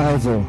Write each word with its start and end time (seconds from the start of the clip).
Also, 0.00 0.46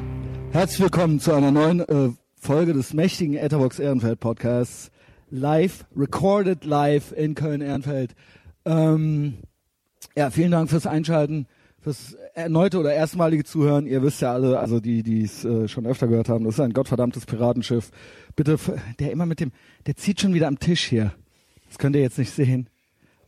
herzlich 0.53 0.79
willkommen 0.79 1.19
zu 1.19 1.33
einer 1.33 1.51
neuen 1.51 1.81
äh, 1.81 2.11
Folge 2.39 2.71
des 2.71 2.93
mächtigen 2.93 3.35
Etherbox 3.35 3.79
Ehrenfeld 3.79 4.21
Podcasts. 4.21 4.91
Live, 5.29 5.83
recorded 5.93 6.63
live 6.63 7.11
in 7.11 7.35
Köln-Ehrenfeld. 7.35 8.15
Ähm, 8.63 9.39
ja, 10.15 10.29
vielen 10.29 10.51
Dank 10.51 10.69
fürs 10.69 10.87
Einschalten, 10.87 11.47
fürs 11.81 12.13
erneute 12.33 12.79
oder 12.79 12.93
erstmalige 12.93 13.43
Zuhören. 13.43 13.87
Ihr 13.87 14.01
wisst 14.01 14.21
ja 14.21 14.31
alle, 14.31 14.57
also 14.57 14.79
die, 14.79 15.03
die 15.03 15.23
es 15.23 15.43
äh, 15.43 15.67
schon 15.67 15.85
öfter 15.85 16.07
gehört 16.07 16.29
haben, 16.29 16.45
das 16.45 16.53
ist 16.53 16.61
ein 16.61 16.71
gottverdammtes 16.71 17.25
Piratenschiff. 17.25 17.91
Bitte, 18.37 18.57
der 18.99 19.11
immer 19.11 19.25
mit 19.25 19.41
dem, 19.41 19.51
der 19.85 19.97
zieht 19.97 20.21
schon 20.21 20.33
wieder 20.33 20.47
am 20.47 20.59
Tisch 20.59 20.85
hier. 20.85 21.11
Das 21.67 21.77
könnt 21.77 21.97
ihr 21.97 22.01
jetzt 22.01 22.17
nicht 22.17 22.31
sehen. 22.31 22.69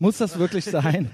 Muss 0.03 0.17
das 0.17 0.37
wirklich 0.37 0.65
sein? 0.65 1.09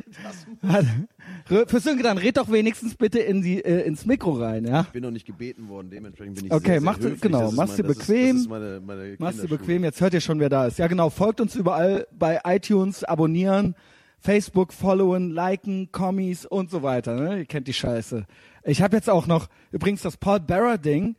Für 1.46 1.80
Sönke, 1.80 2.02
dann 2.02 2.18
red 2.18 2.38
doch 2.38 2.52
wenigstens 2.52 2.96
bitte 2.96 3.20
in 3.20 3.43
die, 3.43 3.64
äh, 3.64 3.86
ins 3.86 4.07
Mikro 4.07 4.32
rein, 4.32 4.66
ja? 4.66 4.82
Ich 4.82 4.88
bin 4.88 5.04
noch 5.04 5.11
nicht 5.11 5.28
gebeten 5.28 5.68
worden, 5.70 5.92
dementsprechend 5.92 6.38
bin 6.38 6.46
ich 6.47 6.52
Okay, 6.52 6.64
sehr, 6.66 6.74
sehr 6.74 6.82
mach 6.82 6.97
höflich. 6.97 7.21
genau, 7.21 7.42
Das 7.42 7.52
ist 7.52 7.57
mach's 7.57 7.75
dir 7.75 7.83
das 7.83 7.97
bequem. 7.97 8.36
Das 8.36 8.42
ist 8.42 8.50
meine, 8.50 8.82
meine 8.83 9.16
Mach's 9.20 9.38
dir 9.42 9.47
bequem, 9.47 9.83
jetzt 9.83 10.02
hört 10.02 10.16
ihr 10.16 10.21
schon, 10.21 10.39
wer 10.39 10.50
da 10.50 10.66
ist. 10.66 10.80
Ja 10.80 10.88
genau, 10.88 11.11
folgt 11.11 11.39
uns 11.39 11.56
überall 11.56 12.07
bei 12.18 12.39
iTunes, 12.46 13.04
abonnieren, 13.04 13.75
Facebook 14.20 14.74
followen, 14.74 15.30
liken, 15.30 15.92
Kommis 15.92 16.47
und 16.47 16.71
so 16.71 16.82
weiter. 16.82 17.16
Ne? 17.16 17.38
Ihr 17.38 17.46
kennt 17.46 17.68
die 17.68 17.74
Scheiße. 17.74 18.25
Ich 18.64 18.82
habe 18.82 18.96
jetzt 18.96 19.08
auch 19.08 19.28
noch, 19.28 19.50
übrigens 19.71 20.02
das 20.02 20.18
Paul 20.18 20.39
Barra-Ding, 20.39 21.16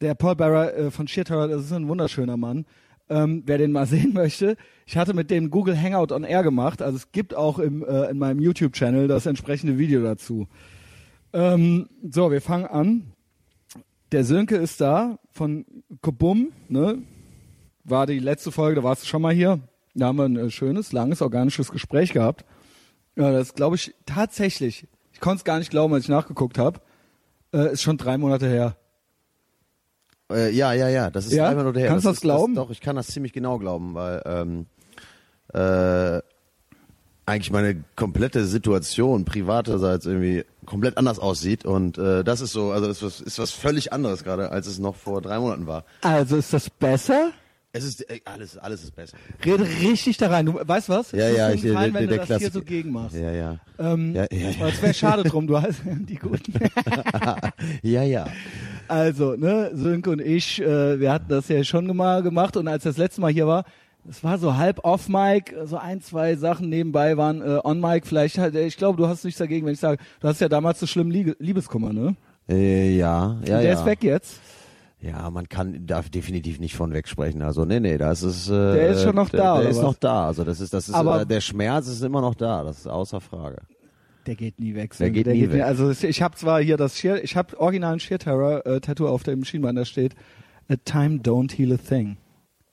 der 0.00 0.14
Paul 0.14 0.36
Barra 0.36 0.70
äh, 0.70 0.90
von 0.92 1.08
Shitherd, 1.08 1.50
das 1.50 1.64
ist 1.64 1.72
ein 1.72 1.88
wunderschöner 1.88 2.36
Mann. 2.36 2.64
Ähm, 3.10 3.42
wer 3.44 3.58
den 3.58 3.72
mal 3.72 3.86
sehen 3.88 4.12
möchte, 4.12 4.56
ich 4.88 4.96
hatte 4.96 5.12
mit 5.12 5.30
dem 5.30 5.50
Google 5.50 5.78
Hangout 5.78 6.14
on 6.14 6.24
Air 6.24 6.42
gemacht, 6.42 6.80
also 6.80 6.96
es 6.96 7.12
gibt 7.12 7.34
auch 7.34 7.58
im, 7.58 7.84
äh, 7.84 8.08
in 8.10 8.16
meinem 8.16 8.40
YouTube-Channel 8.40 9.06
das 9.06 9.26
entsprechende 9.26 9.76
Video 9.76 10.02
dazu. 10.02 10.48
Ähm, 11.34 11.90
so, 12.10 12.30
wir 12.30 12.40
fangen 12.40 12.64
an. 12.64 13.12
Der 14.12 14.24
Sönke 14.24 14.56
ist 14.56 14.80
da 14.80 15.18
von 15.30 15.66
Kobum, 16.00 16.52
ne? 16.70 17.02
War 17.84 18.06
die 18.06 18.18
letzte 18.18 18.50
Folge, 18.50 18.76
da 18.76 18.82
warst 18.82 19.02
du 19.02 19.06
schon 19.06 19.20
mal 19.20 19.34
hier. 19.34 19.60
Da 19.94 20.06
haben 20.06 20.16
wir 20.16 20.24
ein 20.24 20.36
äh, 20.36 20.48
schönes, 20.50 20.90
langes, 20.92 21.20
organisches 21.20 21.70
Gespräch 21.70 22.14
gehabt. 22.14 22.46
Ja, 23.14 23.30
das 23.30 23.52
glaube 23.54 23.76
ich 23.76 23.94
tatsächlich. 24.06 24.86
Ich 25.12 25.20
konnte 25.20 25.36
es 25.36 25.44
gar 25.44 25.58
nicht 25.58 25.70
glauben, 25.70 25.92
als 25.92 26.04
ich 26.04 26.08
nachgeguckt 26.08 26.56
habe. 26.56 26.80
Äh, 27.52 27.72
ist 27.72 27.82
schon 27.82 27.98
drei 27.98 28.16
Monate 28.16 28.48
her. 28.48 28.78
Äh, 30.32 30.50
ja, 30.54 30.72
ja, 30.72 30.88
ja, 30.88 31.10
das 31.10 31.26
ist 31.26 31.34
Ja? 31.34 31.46
einfach 31.50 31.64
nur 31.64 31.74
der. 31.74 31.88
Kannst 31.88 32.06
du 32.06 32.08
das 32.08 32.16
ist, 32.18 32.22
glauben? 32.22 32.54
doch, 32.54 32.70
ich 32.70 32.80
kann 32.80 32.96
das 32.96 33.08
ziemlich 33.08 33.34
genau 33.34 33.58
glauben, 33.58 33.92
weil 33.92 34.22
ähm, 34.24 34.66
äh, 35.52 36.20
eigentlich 37.26 37.50
meine 37.50 37.84
komplette 37.94 38.44
Situation 38.46 39.24
privaterseits 39.24 40.06
irgendwie 40.06 40.44
komplett 40.64 40.96
anders 40.96 41.18
aussieht 41.18 41.64
und 41.64 41.98
äh, 41.98 42.24
das 42.24 42.40
ist 42.40 42.52
so, 42.52 42.72
also 42.72 42.86
das 42.86 42.98
ist 42.98 43.02
was, 43.02 43.20
ist 43.20 43.38
was 43.38 43.50
völlig 43.50 43.92
anderes 43.92 44.24
gerade, 44.24 44.50
als 44.50 44.66
es 44.66 44.78
noch 44.78 44.96
vor 44.96 45.20
drei 45.20 45.38
Monaten 45.38 45.66
war. 45.66 45.84
Also 46.02 46.36
ist 46.36 46.52
das 46.52 46.70
besser? 46.70 47.32
Es 47.70 47.84
ist 47.84 48.08
äh, 48.10 48.20
alles, 48.24 48.56
alles 48.56 48.82
ist 48.82 48.96
besser. 48.96 49.16
Rede 49.44 49.64
richtig 49.64 50.16
da 50.16 50.28
rein. 50.28 50.46
Du 50.46 50.54
weißt 50.54 50.88
was? 50.88 51.12
Ja, 51.12 51.28
ja, 51.28 51.50
ich, 51.50 51.60
so 51.60 51.68
ein 51.68 51.72
der, 51.74 51.90
Gefallen, 51.90 51.92
der, 51.92 52.00
wenn 52.00 52.08
der 52.08 52.18
du 52.18 52.26
das 52.26 52.38
hier 52.38 52.50
so 52.50 52.62
gegen 52.62 52.92
machst. 52.92 53.14
Ja, 53.14 53.30
ja. 53.30 53.58
Ähm, 53.78 54.14
Ja, 54.14 54.26
ja, 54.30 54.50
ja. 54.50 54.68
Es 54.68 54.80
wäre 54.80 54.94
schade 54.94 55.22
drum, 55.24 55.46
du 55.46 55.60
hast 55.60 55.82
die 55.84 56.14
guten. 56.14 56.54
ja, 57.82 58.02
ja. 58.02 58.26
Also, 58.88 59.36
ne, 59.36 59.70
Sönke 59.74 60.10
und 60.10 60.20
ich, 60.22 60.62
äh, 60.62 60.98
wir 60.98 61.12
hatten 61.12 61.28
das 61.28 61.48
ja 61.48 61.62
schon 61.62 61.94
mal 61.94 62.22
gemacht 62.22 62.56
und 62.56 62.68
als 62.68 62.84
das 62.84 62.96
letzte 62.96 63.20
Mal 63.20 63.32
hier 63.32 63.46
war, 63.46 63.64
es 64.08 64.24
war 64.24 64.38
so 64.38 64.56
halb 64.56 64.84
off-Mic, 64.84 65.54
so 65.64 65.76
ein, 65.76 66.00
zwei 66.00 66.34
Sachen 66.36 66.68
nebenbei 66.68 67.16
waren 67.16 67.42
äh, 67.42 67.60
on-Mic. 67.62 68.06
Vielleicht, 68.06 68.38
halt, 68.38 68.54
ich 68.54 68.76
glaube, 68.76 68.96
du 68.96 69.06
hast 69.06 69.24
nichts 69.24 69.38
dagegen, 69.38 69.66
wenn 69.66 69.74
ich 69.74 69.80
sage, 69.80 69.98
du 70.20 70.28
hast 70.28 70.40
ja 70.40 70.48
damals 70.48 70.80
so 70.80 70.86
schlimm 70.86 71.10
Liebe, 71.10 71.36
Liebeskummer, 71.38 71.92
ne? 71.92 72.16
Äh, 72.48 72.96
ja, 72.96 72.96
ja, 72.96 73.26
und 73.34 73.46
der 73.46 73.62
ja. 73.62 73.72
ist 73.74 73.84
weg 73.84 74.02
jetzt. 74.02 74.40
Ja, 75.00 75.30
man 75.30 75.48
kann 75.48 75.86
darf 75.86 76.08
definitiv 76.10 76.58
nicht 76.58 76.74
von 76.74 76.92
wegsprechen. 76.92 77.42
Also 77.42 77.64
nee, 77.64 77.78
nee, 77.78 77.98
das 77.98 78.22
ist 78.22 78.48
äh, 78.48 78.52
Der 78.74 78.88
ist 78.88 79.02
schon 79.02 79.14
noch 79.14 79.28
der, 79.28 79.40
da, 79.40 79.52
Der 79.54 79.60
oder 79.60 79.70
ist 79.70 79.76
was? 79.76 79.84
noch 79.84 79.94
da. 79.94 80.26
Also 80.26 80.42
das 80.44 80.60
ist 80.60 80.74
das 80.74 80.88
ist 80.88 80.94
Aber- 80.94 81.20
äh, 81.22 81.26
der 81.26 81.40
Schmerz 81.40 81.86
ist 81.86 82.02
immer 82.02 82.20
noch 82.20 82.34
da. 82.34 82.64
Das 82.64 82.78
ist 82.78 82.86
außer 82.88 83.20
Frage. 83.20 83.58
Der 84.26 84.34
geht 84.34 84.58
nie 84.58 84.74
weg. 84.74 84.96
Der 84.98 85.10
geht 85.10 85.26
nie 85.28 85.50
weg. 85.52 85.62
also 85.62 85.88
es- 85.88 86.02
ich 86.02 86.20
habe 86.20 86.34
zwar 86.36 86.60
hier 86.60 86.76
das 86.76 86.98
Sheer, 86.98 87.22
ich 87.22 87.36
habe 87.36 87.58
originalen 87.60 88.00
Sheer 88.00 88.18
Terror 88.18 88.66
äh, 88.66 88.80
Tattoo 88.80 89.06
auf 89.06 89.22
dem 89.22 89.44
Schienbein, 89.44 89.76
da 89.76 89.84
steht 89.84 90.14
A 90.68 90.74
time 90.84 91.20
don't 91.20 91.54
heal 91.56 91.72
a 91.72 91.76
thing. 91.76 92.16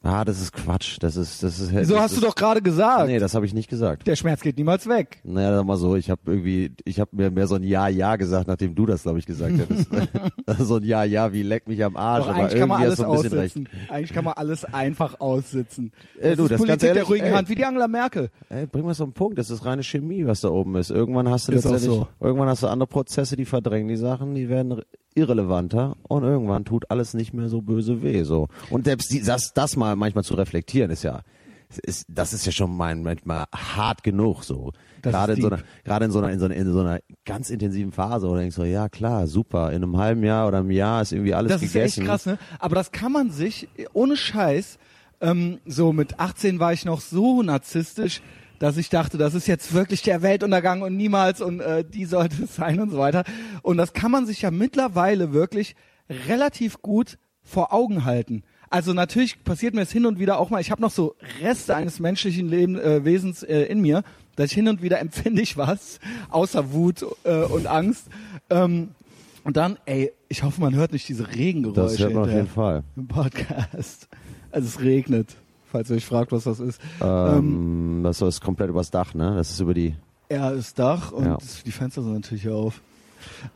Ah, 0.07 0.23
das 0.23 0.39
ist 0.39 0.53
Quatsch. 0.53 0.97
Das 0.99 1.15
ist 1.15 1.41
das 1.41 1.59
ist. 1.59 1.75
Wieso 1.75 1.95
das 1.95 2.03
hast 2.03 2.11
ist, 2.11 2.21
du 2.21 2.27
doch 2.27 2.35
gerade 2.35 2.61
gesagt? 2.61 3.07
Nee, 3.07 3.17
das 3.17 3.33
habe 3.33 3.47
ich 3.47 3.55
nicht 3.55 3.71
gesagt. 3.71 4.05
Der 4.05 4.15
Schmerz 4.15 4.41
geht 4.41 4.55
niemals 4.55 4.87
weg. 4.87 5.19
Naja, 5.23 5.55
sag 5.57 5.65
mal 5.65 5.77
so, 5.77 5.95
ich 5.95 6.11
habe 6.11 6.21
irgendwie, 6.27 6.71
ich 6.85 6.99
habe 6.99 7.09
mir 7.13 7.31
mehr 7.31 7.47
so 7.47 7.55
ein 7.55 7.63
Ja, 7.63 7.87
Ja 7.87 8.15
gesagt, 8.15 8.47
nachdem 8.47 8.75
du 8.75 8.85
das, 8.85 9.01
glaube 9.01 9.17
ich, 9.17 9.25
gesagt 9.25 9.57
hättest. 9.57 9.89
so 10.59 10.75
ein 10.75 10.83
Ja, 10.83 11.03
Ja, 11.03 11.33
wie 11.33 11.41
leck 11.41 11.67
mich 11.67 11.83
am 11.83 11.95
Arsch, 11.95 12.25
Doch, 12.25 12.35
aber 12.35 12.43
eigentlich 12.43 12.59
kann 12.59 12.69
man 12.69 12.81
alles 12.83 12.99
aussitzen. 12.99 13.67
Eigentlich 13.89 14.13
kann 14.13 14.25
man 14.25 14.33
alles 14.35 14.63
einfach 14.65 15.19
aussitzen. 15.19 15.91
Äh, 16.19 16.35
du, 16.35 16.43
ist 16.43 16.51
das 16.51 16.57
Politik 16.59 16.67
ganz 16.67 16.81
der 16.81 16.89
ehrlich, 16.89 17.09
ruhigen 17.09 17.25
ey. 17.25 17.31
Hand, 17.33 17.49
wie 17.49 17.55
die 17.55 17.65
Angela 17.65 17.87
Merkel. 17.87 18.29
Ey, 18.49 18.67
bring 18.67 18.85
mal 18.85 18.93
so 18.93 19.05
einen 19.05 19.13
Punkt, 19.13 19.39
das 19.39 19.49
ist 19.49 19.65
reine 19.65 19.81
Chemie, 19.81 20.27
was 20.27 20.41
da 20.41 20.49
oben 20.49 20.75
ist. 20.75 20.91
Irgendwann 20.91 21.29
hast 21.29 21.47
du 21.47 21.53
Ist 21.53 21.63
letztendlich, 21.63 21.89
so. 21.89 22.07
irgendwann 22.19 22.47
hast 22.47 22.61
du 22.61 22.67
andere 22.67 22.87
Prozesse, 22.87 23.35
die 23.35 23.45
verdrängen 23.45 23.87
die 23.87 23.95
Sachen, 23.97 24.35
die 24.35 24.49
werden 24.49 24.83
irrelevanter 25.15 25.95
und 26.07 26.23
irgendwann 26.23 26.65
tut 26.65 26.91
alles 26.91 27.13
nicht 27.13 27.33
mehr 27.33 27.49
so 27.49 27.61
böse 27.61 28.03
weh, 28.03 28.23
so. 28.23 28.47
Und 28.69 28.85
selbst 28.85 29.11
die, 29.11 29.21
das, 29.23 29.53
das 29.53 29.75
mal 29.75 29.95
manchmal 29.95 30.23
zu 30.23 30.35
reflektieren 30.35 30.91
ist 30.91 31.03
ja, 31.03 31.21
ist, 31.83 32.05
das 32.07 32.33
ist 32.33 32.45
ja 32.45 32.51
schon 32.51 32.75
mein, 32.75 33.01
manchmal 33.01 33.45
hart 33.53 34.03
genug, 34.03 34.43
so. 34.43 34.71
Das 35.01 35.13
Gerade 35.13 35.33
ist 35.33 35.37
in 35.39 35.41
so 35.43 35.47
einer, 35.49 35.59
gerade 35.83 36.05
in 36.05 36.11
so 36.11 36.19
einer, 36.19 36.31
in 36.31 36.39
so 36.39 36.45
einer, 36.45 36.55
in 36.55 36.71
so 36.71 36.79
einer 36.79 36.99
ganz 37.25 37.49
intensiven 37.49 37.91
Phase, 37.91 38.27
wo 38.27 38.33
du 38.33 38.39
denkst 38.39 38.55
so, 38.55 38.63
ja 38.63 38.89
klar, 38.89 39.27
super, 39.27 39.69
in 39.71 39.83
einem 39.83 39.97
halben 39.97 40.23
Jahr 40.23 40.47
oder 40.47 40.59
einem 40.59 40.71
Jahr 40.71 41.01
ist 41.01 41.11
irgendwie 41.11 41.33
alles 41.33 41.51
Das 41.51 41.61
ist 41.63 41.73
ja 41.73 41.81
gegessen. 41.81 42.01
echt 42.01 42.09
krass, 42.09 42.25
ne? 42.25 42.37
Aber 42.59 42.75
das 42.75 42.91
kann 42.91 43.11
man 43.11 43.31
sich, 43.31 43.67
ohne 43.93 44.17
Scheiß, 44.17 44.77
ähm, 45.21 45.59
so 45.65 45.93
mit 45.93 46.19
18 46.19 46.59
war 46.59 46.73
ich 46.73 46.85
noch 46.85 47.01
so 47.01 47.41
narzisstisch, 47.41 48.21
dass 48.59 48.77
ich 48.77 48.89
dachte, 48.89 49.17
das 49.17 49.33
ist 49.33 49.47
jetzt 49.47 49.73
wirklich 49.73 50.01
der 50.01 50.21
Weltuntergang 50.21 50.81
und 50.81 50.95
niemals 50.95 51.41
und 51.41 51.59
äh, 51.59 51.83
die 51.83 52.05
sollte 52.05 52.43
es 52.43 52.55
sein 52.55 52.79
und 52.79 52.89
so 52.89 52.97
weiter. 52.97 53.23
Und 53.61 53.77
das 53.77 53.93
kann 53.93 54.11
man 54.11 54.25
sich 54.25 54.41
ja 54.41 54.51
mittlerweile 54.51 55.33
wirklich 55.33 55.75
relativ 56.27 56.81
gut 56.81 57.17
vor 57.43 57.73
Augen 57.73 58.05
halten. 58.05 58.43
Also 58.69 58.93
natürlich 58.93 59.43
passiert 59.43 59.73
mir 59.75 59.81
es 59.81 59.91
hin 59.91 60.05
und 60.05 60.19
wieder 60.19 60.39
auch 60.39 60.49
mal, 60.49 60.59
ich 60.59 60.71
habe 60.71 60.81
noch 60.81 60.91
so 60.91 61.15
Reste 61.41 61.75
eines 61.75 61.99
menschlichen 61.99 62.49
Leben, 62.49 62.79
äh, 62.79 63.05
Wesens 63.05 63.43
äh, 63.43 63.61
in 63.63 63.79
mir, 63.79 64.03
dass 64.35 64.47
ich 64.47 64.53
hin 64.53 64.67
und 64.67 64.81
wieder 64.81 64.99
empfinde 64.99 65.41
ich 65.41 65.55
was, 65.55 65.99
außer 66.29 66.73
Wut 66.73 67.05
äh, 67.23 67.43
und 67.43 67.67
Angst. 67.67 68.07
Ähm, 68.49 68.89
und 69.43 69.57
dann, 69.57 69.77
ey, 69.85 70.11
ich 70.27 70.43
hoffe, 70.43 70.59
man 70.59 70.73
hört 70.73 70.91
nicht 70.91 71.07
diese 71.07 71.35
Regengeräusche 71.35 71.91
Das 71.91 71.99
hört 71.99 72.13
man 72.13 72.23
auf 72.23 72.31
jeden 72.31 72.47
Fall. 72.47 72.83
im 72.95 73.07
Podcast. 73.07 74.09
Also 74.51 74.67
es 74.67 74.81
regnet, 74.81 75.35
falls 75.75 75.89
ihr 75.89 75.97
euch 75.97 76.05
fragt, 76.05 76.31
was 76.31 76.45
das 76.45 76.61
ist. 76.61 76.79
Ähm, 77.01 77.99
das 78.01 78.21
ist 78.21 78.39
komplett 78.39 78.69
übers 78.69 78.91
Dach, 78.91 79.13
ne? 79.13 79.35
Das 79.35 79.49
ist 79.49 79.59
über 79.59 79.73
die, 79.73 79.93
Ja, 80.31 80.51
das 80.51 80.73
Dach 80.73 81.11
und 81.11 81.25
Ja. 81.25 81.37
die 81.65 81.71
Fenster 81.71 82.01
sind 82.01 82.13
natürlich 82.13 82.47
auf. 82.47 82.81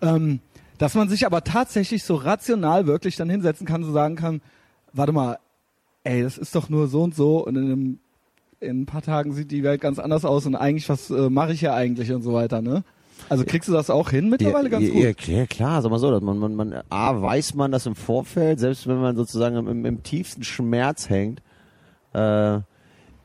Ähm, 0.01 0.39
dass 0.77 0.95
man 0.95 1.07
sich 1.07 1.25
aber 1.25 1.43
tatsächlich 1.43 2.03
so 2.03 2.15
rational 2.15 2.87
wirklich 2.87 3.15
dann 3.15 3.29
hinsetzen 3.29 3.65
kann, 3.65 3.83
so 3.83 3.93
sagen 3.93 4.17
kann, 4.17 4.41
warte 4.91 5.13
mal, 5.13 5.39
ey, 6.03 6.21
das 6.21 6.37
ist 6.37 6.55
doch 6.55 6.69
nur 6.69 6.87
so 6.87 7.03
und 7.03 7.15
so 7.15 7.45
und 7.45 7.55
in, 7.55 7.63
einem, 7.63 7.99
in 8.59 8.81
ein 8.81 8.85
paar 8.85 9.01
Tagen 9.01 9.31
sieht 9.31 9.51
die 9.51 9.63
Welt 9.63 9.79
ganz 9.79 9.97
anders 9.97 10.25
aus 10.25 10.45
und 10.45 10.55
eigentlich, 10.55 10.89
was 10.89 11.09
äh, 11.09 11.29
mache 11.29 11.53
ich 11.53 11.61
hier 11.61 11.73
eigentlich 11.73 12.11
und 12.11 12.21
so 12.21 12.33
weiter, 12.33 12.61
ne? 12.61 12.83
Also 13.29 13.45
kriegst 13.45 13.67
du 13.69 13.73
das 13.73 13.89
auch 13.89 14.09
hin 14.09 14.29
mittlerweile 14.29 14.69
ganz 14.69 14.87
ja, 14.87 15.11
gut? 15.11 15.27
Ja, 15.27 15.45
klar, 15.45 15.81
sag 15.81 15.91
mal 15.91 15.99
so, 15.99 16.11
dass 16.11 16.21
man, 16.21 16.37
man, 16.37 16.55
man, 16.55 16.81
A, 16.89 17.21
weiß 17.21 17.53
man 17.55 17.71
das 17.71 17.85
im 17.85 17.95
Vorfeld, 17.95 18.59
selbst 18.59 18.87
wenn 18.87 18.99
man 18.99 19.15
sozusagen 19.15 19.55
im, 19.55 19.85
im 19.85 20.03
tiefsten 20.03 20.43
Schmerz 20.43 21.09
hängt, 21.09 21.41
äh, 22.13 22.59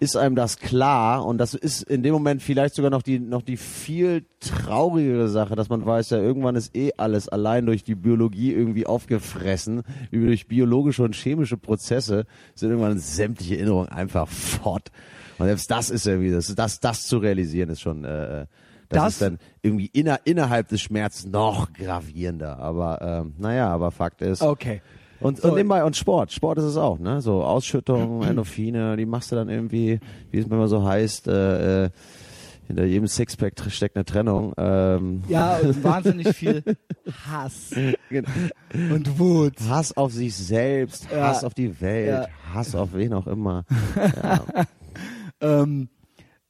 ist 0.00 0.16
einem 0.16 0.34
das 0.34 0.58
klar 0.58 1.24
und 1.24 1.38
das 1.38 1.54
ist 1.54 1.82
in 1.84 2.02
dem 2.02 2.12
Moment 2.12 2.42
vielleicht 2.42 2.74
sogar 2.74 2.90
noch 2.90 3.02
die, 3.02 3.18
noch 3.20 3.40
die 3.42 3.56
viel 3.56 4.24
traurigere 4.40 5.28
Sache, 5.28 5.54
dass 5.54 5.68
man 5.70 5.86
weiß, 5.86 6.10
ja, 6.10 6.18
irgendwann 6.18 6.56
ist 6.56 6.76
eh 6.76 6.90
alles 6.96 7.28
allein 7.28 7.64
durch 7.64 7.84
die 7.84 7.94
Biologie 7.94 8.52
irgendwie 8.52 8.86
aufgefressen, 8.86 9.82
über 10.10 10.26
durch 10.26 10.46
biologische 10.46 11.02
und 11.04 11.14
chemische 11.14 11.56
Prozesse 11.56 12.26
sind 12.54 12.70
irgendwann 12.70 12.98
sämtliche 12.98 13.56
Erinnerungen 13.56 13.88
einfach 13.88 14.28
fort. 14.28 14.90
Und 15.38 15.46
selbst 15.46 15.70
das 15.70 15.90
ist 15.90 16.06
irgendwie, 16.06 16.30
das, 16.32 16.52
das, 16.54 16.80
das 16.80 17.06
zu 17.06 17.18
realisieren 17.18 17.70
ist 17.70 17.80
schon, 17.80 18.04
äh, 18.04 18.46
das, 18.90 19.02
Das- 19.02 19.12
ist 19.14 19.22
dann 19.22 19.38
irgendwie 19.62 19.86
inner, 19.86 20.20
innerhalb 20.24 20.68
des 20.68 20.82
Schmerzes 20.82 21.24
noch 21.26 21.72
gravierender. 21.72 22.58
Aber 22.58 23.00
ähm, 23.00 23.34
naja, 23.38 23.68
aber 23.68 23.90
Fakt 23.90 24.20
ist. 24.20 24.42
Okay. 24.42 24.82
Und, 25.24 25.40
So. 25.40 25.48
und 25.48 25.54
nebenbei, 25.54 25.82
und 25.84 25.96
Sport. 25.96 26.32
Sport 26.32 26.58
ist 26.58 26.64
es 26.64 26.76
auch, 26.76 26.98
ne? 26.98 27.20
So 27.22 27.42
Ausschüttung, 27.42 28.22
Endorphine, 28.28 28.96
die 28.96 29.06
machst 29.06 29.32
du 29.32 29.36
dann 29.36 29.48
irgendwie, 29.48 29.98
wie 30.30 30.38
es 30.38 30.46
immer 30.46 30.68
so 30.68 30.84
heißt, 30.84 31.28
äh, 31.28 31.84
äh, 31.86 31.90
hinter 32.66 32.84
jedem 32.84 33.06
Sixpack 33.06 33.54
steckt 33.68 33.96
eine 33.96 34.04
Trennung. 34.06 34.54
Ähm, 34.56 35.22
Ja, 35.28 35.56
und 35.58 35.82
wahnsinnig 35.84 36.28
viel 36.34 36.62
Hass 37.26 37.70
genau. 38.08 38.28
und 38.74 39.18
Wut. 39.18 39.52
Hass 39.68 39.94
auf 39.96 40.12
sich 40.12 40.34
selbst, 40.34 41.08
Ja. 41.10 41.28
Hass 41.28 41.44
auf 41.44 41.52
die 41.54 41.80
Welt, 41.80 42.08
Ja. 42.08 42.26
Hass 42.54 42.74
auf 42.74 42.94
wen 42.94 43.12
auch 43.12 43.26
immer. 43.26 43.64
Ähm, 45.40 45.88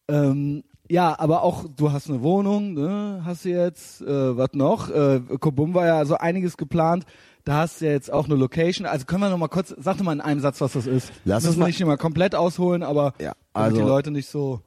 ähm, 0.09 0.63
Ja, 0.91 1.19
aber 1.19 1.43
auch 1.43 1.65
du 1.77 1.91
hast 1.93 2.11
eine 2.11 2.23
Wohnung, 2.23 2.75
ne? 2.75 3.23
Hast 3.25 3.45
du 3.47 3.49
jetzt 3.49 4.03
äh, 4.03 4.37
was 4.37 4.51
noch? 4.53 4.91
Äh, 4.91 5.21
Kobum 5.41 5.73
war 5.75 5.87
ja 5.87 6.05
so 6.05 6.17
einiges 6.17 6.57
geplant. 6.57 7.05
Da 7.45 7.59
hast 7.59 7.81
du 7.81 7.85
ja 7.87 7.93
jetzt 7.93 8.11
auch 8.11 8.25
eine 8.25 8.37
Location. 8.37 8.87
Also 8.87 9.05
können 9.05 9.21
wir 9.23 9.29
noch 9.29 9.37
mal 9.39 9.49
kurz, 9.49 9.75
sag 9.79 9.99
doch 9.99 10.05
mal 10.05 10.13
in 10.13 10.21
einem 10.23 10.41
Satz, 10.41 10.61
was 10.63 10.73
das 10.73 10.87
ist. 10.87 11.13
Lass 11.27 11.43
Müssen 11.43 11.49
uns 11.55 11.59
mal- 11.59 11.67
nicht 11.67 11.81
immer 11.81 11.97
komplett 11.99 12.35
ausholen, 12.35 12.83
aber 12.83 13.13
Ja, 13.19 13.33
also- 13.53 13.77
die 13.77 13.83
Leute 13.83 14.11
nicht 14.11 14.29
so. 14.31 14.61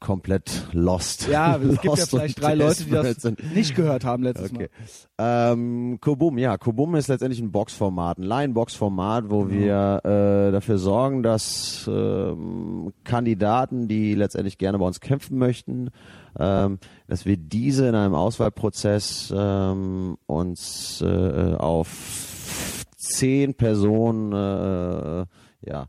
Komplett 0.00 0.66
lost. 0.72 1.28
Ja, 1.28 1.56
es 1.56 1.80
gibt 1.80 1.84
ja 1.84 1.90
Lost 1.90 2.10
vielleicht 2.10 2.42
drei 2.42 2.54
Leute, 2.54 2.84
die 2.84 2.90
das 2.90 3.22
nicht 3.54 3.76
gehört 3.76 4.04
haben 4.04 4.22
letztes 4.22 4.50
Okay. 4.50 4.68
Ähm, 5.18 5.98
Kobum, 6.00 6.38
ja, 6.38 6.56
Kobum 6.56 6.94
ist 6.94 7.08
letztendlich 7.08 7.40
ein 7.40 7.52
Boxformat, 7.52 8.16
ein 8.18 8.22
Line-Box-Format, 8.22 9.30
wo 9.30 9.44
Genau. 9.44 9.50
wir 9.50 10.00
äh, 10.04 10.52
dafür 10.52 10.78
sorgen, 10.78 11.22
dass 11.22 11.88
ähm, 11.92 12.94
Kandidaten, 13.04 13.88
die 13.88 14.14
letztendlich 14.14 14.56
gerne 14.56 14.78
bei 14.78 14.86
uns 14.86 15.00
kämpfen 15.00 15.36
möchten, 15.36 15.90
ähm, 16.38 16.78
dass 17.06 17.26
wir 17.26 17.36
diese 17.36 17.86
in 17.86 17.94
einem 17.94 18.14
Auswahlprozess 18.14 19.32
ähm, 19.36 20.16
uns 20.24 21.02
äh, 21.02 21.54
auf 21.58 22.86
zehn 22.96 23.52
Personen 23.54 24.32
äh, 24.32 25.26
ja 25.70 25.86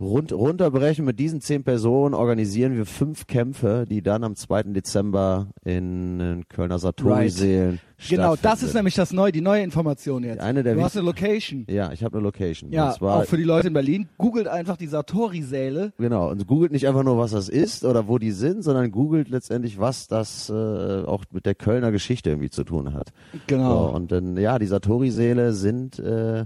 rund, 0.00 0.32
runterbrechen. 0.32 1.04
Mit 1.04 1.18
diesen 1.18 1.40
zehn 1.40 1.64
Personen 1.64 2.14
organisieren 2.14 2.76
wir 2.76 2.86
fünf 2.86 3.26
Kämpfe, 3.26 3.84
die 3.88 4.02
dann 4.02 4.24
am 4.24 4.34
2. 4.34 4.64
Dezember 4.64 5.48
in, 5.64 6.18
den 6.18 6.48
Kölner 6.48 6.78
Satori-Seelen 6.78 7.80
Genau, 8.08 8.36
das 8.36 8.62
ist 8.62 8.74
nämlich 8.74 8.94
das 8.94 9.12
neue, 9.12 9.32
die 9.32 9.40
neue 9.40 9.62
Information 9.62 10.22
jetzt. 10.22 10.40
Eine 10.40 10.62
der 10.62 10.74
du 10.74 10.82
hast 10.82 10.96
eine 10.96 11.06
Location. 11.06 11.66
Ja, 11.68 11.92
ich 11.92 12.04
habe 12.04 12.18
eine 12.18 12.24
Location. 12.24 12.70
Ja, 12.70 12.92
zwar, 12.92 13.22
auch 13.22 13.24
für 13.24 13.36
die 13.36 13.44
Leute 13.44 13.68
in 13.68 13.72
Berlin. 13.72 14.08
Googelt 14.18 14.48
einfach 14.48 14.76
die 14.76 14.86
Satori-Säle. 14.86 15.92
Genau, 15.98 16.30
und 16.30 16.46
googelt 16.46 16.72
nicht 16.72 16.86
einfach 16.86 17.04
nur, 17.04 17.16
was 17.16 17.30
das 17.30 17.48
ist 17.48 17.84
oder 17.84 18.06
wo 18.06 18.18
die 18.18 18.32
sind, 18.32 18.62
sondern 18.62 18.90
googelt 18.90 19.28
letztendlich, 19.28 19.78
was 19.78 20.08
das 20.08 20.50
äh, 20.50 20.52
auch 20.52 21.24
mit 21.30 21.46
der 21.46 21.54
Kölner 21.54 21.90
Geschichte 21.90 22.30
irgendwie 22.30 22.50
zu 22.50 22.64
tun 22.64 22.92
hat. 22.92 23.12
Genau. 23.46 23.88
So, 23.88 23.94
und 23.94 24.12
dann, 24.12 24.36
ja, 24.36 24.58
die 24.58 24.66
Satori-Säle 24.66 25.52
sind, 25.52 25.98
äh, 25.98 26.44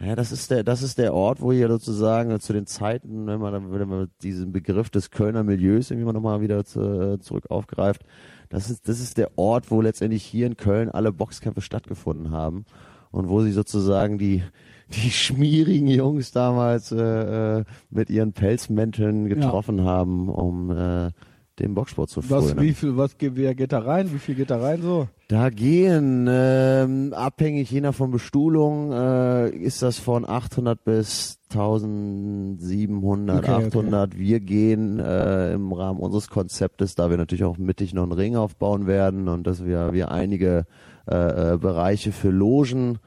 ja, 0.00 0.14
das 0.14 0.30
ist 0.32 0.50
der, 0.50 0.62
das 0.64 0.82
ist 0.82 0.98
der 0.98 1.12
Ort, 1.14 1.40
wo 1.40 1.50
ihr 1.52 1.68
sozusagen 1.68 2.38
zu 2.40 2.52
den 2.52 2.66
Zeiten, 2.66 3.26
wenn 3.26 3.40
man, 3.40 3.52
dann- 3.52 3.72
wenn 3.72 3.88
man 3.88 4.08
diesen 4.22 4.52
Begriff 4.52 4.90
des 4.90 5.10
Kölner 5.10 5.42
Milieus 5.42 5.90
irgendwie 5.90 6.06
mal 6.06 6.12
nochmal 6.12 6.40
wieder 6.40 6.64
zu, 6.64 6.80
äh, 6.80 7.18
zurück 7.18 7.46
aufgreift, 7.50 8.02
das 8.48 8.70
ist, 8.70 8.88
das 8.88 9.00
ist 9.00 9.18
der 9.18 9.36
Ort, 9.36 9.70
wo 9.70 9.80
letztendlich 9.80 10.22
hier 10.24 10.46
in 10.46 10.56
Köln 10.56 10.88
alle 10.88 11.12
Boxkämpfe 11.12 11.60
stattgefunden 11.60 12.30
haben 12.30 12.64
und 13.10 13.28
wo 13.28 13.42
sie 13.42 13.52
sozusagen 13.52 14.18
die, 14.18 14.42
die 14.88 15.10
schmierigen 15.10 15.88
Jungs 15.88 16.30
damals 16.32 16.92
äh, 16.92 17.58
äh, 17.58 17.64
mit 17.90 18.08
ihren 18.08 18.32
Pelzmänteln 18.32 19.28
getroffen 19.28 19.82
haben, 19.84 20.28
um 20.28 20.70
äh, 20.70 21.10
den 21.58 21.74
Boxsport 21.74 22.10
zu 22.10 22.28
Was, 22.30 22.56
wie 22.58 22.72
viel, 22.72 22.96
was 22.96 23.18
geht, 23.18 23.36
wer 23.36 23.54
geht 23.54 23.72
da 23.72 23.80
rein? 23.80 24.12
Wie 24.12 24.18
viel 24.18 24.34
geht 24.34 24.50
da 24.50 24.60
rein 24.60 24.82
so? 24.82 25.08
Da 25.28 25.50
gehen, 25.50 26.26
ähm, 26.30 27.12
abhängig 27.12 27.70
je 27.70 27.80
nach 27.80 27.94
von 27.94 28.10
Bestuhlung, 28.10 28.92
äh, 28.92 29.50
ist 29.50 29.82
das 29.82 29.98
von 29.98 30.28
800 30.28 30.82
bis 30.84 31.38
1700, 31.50 33.38
Okay, 33.38 33.52
okay. 33.52 33.66
800. 33.66 34.18
Wir 34.18 34.40
gehen 34.40 34.98
äh, 34.98 35.52
im 35.52 35.72
Rahmen 35.72 36.00
unseres 36.00 36.28
Konzeptes, 36.28 36.94
da 36.94 37.10
wir 37.10 37.16
natürlich 37.16 37.44
auch 37.44 37.58
mittig 37.58 37.94
noch 37.94 38.04
einen 38.04 38.12
Ring 38.12 38.36
aufbauen 38.36 38.86
werden 38.86 39.28
und 39.28 39.46
dass 39.46 39.64
wir, 39.64 39.92
wir 39.92 40.10
einige 40.10 40.66
äh, 41.10 41.54
äh, 41.54 41.58
Bereiche 41.58 42.12
für 42.12 42.30
Logen 42.30 42.98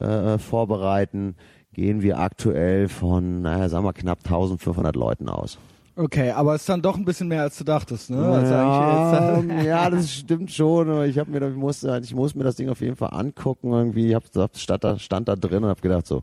äh, 0.00 0.38
vorbereiten, 0.38 1.36
gehen 1.72 2.02
wir 2.02 2.18
aktuell 2.18 2.88
von, 2.88 3.42
naja, 3.42 3.68
sagen 3.68 3.84
wir 3.84 3.92
knapp 3.92 4.18
1500 4.24 4.96
Leuten 4.96 5.28
aus. 5.28 5.58
Okay, 5.98 6.30
aber 6.30 6.54
ist 6.54 6.68
dann 6.68 6.80
doch 6.80 6.96
ein 6.96 7.04
bisschen 7.04 7.26
mehr 7.26 7.42
als 7.42 7.58
du 7.58 7.64
dachtest, 7.64 8.10
ne? 8.10 8.24
Also 8.24 8.54
Ja, 8.54 9.40
jetzt, 9.40 9.64
ja, 9.66 9.90
das 9.90 10.12
stimmt 10.12 10.52
schon. 10.52 11.04
Ich 11.06 11.18
habe 11.18 11.28
mir, 11.28 11.48
ich 11.48 11.56
musste, 11.56 12.00
ich 12.04 12.14
muss 12.14 12.36
mir 12.36 12.44
das 12.44 12.54
Ding 12.54 12.68
auf 12.68 12.80
jeden 12.80 12.94
Fall 12.94 13.10
angucken. 13.12 13.72
Irgendwie, 13.72 14.06
ich 14.06 14.14
hab, 14.14 14.24
stand 14.56 14.84
da, 14.84 14.96
stand 15.00 15.26
da 15.26 15.34
drin 15.34 15.64
und 15.64 15.70
habe 15.70 15.80
gedacht 15.80 16.06
so, 16.06 16.22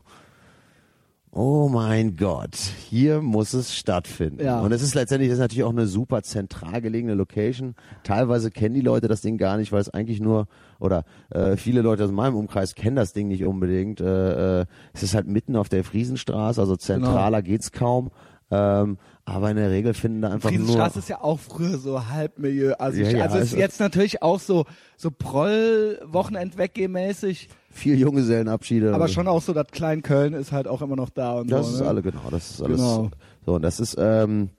oh 1.30 1.68
mein 1.68 2.16
Gott, 2.16 2.56
hier 2.88 3.20
muss 3.20 3.52
es 3.52 3.76
stattfinden. 3.76 4.42
Ja. 4.42 4.60
Und 4.60 4.72
es 4.72 4.80
ist 4.80 4.94
letztendlich, 4.94 5.28
das 5.28 5.34
ist 5.36 5.42
natürlich 5.42 5.64
auch 5.64 5.72
eine 5.72 5.86
super 5.86 6.22
zentral 6.22 6.80
gelegene 6.80 7.12
Location. 7.12 7.74
Teilweise 8.02 8.50
kennen 8.50 8.74
die 8.74 8.80
Leute 8.80 9.08
das 9.08 9.20
Ding 9.20 9.36
gar 9.36 9.58
nicht, 9.58 9.72
weil 9.72 9.82
es 9.82 9.90
eigentlich 9.90 10.20
nur 10.22 10.46
oder 10.80 11.04
äh, 11.28 11.58
viele 11.58 11.82
Leute 11.82 12.04
aus 12.04 12.12
meinem 12.12 12.36
Umkreis 12.36 12.74
kennen 12.74 12.96
das 12.96 13.12
Ding 13.12 13.28
nicht 13.28 13.44
unbedingt. 13.44 14.00
Äh, 14.00 14.62
äh, 14.62 14.66
es 14.94 15.02
ist 15.02 15.14
halt 15.14 15.26
mitten 15.26 15.54
auf 15.54 15.68
der 15.68 15.84
Friesenstraße, 15.84 16.62
also 16.62 16.76
zentraler 16.76 17.42
geht's 17.42 17.72
kaum. 17.72 18.10
Ähm, 18.50 18.96
aber 19.28 19.50
in 19.50 19.56
der 19.56 19.72
Regel 19.72 19.92
finden 19.92 20.22
da 20.22 20.28
einfach 20.30 20.50
nur 20.50 20.58
Friesenstraße 20.60 21.00
ist 21.00 21.08
ja 21.08 21.20
auch 21.20 21.40
früher 21.40 21.78
so 21.78 22.06
Halbmilieu. 22.08 22.74
Also, 22.78 23.00
Ja, 23.00 23.10
ja, 23.10 23.24
also 23.24 23.38
ist 23.38 23.54
jetzt 23.54 23.80
natürlich 23.80 24.22
auch 24.22 24.38
so, 24.38 24.66
so 24.96 25.10
Proll-Wochenend-Weggeh-mäßig, 25.10 27.48
viel 27.70 27.98
Junggesellenabschiede. 27.98 28.94
aber 28.94 29.08
schon 29.08 29.26
auch 29.26 29.42
so, 29.42 29.52
dass 29.52 29.66
Klein-Köln 29.72 30.32
ist 30.32 30.52
halt 30.52 30.68
auch 30.68 30.80
immer 30.80 30.94
noch 30.96 31.10
da 31.10 31.40
und 31.40 31.50
Das 31.50 31.66
so. 31.66 31.74
ist 31.74 31.80
ne? 31.80 31.88
alle, 31.88 32.02
genau, 32.02 32.30
das 32.30 32.50
ist 32.52 32.62
alles. 32.62 32.76
Genau. 32.78 33.10
So, 33.44 33.54
und 33.56 33.62
das 33.62 33.80
ist 33.80 33.96
ähm, 33.98 34.50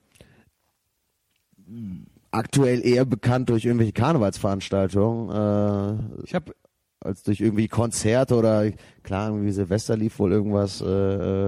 aktuell 2.31 2.85
eher 2.85 3.05
bekannt 3.05 3.49
durch 3.49 3.65
irgendwelche 3.65 3.93
Karnevalsveranstaltungen, 3.93 5.29
äh, 5.29 5.93
Ich 6.25 6.35
habe 6.35 6.53
als 6.99 7.23
durch 7.23 7.39
irgendwie 7.41 7.67
Konzerte 7.67 8.35
oder 8.35 8.71
klar, 9.03 9.29
irgendwie 9.29 9.51
Silvester 9.51 9.95
lief 9.95 10.17
wohl 10.19 10.31
irgendwas 10.31 10.81
äh, 10.81 10.85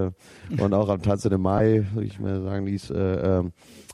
äh, 0.06 0.10
und 0.58 0.72
auch 0.74 0.88
am 0.88 1.02
Tanz 1.02 1.24
im 1.24 1.40
Mai, 1.42 1.84
würde 1.92 2.06
ich 2.06 2.18
mal 2.20 2.40
sagen, 2.42 2.66
ließ, 2.66 2.90
äh, 2.90 3.38
ähm, 3.38 3.52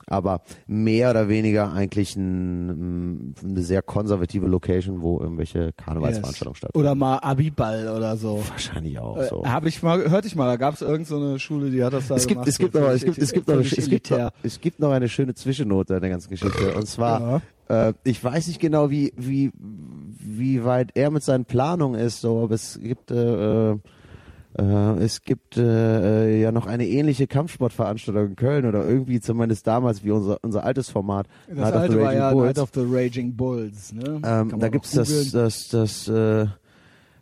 aber 0.09 0.41
mehr 0.67 1.09
oder 1.09 1.27
weniger 1.27 1.73
eigentlich 1.73 2.15
ein, 2.15 3.35
eine 3.43 3.61
sehr 3.61 3.81
konservative 3.81 4.47
Location, 4.47 5.01
wo 5.01 5.19
irgendwelche 5.19 5.73
Karnevalsveranstaltungen 5.73 6.55
stattfinden. 6.55 6.79
Oder 6.85 6.95
mal 6.95 7.17
Abiball 7.17 7.89
oder 7.89 8.15
so. 8.15 8.41
Wahrscheinlich 8.47 8.97
auch 8.99 9.17
Äh, 9.17 9.25
so. 9.27 9.45
Habe 9.45 9.67
ich 9.67 9.83
mal, 9.83 10.09
hörte 10.09 10.27
ich 10.27 10.35
mal, 10.35 10.45
da 10.47 10.55
gab 10.55 10.75
es 10.75 10.81
irgendeine 10.81 11.05
so 11.05 11.15
eine 11.27 11.39
Schule, 11.39 11.71
die 11.71 11.83
hat 11.83 11.91
das 11.91 12.07
da 12.07 12.15
Es 12.15 12.25
gibt, 12.27 12.35
gemacht. 12.35 12.47
es 12.47 12.57
gibt 12.57 12.73
noch, 12.75 12.87
es 12.89 13.03
gibt, 13.03 13.17
es 13.17 13.33
gibt 13.33 13.47
noch, 13.49 13.55
es 13.59 13.89
gibt 13.89 14.09
noch, 14.11 14.31
es 14.43 14.61
gibt 14.61 14.79
noch 14.79 14.91
eine 14.91 15.09
schöne 15.09 15.33
Zwischennote 15.33 15.95
in 15.95 16.01
der 16.01 16.09
ganzen 16.09 16.29
Geschichte. 16.29 16.73
Und 16.75 16.87
zwar, 16.87 17.19
Ja. 17.19 17.41
Äh, 17.69 17.93
ich 18.03 18.23
weiß 18.23 18.47
nicht 18.47 18.59
genau, 18.59 18.89
wie, 18.89 19.13
wie, 19.17 19.51
wie 19.57 20.63
weit 20.63 20.91
er 20.95 21.11
mit 21.11 21.23
seinen 21.23 21.45
Planungen 21.45 21.99
ist, 21.99 22.21
so, 22.21 22.43
aber 22.43 22.55
es 22.55 22.79
gibt, 22.81 23.11
äh, 23.11 23.71
äh, 23.71 24.97
es 24.99 25.21
gibt 25.21 25.57
äh, 25.57 26.25
äh, 26.25 26.41
ja 26.41 26.51
noch 26.51 26.65
eine 26.65 26.87
ähnliche 26.87 27.27
Kampfsportveranstaltung 27.27 28.27
in 28.27 28.35
Köln 28.35 28.65
oder 28.65 28.85
irgendwie 28.85 29.19
zumindest 29.19 29.67
damals 29.67 30.03
wie 30.03 30.11
unser, 30.11 30.37
unser 30.41 30.63
altes 30.63 30.89
Format. 30.89 31.27
Das 31.47 31.57
Night 31.57 31.67
of 31.67 31.73
the 31.73 31.77
alte 31.79 32.01
war 32.01 32.13
ja 32.13 32.31
Bulls. 32.31 32.57
Night 32.57 32.59
of 32.59 32.69
the 32.73 32.85
Raging 32.87 33.35
Bulls. 33.35 33.93
Ne? 33.93 34.21
Ähm, 34.23 34.59
da 34.59 34.67
auch 34.67 34.71
gibt's 34.71 34.91
das, 34.91 35.31
das, 35.31 35.67
das, 35.69 36.07
äh, 36.07 36.47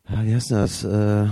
wie 0.07 0.35
heißt 0.35 0.51
denn 0.51 0.57
das? 0.57 0.83
Äh, 0.83 1.27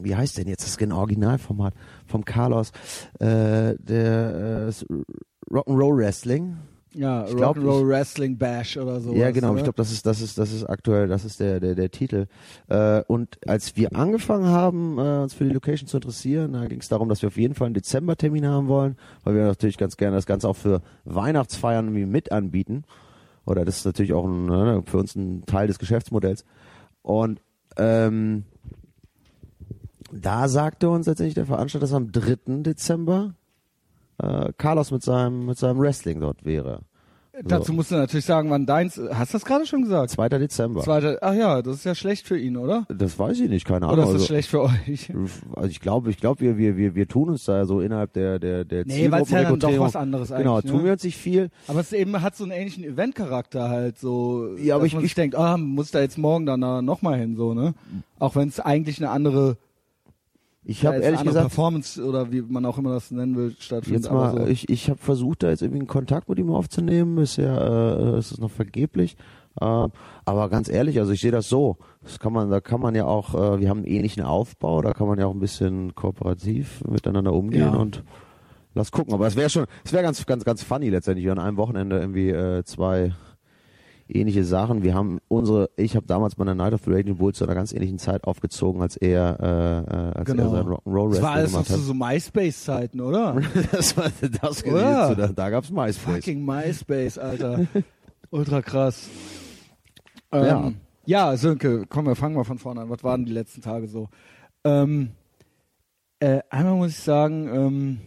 wie 0.00 0.14
heißt 0.14 0.38
denn 0.38 0.48
jetzt 0.48 0.64
das 0.64 0.78
genau 0.78 0.98
Originalformat 0.98 1.74
vom 2.06 2.24
Carlos? 2.24 2.70
Äh, 3.18 3.74
der 3.78 4.68
äh, 4.68 5.52
Rock'n'Roll 5.52 5.96
Wrestling. 5.96 6.56
Ja, 6.98 7.28
ich 7.28 7.36
glaub, 7.36 7.56
Rock'n'Roll 7.56 7.86
Wrestling 7.86 8.36
Bash 8.36 8.76
oder 8.76 9.00
so. 9.00 9.12
ja, 9.14 9.30
genau. 9.30 9.54
Ich 9.54 9.62
glaube, 9.62 9.76
das 9.76 9.92
ist, 9.92 10.04
das 10.04 10.20
ist, 10.20 10.36
das 10.36 10.52
ist 10.52 10.64
aktuell, 10.64 11.06
das 11.06 11.24
ist 11.24 11.38
der, 11.38 11.60
der, 11.60 11.76
der 11.76 11.92
Titel. 11.92 12.26
Äh, 12.66 13.02
und 13.06 13.38
als 13.46 13.76
wir 13.76 13.94
angefangen 13.94 14.46
haben, 14.46 14.98
äh, 14.98 15.22
uns 15.22 15.32
für 15.32 15.44
die 15.44 15.52
Location 15.52 15.86
zu 15.86 15.98
interessieren, 15.98 16.54
da 16.54 16.66
ging 16.66 16.80
es 16.80 16.88
darum, 16.88 17.08
dass 17.08 17.22
wir 17.22 17.28
auf 17.28 17.36
jeden 17.36 17.54
Fall 17.54 17.66
einen 17.66 17.74
Dezembertermin 17.74 18.44
haben 18.48 18.66
wollen, 18.66 18.96
weil 19.22 19.36
wir 19.36 19.44
natürlich 19.44 19.78
ganz 19.78 19.96
gerne 19.96 20.16
das 20.16 20.26
Ganze 20.26 20.48
auch 20.48 20.56
für 20.56 20.82
Weihnachtsfeiern 21.04 21.86
irgendwie 21.86 22.06
mit 22.06 22.32
anbieten. 22.32 22.82
Oder 23.46 23.64
das 23.64 23.78
ist 23.78 23.84
natürlich 23.84 24.12
auch 24.12 24.26
ein, 24.26 24.46
ne, 24.46 24.82
für 24.84 24.98
uns 24.98 25.14
ein 25.14 25.46
Teil 25.46 25.68
des 25.68 25.78
Geschäftsmodells. 25.78 26.44
Und 27.02 27.40
ähm, 27.76 28.42
da 30.10 30.48
sagte 30.48 30.90
uns 30.90 31.06
letztendlich 31.06 31.34
der 31.34 31.46
Veranstalter, 31.46 31.86
dass 31.86 31.94
am 31.94 32.10
3. 32.10 32.62
Dezember 32.62 33.34
äh, 34.18 34.52
Carlos 34.58 34.90
mit 34.90 35.02
seinem, 35.04 35.46
mit 35.46 35.58
seinem 35.58 35.78
Wrestling 35.78 36.20
dort 36.20 36.44
wäre. 36.44 36.80
Dazu 37.44 37.72
musst 37.72 37.90
du 37.90 37.96
natürlich 37.96 38.24
sagen, 38.24 38.50
wann 38.50 38.66
deins. 38.66 39.00
Hast 39.12 39.32
du 39.32 39.38
das 39.38 39.44
gerade 39.44 39.66
schon 39.66 39.82
gesagt? 39.82 40.10
2. 40.10 40.28
Dezember. 40.30 40.82
Zweite. 40.82 41.18
Ach 41.22 41.34
ja, 41.34 41.62
das 41.62 41.76
ist 41.76 41.84
ja 41.84 41.94
schlecht 41.94 42.26
für 42.26 42.38
ihn, 42.38 42.56
oder? 42.56 42.86
Das 42.88 43.18
weiß 43.18 43.40
ich 43.40 43.48
nicht, 43.48 43.66
keine 43.66 43.86
Ahnung. 43.86 43.92
Oder 43.94 44.02
ist 44.04 44.08
das 44.08 44.14
also, 44.22 44.26
schlecht 44.26 44.48
für 44.48 44.62
euch? 44.62 45.12
also 45.54 45.68
ich 45.68 45.80
glaube, 45.80 46.10
ich 46.10 46.18
glaube, 46.18 46.40
wir, 46.40 46.58
wir, 46.58 46.76
wir, 46.76 46.94
wir 46.94 47.08
tun 47.08 47.30
uns 47.30 47.44
da 47.44 47.64
so 47.66 47.80
innerhalb 47.80 48.12
der, 48.12 48.38
der, 48.38 48.64
der 48.64 48.84
Nee, 48.86 49.10
weil 49.10 49.22
es 49.22 49.30
ja 49.30 49.42
dann 49.42 49.58
doch 49.58 49.78
was 49.78 49.96
anderes 49.96 50.32
eigentlich. 50.32 50.44
Genau, 50.44 50.56
ne? 50.56 50.62
tun 50.64 50.84
wir 50.84 50.92
uns 50.92 51.04
nicht 51.04 51.16
viel. 51.16 51.50
Aber 51.66 51.80
es 51.80 51.92
eben 51.92 52.20
hat 52.20 52.36
so 52.36 52.44
einen 52.44 52.52
ähnlichen 52.52 52.84
Eventcharakter 52.84 53.68
halt, 53.68 53.98
so, 53.98 54.54
Ja, 54.56 54.76
aber 54.76 54.86
ich- 54.86 54.94
ich- 54.96 55.14
denkt, 55.14 55.36
ah, 55.36 55.56
muss 55.56 55.90
da 55.90 56.00
jetzt 56.00 56.18
morgen 56.18 56.46
dann 56.46 56.60
nochmal 56.84 57.18
hin, 57.18 57.36
so, 57.36 57.54
ne? 57.54 57.74
Auch 58.18 58.36
wenn 58.36 58.48
es 58.48 58.60
eigentlich 58.60 58.98
eine 58.98 59.10
andere, 59.10 59.56
Ich 60.70 60.82
ja, 60.82 60.88
habe 60.88 60.98
ist 60.98 61.04
ehrlich 61.06 61.22
gesagt 61.22 61.46
Performance 61.48 62.04
oder 62.04 62.30
wie 62.30 62.42
man 62.42 62.66
auch 62.66 62.76
immer 62.76 62.90
das 62.92 63.10
nennen 63.10 63.34
will, 63.36 63.56
stattfindet. 63.58 64.02
jetzt 64.02 64.12
mal, 64.12 64.36
so. 64.36 64.46
ich, 64.46 64.68
ich 64.68 64.90
habe 64.90 64.98
versucht, 64.98 65.42
da 65.42 65.48
jetzt 65.48 65.62
irgendwie 65.62 65.80
einen 65.80 65.88
Kontakt 65.88 66.28
mit 66.28 66.38
ihm 66.38 66.50
aufzunehmen. 66.50 67.16
Bisher 67.16 68.12
äh, 68.14 68.18
ist 68.18 68.32
es 68.32 68.38
noch 68.38 68.50
vergeblich. 68.50 69.16
Äh, 69.58 69.64
aber 70.26 70.48
ganz 70.50 70.68
ehrlich, 70.68 70.98
also 70.98 71.10
ich 71.12 71.22
sehe 71.22 71.30
das 71.32 71.48
so. 71.48 71.78
Das 72.02 72.18
kann 72.18 72.34
man, 72.34 72.50
da 72.50 72.60
kann 72.60 72.82
man 72.82 72.94
ja 72.94 73.06
auch, 73.06 73.34
äh, 73.34 73.60
wir 73.60 73.70
haben 73.70 73.78
einen 73.78 73.86
ähnlichen 73.86 74.22
Aufbau, 74.22 74.82
da 74.82 74.92
kann 74.92 75.08
man 75.08 75.18
ja 75.18 75.24
auch 75.24 75.32
ein 75.32 75.40
bisschen 75.40 75.94
kooperativ 75.94 76.84
miteinander 76.84 77.32
umgehen 77.32 77.72
Ja. 77.72 77.74
und 77.74 78.04
lass 78.74 78.92
gucken. 78.92 79.14
Aber 79.14 79.26
es 79.26 79.36
wäre 79.36 79.48
schon, 79.48 79.64
es 79.86 79.94
wäre 79.94 80.02
ganz, 80.02 80.26
ganz, 80.26 80.44
ganz 80.44 80.62
funny 80.62 80.90
letztendlich, 80.90 81.30
an 81.30 81.38
einem 81.38 81.56
Wochenende 81.56 81.98
irgendwie 81.98 82.28
äh, 82.28 82.62
zwei 82.64 83.14
ähnliche 84.08 84.44
Sachen. 84.44 84.82
Wir 84.82 84.94
haben 84.94 85.18
unsere, 85.28 85.70
ich 85.76 85.96
habe 85.96 86.06
damals 86.06 86.34
bei 86.34 86.44
der 86.44 86.54
Night 86.54 86.72
of 86.72 86.82
the 86.84 86.90
Raging 86.92 87.16
Bulls 87.16 87.38
zu 87.38 87.44
einer 87.44 87.54
ganz 87.54 87.72
ähnlichen 87.72 87.98
Zeit 87.98 88.24
aufgezogen, 88.24 88.80
als 88.82 88.96
er, 88.96 89.38
äh, 89.40 89.92
äh, 89.94 90.18
als 90.18 90.30
Genau. 90.30 90.44
er 90.44 90.50
sein 90.50 90.66
Rock'n'Roll 90.66 91.10
Das 91.10 91.22
war 91.22 91.30
alles 91.32 91.50
gemacht 91.52 91.66
zu 91.66 91.72
hat. 91.74 91.80
so 91.80 91.94
MySpace-Zeiten, 91.94 93.00
oder? 93.00 93.40
das 93.72 93.96
war 93.96 94.10
das 94.40 94.64
Oder? 94.64 95.14
da, 95.14 95.28
da 95.28 95.50
gab's 95.50 95.70
MySpace. 95.70 96.14
Fucking 96.16 96.44
MySpace, 96.44 97.18
Alter. 97.18 97.66
Ultra 98.30 98.62
krass. 98.62 99.08
Ähm, 100.32 100.44
Ja. 100.44 100.72
ja. 101.30 101.36
Sönke, 101.36 101.84
komm, 101.88 102.06
wir 102.06 102.16
fangen 102.16 102.34
mal 102.34 102.44
von 102.44 102.58
vorne 102.58 102.82
an. 102.82 102.90
Was 102.90 103.02
waren 103.04 103.24
die 103.24 103.32
letzten 103.32 103.62
Tage 103.62 103.88
so? 103.88 104.08
Ähm, 104.64 105.10
äh, 106.20 106.40
einmal 106.50 106.74
muss 106.74 106.90
ich 106.90 106.98
sagen, 106.98 107.48
ähm, 107.48 107.98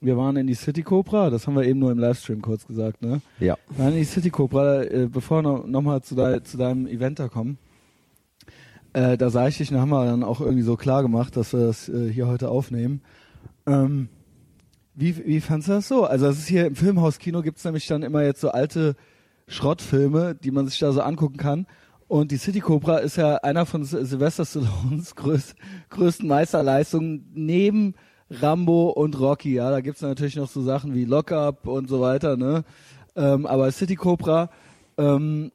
wir 0.00 0.16
waren 0.16 0.36
in 0.36 0.46
die 0.46 0.54
City 0.54 0.82
Cobra, 0.82 1.30
das 1.30 1.46
haben 1.46 1.56
wir 1.56 1.64
eben 1.64 1.78
nur 1.78 1.90
im 1.90 1.98
Livestream 1.98 2.42
kurz 2.42 2.66
gesagt, 2.66 3.02
ne? 3.02 3.20
Ja. 3.40 3.56
Wir 3.70 3.84
waren 3.84 3.92
in 3.92 3.98
die 3.98 4.04
City 4.04 4.30
Cobra, 4.30 4.82
äh, 4.82 5.08
bevor 5.10 5.38
wir 5.38 5.42
noch, 5.42 5.66
noch 5.66 5.82
mal 5.82 6.02
zu, 6.02 6.14
dei- 6.14 6.40
zu 6.40 6.56
deinem 6.56 6.86
Event 6.86 7.18
da 7.18 7.28
kommen. 7.28 7.58
Äh, 8.92 9.18
da 9.18 9.30
sah 9.30 9.48
ich 9.48 9.58
dich, 9.58 9.70
und 9.72 9.78
haben 9.78 9.90
wir 9.90 10.04
dann 10.04 10.22
auch 10.22 10.40
irgendwie 10.40 10.62
so 10.62 10.76
klar 10.76 11.02
gemacht, 11.02 11.36
dass 11.36 11.52
wir 11.52 11.60
das 11.66 11.88
äh, 11.88 12.10
hier 12.10 12.26
heute 12.26 12.48
aufnehmen. 12.48 13.02
Ähm, 13.66 14.08
wie, 14.94 15.26
wie 15.26 15.40
fandst 15.40 15.68
du 15.68 15.72
das 15.72 15.88
so? 15.88 16.04
Also 16.04 16.26
es 16.26 16.38
ist 16.38 16.48
hier 16.48 16.66
im 16.66 16.74
Filmhauskino 16.74 17.42
gibt's 17.42 17.64
nämlich 17.64 17.86
dann 17.86 18.02
immer 18.02 18.22
jetzt 18.22 18.40
so 18.40 18.50
alte 18.50 18.96
Schrottfilme, 19.46 20.34
die 20.34 20.50
man 20.50 20.66
sich 20.66 20.78
da 20.78 20.92
so 20.92 21.02
angucken 21.02 21.36
kann. 21.36 21.66
Und 22.08 22.30
die 22.32 22.38
City 22.38 22.60
Cobra 22.60 22.98
ist 22.98 23.16
ja 23.16 23.36
einer 23.36 23.66
von 23.66 23.84
Sylvester 23.84 24.46
Stallones 24.46 25.14
größ, 25.14 25.54
größten 25.90 26.26
Meisterleistungen 26.26 27.30
neben 27.34 27.94
Rambo 28.30 28.90
und 28.90 29.18
Rocky. 29.18 29.54
Ja, 29.54 29.70
da 29.70 29.80
gibt's 29.80 30.02
natürlich 30.02 30.36
noch 30.36 30.48
so 30.48 30.62
Sachen 30.62 30.94
wie 30.94 31.04
Lock 31.04 31.32
Up 31.32 31.66
und 31.66 31.88
so 31.88 32.00
weiter. 32.00 32.36
Ne? 32.36 32.64
Ähm, 33.16 33.46
aber 33.46 33.70
City 33.72 33.96
Cobra 33.96 34.50
ähm, 34.96 35.52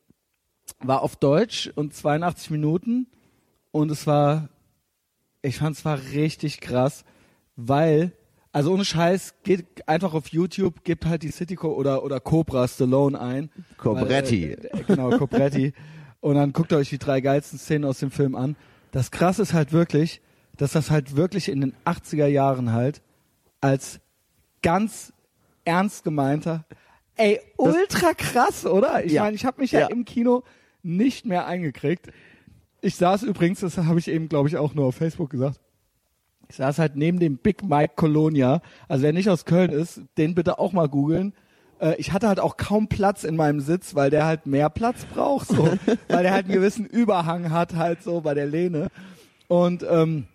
war 0.80 1.02
auf 1.02 1.16
Deutsch 1.16 1.72
und 1.76 1.94
82 1.94 2.50
Minuten 2.50 3.08
und 3.72 3.92
es 3.92 4.08
war, 4.08 4.50
ich 5.42 5.58
fand 5.58 5.78
es 5.78 5.86
war 5.86 6.00
richtig 6.14 6.62
krass, 6.62 7.06
weil 7.56 8.14
also 8.54 8.72
ohne 8.72 8.86
Scheiß, 8.86 9.34
geht 9.42 9.66
einfach 9.88 10.14
auf 10.14 10.28
YouTube, 10.28 10.84
gibt 10.84 11.08
halt 11.08 11.24
die 11.24 11.32
City 11.32 11.56
Co 11.56 11.74
oder 11.74 12.04
oder 12.04 12.20
Cobra 12.20 12.68
Stallone 12.68 13.20
ein. 13.20 13.50
Cobretti. 13.78 14.56
Weil, 14.56 14.66
äh, 14.66 14.80
äh, 14.80 14.84
genau, 14.84 15.10
Cobretti. 15.18 15.74
Und 16.22 16.36
dann 16.36 16.54
guckt 16.54 16.72
euch 16.72 16.90
die 16.90 17.00
drei 17.00 17.20
geilsten 17.20 17.58
Szenen 17.58 17.84
aus 17.84 17.98
dem 17.98 18.12
Film 18.12 18.36
an. 18.36 18.56
Das 18.92 19.10
krasse 19.10 19.42
ist 19.42 19.54
halt 19.54 19.74
wirklich, 19.74 20.22
dass 20.58 20.72
das 20.74 20.92
halt 20.92 21.16
wirklich 21.16 21.50
in 21.50 21.62
den 21.62 21.74
80er 21.86 22.28
Jahren 22.28 22.72
halt 22.74 23.02
als 23.62 24.00
ganz 24.62 25.14
ernst 25.66 26.04
gemeinter, 26.04 26.66
ey, 27.16 27.40
ultra 27.58 28.14
krass, 28.14 28.66
oder? 28.66 29.04
Ich 29.06 29.14
Ja. 29.14 29.24
meine, 29.24 29.36
ich 29.36 29.46
habe 29.46 29.62
mich 29.62 29.72
ja. 29.72 29.82
Ja. 29.82 29.88
im 29.88 30.06
Kino 30.06 30.44
nicht 30.84 31.26
mehr 31.26 31.46
eingekriegt. 31.48 32.08
Ich 32.82 32.96
saß 32.96 33.24
übrigens, 33.24 33.62
das 33.62 33.78
habe 33.78 34.00
ich 34.00 34.08
eben, 34.10 34.28
glaube 34.30 34.50
ich, 34.50 34.58
auch 34.58 34.74
nur 34.74 34.86
auf 34.88 34.96
Facebook 34.96 35.30
gesagt. 35.30 35.60
Ich 36.50 36.58
saß 36.58 36.80
halt 36.80 36.96
neben 36.98 37.20
dem 37.20 37.38
Big 37.38 37.64
Mike 37.64 37.94
Colonia. 37.96 38.62
Also 38.90 39.04
wer 39.04 39.14
nicht 39.14 39.30
aus 39.30 39.46
Köln 39.46 39.72
ist, 39.72 40.02
den 40.18 40.36
bitte 40.36 40.60
auch 40.60 40.74
mal 40.74 40.90
googeln. 40.90 41.34
Äh, 41.80 41.96
Ich 41.98 42.12
hatte 42.12 42.28
halt 42.28 42.42
auch 42.42 42.58
kaum 42.58 42.90
Platz 42.90 43.24
in 43.24 43.38
meinem 43.38 43.62
Sitz, 43.62 43.96
weil 43.96 44.10
der 44.10 44.26
halt 44.26 44.46
mehr 44.46 44.70
Platz 44.70 45.06
braucht, 45.06 45.48
so, 45.48 45.64
weil 46.10 46.24
der 46.24 46.34
halt 46.34 46.46
einen 46.46 46.54
gewissen 46.54 46.86
Überhang 46.86 47.50
hat, 47.52 47.76
halt 47.76 48.04
so 48.04 48.20
bei 48.22 48.34
der 48.34 48.46
Lehne. 48.46 48.90
Und 49.48 49.86
ähm, 49.90 50.28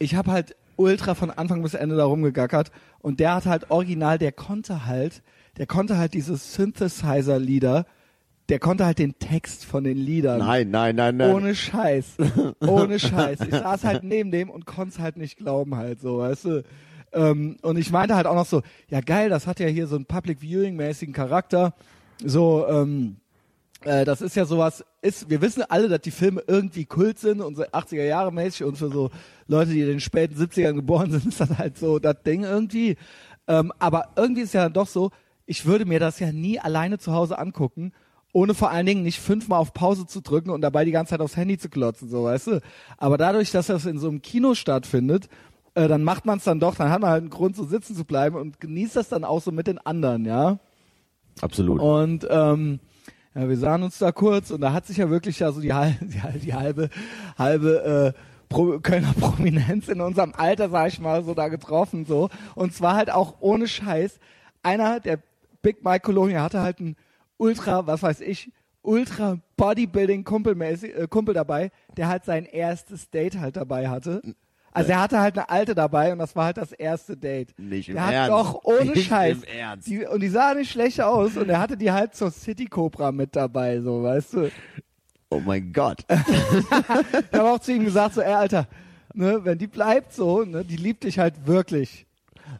ich 0.00 0.16
habe 0.16 0.32
halt 0.32 0.56
ultra 0.76 1.14
von 1.14 1.30
Anfang 1.30 1.62
bis 1.62 1.74
Ende 1.74 1.96
da 1.96 2.04
rumgegackert 2.04 2.72
und 3.00 3.20
der 3.20 3.34
hat 3.36 3.46
halt 3.46 3.70
original, 3.70 4.18
der 4.18 4.32
konnte 4.32 4.86
halt, 4.86 5.22
der 5.58 5.66
konnte 5.66 5.98
halt 5.98 6.14
diese 6.14 6.36
Synthesizer-Lieder, 6.36 7.86
der 8.48 8.58
konnte 8.58 8.86
halt 8.86 8.98
den 8.98 9.18
Text 9.18 9.64
von 9.64 9.84
den 9.84 9.96
Liedern. 9.96 10.38
Nein, 10.38 10.70
nein, 10.70 10.96
nein, 10.96 11.16
nein. 11.18 11.34
Ohne 11.34 11.54
Scheiß. 11.54 12.16
Ohne 12.60 12.98
Scheiß. 12.98 13.42
Ich 13.42 13.50
saß 13.50 13.84
halt 13.84 14.02
neben 14.02 14.32
dem 14.32 14.50
und 14.50 14.66
konnte 14.66 14.94
es 14.94 14.98
halt 14.98 15.16
nicht 15.16 15.36
glauben 15.36 15.76
halt 15.76 16.00
so, 16.00 16.18
weißt 16.18 16.44
du. 16.46 16.64
Ähm, 17.12 17.58
und 17.62 17.76
ich 17.76 17.92
meinte 17.92 18.16
halt 18.16 18.26
auch 18.26 18.34
noch 18.34 18.46
so, 18.46 18.62
ja 18.88 19.00
geil, 19.00 19.28
das 19.28 19.46
hat 19.46 19.60
ja 19.60 19.68
hier 19.68 19.86
so 19.86 19.96
einen 19.96 20.06
Public 20.06 20.40
Viewing 20.40 20.76
mäßigen 20.76 21.14
Charakter. 21.14 21.74
So, 22.24 22.66
ähm, 22.68 23.16
äh, 23.82 24.04
das 24.04 24.20
ist 24.20 24.36
ja 24.36 24.44
sowas, 24.44 24.84
ist, 25.02 25.30
wir 25.30 25.40
wissen 25.40 25.62
alle, 25.68 25.88
dass 25.88 26.00
die 26.00 26.10
Filme 26.10 26.42
irgendwie 26.46 26.84
Kult 26.84 27.18
sind 27.18 27.40
und 27.40 27.56
so 27.56 27.62
80er 27.62 28.04
Jahre 28.04 28.32
mäßig 28.32 28.64
und 28.64 28.76
für 28.76 28.90
so 28.90 29.10
Leute, 29.46 29.72
die 29.72 29.80
in 29.80 29.86
den 29.86 30.00
späten 30.00 30.34
70ern 30.34 30.74
geboren 30.74 31.10
sind, 31.10 31.26
ist 31.28 31.40
das 31.40 31.56
halt 31.58 31.78
so 31.78 31.98
das 31.98 32.22
Ding 32.24 32.44
irgendwie. 32.44 32.96
Ähm, 33.48 33.72
aber 33.78 34.10
irgendwie 34.16 34.42
ist 34.42 34.54
ja 34.54 34.64
dann 34.64 34.72
doch 34.72 34.86
so, 34.86 35.10
ich 35.46 35.66
würde 35.66 35.86
mir 35.86 35.98
das 35.98 36.20
ja 36.20 36.30
nie 36.32 36.60
alleine 36.60 36.98
zu 36.98 37.12
Hause 37.12 37.38
angucken, 37.38 37.92
ohne 38.32 38.54
vor 38.54 38.70
allen 38.70 38.86
Dingen 38.86 39.02
nicht 39.02 39.18
fünfmal 39.18 39.58
auf 39.58 39.72
Pause 39.72 40.06
zu 40.06 40.20
drücken 40.20 40.50
und 40.50 40.60
dabei 40.60 40.84
die 40.84 40.92
ganze 40.92 41.10
Zeit 41.10 41.20
aufs 41.20 41.36
Handy 41.36 41.58
zu 41.58 41.68
klotzen, 41.68 42.08
so 42.08 42.24
weißt 42.24 42.46
du. 42.46 42.60
Aber 42.98 43.18
dadurch, 43.18 43.50
dass 43.50 43.66
das 43.66 43.86
in 43.86 43.98
so 43.98 44.08
einem 44.08 44.22
Kino 44.22 44.54
stattfindet, 44.54 45.28
äh, 45.74 45.88
dann 45.88 46.04
macht 46.04 46.26
man 46.26 46.38
es 46.38 46.44
dann 46.44 46.60
doch, 46.60 46.76
dann 46.76 46.90
hat 46.90 47.00
man 47.00 47.10
halt 47.10 47.22
einen 47.22 47.30
Grund, 47.30 47.56
so 47.56 47.64
sitzen 47.64 47.96
zu 47.96 48.04
bleiben 48.04 48.36
und 48.36 48.60
genießt 48.60 48.94
das 48.94 49.08
dann 49.08 49.24
auch 49.24 49.40
so 49.42 49.50
mit 49.50 49.66
den 49.66 49.78
anderen, 49.78 50.24
ja. 50.24 50.58
Absolut. 51.40 51.80
Und 51.80 52.26
ähm, 52.30 52.80
ja, 53.34 53.48
wir 53.48 53.56
sahen 53.56 53.82
uns 53.82 53.98
da 53.98 54.12
kurz 54.12 54.50
und 54.50 54.60
da 54.60 54.72
hat 54.72 54.86
sich 54.86 54.96
ja 54.96 55.08
wirklich 55.10 55.38
ja 55.38 55.52
so 55.52 55.60
die, 55.60 55.68
die, 56.00 56.38
die 56.40 56.54
halbe, 56.54 56.90
halbe 57.38 58.14
äh, 58.16 58.20
Pro 58.48 58.80
Kölner 58.80 59.14
Prominenz 59.20 59.88
in 59.88 60.00
unserem 60.00 60.34
Alter, 60.36 60.68
sag 60.68 60.88
ich 60.88 61.00
mal, 61.00 61.22
so 61.22 61.34
da 61.34 61.48
getroffen 61.48 62.04
so. 62.04 62.28
Und 62.54 62.74
zwar 62.74 62.96
halt 62.96 63.10
auch 63.10 63.36
ohne 63.40 63.68
Scheiß. 63.68 64.18
Einer, 64.62 65.00
der 65.00 65.20
Big 65.62 65.84
Mike 65.84 66.00
Colonia 66.00 66.42
hatte 66.42 66.60
halt 66.60 66.80
ein 66.80 66.96
Ultra, 67.36 67.86
was 67.86 68.02
weiß 68.02 68.20
ich, 68.20 68.52
Ultra 68.82 69.38
Bodybuilding 69.56 70.24
Kumpelmäßig, 70.24 70.96
äh, 70.96 71.06
Kumpel 71.08 71.34
dabei, 71.34 71.70
der 71.96 72.08
halt 72.08 72.24
sein 72.24 72.44
erstes 72.44 73.10
Date 73.10 73.38
halt 73.38 73.56
dabei 73.56 73.88
hatte. 73.88 74.20
Also 74.72 74.90
er 74.92 75.00
hatte 75.00 75.18
halt 75.20 75.36
eine 75.36 75.48
alte 75.50 75.74
dabei 75.74 76.12
und 76.12 76.18
das 76.20 76.36
war 76.36 76.44
halt 76.46 76.56
das 76.56 76.72
erste 76.72 77.16
Date. 77.16 77.58
Nicht 77.58 77.88
im 77.88 77.96
der 77.96 78.06
hat 78.06 78.12
Ernst. 78.14 78.30
doch 78.30 78.60
ohne 78.64 78.90
Nicht 78.92 79.08
Scheiß. 79.08 79.38
im 79.38 79.42
Ernst. 79.44 79.86
Die, 79.88 80.06
und 80.06 80.20
die 80.20 80.28
sah 80.28 80.54
nicht 80.54 80.70
schlecht 80.70 81.00
aus 81.00 81.36
und 81.36 81.48
er 81.48 81.58
hatte 81.60 81.76
die 81.76 81.90
halt 81.90 82.14
zur 82.14 82.30
City 82.30 82.66
Cobra 82.66 83.10
mit 83.10 83.34
dabei, 83.34 83.80
so, 83.80 84.02
weißt 84.02 84.34
du. 84.34 84.50
Oh 85.30 85.40
mein 85.40 85.72
Gott. 85.72 86.04
Ich 86.10 87.38
habe 87.38 87.50
auch 87.50 87.58
zu 87.58 87.72
ihm 87.72 87.84
gesagt, 87.84 88.14
so, 88.14 88.20
ey, 88.20 88.32
Alter, 88.32 88.66
ne, 89.14 89.40
wenn 89.44 89.58
die 89.58 89.66
bleibt 89.66 90.12
so, 90.12 90.44
ne, 90.44 90.64
die 90.64 90.76
liebt 90.76 91.04
dich 91.04 91.18
halt 91.18 91.46
wirklich. 91.46 92.06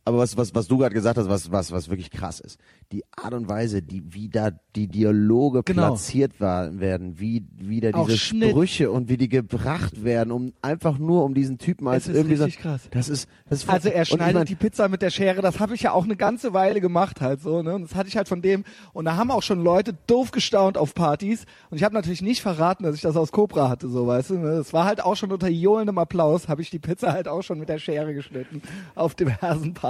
Aber 0.04 0.18
was, 0.18 0.36
was, 0.36 0.54
was 0.54 0.66
du 0.66 0.78
gerade 0.78 0.94
gesagt 0.94 1.18
hast, 1.18 1.28
was, 1.28 1.52
was, 1.52 1.72
was 1.72 1.88
wirklich 1.90 2.10
krass 2.10 2.40
ist, 2.40 2.58
die 2.90 3.04
Art 3.16 3.34
und 3.34 3.48
Weise, 3.48 3.82
die, 3.82 4.02
wie 4.14 4.28
da 4.28 4.50
die 4.74 4.88
Dialoge 4.88 5.62
Genau. 5.62 5.88
platziert 5.88 6.40
war, 6.40 6.80
werden, 6.80 7.20
wie, 7.20 7.44
wie 7.56 7.80
da 7.80 7.92
diese. 7.92 8.16
Sprüche 8.16 8.90
und 8.90 9.08
wie 9.08 9.16
die 9.16 9.28
gebracht 9.28 10.02
werden, 10.02 10.30
um 10.32 10.52
einfach 10.62 10.98
nur 10.98 11.24
um 11.24 11.34
diesen 11.34 11.58
Typen 11.58 11.86
als 11.86 12.04
Es 12.04 12.08
ist 12.10 12.16
irgendwie 12.16 12.36
richtig 12.36 12.62
so, 12.62 12.68
krass. 12.68 12.88
Das 12.92 13.08
ist, 13.08 13.28
das 13.48 13.62
ist 13.62 13.68
Also 13.68 13.88
er 13.90 13.96
und 13.96 14.02
ich 14.02 14.08
schneidet 14.08 14.34
mein, 14.34 14.46
die 14.46 14.54
Pizza 14.54 14.88
mit 14.88 15.02
der 15.02 15.10
Schere, 15.10 15.42
das 15.42 15.60
habe 15.60 15.74
ich 15.74 15.82
ja 15.82 15.92
auch 15.92 16.04
eine 16.04 16.16
ganze 16.16 16.54
Weile 16.54 16.80
gemacht 16.80 17.20
halt 17.20 17.42
so, 17.42 17.62
ne? 17.62 17.74
Und 17.74 17.82
das 17.82 17.94
hatte 17.94 18.08
ich 18.08 18.16
halt 18.16 18.26
von 18.28 18.40
dem 18.42 18.64
und 18.92 19.04
da 19.04 19.16
haben 19.16 19.30
auch 19.30 19.42
schon 19.42 19.62
Leute 19.62 19.94
doof 20.06 20.30
gestaunt 20.30 20.78
auf 20.78 20.94
Partys 20.94 21.44
und 21.70 21.76
ich 21.76 21.84
habe 21.84 21.94
natürlich 21.94 22.22
nicht 22.22 22.40
verraten, 22.42 22.84
dass 22.84 22.94
ich 22.94 23.02
das 23.02 23.16
aus 23.16 23.32
Cobra 23.32 23.68
hatte, 23.68 23.88
so 23.88 24.06
weißt 24.06 24.30
du, 24.30 24.38
ne? 24.38 24.56
Das 24.56 24.72
war 24.72 24.86
halt 24.86 25.04
auch 25.04 25.16
schon 25.16 25.30
unter 25.30 25.48
johlendem 25.48 25.98
Applaus, 25.98 26.48
habe 26.48 26.62
ich 26.62 26.70
die 26.70 26.78
Pizza 26.78 27.12
halt 27.12 27.28
auch 27.28 27.42
schon 27.42 27.58
mit 27.58 27.68
der 27.68 27.78
Schere 27.78 28.14
geschnitten 28.14 28.62
auf 28.94 29.14
diversen 29.14 29.74
Partys. 29.74 29.89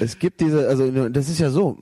Es 0.00 0.18
gibt 0.18 0.40
diese, 0.40 0.68
also 0.68 1.08
das 1.08 1.28
ist 1.28 1.38
ja 1.38 1.50
so, 1.50 1.78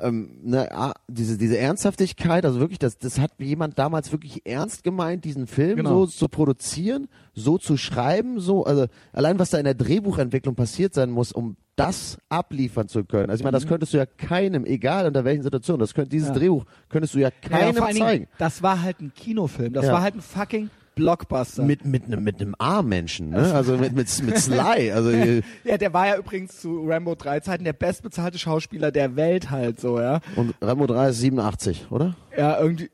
ähm, 0.00 0.38
ne, 0.42 0.70
ah, 0.72 0.94
diese, 1.08 1.36
diese 1.36 1.58
Ernsthaftigkeit, 1.58 2.46
also 2.46 2.60
wirklich, 2.60 2.78
das, 2.78 2.96
das 2.96 3.18
hat 3.18 3.32
jemand 3.38 3.78
damals 3.78 4.10
wirklich 4.10 4.40
ernst 4.46 4.84
gemeint, 4.84 5.24
diesen 5.26 5.46
Film 5.46 5.76
Genau. 5.76 5.90
so 5.90 6.06
zu 6.06 6.28
produzieren, 6.28 7.08
so 7.34 7.58
zu 7.58 7.76
schreiben, 7.76 8.40
so, 8.40 8.64
also 8.64 8.86
allein 9.12 9.38
was 9.38 9.50
da 9.50 9.58
in 9.58 9.64
der 9.64 9.74
Drehbuchentwicklung 9.74 10.54
passiert 10.54 10.94
sein 10.94 11.10
muss, 11.10 11.30
um 11.32 11.56
das 11.76 12.16
abliefern 12.30 12.88
zu 12.88 13.04
können. 13.04 13.28
Also 13.30 13.40
ich 13.40 13.44
meine, 13.44 13.56
das 13.56 13.66
könntest 13.66 13.92
du 13.92 13.98
ja 13.98 14.06
keinem, 14.06 14.64
egal 14.64 15.06
unter 15.06 15.24
welchen 15.24 15.42
Situationen, 15.42 15.80
das 15.80 15.92
könnte, 15.94 16.10
dieses 16.10 16.28
Mhm. 16.30 16.34
Ja. 16.34 16.40
Drehbuch 16.40 16.64
könntest 16.88 17.14
du 17.14 17.18
ja 17.18 17.28
Ja, 17.28 17.48
keinem 17.48 17.74
vor 17.76 17.86
allen 17.86 17.94
Dingen, 17.94 18.06
zeigen. 18.06 18.28
das 18.38 18.62
war 18.62 18.80
halt 18.82 19.00
ein 19.00 19.12
Kinofilm, 19.14 19.72
das 19.74 19.86
Ja. 19.86 19.92
war 19.92 20.00
halt 20.02 20.14
ein 20.14 20.22
fucking 20.22 20.70
Blockbuster. 20.94 21.62
Mit, 21.62 21.84
mit 21.84 22.04
einem, 22.04 22.22
mit 22.22 22.40
einem 22.40 22.54
A-Menschen, 22.58 23.30
ne? 23.30 23.54
Also 23.54 23.76
mit, 23.76 23.92
mit, 23.92 24.22
mit 24.22 24.38
Sly, 24.38 24.92
also, 24.92 25.10
äh, 25.10 25.42
ja, 25.64 25.78
der 25.78 25.92
war 25.92 26.06
ja 26.06 26.16
übrigens 26.16 26.60
zu 26.60 26.84
Rambo 26.86 27.14
3 27.14 27.40
Zeiten 27.40 27.64
der 27.64 27.72
bestbezahlte 27.72 28.38
Schauspieler 28.38 28.90
der 28.90 29.16
Welt 29.16 29.50
halt 29.50 29.80
so, 29.80 30.00
ja. 30.00 30.20
und 30.36 30.54
Rambo 30.60 30.86
3 30.86 31.08
ist 31.10 31.18
87, 31.20 31.86
oder? 31.90 32.16
Ja, 32.36 32.60
irgendwie, 32.60 32.90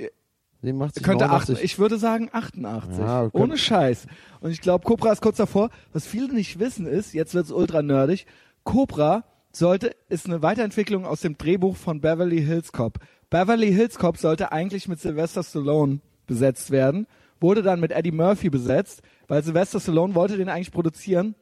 87, 0.63 1.03
Könnte 1.03 1.27
89? 1.27 1.57
8, 1.57 1.65
ich 1.65 1.79
würde 1.79 1.99
sagen 1.99 2.31
88. 2.33 2.99
Ja, 2.99 3.23
okay. 3.25 3.39
Ohne 3.39 3.57
Scheiß. 3.57 4.07
Und 4.41 4.51
ich 4.51 4.61
glaube, 4.61 4.85
Cobra 4.85 5.13
ist 5.13 5.23
kurz 5.23 5.37
davor. 5.37 5.71
Was 5.93 6.07
viele 6.07 6.33
nicht 6.35 6.59
wissen 6.59 6.87
ist, 6.87 7.15
jetzt 7.15 7.35
wird's 7.35 7.53
ultra 7.53 7.83
nerdig, 7.83 8.27
Cobra 8.65 9.25
sollte, 9.53 9.95
ist 10.09 10.27
eine 10.27 10.43
Weiterentwicklung 10.43 11.07
aus 11.07 11.21
dem 11.21 11.39
Drehbuch 11.39 11.77
von 11.77 12.01
Beverly 12.01 12.43
Hills 12.43 12.73
Cop. 12.73 12.99
Beverly 13.31 13.73
Hills 13.73 13.99
Cop 13.99 14.17
sollte 14.17 14.53
eigentlich 14.53 14.89
mit 14.89 15.01
Sylvester 15.01 15.43
Stallone 15.43 16.01
besetzt 16.27 16.71
werden, 16.71 17.07
wurde 17.41 17.63
dann 17.63 17.81
mit 17.81 17.93
Eddie 17.93 18.13
Murphy 18.13 18.51
besetzt, 18.51 19.03
weil 19.29 19.43
Sylvester 19.43 19.81
Stallone 19.81 20.15
wollte 20.15 20.37
den 20.37 20.49
eigentlich 20.49 20.73
produzieren, 20.73 21.35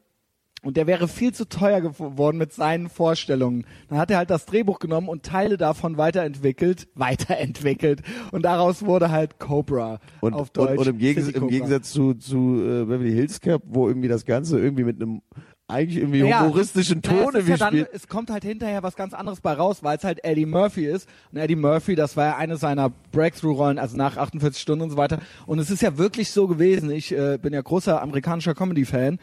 Und 0.63 0.77
der 0.77 0.87
wäre 0.89 1.07
viel 1.07 1.33
zu 1.33 1.49
teuer 1.49 1.81
geworden 1.81 2.39
mit 2.39 2.53
seinen 2.53 2.89
Vorstellungen. 2.89 3.67
Dann 3.89 3.99
hat 3.99 4.11
er 4.11 4.17
halt 4.17 4.31
das 4.31 4.47
Drehbuch 4.47 4.79
genommen 4.81 5.09
und 5.09 5.23
Teile 5.23 5.59
davon 5.59 5.97
weiterentwickelt, 5.97 6.89
weiterentwickelt. 6.95 8.03
Und 8.33 8.45
daraus 8.45 8.85
wurde 8.85 9.11
halt 9.11 9.39
Cobra 9.39 10.01
Und, 10.21 10.35
auf 10.35 10.51
Deutsch. 10.51 10.73
und, 10.73 10.79
und 10.79 10.87
im, 10.89 10.99
Gegens 10.99 11.27
City 11.27 11.39
im. 11.39 11.49
Gegensatz 11.49 11.93
zu, 11.93 12.15
zu 12.15 12.57
äh, 12.57 12.85
Beverly 12.85 13.13
Hills 13.13 13.41
Cup, 13.41 13.63
wo 13.67 13.87
irgendwie 13.87 14.09
das 14.09 14.25
Ganze 14.25 14.59
irgendwie 14.59 14.85
mit 14.85 15.01
einem 15.01 15.23
eigentlich 15.69 15.99
irgendwie 15.99 16.21
Ja, 16.21 16.43
humoristischen 16.43 17.03
naja, 17.05 17.25
Ton 17.25 17.35
es 17.35 17.43
ist 17.43 17.49
ja 17.49 17.57
dann. 17.57 17.87
Es 17.93 18.09
kommt 18.09 18.31
halt 18.31 18.45
hinterher 18.45 18.83
was 18.83 18.95
ganz 18.95 19.15
anderes 19.15 19.41
bei 19.41 19.53
raus, 19.53 19.83
weil 19.83 19.97
es 19.97 20.05
halt 20.05 20.25
Eddie 20.25 20.47
Murphy 20.47 20.87
ist. 20.87 21.09
Und 21.33 21.39
Eddie 21.39 21.57
Murphy, 21.57 21.97
das 21.97 22.17
war 22.17 22.27
ja 22.27 22.37
eine 22.37 22.57
seiner 22.57 22.91
Breakthrough-Rollen, 23.13 23.79
also 23.79 23.97
nach 23.97 24.17
48 24.17 24.61
Stunden 24.61 24.85
und 24.85 24.91
so 24.91 24.97
weiter. 24.97 25.19
Und 25.47 25.59
es 25.59 25.71
ist 25.71 25.83
ja 25.83 25.99
wirklich 25.99 26.31
so 26.31 26.47
gewesen. 26.47 26.91
Ich 26.91 27.13
äh, 27.13 27.39
bin 27.41 27.53
ja 27.53 27.61
großer 27.61 28.01
amerikanischer 28.01 28.55
Comedy-Fan. 28.55 29.19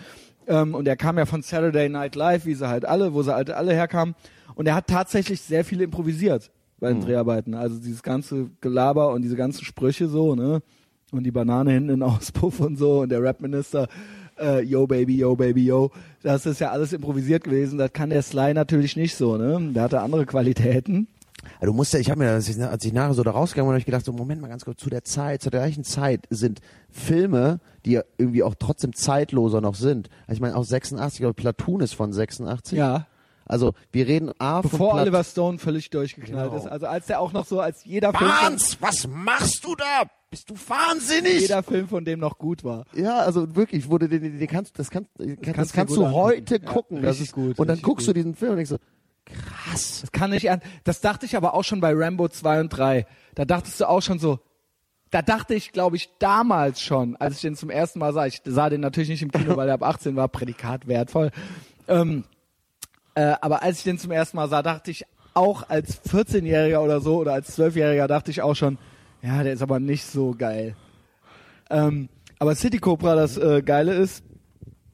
Ähm, 0.47 0.75
und 0.75 0.87
er 0.87 0.97
kam 0.97 1.17
ja 1.17 1.25
von 1.25 1.41
Saturday 1.41 1.87
Night 1.87 2.15
Live, 2.15 2.45
wie 2.45 2.53
sie 2.53 2.67
halt 2.67 2.85
alle, 2.85 3.13
wo 3.13 3.23
sie 3.23 3.33
halt 3.33 3.49
alle 3.49 3.73
herkamen. 3.73 4.15
Und 4.55 4.67
er 4.67 4.75
hat 4.75 4.87
tatsächlich 4.87 5.41
sehr 5.41 5.63
viel 5.63 5.81
improvisiert 5.81 6.51
bei 6.79 6.89
den 6.89 7.01
Dreharbeiten. 7.01 7.53
Also 7.53 7.79
dieses 7.79 8.03
ganze 8.03 8.49
Gelaber 8.59 9.11
und 9.13 9.21
diese 9.21 9.37
ganzen 9.37 9.63
Sprüche 9.63 10.07
so, 10.07 10.35
ne? 10.35 10.61
Und 11.11 11.23
die 11.23 11.31
Banane 11.31 11.71
hinten 11.71 11.89
in 11.89 11.99
den 11.99 12.03
Auspuff 12.09 12.59
und 12.59 12.75
so 12.75 13.01
und 13.01 13.09
der 13.09 13.23
Rapminister, 13.23 13.87
äh, 14.39 14.61
yo 14.61 14.87
baby, 14.87 15.17
yo 15.17 15.35
baby, 15.35 15.65
yo. 15.65 15.91
Das 16.21 16.45
ist 16.45 16.59
ja 16.59 16.71
alles 16.71 16.93
improvisiert 16.93 17.43
gewesen. 17.43 17.77
Das 17.77 17.91
kann 17.93 18.09
der 18.09 18.21
Sly 18.21 18.53
natürlich 18.53 18.95
nicht 18.95 19.15
so, 19.15 19.37
ne? 19.37 19.59
Der 19.73 19.83
hatte 19.83 20.01
andere 20.01 20.25
Qualitäten. 20.25 21.07
Ja, 21.59 21.65
Du 21.67 21.73
musst 21.73 21.91
ja, 21.93 21.99
ich 21.99 22.09
habe 22.09 22.19
mir, 22.19 22.31
als 22.31 22.47
ich, 22.47 22.61
als 22.61 22.85
ich 22.85 22.93
nachher 22.93 23.13
so 23.13 23.23
da 23.23 23.31
rausgegangen 23.31 23.67
bin, 23.67 23.73
habe 23.73 23.79
ich 23.79 23.85
gedacht, 23.85 24.05
so 24.05 24.13
Moment 24.13 24.39
mal 24.41 24.47
ganz 24.47 24.63
kurz, 24.63 24.79
zu 24.79 24.89
der 24.89 25.03
Zeit, 25.03 25.41
zu 25.41 25.49
der 25.49 25.59
gleichen 25.59 25.83
Zeit 25.83 26.21
sind 26.29 26.61
Filme, 26.89 27.59
die 27.85 27.91
ja 27.93 28.01
irgendwie 28.17 28.43
auch 28.43 28.55
trotzdem 28.57 28.93
zeitloser 28.93 29.59
noch 29.59 29.75
sind. 29.75 30.09
Also 30.27 30.37
ich 30.37 30.41
meine 30.41 30.55
auch 30.55 30.63
86, 30.63 31.23
aber 31.25 31.33
Platoon 31.33 31.81
ist 31.81 31.93
von 31.95 32.13
86. 32.13 32.77
Ja. 32.77 33.07
Also 33.45 33.73
wir 33.91 34.07
reden 34.07 34.31
A 34.39 34.61
von 34.61 34.71
Bevor 34.71 34.91
Plat- 34.93 35.01
Oliver 35.01 35.23
Stone 35.25 35.57
völlig 35.59 35.89
durchgeknallt 35.89 36.51
Genau. 36.51 36.63
ist. 36.63 36.69
Also 36.71 36.85
als 36.87 37.07
der 37.07 37.19
auch 37.19 37.33
noch 37.33 37.45
so 37.45 37.59
als 37.59 37.83
jeder 37.83 38.13
Film, 38.13 38.29
von, 38.31 38.39
Barnes, 38.41 38.77
was 38.79 39.05
machst 39.07 39.65
du 39.65 39.75
da? 39.75 40.03
Bist 40.33 40.49
du 40.49 40.55
wahnsinnig? 40.67 41.41
jeder 41.41 41.61
Film 41.61 41.87
von 41.87 42.03
dem 42.03 42.19
noch 42.19 42.39
gut 42.39 42.63
war. 42.63 42.85
Ja, 42.95 43.19
also 43.19 43.55
wirklich, 43.55 43.87
wurde 43.87 44.09
den, 44.09 44.23
den, 44.23 44.39
den 44.39 44.47
kannst, 44.47 44.79
das 44.79 44.89
kannst, 44.89 45.11
das 45.15 45.27
kannst, 45.27 45.53
kannst 45.53 45.73
kannst 45.73 45.95
du 45.95 46.01
du 46.01 46.11
heute 46.11 46.55
angucken. 46.55 46.65
Ja, 46.65 46.73
gucken. 46.73 47.01
das 47.03 47.11
richtig 47.11 47.27
ist 47.27 47.33
gut, 47.33 47.59
Und 47.59 47.67
dann 47.67 47.79
guckst 47.83 48.07
du 48.07 48.09
gut. 48.09 48.17
diesen 48.17 48.33
Film 48.33 48.53
und 48.53 48.57
denkst 48.57 48.71
so, 48.71 48.79
krass. 49.25 50.01
Das 50.01 50.11
kann 50.11 50.31
nicht 50.31 50.49
an. 50.49 50.61
Das 50.85 51.01
dachte 51.01 51.27
ich 51.27 51.37
aber 51.37 51.53
auch 51.53 51.63
schon 51.63 51.81
bei 51.81 51.93
Rambo 51.93 52.27
2 52.27 52.61
und 52.61 52.69
3. 52.69 53.05
Da 53.35 53.45
dachtest 53.45 53.79
du 53.79 53.87
auch 53.87 54.01
schon 54.01 54.17
so, 54.17 54.39
da 55.11 55.21
dachte 55.21 55.53
ich, 55.53 55.71
glaube 55.71 55.97
ich, 55.97 56.09
damals 56.17 56.81
schon, 56.81 57.15
als 57.17 57.35
ich 57.35 57.41
den 57.41 57.55
zum 57.55 57.69
ersten 57.69 57.99
Mal 57.99 58.11
sah, 58.11 58.25
ich 58.25 58.41
sah 58.43 58.71
den 58.71 58.81
natürlich 58.81 59.09
nicht 59.09 59.21
im 59.21 59.29
Kino, 59.29 59.55
weil 59.55 59.67
er 59.67 59.75
ab 59.75 59.83
18 59.83 60.15
war, 60.15 60.29
Prädikat 60.29 60.87
wertvoll. 60.87 61.29
Ähm, 61.87 62.23
äh, 63.13 63.35
aber 63.39 63.61
als 63.61 63.77
ich 63.77 63.83
den 63.83 63.99
zum 63.99 64.09
ersten 64.09 64.37
Mal 64.37 64.49
sah, 64.49 64.63
dachte 64.63 64.89
ich 64.89 65.05
auch 65.35 65.69
als 65.69 66.01
14-Jähriger 66.05 66.79
oder 66.79 67.01
so 67.01 67.17
oder 67.17 67.33
als 67.33 67.55
12-Jähriger 67.55 68.07
dachte 68.07 68.31
ich 68.31 68.41
auch 68.41 68.55
schon, 68.55 68.79
ja, 69.23 69.41
der 69.41 69.53
ist 69.53 69.61
aber 69.61 69.79
nicht 69.79 70.03
so 70.03 70.35
geil. 70.37 70.75
Ähm, 71.69 72.09
aber 72.39 72.55
City 72.55 72.77
Cobra, 72.77 73.15
das 73.15 73.37
äh, 73.37 73.61
Geile 73.61 73.93
ist, 73.93 74.23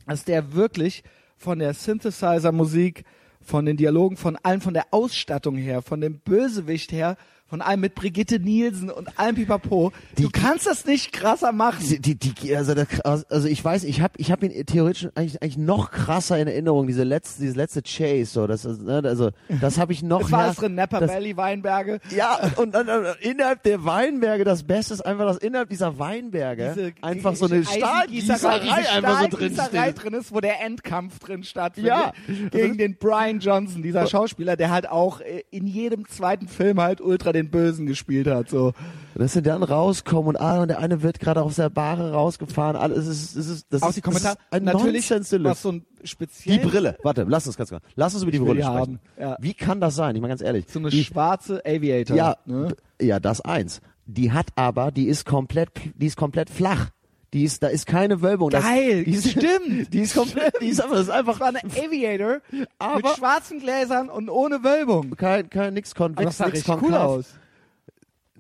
dass 0.06 0.24
der 0.24 0.54
wirklich 0.54 1.04
von 1.36 1.60
der 1.60 1.74
Synthesizer-Musik, 1.74 3.06
von 3.42 3.66
den 3.66 3.78
Dialogen, 3.78 4.18
von 4.18 4.36
allem, 4.44 4.62
von 4.62 4.74
der 4.76 4.86
Ausstattung 4.92 5.56
her, 5.56 5.82
von 5.82 6.00
dem 6.00 6.20
Bösewicht 6.20 6.92
her, 6.92 7.18
von 7.50 7.62
allem 7.62 7.80
mit 7.82 7.96
Brigitte 7.96 8.40
Nielsen 8.40 8.90
und 8.90 9.18
allem 9.20 9.36
Pipapo. 9.36 9.92
du 10.16 10.30
kannst 10.30 10.68
das 10.68 10.86
nicht 10.86 11.12
krasser 11.12 11.52
machen. 11.52 11.80
Die, 11.82 12.00
die, 12.00 12.16
die, 12.16 12.56
also, 12.56 12.76
der, 12.76 12.88
also 13.04 13.48
ich 13.48 13.64
weiß, 13.64 13.84
ich 13.84 14.02
habe 14.02 14.14
ich 14.18 14.32
hab 14.32 14.44
ihn 14.44 14.66
theoretisch 14.66 15.10
eigentlich, 15.16 15.42
eigentlich 15.42 15.58
noch 15.58 15.92
krasser 15.92 16.38
in 16.38 16.48
Erinnerung, 16.48 16.88
diese 16.88 17.04
letzte, 17.04 17.42
dieses 17.42 17.56
letzte 17.56 17.82
Chase, 17.82 18.26
so, 18.26 18.48
das 18.48 18.66
ne, 18.66 19.02
also, 19.04 19.32
das 19.62 19.78
habe 19.78 19.94
ich 19.94 20.04
noch. 20.04 20.20
Es 20.30 20.34
war 20.34 20.44
alles 20.44 20.58
drin, 20.58 20.76
Napa 20.76 21.00
das, 21.00 21.10
Valley, 21.12 21.36
Weinberge. 21.38 22.00
Ja, 22.16 22.40
und, 22.58 22.76
und, 22.76 22.88
und 22.88 23.06
innerhalb 23.22 23.64
der 23.64 23.84
Weinberge, 23.84 24.44
das 24.44 24.64
Beste 24.64 24.94
ist 24.94 25.02
einfach, 25.02 25.26
dass 25.26 25.38
innerhalb 25.38 25.70
dieser 25.70 25.98
Weinberge 25.98 26.74
Diese 26.76 26.92
einfach 27.02 27.36
so 27.36 27.46
eine 27.46 27.64
Stahlgießerei 27.66 28.60
einfach 28.92 29.22
so 29.22 29.28
drin 29.38 29.54
steht. 29.54 30.04
drin 30.04 30.14
ist, 30.14 30.32
wo 30.32 30.40
der 30.40 30.62
Endkampf 30.62 31.18
drin 31.20 31.44
stattfindet. 31.44 31.90
Ja. 31.92 32.14
Gegen 32.52 32.78
den 32.78 32.98
Brian 32.98 33.40
Johnson, 33.40 33.82
dieser 33.82 34.06
Schauspieler, 34.06 34.56
der 34.56 34.70
halt 34.70 34.90
auch 34.90 35.22
äh, 35.22 35.44
in 35.50 35.66
jedem 35.66 36.08
zweiten 36.08 36.48
Film 36.48 36.80
halt 36.80 37.02
ultra 37.02 37.32
den 37.44 37.52
Bösen 37.52 37.86
gespielt 37.86 38.28
hat, 38.28 38.50
so. 38.50 38.74
Dass 39.16 39.34
sie 39.34 39.42
dann 39.42 39.64
rauskommen 39.64 40.30
und, 40.30 40.38
ah, 40.38 40.62
und 40.62 40.70
der 40.70 40.80
eine 40.80 41.02
wird 41.02 41.20
gerade 41.20 41.42
aus 41.42 41.56
der 41.56 41.70
Bahre 41.70 42.12
rausgefahren, 42.12 42.76
alles 42.76 43.08
ist, 43.08 43.36
es 43.36 43.48
ist, 43.50 43.68
das 43.70 43.82
Auch 43.84 43.90
ist, 43.90 43.96
die 43.96 44.02
Kommentare. 44.02 44.36
ist 44.36 44.40
ein 44.52 44.64
Natürlich, 44.64 45.10
was 45.12 45.62
so 45.62 45.72
ein 45.72 45.86
Die 46.02 46.08
speziell 46.08 46.60
Brille, 46.60 46.98
warte, 47.04 47.26
lass 47.28 47.48
uns 47.48 47.58
ganz 47.58 47.70
kurz, 47.70 47.84
lass 47.96 48.14
uns 48.14 48.24
über 48.24 48.32
die 48.32 48.40
Brille 48.40 48.62
die 48.62 48.64
sprechen. 48.64 49.00
ja. 49.20 49.38
Wie 49.40 49.54
kann 49.54 49.82
das 49.82 49.96
sein? 49.96 50.16
Ich 50.16 50.22
meine 50.22 50.32
ganz 50.32 50.42
ehrlich. 50.42 50.66
so 50.70 50.80
eine 50.80 50.90
die, 50.90 51.04
schwarze 51.04 51.62
Aviator. 51.66 52.16
ja, 52.16 52.38
ne? 52.46 52.76
ja, 53.02 53.20
das 53.20 53.42
eins. 53.42 53.82
Die 54.06 54.32
hat 54.32 54.48
aber, 54.56 54.92
die 54.92 55.08
ist 55.08 55.26
komplett, 55.26 55.70
die 55.96 56.08
ist 56.08 56.18
komplett 56.18 56.50
flach. 56.50 56.90
Die 57.34 57.44
ist, 57.44 57.62
da 57.62 57.68
ist 57.68 57.86
keine 57.86 58.22
Wölbung. 58.22 58.50
Das, 58.50 58.64
Geil, 58.64 59.04
die 59.04 59.12
ist, 59.14 59.30
stimmt. 59.30 59.94
Die 59.94 60.00
ist 60.00 60.16
komplett, 60.16 60.54
die 60.62 60.70
ist 60.70 60.82
einfach, 60.82 60.96
das 60.96 61.04
ist 61.08 61.10
einfach 61.12 61.38
Das 61.40 61.48
eine 61.48 61.60
Aviator 61.64 62.42
mit 62.52 62.68
Aber- 62.80 63.16
schwarzen 63.16 63.60
Gläsern 63.60 64.10
und 64.10 64.30
ohne 64.30 64.64
Wölbung. 64.64 65.16
kein, 65.16 65.48
kein, 65.50 65.76
nix 65.76 65.94
konvex, 65.94 66.26
das 66.26 66.38
sah 66.38 66.46
nix 66.46 66.56
richtig 66.58 66.74
cool 66.76 66.80
konkav. 66.90 67.02
aus. 67.08 67.26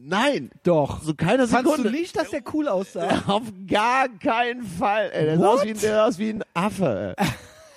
Nein, 0.01 0.49
Doch. 0.63 1.03
so 1.03 1.13
keine 1.13 1.47
Fandst 1.47 1.71
Sekunde. 1.71 1.91
du 1.91 1.95
nicht, 1.97 2.15
dass 2.15 2.29
der 2.29 2.41
cool 2.53 2.67
aussah? 2.69 3.23
Auf 3.27 3.43
gar 3.69 4.07
keinen 4.07 4.63
Fall. 4.63 5.11
Ey, 5.13 5.25
der 5.25 5.37
sah 5.39 5.47
aus 5.49 5.63
wie, 5.65 5.69
ein- 5.69 5.79
der 5.79 5.91
sah 5.93 6.05
aus 6.07 6.17
wie 6.19 6.29
ein 6.29 6.43
Affe. 6.53 7.13
Ey. 7.17 7.25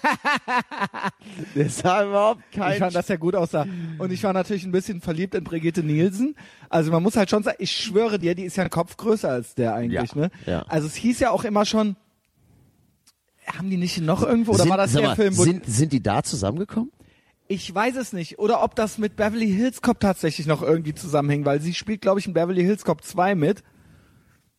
der 1.55 1.69
sah 1.69 2.05
überhaupt 2.05 2.43
kein 2.53 2.73
Ich 2.73 2.79
fand, 2.79 2.95
dass 2.95 3.09
er 3.11 3.19
gut 3.19 3.35
aussah. 3.35 3.67
Und 3.99 4.13
ich 4.13 4.23
war 4.25 4.33
natürlich 4.33 4.65
ein 4.65 4.73
bisschen 4.73 5.01
verliebt 5.01 5.35
in 5.35 5.45
Brigitte 5.45 5.83
Nielsen. 5.83 6.35
Also 6.69 6.91
man 6.91 7.03
muss 7.03 7.17
halt 7.17 7.31
schon 7.31 7.43
sagen, 7.43 7.57
ich 7.61 7.71
schwöre 7.73 8.19
dir, 8.19 8.35
die 8.35 8.45
ist 8.45 8.57
ja 8.57 8.65
ein 8.65 8.71
Kopf 8.71 8.97
größer 8.97 9.29
als 9.29 9.55
der 9.55 9.75
eigentlich, 9.75 10.13
Ja, 10.13 10.21
ne? 10.21 10.31
ja. 10.47 10.63
Also 10.69 10.87
es 10.87 10.95
hieß 10.95 11.21
ja 11.21 11.31
auch 11.31 11.45
immer 11.45 11.65
schon, 11.65 11.97
haben 13.47 13.71
die 13.71 13.77
nicht 13.77 14.01
noch 14.01 14.23
irgendwo, 14.23 14.53
oder 14.53 14.63
sind, 14.63 14.71
war 14.71 14.77
das 14.77 14.93
der 14.93 15.03
mal, 15.03 15.17
Film, 15.17 15.37
wo 15.37 15.45
sind, 15.45 15.67
sind 15.67 15.93
die 15.93 16.03
da 16.03 16.23
zusammengekommen? 16.23 16.91
Ich 17.49 17.73
weiß 17.75 17.97
es 17.97 18.13
nicht. 18.13 18.39
Oder 18.39 18.63
ob 18.63 18.75
das 18.77 18.99
mit 18.99 19.17
Beverly 19.17 19.51
Hills 19.51 19.83
Cop 19.83 20.01
tatsächlich 20.01 20.47
noch 20.47 20.63
irgendwie 20.63 20.95
zusammenhängt, 20.95 21.45
weil 21.45 21.61
sie 21.61 21.75
spielt, 21.75 22.01
glaube 22.01 22.21
ich, 22.21 22.27
in 22.27 22.33
Beverly 22.33 22.63
Hills 22.63 22.85
Cop 22.85 23.05
2 23.05 23.35
mit. 23.35 23.63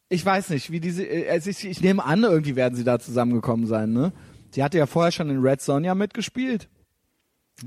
Ich 0.09 0.23
weiß 0.23 0.49
nicht, 0.49 0.69
wie 0.69 0.79
diese, 0.79 1.03
äh, 1.03 1.29
also 1.29 1.49
ich, 1.49 1.65
ich 1.65 1.81
nehme 1.81 2.03
an, 2.03 2.23
irgendwie 2.23 2.55
werden 2.55 2.75
sie 2.75 2.83
da 2.83 2.99
zusammengekommen 2.99 3.65
sein, 3.65 3.93
ne? 3.93 4.11
Sie 4.53 4.63
hatte 4.63 4.77
ja 4.77 4.85
vorher 4.85 5.11
schon 5.11 5.31
in 5.31 5.39
Red 5.39 5.61
Sonja 5.61 5.95
mitgespielt. 5.95 6.69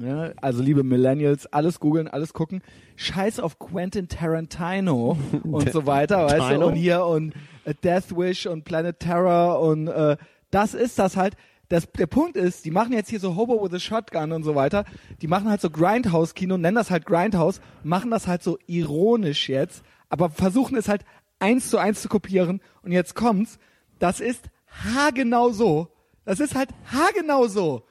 Ja, 0.01 0.31
also 0.41 0.63
liebe 0.63 0.85
Millennials, 0.85 1.47
alles 1.47 1.81
googeln, 1.81 2.07
alles 2.07 2.33
gucken. 2.33 2.63
Scheiß 2.95 3.41
auf 3.41 3.59
Quentin 3.59 4.07
Tarantino 4.07 5.19
und 5.43 5.73
so 5.73 5.87
weiter, 5.87 6.27
weißt 6.27 6.61
du? 6.61 6.65
Und 6.65 6.75
hier 6.75 7.05
und 7.05 7.35
äh, 7.65 7.75
Death 7.83 8.17
Wish 8.17 8.47
und 8.47 8.65
Planet 8.65 9.01
Terror 9.01 9.61
und 9.61 9.89
äh, 9.89 10.17
das 10.53 10.75
ist 10.75 10.99
das 10.99 11.17
halt. 11.17 11.37
Das, 11.69 11.91
der 11.91 12.07
Punkt 12.07 12.37
ist, 12.37 12.65
die 12.65 12.71
machen 12.71 12.93
jetzt 12.93 13.11
hier 13.11 13.19
so 13.19 13.35
Hobo 13.35 13.61
with 13.61 13.75
a 13.75 13.81
Shotgun 13.81 14.31
und 14.31 14.45
so 14.45 14.55
weiter. 14.55 14.85
Die 15.21 15.27
machen 15.27 15.51
halt 15.51 15.61
so 15.61 15.69
Grindhouse-Kino, 15.69 16.57
nennen 16.57 16.77
das 16.77 16.93
halt 16.93 17.05
Grindhouse, 17.05 17.61
machen 17.83 18.13
das 18.13 18.29
halt 18.29 18.45
so 18.45 18.57
ironisch 18.67 19.49
jetzt, 19.49 19.83
aber 20.09 20.31
versuchen 20.31 20.77
es 20.77 20.89
halt 20.89 21.05
eins 21.41 21.69
zu 21.69 21.79
eins 21.79 22.03
zu 22.03 22.09
kopieren. 22.09 22.61
Und 22.83 22.93
jetzt 22.93 23.17
kommt's, 23.17 23.59
das 23.99 24.21
ist 24.21 24.45
haargenau 24.69 25.51
so. 25.51 25.89
Das 26.27 26.39
ist 26.41 26.55
halt 26.55 26.69
haargenau 26.93 27.47
so. 27.47 27.83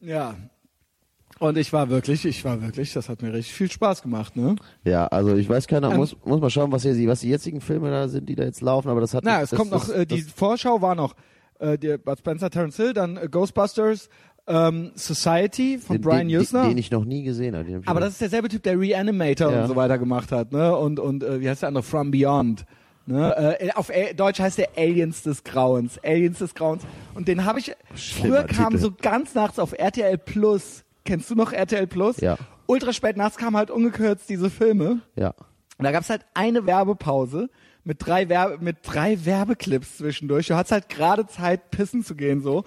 Ja. 0.00 0.36
Und 1.40 1.58
ich 1.58 1.72
war 1.72 1.88
wirklich, 1.90 2.24
ich 2.24 2.44
war 2.44 2.62
wirklich, 2.62 2.92
das 2.92 3.08
hat 3.08 3.20
mir 3.22 3.32
richtig 3.32 3.54
viel 3.54 3.70
Spaß 3.70 4.02
gemacht, 4.02 4.36
ne? 4.36 4.54
Ja, 4.84 5.08
also 5.08 5.34
ich 5.34 5.48
weiß 5.48 5.66
keiner, 5.66 5.90
muss, 5.96 6.16
muss 6.24 6.40
mal 6.40 6.48
schauen, 6.50 6.70
was 6.70 6.82
hier, 6.82 7.08
was 7.08 7.20
die 7.20 7.28
jetzigen 7.28 7.60
Filme 7.60 7.90
da 7.90 8.06
sind, 8.08 8.28
die 8.28 8.36
da 8.36 8.44
jetzt 8.44 8.60
laufen, 8.60 8.88
aber 8.88 9.00
das 9.00 9.14
hat 9.14 9.24
Na, 9.24 9.34
nicht- 9.38 9.44
es 9.44 9.50
das, 9.50 9.58
kommt 9.58 9.72
noch, 9.72 9.80
das, 9.86 9.90
äh, 9.96 10.06
die 10.06 10.22
Vorschau 10.22 10.80
war 10.80 10.94
noch 10.94 11.14
äh, 11.58 11.76
der 11.76 11.98
Bud 11.98 12.18
Spencer, 12.18 12.50
Terence 12.50 12.76
Hill, 12.76 12.92
dann 12.92 13.16
äh, 13.16 13.28
Ghostbusters, 13.28 14.08
ähm, 14.46 14.92
Society 14.94 15.78
von 15.78 15.96
den, 15.96 16.02
Brian 16.02 16.28
den, 16.28 16.38
Usner. 16.40 16.68
Den, 16.68 16.78
ich 16.78 16.90
noch 16.92 17.04
nie 17.04 17.24
gesehen 17.24 17.56
habe. 17.56 17.80
Aber 17.86 17.98
noch- 18.00 18.06
das 18.06 18.12
ist 18.14 18.20
derselbe 18.20 18.48
Typ, 18.48 18.62
der 18.62 18.78
Reanimator 18.78 19.50
Ja. 19.50 19.62
und 19.62 19.68
so 19.68 19.76
weiter 19.76 19.98
gemacht 19.98 20.30
hat, 20.30 20.52
ne? 20.52 20.76
Und 20.76 21.00
und 21.00 21.24
äh, 21.24 21.40
wie 21.40 21.48
heißt 21.48 21.62
der 21.62 21.68
andere? 21.68 21.82
From 21.82 22.10
Beyond. 22.12 22.64
Ne? 23.06 23.58
Äh, 23.60 23.72
auf 23.72 23.90
A 23.90 24.12
Deutsch 24.14 24.40
heißt 24.40 24.58
der 24.58 24.70
Aliens 24.76 25.22
des 25.22 25.44
Grauens. 25.44 25.98
Aliens 26.02 26.38
des 26.38 26.54
Grauens. 26.54 26.82
Und 27.14 27.28
den 27.28 27.44
habe 27.44 27.58
ich 27.58 27.74
Schlimmer 27.94 28.36
früher 28.36 28.44
kam 28.44 28.72
Titel. 28.72 28.82
so 28.82 28.92
ganz 28.92 29.34
nachts 29.34 29.58
auf 29.58 29.72
RTL 29.72 30.18
Plus. 30.18 30.84
Kennst 31.04 31.28
du 31.30 31.34
noch 31.34 31.52
RTL 31.52 31.86
Plus? 31.86 32.20
Ja. 32.20 32.38
Ultra 32.66 32.92
spät 32.92 33.16
nachts 33.16 33.36
kamen 33.36 33.56
halt 33.56 33.70
ungekürzt 33.70 34.28
diese 34.28 34.50
Filme. 34.50 35.00
ja. 35.16 35.34
Und 35.76 35.82
da 35.84 35.90
gab's 35.90 36.08
halt 36.08 36.24
eine 36.34 36.66
Werbepause 36.66 37.50
mit 37.82 37.98
drei, 37.98 38.28
Werbe 38.28 38.58
mit 38.62 38.76
drei 38.84 39.24
Werbeclips 39.24 39.98
zwischendurch. 39.98 40.46
Du 40.46 40.54
hattest 40.54 40.70
halt 40.70 40.88
gerade 40.88 41.26
Zeit, 41.26 41.72
pissen 41.72 42.04
zu 42.04 42.14
gehen 42.14 42.42
so. 42.42 42.62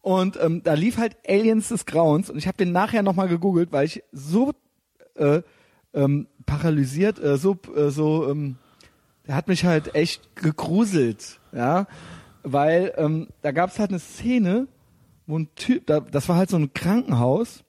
Und 0.00 0.38
ähm, 0.40 0.62
da 0.62 0.72
lief 0.72 0.96
halt 0.96 1.16
Aliens 1.28 1.68
des 1.68 1.84
Grauens. 1.84 2.30
Und 2.30 2.38
ich 2.38 2.46
habe 2.46 2.56
den 2.56 2.72
nachher 2.72 3.02
nochmal 3.02 3.28
gegoogelt, 3.28 3.70
weil 3.70 3.84
ich 3.84 4.02
so 4.12 4.52
äh, 5.16 5.42
ähm, 5.92 6.26
paralysiert, 6.46 7.18
äh, 7.18 7.36
so, 7.36 7.58
äh, 7.76 7.90
so, 7.90 8.30
ähm, 8.30 8.56
der 9.28 9.36
hat 9.36 9.46
mich 9.46 9.64
halt 9.64 9.94
echt 9.94 10.34
gegruselt, 10.34 11.38
ja. 11.52 11.86
weil 12.42 12.94
ähm, 12.96 13.28
da 13.42 13.52
gab 13.52 13.70
es 13.70 13.78
halt 13.78 13.90
eine 13.90 13.98
Szene, 13.98 14.66
wo 15.26 15.38
ein 15.38 15.54
Typ, 15.54 15.86
da, 15.86 16.00
das 16.00 16.28
war 16.28 16.36
halt 16.36 16.48
so 16.48 16.56
ein 16.56 16.72
Krankenhaus, 16.72 17.62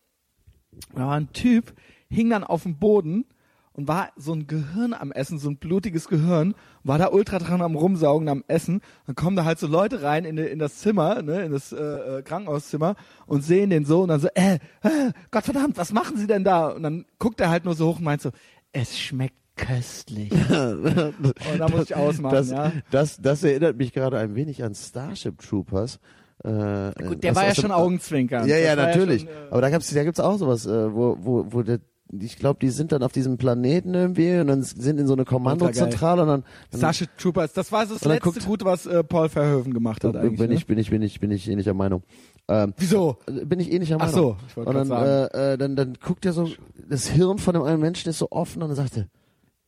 da 0.95 1.05
war 1.05 1.15
ein 1.15 1.33
Typ, 1.33 1.73
hing 2.09 2.29
dann 2.29 2.45
auf 2.45 2.63
dem 2.63 2.79
Boden 2.79 3.25
und 3.73 3.89
war 3.89 4.11
so 4.15 4.33
ein 4.33 4.47
Gehirn 4.47 4.93
am 4.93 5.11
Essen, 5.11 5.37
so 5.37 5.49
ein 5.49 5.57
blutiges 5.57 6.07
Gehirn, 6.07 6.55
war 6.83 6.97
da 6.97 7.11
ultra 7.11 7.39
dran 7.39 7.61
am 7.61 7.75
Rumsaugen 7.75 8.29
am 8.29 8.43
Essen. 8.47 8.81
Dann 9.05 9.15
kommen 9.15 9.35
da 9.35 9.43
halt 9.43 9.59
so 9.59 9.67
Leute 9.67 10.01
rein 10.01 10.23
in, 10.23 10.37
in 10.37 10.59
das 10.59 10.77
Zimmer, 10.77 11.21
ne, 11.21 11.43
in 11.43 11.51
das 11.51 11.73
äh, 11.73 11.77
äh, 12.19 12.21
Krankenhauszimmer 12.21 12.95
und 13.25 13.41
sehen 13.41 13.69
den 13.69 13.83
so 13.83 14.01
und 14.03 14.07
dann 14.07 14.21
so, 14.21 14.29
äh, 14.33 14.55
äh, 14.81 15.11
Gottverdammt, 15.31 15.77
was 15.77 15.91
machen 15.91 16.17
Sie 16.17 16.27
denn 16.27 16.45
da? 16.45 16.69
Und 16.69 16.83
dann 16.83 17.05
guckt 17.19 17.41
er 17.41 17.49
halt 17.49 17.65
nur 17.65 17.75
so 17.75 17.87
hoch 17.87 17.97
und 17.97 18.05
meint 18.05 18.21
so, 18.21 18.31
es 18.71 18.97
schmeckt 18.97 19.35
köstlich. 19.67 20.31
und 20.31 20.43
da 21.59 21.67
muss 21.69 21.83
ich 21.83 21.95
ausmachen, 21.95 22.33
das, 22.35 22.49
ja. 22.51 22.71
das, 22.91 23.17
das 23.21 23.43
erinnert 23.43 23.77
mich 23.77 23.93
gerade 23.93 24.17
ein 24.17 24.35
wenig 24.35 24.63
an 24.63 24.73
Starship 24.75 25.39
Troopers. 25.39 25.99
Äh, 26.43 26.91
Gut, 27.05 27.21
der 27.23 27.31
aus- 27.31 27.35
war 27.37 27.43
ja 27.45 27.49
aus 27.51 27.55
schon 27.57 27.71
Augenzwinkern. 27.71 28.47
Ja, 28.47 28.55
ja, 28.57 28.75
Das 28.75 28.85
war 28.85 28.95
natürlich. 28.95 29.21
schon, 29.23 29.29
äh, 29.29 29.51
Aber 29.51 29.61
da 29.61 29.69
gibt's, 29.69 29.93
da 29.93 30.03
gibt's 30.03 30.19
auch 30.19 30.37
sowas, 30.37 30.65
äh, 30.65 30.93
wo, 30.93 31.17
wo, 31.19 31.45
wo 31.49 31.61
der, 31.63 31.79
ich 32.17 32.37
glaube, 32.37 32.59
die 32.61 32.69
sind 32.69 32.91
dann 32.91 33.03
auf 33.03 33.11
diesem 33.11 33.37
Planeten 33.37 33.93
irgendwie 33.93 34.39
und 34.39 34.47
dann 34.47 34.63
sind 34.63 34.99
in 34.99 35.05
so 35.05 35.13
eine 35.13 35.25
Kommandozentrale 35.25 36.21
und 36.23 36.27
dann, 36.29 36.43
dann 36.71 36.79
Starship 36.79 37.09
Troopers, 37.17 37.53
das 37.53 37.71
war 37.71 37.85
so 37.85 37.93
das 37.95 38.03
Und 38.03 38.09
dann 38.09 38.15
letzte 38.15 38.29
guckt- 38.31 38.45
Gute, 38.45 38.65
was 38.65 38.85
äh, 38.85 39.03
Paul 39.03 39.27
Verhoeven 39.29 39.73
gemacht 39.73 40.03
hat 40.05 40.15
eigentlich. 40.15 40.39
bin 40.39 40.49
ne? 40.49 40.55
ich, 40.55 40.65
bin 40.65 40.77
ich, 40.79 40.89
bin 40.89 41.01
ich, 41.01 41.19
bin 41.19 41.31
ich 41.31 41.47
ähnlicher 41.49 41.73
Meinung. 41.73 42.03
Ähm, 42.47 42.73
Wieso? 42.77 43.17
bin 43.27 43.59
ich 43.59 43.71
ähnlicher 43.71 43.97
Ach 43.99 44.07
Meinung. 44.11 44.15
so, 44.15 44.37
ich 44.47 44.57
wollte 44.57 44.69
Und 44.69 44.75
dann, 44.75 44.87
grad 44.87 45.33
äh, 45.35 45.53
äh, 45.53 45.57
dann, 45.57 45.75
dann 45.75 45.97
guckt 46.03 46.25
er 46.25 46.33
so, 46.33 46.49
das 46.89 47.07
Hirn 47.07 47.37
von 47.37 47.53
dem 47.53 47.61
einen 47.63 47.79
Menschen 47.81 48.09
ist 48.09 48.17
so 48.17 48.31
offen 48.31 48.63
und 48.63 48.69
dann 48.69 48.77
sagt 48.77 48.97
er, 48.97 49.05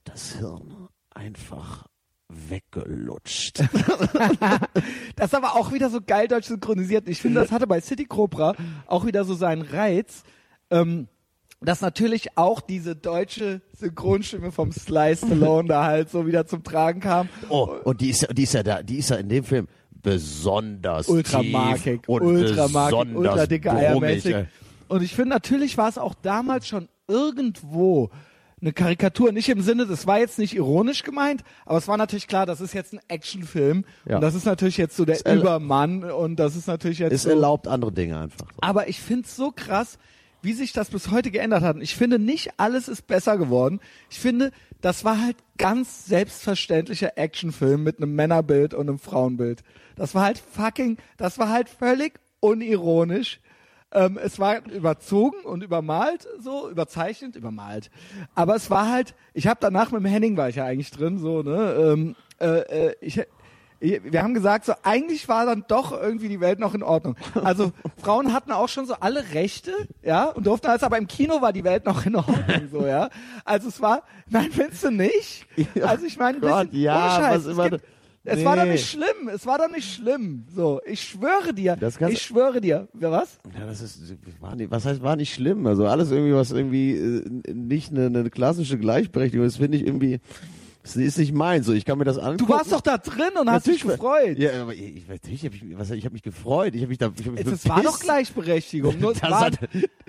das 0.04 0.34
Hirn 0.36 0.88
einfach 1.14 1.86
weggelutscht. 2.30 3.62
Das 5.16 5.28
ist 5.28 5.36
aber 5.36 5.56
auch 5.56 5.72
wieder 5.72 5.90
so 5.90 6.00
geil 6.06 6.28
deutsch 6.28 6.48
synchronisiert. 6.48 7.08
Ich 7.08 7.22
finde, 7.22 7.42
das 7.42 7.52
hatte 7.52 7.68
bei 7.68 7.80
City 7.82 8.06
Cobra 8.06 8.56
auch 8.88 9.06
wieder 9.06 9.24
so 9.24 9.34
seinen 9.36 9.62
Reiz, 9.62 10.24
ähm, 10.72 11.08
dass 11.60 11.82
natürlich 11.82 12.38
auch 12.38 12.60
diese 12.62 12.96
deutsche 12.96 13.62
Synchronstimme 13.78 14.52
vom 14.52 14.72
Sly 14.72 15.16
Stallone 15.16 15.68
da 15.68 15.84
halt 15.86 16.10
so 16.10 16.26
wieder 16.26 16.48
zum 16.48 16.64
Tragen 16.64 17.02
kam. 17.02 17.30
Oh, 17.50 17.70
und 17.84 18.02
die 18.02 18.10
ist, 18.10 18.22
ja- 18.24 18.30
die 18.30 18.44
ist 18.44 18.54
ja 18.54 18.64
da, 18.64 18.82
die 18.82 18.98
ist 18.98 19.10
ja 19.12 19.18
in 19.18 19.30
dem 19.30 19.44
Film 19.44 19.68
besonders 20.02 21.08
Ultramarkig, 21.08 22.08
und 22.08 22.22
ultramarkig, 22.24 23.16
ultra 23.16 23.46
dicke 23.46 23.72
Eiermäßig. 23.72 24.36
Und 24.88 25.04
ich 25.04 25.14
finde, 25.14 25.30
natürlich 25.30 25.78
war 25.78 25.90
es 25.90 25.98
auch 26.00 26.16
damals 26.16 26.68
schon 26.68 26.88
irgendwo 27.08 28.10
eine 28.62 28.74
Karikatur. 28.74 29.32
Nicht 29.32 29.50
im 29.50 29.62
Sinne, 29.62 29.86
das 29.88 30.08
war 30.08 30.20
jetzt 30.20 30.40
nicht 30.40 30.56
ironisch 30.56 31.04
gemeint, 31.04 31.44
aber 31.66 31.78
es 31.78 31.88
war 31.88 31.98
natürlich 31.98 32.28
klar, 32.28 32.46
das 32.46 32.62
ist 32.62 32.74
jetzt 32.74 32.94
ein 32.94 33.00
Actionfilm. 33.08 33.86
Ja. 34.08 34.16
Und 34.16 34.22
das 34.22 34.36
ist 34.36 34.46
natürlich 34.46 34.78
jetzt 34.78 34.96
so 34.96 35.06
der 35.06 35.16
Ist 35.16 35.28
Übermann 35.28 36.04
und 36.04 36.36
das 36.38 36.56
ist 36.56 36.68
natürlich 36.68 37.00
jetzt 37.00 37.12
Es 37.14 37.24
so, 37.24 37.30
erlaubt 37.30 37.68
andere 37.68 37.92
Dinge 37.92 38.20
einfach. 38.20 38.48
aber 38.62 38.88
ich 38.88 39.00
find's 39.00 39.36
so 39.36 39.52
krass, 39.52 39.98
wie 40.44 40.54
sich 40.54 40.74
das 40.74 40.90
bis 40.90 41.12
heute 41.12 41.30
geändert 41.30 41.62
hat. 41.62 41.76
Und 41.76 41.82
ich 41.84 41.96
finde, 41.96 42.18
nicht 42.18 42.54
alles 42.58 42.88
ist 42.88 43.06
besser 43.06 43.38
geworden. 43.38 43.80
Ich 44.10 44.20
finde, 44.20 44.52
das 44.82 45.04
war 45.06 45.22
halt 45.22 45.38
ganz 45.60 46.06
selbstverständlicher 46.08 47.18
Actionfilm 47.18 47.84
mit 47.84 47.98
einem 47.98 48.16
Männerbild 48.16 48.74
und 48.74 48.90
einem 48.90 48.98
Frauenbild. 48.98 49.62
Das 49.96 50.16
war 50.16 50.24
halt 50.24 50.40
fucking, 50.40 50.98
das 51.18 51.38
war 51.38 51.50
halt 51.50 51.70
völlig 51.70 52.20
unironisch. 52.40 53.40
Ähm, 53.94 54.18
es 54.22 54.40
war 54.40 54.66
überzogen 54.68 55.44
und 55.44 55.64
übermalt, 55.64 56.28
so 56.40 56.70
überzeichnet, 56.70 57.36
übermalt. 57.36 57.92
Aber 58.36 58.56
es 58.56 58.70
war 58.70 58.90
halt, 58.90 59.16
ich 59.34 59.48
habe 59.48 59.60
danach 59.60 59.92
mit 59.92 60.02
dem 60.02 60.06
Henning 60.06 60.38
war 60.38 60.50
ich 60.50 60.56
ja 60.56 60.66
eigentlich 60.66 60.92
drin, 60.92 61.18
so 61.18 61.44
ne. 61.44 61.74
Ähm, 61.74 62.16
äh, 62.40 62.88
äh, 62.88 62.96
ich, 63.02 63.22
wir 63.82 64.22
haben 64.22 64.34
gesagt, 64.34 64.66
so 64.66 64.74
eigentlich 64.84 65.28
war 65.28 65.46
dann 65.46 65.66
doch 65.68 65.92
irgendwie 65.92 66.30
die 66.30 66.40
Welt 66.40 66.60
noch 66.60 66.76
in 66.76 66.84
Ordnung. 66.84 67.16
Also 67.44 67.72
Frauen 68.02 68.32
hatten 68.32 68.52
auch 68.52 68.70
schon 68.70 68.86
so 68.86 68.94
alle 69.00 69.34
Rechte, 69.34 69.74
ja, 70.04 70.26
und 70.26 70.46
durften 70.46 70.68
alles, 70.68 70.84
aber 70.84 70.98
im 70.98 71.08
Kino 71.08 71.42
war 71.42 71.52
die 71.52 71.64
Welt 71.64 71.86
noch 71.86 72.06
in 72.06 72.16
Ordnung, 72.16 72.70
so 72.72 72.86
ja. 72.86 73.10
Also 73.44 73.70
es 73.70 73.82
war, 73.82 74.04
nein, 74.30 74.52
findest 74.52 74.84
du 74.84 74.92
nicht? 74.92 75.48
Also 75.82 76.06
ich 76.06 76.18
meine, 76.18 76.38
ein 76.38 76.42
bisschen, 76.42 76.82
ja, 76.82 77.18
Scheiß, 77.18 77.46
was 77.46 77.48
immer 77.48 77.80
es 78.24 78.46
war 78.46 78.56
doch 78.56 78.64
Nee. 78.66 78.72
nicht 78.74 78.88
schlimm, 78.90 79.30
es 79.34 79.46
war 79.46 79.58
doch 79.58 79.70
nicht 79.72 79.94
schlimm. 79.94 80.46
So, 80.54 80.80
ich 80.86 81.02
schwöre 81.02 81.54
dir, 81.54 81.78
ich 82.10 82.22
schwöre 82.22 82.62
dir, 82.62 82.88
wer 82.94 83.12
was? 83.12 83.40
Ja, 83.58 83.66
das 83.66 83.82
ist, 83.82 84.00
war 84.40 84.56
nicht, 84.56 84.70
was 84.72 84.86
heißt, 84.86 85.02
war 85.02 85.16
nicht 85.16 85.34
schlimm. 85.34 85.66
Also 85.66 85.88
alles 85.88 86.12
irgendwie, 86.12 86.34
was 86.34 86.52
irgendwie 86.52 86.92
äh, 86.92 87.54
nicht 87.54 87.92
eine, 87.92 88.06
eine 88.08 88.30
klassische 88.30 88.78
Gleichberechtigung 88.78 89.46
ist, 89.46 89.58
finde 89.58 89.78
ich 89.78 89.86
irgendwie, 89.86 90.20
das 90.84 90.96
ist 90.96 91.18
nicht 91.20 91.34
meins. 91.34 91.68
So, 91.68 91.74
ich 91.74 91.86
kann 91.86 91.98
mir 91.98 92.06
das 92.06 92.18
angucken. 92.18 92.38
Du 92.38 92.50
warst 92.50 92.72
doch 92.72 92.82
da 92.82 92.98
drin 92.98 93.32
und 93.40 93.50
hast 93.50 93.68
dich 93.68 93.84
Natürlich, 93.84 94.00
gefreut. 94.00 94.40
Ja, 94.40 94.62
aber 94.62 94.74
ich, 94.74 94.98
ich, 94.98 95.08
natürlich 95.08 95.46
habe 95.46 95.56
ich, 95.56 95.78
was, 95.78 95.92
ich 95.92 96.06
habe 96.06 96.14
mich 96.14 96.24
gefreut. 96.24 96.74
Ich 96.74 96.82
habe 96.82 96.90
mich 96.90 96.98
da, 96.98 97.12
ich 97.16 97.28
hab 97.28 97.34
mich 97.34 97.46
Es 97.46 97.70
war 97.70 97.84
doch. 97.84 98.00
Gleichberechtigung. 98.00 99.00
Nur 99.00 99.16
war, 99.22 99.42
hat, 99.42 99.60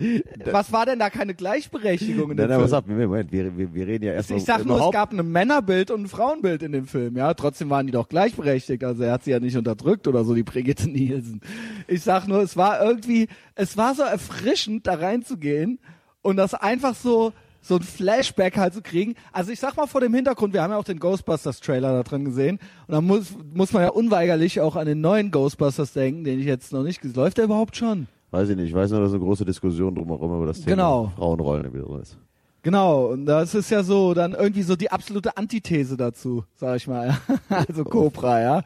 was 0.51 0.73
war 0.73 0.87
denn 0.87 0.99
da 0.99 1.11
keine 1.11 1.35
Gleichberechtigung 1.35 2.31
in 2.31 2.37
dem 2.37 2.49
nein, 2.49 2.59
nein, 2.59 2.69
Film? 2.69 2.79
auf, 2.79 2.87
Moment, 2.87 3.11
Moment, 3.11 3.33
wir, 3.33 3.57
wir, 3.57 3.75
wir 3.75 3.87
reden 3.87 4.05
ja 4.05 4.13
erst 4.13 4.31
Ich 4.31 4.45
sag 4.45 4.65
nur, 4.65 4.81
es 4.81 4.93
gab 4.93 5.13
ein 5.13 5.31
Männerbild 5.31 5.91
und 5.91 6.03
ein 6.05 6.09
Frauenbild 6.09 6.63
in 6.63 6.73
dem 6.73 6.87
Film, 6.87 7.17
ja. 7.17 7.35
Trotzdem 7.35 7.69
waren 7.69 7.87
die 7.87 7.93
doch 7.93 8.09
gleichberechtigt. 8.09 8.83
Also 8.83 9.03
er 9.03 9.13
hat 9.13 9.25
sie 9.25 9.31
ja 9.33 9.41
nicht 9.41 9.57
unterdrückt 9.57 10.09
oder 10.09 10.25
so, 10.25 10.35
die 10.35 10.43
Brigitte 10.43 10.89
Nielsen. 10.89 11.43
Ich 11.87 12.03
sag 12.03 12.27
nur, 12.27 12.41
es 12.43 12.57
war 12.57 12.83
irgendwie, 12.83 13.29
es 13.55 13.77
war 13.77 13.95
so 13.95 14.03
erfrischend, 14.03 14.87
da 14.87 14.95
reinzugehen 14.95 15.79
und 16.23 16.37
das 16.37 16.55
einfach 16.55 16.95
so, 16.95 17.33
so 17.63 17.77
ein 17.77 17.83
Flashback 17.83 18.59
halt 18.59 18.75
zu 18.75 18.83
kriegen. 18.83 19.15
Also 19.33 19.53
ich 19.53 19.61
sag 19.61 19.77
mal 19.77 19.87
vor 19.87 20.01
dem 20.01 20.13
Hintergrund, 20.13 20.53
wir 20.53 20.63
haben 20.63 20.73
ja 20.73 20.77
auch 20.79 20.85
den 20.85 20.99
Ghostbusters 20.99 21.61
Trailer 21.61 21.93
da 21.93 22.03
drin 22.03 22.25
gesehen 22.25 22.59
und 22.89 22.93
da 22.93 23.01
muss, 23.01 23.27
muss 23.55 23.73
man 23.73 23.83
ja 23.85 23.91
unweigerlich 23.91 24.61
auch 24.61 24.77
an 24.77 24.87
den 24.87 25.01
neuen 25.01 25.31
Ghostbusters 25.31 25.93
denken, 25.93 26.25
den 26.25 26.41
ich 26.41 26.47
jetzt 26.47 26.73
noch 26.73 26.83
nicht, 26.83 27.03
ges- 27.03 27.17
läuft 27.17 27.39
der 27.39 27.45
überhaupt 27.45 27.77
schon? 27.77 28.09
Weiß 28.33 28.49
ich 28.49 28.57
nicht, 28.57 28.69
ich 28.69 28.75
weiß 28.75 28.91
nur, 28.91 29.01
dass 29.01 29.11
eine 29.13 29.21
große 29.21 29.45
Diskussion 29.45 29.95
drumherum 29.95 30.37
über 30.37 30.47
das 30.47 30.59
Thema 30.61 30.71
Genau. 30.77 31.13
Frauenrollen 31.17 31.71
drin 31.73 32.01
ist. 32.03 32.17
Genau, 32.65 33.07
und 33.07 33.27
das 33.27 33.57
ist 33.57 33.71
ja 33.73 33.83
so 33.83 34.15
dann 34.15 34.35
irgendwie 34.35 34.63
so 34.63 34.77
die 34.77 34.89
absolute 34.93 35.37
Antithese 35.37 35.97
dazu, 35.97 36.45
sag 36.55 36.77
ich 36.77 36.87
mal. 36.87 37.19
Also 37.49 37.83
Cobra, 37.83 38.41
ja. 38.41 38.63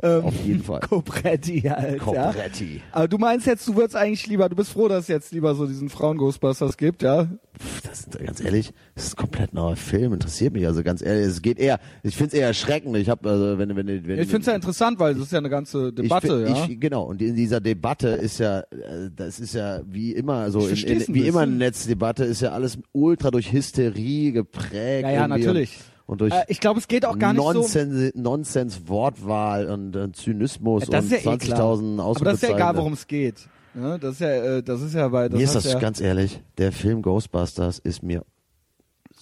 Ähm, 0.00 0.24
Auf 0.26 0.44
jeden 0.44 0.62
Fall. 0.62 0.78
Copretti 0.88 1.60
halt, 1.62 1.94
ja. 1.98 2.28
Copretti. 2.28 2.80
Aber 2.92 3.08
du 3.08 3.18
meinst 3.18 3.46
jetzt, 3.48 3.66
du 3.66 3.74
würdest 3.74 3.96
eigentlich 3.96 4.28
lieber, 4.28 4.48
du 4.48 4.54
bist 4.54 4.70
froh, 4.70 4.86
dass 4.86 5.00
es 5.02 5.08
jetzt 5.08 5.32
lieber 5.32 5.56
so 5.56 5.66
diesen 5.66 5.88
Frauen-Ghostbusters 5.88 6.76
gibt, 6.76 7.02
ja? 7.02 7.26
Das 7.84 8.00
ist 8.00 8.18
ganz 8.18 8.42
ehrlich, 8.42 8.72
das 8.94 9.04
ist 9.06 9.12
ein 9.14 9.16
komplett 9.16 9.52
neuer 9.54 9.76
Film, 9.76 10.12
interessiert 10.12 10.52
mich 10.52 10.66
also 10.66 10.82
ganz 10.82 11.02
ehrlich. 11.02 11.26
Es 11.26 11.42
geht 11.42 11.58
eher, 11.58 11.78
ich 12.02 12.16
finde 12.16 12.28
es 12.28 12.34
eher 12.34 12.46
erschreckend. 12.48 12.96
Ich 12.96 13.08
habe 13.08 13.28
also 13.28 13.58
wenn 13.58 13.76
wenn 13.76 13.86
wenn 13.86 14.18
Ich 14.18 14.28
finde 14.28 14.40
es 14.40 14.46
ja 14.46 14.54
interessant, 14.54 14.98
weil 14.98 15.14
das 15.14 15.24
ist 15.24 15.32
ja 15.32 15.38
eine 15.38 15.50
ganze 15.50 15.92
Debatte, 15.92 16.46
ich, 16.48 16.56
ja. 16.56 16.66
Ich, 16.68 16.80
genau, 16.80 17.04
und 17.04 17.20
in 17.22 17.34
dieser 17.34 17.60
Debatte 17.60 18.08
ist 18.08 18.38
ja, 18.38 18.60
äh, 18.60 19.10
das 19.14 19.40
ist 19.40 19.54
ja 19.54 19.80
wie 19.86 20.12
immer 20.12 20.50
so, 20.50 20.68
Ich 20.68 20.86
in, 20.86 21.00
in, 21.00 21.14
wie 21.14 21.26
immer 21.26 21.40
eine. 21.40 21.52
Netzdebatte 21.52 22.24
ist 22.24 22.40
ja 22.42 22.50
alles 22.52 22.78
ultra 22.92 23.30
durch 23.30 23.52
Hysterie 23.52 24.32
geprägt. 24.32 25.04
ja, 25.04 25.10
ja, 25.10 25.28
natürlich. 25.28 25.78
Und, 26.06 26.20
und 26.20 26.20
durch 26.22 26.32
Äh, 26.32 26.44
ich 26.48 26.60
glaube, 26.60 26.80
es 26.80 26.88
geht 26.88 27.04
auch 27.06 27.18
gar 27.18 27.32
nicht 27.32 27.42
so. 27.42 27.52
Nonsens, 27.52 28.12
Nonsens 28.14 28.88
Wortwahl 28.88 29.66
und 29.68 29.94
äh, 29.96 30.10
Zynismus 30.12 30.86
Das 30.86 31.04
und 31.04 31.10
ja 31.12 31.32
eh 31.32 31.38
klar. 31.38 31.74
20.000 31.74 32.00
Aber 32.00 32.24
das 32.24 32.34
ist 32.34 32.42
ja 32.42 32.48
egal, 32.48 32.60
Ausrufezeichen. 32.60 32.76
worum 32.76 32.92
es 32.94 33.06
geht. 33.06 33.48
Ja, 33.74 33.98
das 33.98 34.14
ist 34.14 34.20
ja, 34.20 34.28
äh, 34.28 34.62
das 34.62 34.82
ist 34.82 34.94
ja 34.94 35.08
bei, 35.08 35.28
das 35.28 35.38
Mir 35.38 35.44
ist 35.44 35.54
das 35.54 35.64
ja, 35.64 35.78
ganz 35.78 36.00
ehrlich, 36.00 36.40
der 36.58 36.72
Film 36.72 37.02
Ghostbusters 37.02 37.78
ist 37.78 38.02
mir 38.02 38.24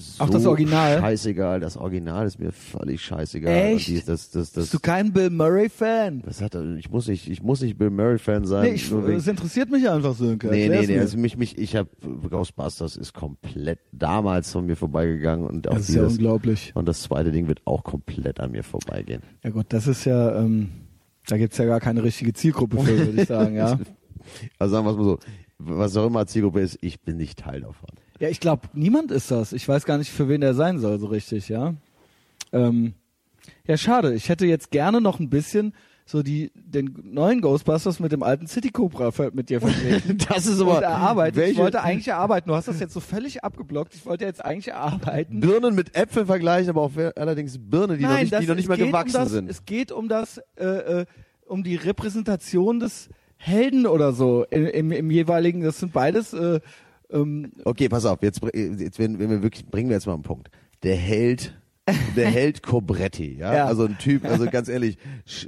so 0.00 0.24
Auch 0.24 0.30
das 0.30 0.46
Original? 0.46 0.98
scheißegal. 0.98 1.60
Das 1.60 1.76
Original 1.76 2.26
ist 2.26 2.38
mir 2.38 2.52
völlig 2.52 3.02
scheißegal. 3.02 3.52
Echt? 3.52 3.88
Die, 3.88 3.96
das, 3.96 4.30
das, 4.30 4.52
das, 4.52 4.64
bist 4.64 4.74
du 4.74 4.78
kein 4.78 5.12
Bill 5.12 5.30
Murray-Fan? 5.30 6.22
das 6.24 6.40
hat, 6.40 6.54
ich 6.78 6.90
muss 6.90 7.06
nicht, 7.08 7.28
ich 7.28 7.42
muss 7.42 7.60
nicht 7.60 7.76
Bill 7.78 7.90
Murray 7.90 8.18
Fan 8.18 8.44
sein. 8.44 8.64
Nee, 8.64 8.74
ich, 8.74 8.90
es 8.90 9.26
interessiert 9.26 9.70
mich 9.70 9.88
einfach, 9.88 10.14
Sönke. 10.14 10.48
Nee, 10.48 10.68
nee, 10.68 10.86
nee, 10.86 10.98
also 10.98 11.18
mich, 11.18 11.36
mich, 11.36 11.58
ich 11.58 11.76
habe 11.76 11.88
Ghostbusters 12.28 12.96
ist 12.96 13.12
komplett 13.12 13.80
damals 13.92 14.50
von 14.52 14.66
mir 14.66 14.76
vorbeigegangen 14.76 15.46
und 15.46 15.68
auch 15.68 15.74
das 15.74 15.88
ist 15.88 15.94
ja 15.94 16.02
dieses, 16.02 16.18
unglaublich. 16.18 16.72
und 16.74 16.86
das 16.88 17.02
zweite 17.02 17.30
Ding 17.30 17.48
wird 17.48 17.60
auch 17.64 17.84
komplett 17.84 18.40
an 18.40 18.52
mir 18.52 18.62
vorbeigehen. 18.62 19.22
Ja 19.44 19.50
gut, 19.50 19.66
das 19.68 19.86
ist 19.86 20.04
ja, 20.04 20.36
ähm, 20.36 20.70
da 21.26 21.36
gibt's 21.36 21.58
ja 21.58 21.66
gar 21.66 21.80
keine 21.80 22.02
richtige 22.02 22.32
Zielgruppe 22.32 22.78
für, 22.78 22.98
würde 22.98 23.22
ich 23.22 23.28
sagen, 23.28 23.56
ja. 23.56 23.78
Also 24.58 24.74
sagen 24.74 24.86
wir 24.86 24.90
es 24.92 24.96
mal 24.96 25.04
so, 25.04 25.18
was 25.58 25.96
auch 25.96 26.06
immer 26.06 26.26
Zielgruppe 26.26 26.60
ist, 26.60 26.78
ich 26.80 27.00
bin 27.00 27.16
nicht 27.16 27.38
Teil 27.38 27.60
davon. 27.60 27.90
Ja, 28.18 28.28
ich 28.28 28.40
glaube, 28.40 28.68
niemand 28.74 29.10
ist 29.10 29.30
das. 29.30 29.52
Ich 29.52 29.68
weiß 29.68 29.84
gar 29.84 29.98
nicht, 29.98 30.10
für 30.10 30.28
wen 30.28 30.40
der 30.40 30.54
sein 30.54 30.78
soll, 30.78 30.98
so 30.98 31.06
richtig, 31.06 31.48
ja. 31.48 31.74
Ähm, 32.52 32.94
ja, 33.66 33.76
schade. 33.76 34.14
Ich 34.14 34.28
hätte 34.28 34.46
jetzt 34.46 34.70
gerne 34.70 35.00
noch 35.00 35.20
ein 35.20 35.30
bisschen 35.30 35.74
so 36.10 36.22
die 36.22 36.50
den 36.54 36.92
neuen 37.04 37.40
Ghostbusters 37.40 38.00
mit 38.00 38.10
dem 38.10 38.22
alten 38.22 38.48
City 38.48 38.70
Cobra 38.70 39.12
mit 39.32 39.48
dir 39.48 39.60
verglichen. 39.60 40.18
Das 40.28 40.46
ist 40.46 40.60
und 40.60 40.82
erarbeiten. 40.82 41.38
Ich 41.38 41.46
welche 41.46 41.60
wollte 41.60 41.82
eigentlich 41.82 42.08
erarbeiten. 42.08 42.48
Du 42.48 42.56
hast 42.56 42.66
das 42.66 42.80
jetzt 42.80 42.92
so 42.92 43.00
völlig 43.00 43.44
abgeblockt. 43.44 43.94
Ich 43.94 44.04
wollte 44.04 44.24
jetzt 44.24 44.44
eigentlich 44.44 44.68
erarbeiten. 44.68 45.40
Birnen 45.40 45.74
mit 45.74 45.96
Äpfeln 45.96 46.26
vergleichen, 46.26 46.70
aber 46.70 46.82
auch 46.82 46.92
allerdings 47.14 47.58
Birnen, 47.58 47.98
die 47.98 48.04
noch 48.04 48.18
nicht, 48.18 48.40
die 48.40 48.46
noch 48.46 48.56
nicht 48.56 48.68
mal 48.68 48.76
gewachsen 48.76 49.16
um 49.16 49.22
das, 49.22 49.30
sind. 49.30 49.50
Es 49.50 49.64
geht 49.64 49.92
um 49.92 50.08
das, 50.08 50.38
äh, 50.56 50.64
äh, 50.64 51.06
um 51.46 51.62
die 51.62 51.76
Repräsentation 51.76 52.80
des 52.80 53.08
Helden 53.42 53.86
oder 53.86 54.12
so 54.12 54.44
im, 54.50 54.66
im, 54.66 54.92
im 54.92 55.10
jeweiligen. 55.10 55.62
Das 55.62 55.80
sind 55.80 55.92
beides. 55.94 56.34
Äh, 56.34 56.60
ähm, 57.10 57.52
Okay, 57.64 57.88
pass 57.88 58.04
auf, 58.04 58.22
jetzt, 58.22 58.40
jetzt 58.54 58.98
wenn, 58.98 59.18
wenn 59.18 59.30
wir 59.30 59.42
wirklich, 59.42 59.66
bringen 59.66 59.88
wir 59.88 59.96
jetzt 59.96 60.06
mal 60.06 60.12
einen 60.12 60.22
Punkt. 60.22 60.50
Der 60.82 60.94
Held 60.94 61.58
der 62.16 62.28
Held 62.30 62.62
Cobretti, 62.62 63.36
ja? 63.38 63.54
Ja. 63.54 63.64
Also 63.66 63.84
ein 63.84 63.98
Typ, 63.98 64.24
also 64.24 64.46
ganz 64.50 64.68
ehrlich, 64.68 64.96
sch 65.26 65.46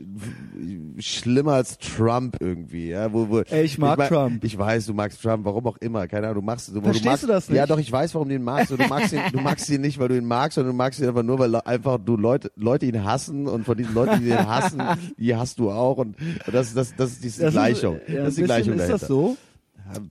schlimmer 0.99 1.53
als 1.55 1.79
Trump 1.79 2.37
irgendwie, 2.41 2.89
ja? 2.91 3.13
Wo, 3.13 3.29
wo, 3.29 3.41
Ey, 3.41 3.65
ich 3.65 3.79
mag 3.79 3.99
mein- 3.99 4.09
Trump. 4.09 4.45
Ich 4.45 4.57
weiß, 4.59 4.87
du 4.87 4.95
magst 4.95 5.23
Trump, 5.23 5.45
warum 5.45 5.67
auch 5.67 5.77
immer, 5.79 6.07
keine 6.09 6.27
Ahnung, 6.29 6.43
du 6.43 6.47
magst, 6.47 6.69
du, 6.69 6.81
Verstehst 6.81 7.05
du 7.05 7.09
magst, 7.09 7.23
du 7.25 7.27
das 7.27 7.49
nicht? 7.49 7.57
Ja, 7.59 7.67
doch, 7.67 7.79
ich 7.79 7.91
weiß, 7.91 8.15
warum 8.15 8.29
du 8.29 8.35
ihn 8.35 8.43
magst. 8.43 8.71
Du 8.71 8.77
magst 8.77 9.13
ihn, 9.13 9.21
du 9.33 9.41
magst 9.41 9.69
ihn 9.71 9.81
nicht, 9.81 9.99
weil 9.99 10.09
du 10.09 10.17
ihn 10.17 10.27
magst, 10.27 10.57
sondern 10.57 10.73
du 10.73 10.77
magst 10.77 11.01
ihn 11.01 11.09
einfach 11.09 11.23
nur, 11.23 11.39
weil 11.39 11.55
einfach 11.57 11.99
du 11.99 12.17
Leute, 12.17 12.53
Leute 12.57 12.87
ihn 12.87 13.05
hassen 13.05 13.47
und 13.47 13.65
von 13.65 13.77
diesen 13.77 13.95
Leuten, 13.95 14.21
die 14.21 14.29
ihn 14.29 14.47
hassen, 14.47 14.83
die 15.19 15.35
hast 15.35 15.59
du 15.59 15.71
auch 15.71 15.99
und 15.99 16.17
das, 16.51 16.75
das, 16.75 16.95
das 16.97 17.13
ist 17.13 17.25
die 17.25 17.43
Das 17.43 17.53
Gleichung. 17.53 17.97
Ist, 17.99 18.09
ja, 18.09 18.19
das 18.21 18.29
ist 18.31 18.39
die 18.39 18.43
Gleichung 18.45 18.75
ist 18.75 18.79
dahinter. 18.81 18.99
das 18.99 19.09
so. 19.09 19.37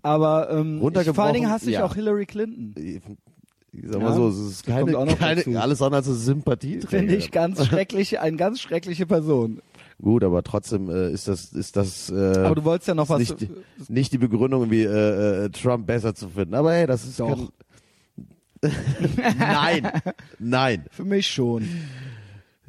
Aber 0.03 0.49
ähm, 0.51 0.81
ich, 0.95 1.09
vor 1.09 1.23
allen 1.23 1.33
Dingen 1.33 1.49
hasse 1.49 1.65
ich 1.65 1.75
ja. 1.75 1.83
auch 1.85 1.95
Hillary 1.95 2.25
Clinton. 2.25 2.75
Ich 3.73 3.83
sag 3.87 4.01
mal 4.01 4.09
Ja, 4.09 4.15
so, 4.15 4.27
es 4.29 4.37
ist 4.37 4.67
das 4.67 4.75
kommt 4.75 4.95
auch 4.95 4.99
keine, 5.05 5.11
noch 5.11 5.19
keine 5.19 5.61
alles 5.61 5.81
andere 5.81 5.97
als 5.97 6.07
eine 6.07 6.15
Sympathie. 6.17 6.81
Finde 6.81 7.15
ich 7.15 7.31
ganz 7.31 7.65
schrecklich, 7.65 8.19
eine 8.19 8.35
ganz 8.37 8.59
schreckliche 8.59 9.05
Person. 9.05 9.61
Gut, 10.01 10.23
aber 10.23 10.43
trotzdem 10.43 10.89
äh, 10.89 11.11
ist 11.11 11.27
das 11.27 11.53
ist 11.53 11.77
das 11.77 12.09
äh, 12.09 12.15
Aber 12.15 12.55
du 12.55 12.63
wolltest 12.65 12.87
ja 12.89 12.95
noch 12.95 13.07
was. 13.09 13.19
nicht, 13.19 13.39
die- 13.39 13.49
nicht 13.87 14.11
die 14.11 14.17
Begründung, 14.17 14.71
wie 14.71 14.81
äh, 14.83 15.45
äh, 15.45 15.49
Trump 15.49 15.85
besser 15.87 16.13
zu 16.15 16.27
finden. 16.29 16.55
Aber 16.55 16.73
hey, 16.73 16.87
das 16.87 17.05
ist 17.05 17.19
Doch. 17.19 17.27
kein- 17.37 17.49
nein, 19.37 19.91
nein. 20.39 20.85
Für 20.91 21.03
mich 21.05 21.27
schon. 21.27 21.67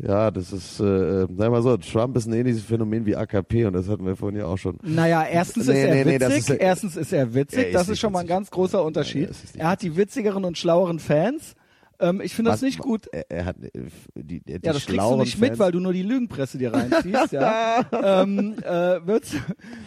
Ja, 0.05 0.33
das 0.33 0.53
ist, 0.53 0.81
äh, 0.81 1.23
äh, 1.23 1.27
sag 1.37 1.51
mal 1.53 1.62
so, 1.62 1.77
Trump 1.77 2.17
ist 2.17 2.27
ein 2.27 2.33
ähnliches 2.33 2.62
Phänomen 2.65 3.07
wie 3.07 3.15
AKP 3.15 3.67
und 3.67 3.73
das 3.75 3.88
hatten 3.88 4.05
wir 4.05 4.17
vorhin 4.17 4.41
ja 4.41 4.47
auch 4.47 4.59
schon. 4.59 4.77
Naja, 4.83 5.25
erstens 5.25 5.69
Nee, 5.69 5.73
ist 5.75 5.79
er 5.88 5.95
nee, 5.95 6.05
nee, 6.05 6.11
witzig. 6.15 6.19
das 6.19 6.37
ist 6.38 6.51
erstens 6.51 6.97
ist 6.97 7.12
er 7.12 7.35
witzig. 7.35 7.59
Er 7.61 7.67
ist 7.69 7.75
das 7.75 7.88
ist 7.88 8.01
schon 8.01 8.12
mal 8.12 8.19
ein 8.19 8.25
witzig. 8.25 8.35
ganz 8.37 8.51
großer 8.51 8.85
Unterschied. 8.85 9.29
Nicht 9.29 9.57
er 9.57 9.69
hat 9.69 9.83
die 9.83 9.97
witzigeren 9.97 10.45
und 10.45 10.59
schlaueren 10.59 10.99
Fans. 10.99 11.55
Ähm, 12.03 12.21
ich 12.21 12.35
finde 12.35 12.51
das 12.51 12.61
nicht 12.62 12.79
gut. 12.79 13.07
Er, 13.12 13.31
er 13.31 13.45
hat 13.47 13.57
äh, 13.62 13.71
die, 14.15 14.41
die 14.41 14.53
Ja, 14.53 14.73
das 14.73 14.85
kriegst 14.87 15.01
du 15.01 15.17
nicht 15.17 15.38
mit, 15.38 15.51
Fans- 15.51 15.59
weil 15.61 15.73
du 15.73 15.81
nur 15.81 15.93
die 15.93 16.03
Lügenpresse 16.03 16.59
dir 16.59 16.75
reinziehst, 16.75 17.33
ja. 17.33 17.85
ähm, 18.23 18.57
äh, 18.62 19.07
würdest, 19.07 19.37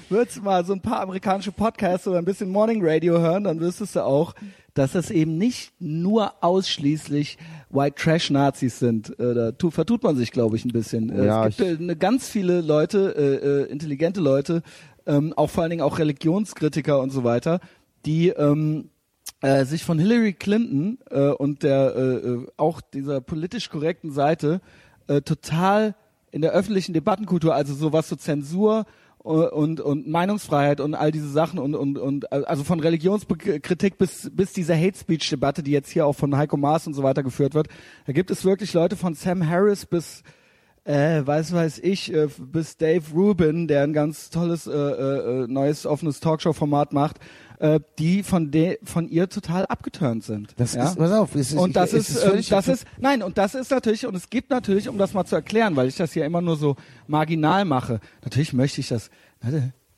würdest 0.10 0.41
mal 0.43 0.65
so 0.65 0.73
ein 0.73 0.82
paar 0.82 1.01
amerikanische 1.01 1.51
Podcasts 1.51 2.08
oder 2.08 2.17
ein 2.17 2.25
bisschen 2.25 2.49
Morning 2.49 2.80
Radio 2.84 3.19
hören, 3.19 3.43
dann 3.43 3.60
wüsstest 3.60 3.95
du 3.95 4.04
auch, 4.04 4.34
dass 4.73 4.95
es 4.95 5.12
eben 5.12 5.38
nicht 5.38 5.73
nur 5.80 6.34
ausschließlich 6.43 7.38
White 7.69 7.95
Trash 8.01 8.30
Nazis 8.30 8.80
sind. 8.80 9.17
Äh, 9.19 9.34
da 9.34 9.51
tu, 9.51 9.69
vertut 9.69 10.04
man 10.04 10.15
sich, 10.15 10.32
glaube 10.32 10.56
ich, 10.56 10.65
ein 10.65 10.71
bisschen. 10.71 11.10
Äh, 11.10 11.25
Ja, 11.25 11.47
es 11.47 11.58
gibt 11.58 11.69
äh, 11.69 11.84
eine 11.84 11.95
ganz 11.95 12.28
viele 12.30 12.62
Leute, 12.62 13.67
äh, 13.67 13.71
intelligente 13.71 14.19
Leute, 14.21 14.63
ähm, 15.06 15.34
auch 15.36 15.49
vor 15.49 15.63
allen 15.63 15.69
Dingen 15.69 15.82
auch 15.84 15.99
Religionskritiker 15.99 16.99
und 16.99 17.12
so 17.12 17.23
weiter, 17.23 17.60
die 18.06 18.30
ähm, 18.30 18.89
äh, 19.45 19.65
sich 19.65 19.84
von 19.84 19.99
Hillary 19.99 20.34
Clinton 20.34 20.97
äh, 21.12 21.27
und 21.29 21.62
der 21.62 21.93
äh, 21.95 22.01
äh, 22.01 22.47
auch 22.58 22.81
dieser 22.81 23.21
politisch 23.21 23.69
korrekten 23.69 24.10
Seite 24.10 24.60
äh, 25.08 25.21
total 25.21 25.93
in 26.31 26.41
der 26.41 26.51
öffentlichen 26.51 26.93
Debattenkultur, 26.93 27.53
also 27.53 27.75
so 27.75 27.93
was 27.93 28.10
so 28.10 28.15
Zensur 28.15 28.86
äh, 29.23 29.27
und 29.27 29.81
und 29.81 30.08
Meinungsfreiheit 30.08 30.79
und 30.79 30.95
all 30.95 31.12
diese 31.12 31.29
Sachen 31.29 31.60
und 31.60 31.75
und 31.75 31.99
und 31.99 32.31
also 32.31 32.63
von 32.63 32.79
Religionskritik 32.79 33.99
bis 33.99 34.31
bis 34.34 34.51
diese 34.53 34.75
Hate 34.75 34.97
Speech 34.97 35.29
Debatte, 35.29 35.62
die 35.62 35.71
jetzt 35.71 35.91
hier 35.91 36.08
auch 36.08 36.13
von 36.15 36.36
Heiko 36.36 36.58
Maas 36.58 36.88
und 36.88 36.95
so 36.95 37.03
weiter 37.03 37.21
geführt 37.21 37.53
wird, 37.53 37.67
da 38.08 38.13
gibt 38.13 38.31
es 38.31 38.45
wirklich 38.45 38.73
Leute 38.73 38.95
von 38.95 39.13
Sam 39.13 39.47
Harris 39.47 39.86
bis 39.86 40.23
äh, 40.86 41.25
weiß 41.25 41.53
weiß 41.53 41.79
ich, 41.79 42.13
äh, 42.13 42.27
bis 42.38 42.77
Dave 42.77 43.03
Rubin, 43.13 43.67
der 43.67 43.84
ein 43.84 43.93
ganz 43.93 44.29
tolles 44.29 44.67
äh, 44.67 44.71
äh, 44.71 45.43
äh, 45.43 45.47
neues 45.47 45.86
offenes 45.86 46.19
Talkshow-Format 46.19 46.93
macht, 46.93 47.17
äh, 47.59 47.79
die 47.99 48.23
von 48.23 48.51
de 48.51 48.79
von 48.83 49.07
ihr 49.07 49.29
total 49.29 49.65
abgeturnt 49.65 50.23
sind. 50.23 50.53
Das 50.57 50.73
ja? 50.73 50.85
ist, 50.85 50.97
pass 50.97 51.11
auf, 51.11 51.35
ist, 51.35 51.53
und 51.53 51.75
das 51.75 51.93
ich, 51.93 51.99
ist, 51.99 52.09
es 52.15 52.23
ähm, 52.23 52.41
das 52.49 52.67
ist, 52.67 52.85
nein, 52.97 53.21
und 53.21 53.37
das 53.37 53.55
ist 53.55 53.71
natürlich, 53.71 54.05
und 54.05 54.15
es 54.15 54.29
gibt 54.29 54.49
natürlich, 54.49 54.89
um 54.89 54.97
das 54.97 55.13
mal 55.13 55.25
zu 55.25 55.35
erklären, 55.35 55.75
weil 55.75 55.87
ich 55.87 55.95
das 55.95 56.13
hier 56.13 56.25
immer 56.25 56.41
nur 56.41 56.57
so 56.57 56.75
marginal 57.07 57.65
mache, 57.65 57.99
natürlich 58.23 58.53
möchte 58.53 58.81
ich 58.81 58.89
das, 58.89 59.09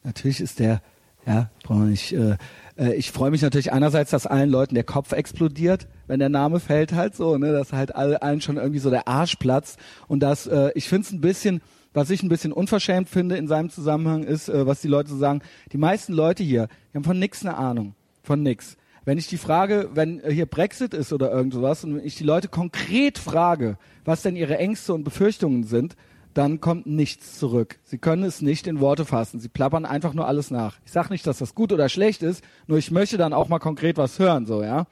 natürlich 0.04 0.42
ist 0.42 0.60
der, 0.60 0.82
ja, 1.26 1.50
brauchen 1.64 1.84
wir 1.84 1.90
nicht, 1.90 2.14
äh, 2.14 2.38
äh, 2.78 2.94
ich 2.94 3.12
freue 3.12 3.32
mich 3.32 3.42
natürlich 3.42 3.74
einerseits, 3.74 4.12
dass 4.12 4.26
allen 4.26 4.50
Leuten 4.50 4.76
der 4.76 4.84
Kopf 4.84 5.12
explodiert, 5.12 5.88
wenn 6.08 6.20
der 6.20 6.30
Name 6.30 6.60
fällt 6.60 6.94
halt 6.94 7.16
so, 7.16 7.38
ne, 7.38 7.52
dass 7.52 7.74
halt 7.74 7.96
alle, 7.96 8.22
allen 8.22 8.42
schon 8.42 8.58
irgendwie 8.58 8.80
so 8.80 8.90
der 8.90 9.08
Arsch 9.08 9.36
platzt 9.36 9.78
und 10.08 10.22
das, 10.22 10.48
äh, 10.48 10.72
ich 10.76 10.88
finde 10.88 11.06
es 11.08 11.12
ein 11.12 11.22
bisschen, 11.22 11.62
was 11.98 12.12
ich 12.12 12.22
ein 12.22 12.30
bisschen 12.30 12.54
unverschämt 12.54 13.10
finde 13.10 13.38
in 13.38 13.48
seinem 13.48 13.72
Zusammenhang 13.72 14.22
ist, 14.22 14.50
äh, 14.50 14.68
was 14.68 14.82
die 14.82 14.88
Leute 14.88 15.10
so 15.10 15.18
sagen, 15.18 15.42
die 15.72 15.80
meisten 15.80 16.14
Leute 16.14 16.44
hier, 16.44 16.68
die 16.94 16.98
haben 16.98 17.04
von 17.04 17.18
nix 17.18 17.44
eine 17.44 17.58
Ahnung, 17.58 17.96
von 18.22 18.44
nix. 18.44 18.78
Wenn 19.04 19.18
ich 19.18 19.26
die 19.26 19.38
Frage, 19.38 19.90
wenn 19.96 20.20
äh, 20.20 20.32
hier 20.32 20.46
Brexit 20.46 20.94
ist 20.94 21.12
oder 21.12 21.32
irgend 21.32 21.56
sowas 21.56 21.84
und 21.84 22.00
ich 22.06 22.16
die 22.16 22.24
Leute 22.24 22.50
konkret 22.50 23.18
frage, 23.18 23.80
was 24.06 24.22
denn 24.22 24.36
ihre 24.36 24.60
Ängste 24.60 24.94
und 24.94 25.06
Befürchtungen 25.06 25.64
sind, 25.64 25.96
dann 26.36 26.62
kommt 26.62 26.86
nichts 26.86 27.40
zurück. 27.40 27.80
Sie 27.84 27.98
können 27.98 28.22
es 28.22 28.44
nicht 28.44 28.68
in 28.68 28.80
Worte 28.80 29.04
fassen. 29.04 29.40
Sie 29.40 29.50
plappern 29.50 29.86
einfach 29.86 30.14
nur 30.14 30.28
alles 30.28 30.52
nach. 30.52 30.78
Ich 30.86 30.92
sage 30.92 31.10
nicht, 31.10 31.26
dass 31.26 31.40
das 31.40 31.56
gut 31.56 31.74
oder 31.74 31.90
schlecht 31.90 32.22
ist, 32.22 32.44
nur 32.68 32.78
ich 32.78 32.92
möchte 32.92 33.18
dann 33.18 33.34
auch 33.34 33.50
mal 33.50 33.58
konkret 33.58 33.98
was 33.98 34.20
hören, 34.20 34.46
so, 34.46 34.62
ja. 34.62 34.86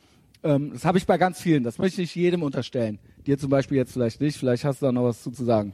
Ähm, 0.43 0.71
das 0.73 0.85
habe 0.85 0.97
ich 0.97 1.05
bei 1.05 1.19
ganz 1.19 1.39
vielen. 1.39 1.63
Das 1.63 1.77
möchte 1.77 2.01
ich 2.01 2.15
jedem 2.15 2.41
unterstellen. 2.41 2.97
Dir 3.27 3.37
zum 3.37 3.51
Beispiel 3.51 3.77
jetzt 3.77 3.93
vielleicht 3.93 4.21
nicht. 4.21 4.39
Vielleicht 4.39 4.65
hast 4.65 4.81
du 4.81 4.87
da 4.87 4.91
noch 4.91 5.03
was 5.03 5.21
zu 5.21 5.31
sagen. 5.31 5.73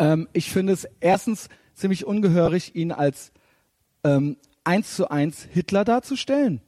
Ähm, 0.00 0.28
ich 0.32 0.50
finde 0.50 0.72
es 0.72 0.88
erstens 0.98 1.48
ziemlich 1.74 2.04
ungehörig, 2.06 2.74
ihn 2.74 2.90
als 2.90 3.32
ähm, 4.02 4.36
eins 4.64 4.96
zu 4.96 5.10
eins 5.10 5.46
Hitler 5.50 5.84
darzustellen. 5.84 6.60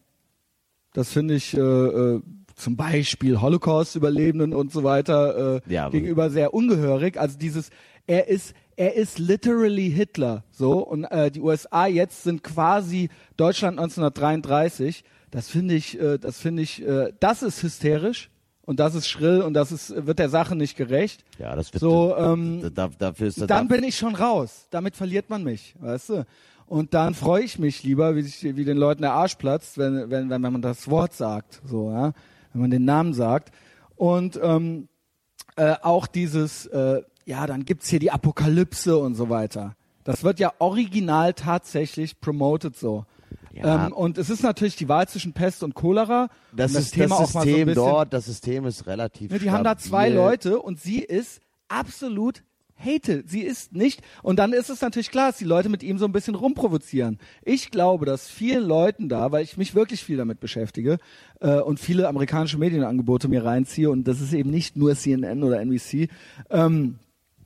Das 0.92 1.10
finde 1.10 1.34
ich 1.34 1.54
äh, 1.56 1.60
äh, 1.60 2.22
zum 2.54 2.76
Beispiel 2.76 3.40
Holocaust-Überlebenden 3.40 4.52
und 4.54 4.70
so 4.70 4.84
weiter 4.84 5.56
äh, 5.56 5.72
Ja, 5.72 5.88
gegenüber 5.88 6.30
sehr 6.30 6.52
ungehörig. 6.52 7.18
Also 7.18 7.38
dieses, 7.38 7.70
er 8.06 8.28
ist, 8.28 8.54
er 8.76 8.94
ist 8.94 9.18
literally 9.18 9.90
Hitler, 9.90 10.44
so 10.50 10.86
und 10.86 11.04
äh, 11.04 11.30
die 11.30 11.40
USA 11.40 11.86
jetzt 11.86 12.24
sind 12.24 12.44
quasi 12.44 13.08
Deutschland 13.38 13.78
1933. 13.78 15.04
Das 15.30 15.48
finde 15.48 15.74
ich, 15.74 15.98
äh, 15.98 16.18
das 16.18 16.38
finde 16.38 16.62
ich, 16.62 16.86
äh, 16.86 17.12
das 17.18 17.42
ist 17.42 17.62
hysterisch 17.62 18.28
und 18.64 18.78
das 18.80 18.94
ist 18.94 19.08
schrill 19.08 19.42
und 19.42 19.54
das 19.54 19.72
ist 19.72 20.06
wird 20.06 20.18
der 20.18 20.28
Sache 20.28 20.54
nicht 20.54 20.76
gerecht. 20.76 21.24
ja, 21.38 21.54
das 21.56 21.72
wird, 21.72 21.80
So, 21.80 22.16
ähm, 22.16 22.70
da, 22.74 22.88
dafür 22.98 23.26
ist 23.26 23.50
dann 23.50 23.68
bin 23.68 23.84
ich 23.84 23.96
schon 23.96 24.14
raus. 24.14 24.66
Damit 24.70 24.96
verliert 24.96 25.30
man 25.30 25.42
mich, 25.42 25.74
weißt 25.80 26.08
du? 26.10 26.26
Und 26.66 26.94
dann 26.94 27.14
freue 27.14 27.42
ich 27.42 27.58
mich 27.58 27.82
lieber, 27.82 28.16
wie, 28.16 28.22
sich, 28.22 28.56
wie 28.56 28.64
den 28.64 28.78
Leuten 28.78 29.02
der 29.02 29.12
Arsch 29.12 29.34
platzt, 29.34 29.76
wenn, 29.76 30.10
wenn, 30.10 30.30
wenn 30.30 30.40
man 30.40 30.62
das 30.62 30.88
Wort 30.88 31.12
sagt, 31.12 31.60
so, 31.66 31.90
ja, 31.90 32.12
wenn 32.52 32.62
man 32.62 32.70
den 32.70 32.84
Namen 32.84 33.12
sagt. 33.12 33.52
Und 33.96 34.40
ähm, 34.42 34.88
äh, 35.56 35.74
auch 35.82 36.06
dieses, 36.06 36.66
äh, 36.66 37.02
ja, 37.26 37.46
dann 37.46 37.64
gibt's 37.64 37.88
hier 37.88 37.98
die 37.98 38.10
Apokalypse 38.10 38.96
und 38.96 39.16
so 39.16 39.28
weiter. 39.28 39.76
Das 40.04 40.24
wird 40.24 40.40
ja 40.40 40.52
original 40.58 41.34
tatsächlich 41.34 42.20
promoted 42.20 42.76
so. 42.76 43.04
Ja. 43.52 43.86
Ähm, 43.86 43.92
und 43.92 44.18
es 44.18 44.30
ist 44.30 44.42
natürlich 44.42 44.76
die 44.76 44.88
Wahl 44.88 45.08
zwischen 45.08 45.32
Pest 45.32 45.62
und 45.62 45.74
Cholera. 45.74 46.28
das, 46.52 46.74
und 46.74 46.80
ist 46.80 46.98
das 46.98 47.10
auch 47.12 47.34
mal 47.34 47.44
so 47.44 47.50
System 47.50 47.66
bisschen, 47.66 47.84
dort, 47.84 48.12
das 48.12 48.24
System 48.26 48.66
ist 48.66 48.86
relativ 48.86 49.30
Ne, 49.30 49.38
die 49.38 49.50
haben 49.50 49.64
da 49.64 49.76
zwei 49.76 50.06
stabil. 50.06 50.16
Leute 50.16 50.58
und 50.60 50.80
sie 50.80 51.00
ist 51.00 51.40
absolut 51.68 52.42
hated. 52.84 53.28
Sie 53.28 53.42
ist 53.42 53.72
nicht. 53.74 54.02
Und 54.22 54.38
dann 54.38 54.52
ist 54.52 54.70
es 54.70 54.80
natürlich 54.80 55.10
klar, 55.10 55.28
dass 55.28 55.38
die 55.38 55.44
Leute 55.44 55.68
mit 55.68 55.82
ihm 55.82 55.98
so 55.98 56.04
ein 56.04 56.12
bisschen 56.12 56.34
rumprovozieren. 56.34 57.18
Ich 57.42 57.70
glaube, 57.70 58.06
dass 58.06 58.28
vielen 58.28 58.64
Leuten 58.64 59.08
da, 59.08 59.32
weil 59.32 59.44
ich 59.44 59.56
mich 59.56 59.74
wirklich 59.74 60.02
viel 60.04 60.16
damit 60.16 60.40
beschäftige 60.40 60.98
äh, 61.40 61.60
und 61.60 61.78
viele 61.80 62.08
amerikanische 62.08 62.58
Medienangebote 62.58 63.28
mir 63.28 63.44
reinziehe 63.44 63.90
und 63.90 64.08
das 64.08 64.20
ist 64.20 64.32
eben 64.32 64.50
nicht 64.50 64.76
nur 64.76 64.94
CNN 64.94 65.42
oder 65.42 65.60
NBC, 65.60 66.08
ähm, 66.50 66.98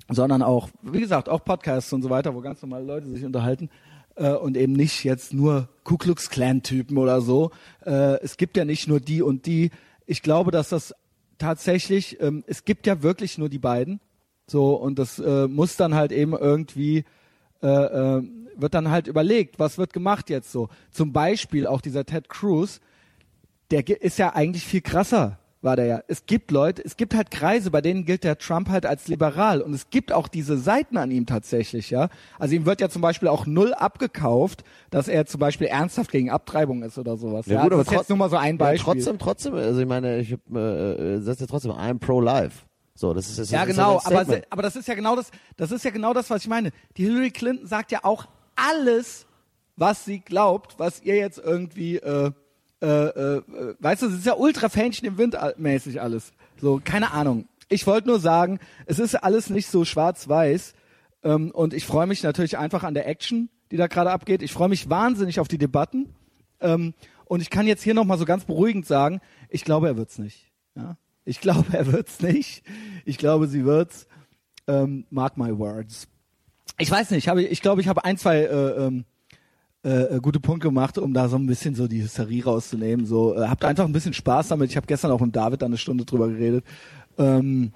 sondern 0.08 0.42
auch, 0.42 0.68
wie 0.82 1.00
gesagt, 1.00 1.28
auch 1.28 1.44
Podcasts 1.44 1.92
und 1.92 2.02
so 2.02 2.10
weiter, 2.10 2.34
wo 2.34 2.40
ganz 2.40 2.62
normale 2.62 2.84
Leute 2.84 3.08
sich 3.08 3.24
unterhalten 3.24 3.68
äh, 4.16 4.32
und 4.32 4.56
eben 4.56 4.72
nicht 4.72 5.04
jetzt 5.04 5.32
nur 5.32 5.68
Ku 5.84 5.96
Klux 5.96 6.30
Klan 6.30 6.62
Typen 6.62 6.98
oder 6.98 7.20
so. 7.20 7.50
Äh, 7.84 8.20
es 8.22 8.36
gibt 8.36 8.56
ja 8.56 8.64
nicht 8.64 8.88
nur 8.88 9.00
die 9.00 9.22
und 9.22 9.46
die. 9.46 9.70
Ich 10.06 10.22
glaube, 10.22 10.50
dass 10.50 10.70
das 10.70 10.94
tatsächlich, 11.38 12.20
ähm, 12.20 12.44
es 12.46 12.64
gibt 12.64 12.86
ja 12.86 13.02
wirklich 13.02 13.38
nur 13.38 13.48
die 13.48 13.58
beiden. 13.58 14.00
So 14.46 14.74
und 14.74 14.98
das 14.98 15.18
äh, 15.18 15.48
muss 15.48 15.76
dann 15.76 15.94
halt 15.94 16.12
eben 16.12 16.32
irgendwie 16.32 17.04
äh, 17.62 17.68
äh, 17.68 18.22
wird 18.56 18.74
dann 18.74 18.90
halt 18.90 19.06
überlegt, 19.06 19.58
was 19.58 19.78
wird 19.78 19.92
gemacht 19.92 20.30
jetzt 20.30 20.52
so. 20.52 20.68
Zum 20.90 21.12
Beispiel 21.12 21.66
auch 21.66 21.80
dieser 21.80 22.04
Ted 22.04 22.28
Cruz, 22.28 22.80
der 23.70 23.86
ist 24.02 24.18
ja 24.18 24.34
eigentlich 24.34 24.64
viel 24.64 24.80
krasser, 24.80 25.38
war 25.66 25.76
der 25.76 25.84
ja. 25.84 26.00
Es 26.08 26.24
gibt 26.24 26.50
Leute, 26.50 26.82
es 26.82 26.96
gibt 26.96 27.14
halt 27.14 27.30
Kreise, 27.30 27.70
bei 27.70 27.82
denen 27.82 28.06
gilt 28.06 28.24
der 28.24 28.38
Trump 28.38 28.70
halt 28.70 28.86
als 28.86 29.08
liberal 29.08 29.60
und 29.60 29.74
es 29.74 29.90
gibt 29.90 30.10
auch 30.12 30.28
diese 30.28 30.56
Seiten 30.56 30.96
an 30.96 31.10
ihm 31.10 31.26
tatsächlich, 31.26 31.90
ja. 31.90 32.08
Also 32.38 32.54
ihm 32.54 32.64
wird 32.64 32.80
ja 32.80 32.88
zum 32.88 33.02
Beispiel 33.02 33.28
auch 33.28 33.44
null 33.44 33.74
abgekauft, 33.74 34.64
dass 34.90 35.08
er 35.08 35.26
zum 35.26 35.40
Beispiel 35.40 35.66
ernsthaft 35.66 36.10
gegen 36.10 36.30
Abtreibung 36.30 36.82
ist 36.82 36.96
oder 36.96 37.18
sowas. 37.18 37.44
Ja, 37.44 37.62
gut, 37.62 37.72
aber 37.74 37.84
das 37.84 37.92
ist 37.92 37.98
jetzt 37.98 38.08
nur 38.08 38.16
mal 38.16 38.30
so 38.30 38.36
ein 38.36 38.54
Ja, 38.54 38.64
Beispiel. 38.64 38.94
trotzdem, 38.94 39.18
trotzdem, 39.18 39.54
also 39.54 39.78
ich 39.78 39.86
meine, 39.86 40.20
ich 40.20 40.32
hab, 40.32 40.40
äh, 40.54 40.92
äh, 41.16 41.20
setze 41.20 41.42
ja 41.42 41.46
trotzdem, 41.46 41.72
I'm 41.72 41.98
pro-life. 41.98 42.64
So, 42.94 43.12
das 43.12 43.28
ist, 43.28 43.38
das 43.38 43.50
Ja, 43.50 43.62
ist, 43.64 43.68
genau, 43.68 44.00
aber, 44.02 44.24
aber 44.48 44.62
das 44.62 44.74
ist 44.74 44.88
ja 44.88 44.94
genau 44.94 45.16
das, 45.16 45.30
das 45.58 45.70
ist 45.70 45.84
ja 45.84 45.90
genau 45.90 46.14
das, 46.14 46.30
was 46.30 46.42
ich 46.42 46.48
meine. 46.48 46.70
Die 46.96 47.04
Hillary 47.04 47.30
Clinton 47.30 47.66
sagt 47.66 47.92
ja 47.92 48.00
auch 48.04 48.26
alles, 48.56 49.26
was 49.76 50.06
sie 50.06 50.20
glaubt, 50.20 50.78
was 50.78 51.02
ihr 51.02 51.16
jetzt 51.16 51.38
irgendwie, 51.38 51.96
äh, 51.96 52.30
äh, 52.82 52.86
äh, 52.86 53.42
weißt 53.80 54.02
du, 54.02 54.06
es 54.06 54.14
ist 54.14 54.26
ja 54.26 54.34
ultra 54.34 54.68
Fähnchen 54.68 55.06
im 55.06 55.18
Wind 55.18 55.36
mäßig 55.56 56.00
alles. 56.00 56.32
So, 56.60 56.80
keine 56.84 57.12
Ahnung. 57.12 57.48
ich 57.68 57.86
wollte 57.86 58.08
nur 58.08 58.20
sagen, 58.20 58.58
es 58.86 58.98
ist 58.98 59.14
alles 59.14 59.50
nicht 59.50 59.68
so 59.68 59.84
schwarz-weiß 59.84 60.74
ähm, 61.22 61.50
und 61.50 61.74
ich 61.74 61.86
freue 61.86 62.06
mich 62.06 62.22
natürlich 62.22 62.58
einfach 62.58 62.84
an 62.84 62.94
der 62.94 63.08
Action, 63.08 63.48
die 63.70 63.76
da 63.76 63.86
gerade 63.86 64.10
abgeht. 64.10 64.42
Ich 64.42 64.52
freue 64.52 64.68
mich 64.68 64.88
wahnsinnig 64.88 65.40
auf 65.40 65.48
die 65.48 65.58
Debatten 65.58 66.14
ähm, 66.60 66.94
und 67.24 67.40
ich 67.40 67.50
kann 67.50 67.66
jetzt 67.66 67.82
hier 67.82 67.94
nochmal 67.94 68.18
so 68.18 68.24
ganz 68.24 68.44
beruhigend 68.44 68.86
sagen, 68.86 69.20
ich 69.48 69.64
glaube, 69.64 69.88
er 69.88 69.96
wird's 69.96 70.18
nicht. 70.18 70.52
Ja? 70.74 70.96
Ich 71.24 71.40
glaube, 71.40 71.64
er 71.72 71.92
wird's 71.92 72.20
nicht. 72.20 72.62
Ich 73.04 73.18
glaube, 73.18 73.48
sie 73.48 73.64
wird's. 73.64 74.06
Ähm, 74.68 75.06
mark 75.10 75.36
my 75.36 75.56
words. 75.56 76.08
Ich 76.78 76.90
weiß 76.90 77.10
nicht, 77.10 77.18
ich, 77.24 77.28
habe, 77.28 77.42
ich 77.42 77.62
glaube, 77.62 77.80
ich 77.80 77.88
habe 77.88 78.04
ein, 78.04 78.18
zwei 78.18 78.38
äh, 78.40 78.86
ähm, 78.86 79.04
äh, 79.86 80.20
gute 80.20 80.40
Punkte 80.40 80.68
gemacht, 80.68 80.98
um 80.98 81.14
da 81.14 81.28
so 81.28 81.36
ein 81.36 81.46
bisschen 81.46 81.74
so 81.74 81.86
die 81.86 82.02
Hysterie 82.02 82.44
rauszunehmen. 82.44 83.06
So, 83.06 83.36
äh, 83.36 83.46
habt 83.46 83.64
einfach 83.64 83.84
ein 83.84 83.92
bisschen 83.92 84.12
Spaß 84.12 84.48
damit. 84.48 84.70
Ich 84.70 84.76
habe 84.76 84.86
gestern 84.86 85.10
auch 85.10 85.20
mit 85.20 85.34
David 85.34 85.62
da 85.62 85.66
eine 85.66 85.78
Stunde 85.78 86.04
drüber 86.04 86.28
geredet. 86.28 86.64
Ähm, 87.18 87.72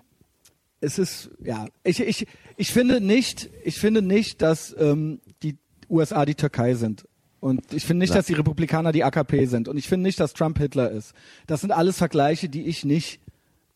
es 0.81 0.99
ist, 0.99 1.31
ja, 1.43 1.67
ich, 1.85 2.01
ich, 2.01 2.27
ich 2.57 2.73
finde 2.73 3.01
nicht, 3.01 3.51
ich 3.65 3.79
finde 3.79 4.03
nicht, 4.03 4.43
dass 4.43 4.75
ähm, 4.79 5.21
die 5.43 5.57
USA 5.89 6.25
die 6.25 6.35
Türkei 6.35 6.75
sind. 6.75 7.07
Und 7.39 7.73
ich 7.73 7.87
finde 7.87 8.01
nicht, 8.01 8.15
dass 8.15 8.27
die 8.27 8.35
Republikaner 8.35 8.93
die 8.93 9.05
AKP 9.05 9.47
sind. 9.47 9.69
Und 9.69 9.79
ich 9.79 9.89
finde 9.89 10.03
nicht, 10.03 10.21
dass 10.21 10.35
Trump 10.35 10.59
Hitler 10.59 10.91
ist. 10.91 11.15
Das 11.47 11.61
sind 11.63 11.71
alles 11.71 11.97
Vergleiche, 11.97 12.49
die 12.49 12.67
ich 12.67 12.85
nicht 12.85 13.21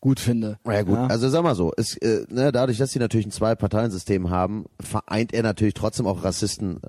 gut 0.01 0.19
finde. 0.19 0.59
Ja 0.67 0.83
gut, 0.83 0.97
also 0.97 1.29
sag 1.29 1.41
mal 1.41 1.55
so, 1.55 1.71
es, 1.77 1.97
äh, 1.97 2.25
ne, 2.29 2.51
dadurch, 2.51 2.77
dass 2.77 2.91
sie 2.91 2.99
natürlich 2.99 3.25
ein 3.25 3.31
Zwei-Parteien-System 3.31 4.29
haben, 4.29 4.65
vereint 4.79 5.33
er 5.33 5.41
natürlich 5.41 5.73
trotzdem 5.73 6.05
auch 6.05 6.23
Rassisten, 6.23 6.79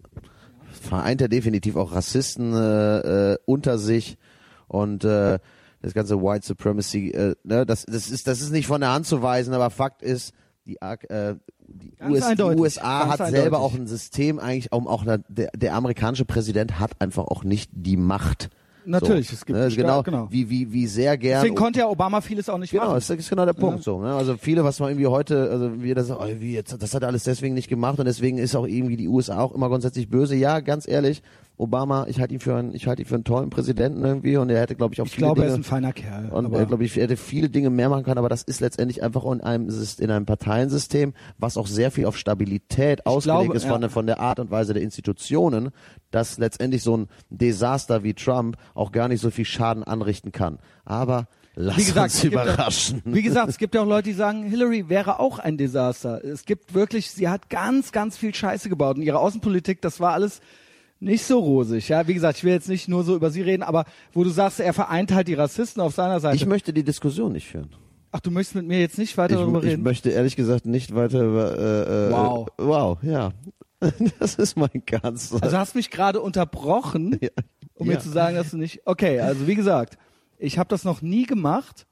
vereint 0.87 1.21
er 1.21 1.29
definitiv 1.29 1.77
auch 1.77 1.93
Rassisten 1.93 2.53
äh, 2.55 3.33
äh, 3.33 3.39
unter 3.45 3.79
sich 3.79 4.17
und 4.69 5.05
äh, 5.05 5.39
das 5.83 5.95
ganze 5.95 6.21
White 6.21 6.47
Supremacy, 6.47 7.11
äh, 7.11 7.35
ne, 7.45 7.67
das, 7.67 7.85
das 7.87 8.11
ist 8.11 8.27
das 8.27 8.41
ist 8.41 8.51
nicht 8.51 8.67
von 8.67 8.81
der 8.81 8.93
Hand 8.93 9.07
zu 9.07 9.23
weisen, 9.23 9.55
aber 9.55 9.71
Fakt 9.71 10.03
ist, 10.03 10.33
die, 10.65 10.77
äh, 10.81 11.37
die, 11.69 11.93
US, 12.09 12.35
die 12.35 12.43
USA 12.43 13.09
hat 13.09 13.21
eindeutig. 13.21 13.41
selber 13.41 13.61
auch 13.61 13.75
ein 13.75 13.87
System 13.87 14.39
eigentlich, 14.39 14.73
um 14.73 14.89
auch 14.89 15.05
der, 15.05 15.51
der 15.55 15.75
amerikanische 15.75 16.25
Präsident 16.25 16.81
hat 16.81 17.01
einfach 17.01 17.25
auch 17.25 17.45
nicht 17.45 17.71
die 17.73 17.97
Macht 17.97 18.51
Natürlich, 18.87 19.29
so, 19.29 19.35
es 19.35 19.45
gibt 19.45 19.59
ne, 19.59 19.69
genau, 19.69 20.03
genau, 20.03 20.29
wie 20.31 20.49
wie 20.49 20.73
wie 20.73 20.87
sehr 20.87 21.19
gern. 21.19 21.41
Deswegen 21.41 21.57
konnte 21.57 21.81
ja 21.81 21.89
Obama 21.89 22.21
vieles 22.21 22.49
auch 22.49 22.59
nicht 22.59 22.71
genau, 22.71 22.85
machen. 22.85 22.91
Genau, 22.95 22.99
das 22.99 23.11
ist 23.11 23.29
genau 23.29 23.45
der 23.45 23.53
Punkt 23.53 23.79
ja. 23.79 23.83
so. 23.83 24.01
Ne? 24.01 24.15
Also 24.15 24.37
viele, 24.37 24.65
was 24.65 24.79
man 24.79 24.91
irgendwie 24.91 25.09
heute, 25.09 25.51
also 25.51 25.83
wie 25.83 25.93
das, 25.93 26.11
oh, 26.11 26.25
wie 26.39 26.55
jetzt, 26.55 26.81
das 26.81 26.95
hat 26.95 27.03
er 27.03 27.09
alles 27.09 27.25
deswegen 27.25 27.55
nicht 27.55 27.69
gemacht 27.69 27.99
und 27.99 28.05
deswegen 28.05 28.39
ist 28.39 28.55
auch 28.55 28.67
irgendwie 28.67 28.97
die 28.97 29.09
USA 29.09 29.41
auch 29.41 29.53
immer 29.53 29.69
grundsätzlich 29.69 30.09
böse. 30.09 30.37
Ja, 30.37 30.61
ganz 30.61 30.87
ehrlich, 30.87 31.23
Obama, 31.59 32.07
ich 32.09 32.21
halte 32.21 32.35
ihn 32.35 32.41
für 32.41 32.55
einen, 32.55 32.75
ich 32.75 32.87
halte 32.87 33.03
ihn 33.03 33.09
für 33.09 33.15
einen 33.15 33.25
tollen 33.25 33.49
Präsidenten 33.49 34.05
irgendwie 34.05 34.37
und 34.37 34.51
er 34.51 34.61
hätte, 34.61 34.75
glaube 34.75 34.95
ich, 34.95 35.01
auch 35.01 35.07
ich 35.07 35.13
viele 35.13 35.27
glaube, 35.27 35.41
Dinge. 35.41 35.53
er 35.53 35.55
ist 35.55 35.61
ein 35.61 35.65
feiner 35.65 35.93
Kerl. 35.93 36.29
Und 36.31 36.53
er, 36.53 36.67
glaube 36.67 36.85
ich, 36.85 36.97
hätte 36.97 37.17
viele 37.17 37.49
Dinge 37.49 37.71
mehr 37.71 37.89
machen 37.89 38.05
können, 38.05 38.19
aber 38.19 38.29
das 38.29 38.43
ist 38.43 38.61
letztendlich 38.61 39.03
einfach 39.03 39.25
in 39.25 39.41
einem, 39.41 39.69
in 39.99 40.11
einem 40.11 40.27
Parteiensystem, 40.27 41.15
was 41.39 41.57
auch 41.57 41.67
sehr 41.67 41.91
viel 41.91 42.07
auf 42.07 42.19
Stabilität 42.19 43.01
ich 43.01 43.07
ausgelegt 43.07 43.45
glaube, 43.45 43.57
ist 43.57 43.65
von, 43.65 43.73
ja. 43.73 43.79
der, 43.79 43.91
von 43.91 44.07
der 44.07 44.21
Art 44.21 44.39
und 44.39 44.51
Weise 44.51 44.75
der 44.75 44.83
Institutionen, 44.83 45.71
dass 46.11 46.39
letztendlich 46.39 46.83
so 46.83 46.97
ein 46.97 47.09
Desaster 47.31 48.03
wie 48.03 48.15
Trump 48.15 48.57
auch 48.75 48.93
gar 48.93 49.09
nicht 49.09 49.21
so 49.21 49.31
viel 49.31 49.45
Schaden 49.45 49.83
anrichten 49.83 50.33
kann. 50.33 50.59
Aber 50.85 51.27
Lass 51.59 51.79
wie 51.79 51.85
gesagt, 51.85 52.13
uns 52.13 52.25
überraschen. 52.25 53.03
Auch, 53.07 53.15
wie 53.15 53.23
gesagt, 53.23 53.49
es 53.49 53.57
gibt 53.57 53.75
ja 53.75 53.81
auch 53.81 53.87
Leute, 53.87 54.11
die 54.11 54.15
sagen, 54.15 54.45
Hillary 54.45 54.91
wäre 54.91 55.19
auch 55.19 55.39
ein 55.39 55.57
Desaster. 55.57 56.23
Es 56.23 56.45
gibt 56.45 56.75
wirklich, 56.75 57.11
sie 57.11 57.31
hat 57.31 57.49
ganz, 57.49 57.93
ganz 57.93 58.19
viel 58.19 58.35
Scheiße 58.35 58.69
gebaut. 58.69 58.97
Und 58.97 59.03
ihre 59.03 59.19
Außenpolitik, 59.19 59.81
das 59.81 59.99
war 59.99 60.13
alles 60.13 60.43
nicht 61.01 61.25
so 61.25 61.39
rosig. 61.39 61.89
Ja, 61.89 62.07
wie 62.09 62.15
gesagt, 62.15 62.39
ich 62.39 62.45
will 62.45 62.53
jetzt 62.53 62.69
nicht 62.69 62.89
nur 62.89 63.05
so 63.05 63.15
über 63.15 63.31
sie 63.31 63.43
reden, 63.43 63.63
aber 63.63 63.85
wo 64.13 64.25
du 64.25 64.31
sagst, 64.31 64.61
er 64.61 64.73
vereint 64.73 65.13
halt 65.13 65.29
die 65.29 65.35
Rassisten 65.35 65.83
auf 65.83 65.95
seiner 65.95 66.21
Seite. 66.21 66.37
Ich 66.37 66.47
möchte 66.47 66.73
die 66.73 66.85
Diskussion 66.85 67.33
nicht 67.33 67.49
führen. 67.49 67.71
Ach, 68.13 68.21
du 68.21 68.31
möchtest 68.31 68.55
mit 68.57 68.67
mir 68.67 68.81
jetzt 68.81 68.97
nicht 68.97 69.19
weiter 69.19 69.35
ich, 69.35 69.41
darüber 69.41 69.63
reden? 69.63 69.81
Ich 69.81 69.85
möchte 69.85 70.11
ehrlich 70.11 70.37
gesagt 70.37 70.65
nicht 70.65 70.95
weiter 70.95 71.23
über. 71.23 71.59
Äh, 71.59 72.09
äh, 72.09 72.13
wow. 72.13 72.49
Wow, 72.57 72.99
ja. 73.03 73.33
Das 74.19 74.37
ist 74.37 74.57
mein 74.57 74.83
ganz. 74.87 75.35
Also 75.39 75.59
hast 75.59 75.75
mich 75.75 75.91
gerade 75.91 76.23
unterbrochen, 76.23 77.19
ja. 77.21 77.29
um 77.75 77.87
ja. 77.87 77.95
mir 77.95 78.01
zu 78.01 78.09
sagen, 78.09 78.37
dass 78.37 78.53
du 78.53 78.57
nicht. 78.57 78.81
Okay, 78.87 79.21
also 79.21 79.47
wie 79.47 79.55
gesagt, 79.55 79.99
ich 80.39 80.59
habe 80.59 80.69
das 80.69 80.85
noch 80.85 81.03
nie 81.03 81.27
gemacht 81.27 81.87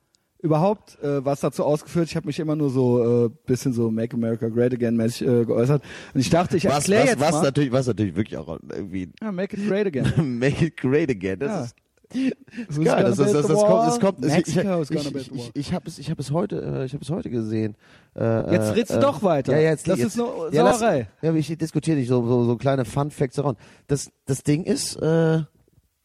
überhaupt 0.44 1.02
äh, 1.02 1.24
was 1.24 1.40
dazu 1.40 1.64
ausgeführt. 1.64 2.08
Ich 2.10 2.16
habe 2.16 2.26
mich 2.26 2.38
immer 2.38 2.54
nur 2.54 2.68
so 2.68 3.24
äh, 3.24 3.30
bisschen 3.46 3.72
so 3.72 3.90
Make 3.90 4.14
America 4.14 4.48
Great 4.48 4.74
Again 4.74 4.94
mäßig 4.94 5.26
äh, 5.26 5.44
geäußert. 5.46 5.82
Und 6.12 6.20
ich 6.20 6.28
dachte, 6.28 6.58
ich 6.58 6.66
erkläre 6.66 7.06
jetzt 7.06 7.20
was 7.20 7.32
mal. 7.32 7.42
Natürlich, 7.44 7.72
was 7.72 7.86
natürlich 7.86 8.14
wirklich 8.14 8.36
auch 8.36 8.58
irgendwie. 8.70 9.10
Ja, 9.22 9.32
Make 9.32 9.56
it 9.56 9.66
Great 9.66 9.86
Again. 9.86 10.38
make 10.38 10.66
it 10.66 10.76
Great 10.76 11.10
Again. 11.10 11.38
Das 11.38 11.50
ja. 11.50 11.64
ist 11.64 11.76
das 12.12 12.78
ist 12.78 12.84
geil. 12.84 13.04
Das, 13.04 13.16
das, 13.16 13.32
das, 13.32 13.46
das 13.46 13.64
kommt, 13.64 13.86
das 13.86 14.00
kommt. 14.00 14.20
Mexico 14.20 14.82
ich 14.82 14.90
ich, 14.90 15.14
ich, 15.14 15.32
ich, 15.32 15.50
ich 15.54 15.72
habe 15.72 15.88
es, 15.88 15.98
ich 15.98 16.10
habe 16.10 16.20
es 16.20 16.30
heute, 16.30 16.60
äh, 16.60 16.84
ich 16.84 16.92
habe 16.92 17.02
es 17.02 17.10
heute 17.10 17.30
gesehen. 17.30 17.74
Äh, 18.14 18.52
jetzt 18.52 18.76
redst 18.76 18.92
du 18.92 18.98
äh, 18.98 19.00
doch 19.00 19.22
weiter. 19.22 19.52
Ja, 19.52 19.70
jetzt, 19.70 19.88
das 19.88 19.98
jetzt, 19.98 20.16
ist 20.16 20.20
eine 20.20 20.54
ja, 20.54 20.72
Sauerei. 20.74 21.08
ja, 21.22 21.34
ich 21.34 21.56
diskutiere 21.58 21.96
nicht 21.96 22.08
so, 22.08 22.24
so, 22.24 22.44
so 22.44 22.56
kleine 22.56 22.84
Fun 22.84 23.10
Facts 23.10 23.38
heran. 23.38 23.56
Das, 23.88 24.12
das 24.26 24.42
Ding 24.42 24.64
ist 24.64 24.96
äh, 24.96 25.42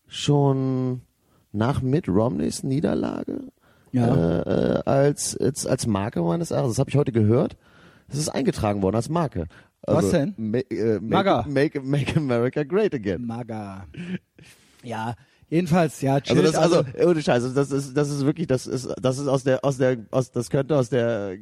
schon 0.07 1.01
nach 1.51 1.81
Mitt 1.81 2.07
Romneys 2.07 2.63
Niederlage 2.63 3.51
ja. 3.91 4.41
äh, 4.41 4.81
als, 4.85 5.37
als, 5.37 5.65
als 5.65 5.87
Marke 5.87 6.21
meines 6.21 6.51
Erachtens. 6.51 6.73
Das 6.73 6.79
habe 6.79 6.89
ich 6.89 6.95
heute 6.95 7.11
gehört. 7.11 7.57
Das 8.07 8.17
ist 8.17 8.29
eingetragen 8.29 8.81
worden 8.81 8.95
als 8.95 9.09
Marke. 9.09 9.47
Also, 9.83 10.01
Was 10.01 10.11
denn? 10.11 10.33
Ma 10.37 10.57
äh, 10.57 10.99
make, 10.99 11.43
make, 11.47 11.81
make, 11.81 12.17
America 12.17 12.63
Great 12.63 12.93
Again. 12.93 13.25
MAGA. 13.25 13.85
Ja, 14.83 15.15
jedenfalls, 15.49 16.01
ja, 16.01 16.19
chill, 16.19 16.37
also 16.37 16.51
das, 16.51 16.55
also, 16.55 16.77
also 16.77 17.09
ohne 17.09 17.21
Scheiße, 17.21 17.53
das 17.53 17.71
ist, 17.71 17.95
das 17.95 18.09
ist 18.09 18.25
wirklich, 18.25 18.47
das 18.47 18.67
ist, 18.67 18.89
das 19.01 19.17
ist 19.17 19.27
aus 19.27 19.43
der, 19.43 19.63
aus 19.63 19.77
der, 19.77 19.97
aus, 20.11 20.31
das 20.31 20.49
könnte 20.49 20.75
aus 20.77 20.89
der 20.89 21.37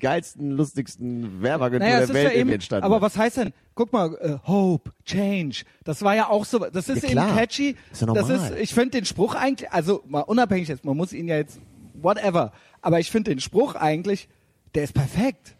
geilsten, 0.00 0.50
lustigsten 0.50 1.42
Werbeagentur 1.42 1.88
naja, 1.88 2.06
der 2.06 2.14
Welt 2.14 2.32
ja 2.32 2.38
eben, 2.38 2.50
entstanden. 2.50 2.84
Aber 2.84 3.00
was 3.00 3.16
heißt 3.16 3.38
denn? 3.38 3.52
Guck 3.74 3.92
mal, 3.92 4.10
uh, 4.12 4.38
Hope, 4.46 4.90
Change. 5.04 5.62
Das 5.84 6.02
war 6.02 6.14
ja 6.14 6.28
auch 6.28 6.44
so. 6.44 6.58
Das 6.58 6.88
ist 6.88 7.02
ja, 7.02 7.10
eben 7.10 7.34
catchy. 7.34 7.76
Ist 7.90 8.02
ja 8.02 8.06
normal. 8.06 8.28
Das 8.28 8.50
ist, 8.50 8.58
ich 8.58 8.74
finde 8.74 8.90
den 8.90 9.04
Spruch 9.04 9.34
eigentlich, 9.34 9.70
also 9.70 10.02
mal 10.06 10.20
unabhängig 10.20 10.68
jetzt, 10.68 10.84
man 10.84 10.96
muss 10.96 11.12
ihn 11.12 11.28
ja 11.28 11.36
jetzt 11.36 11.60
whatever. 12.02 12.52
Aber 12.82 13.00
ich 13.00 13.10
finde 13.10 13.30
den 13.30 13.40
Spruch 13.40 13.74
eigentlich, 13.74 14.28
der 14.74 14.84
ist 14.84 14.94
perfekt. 14.94 15.55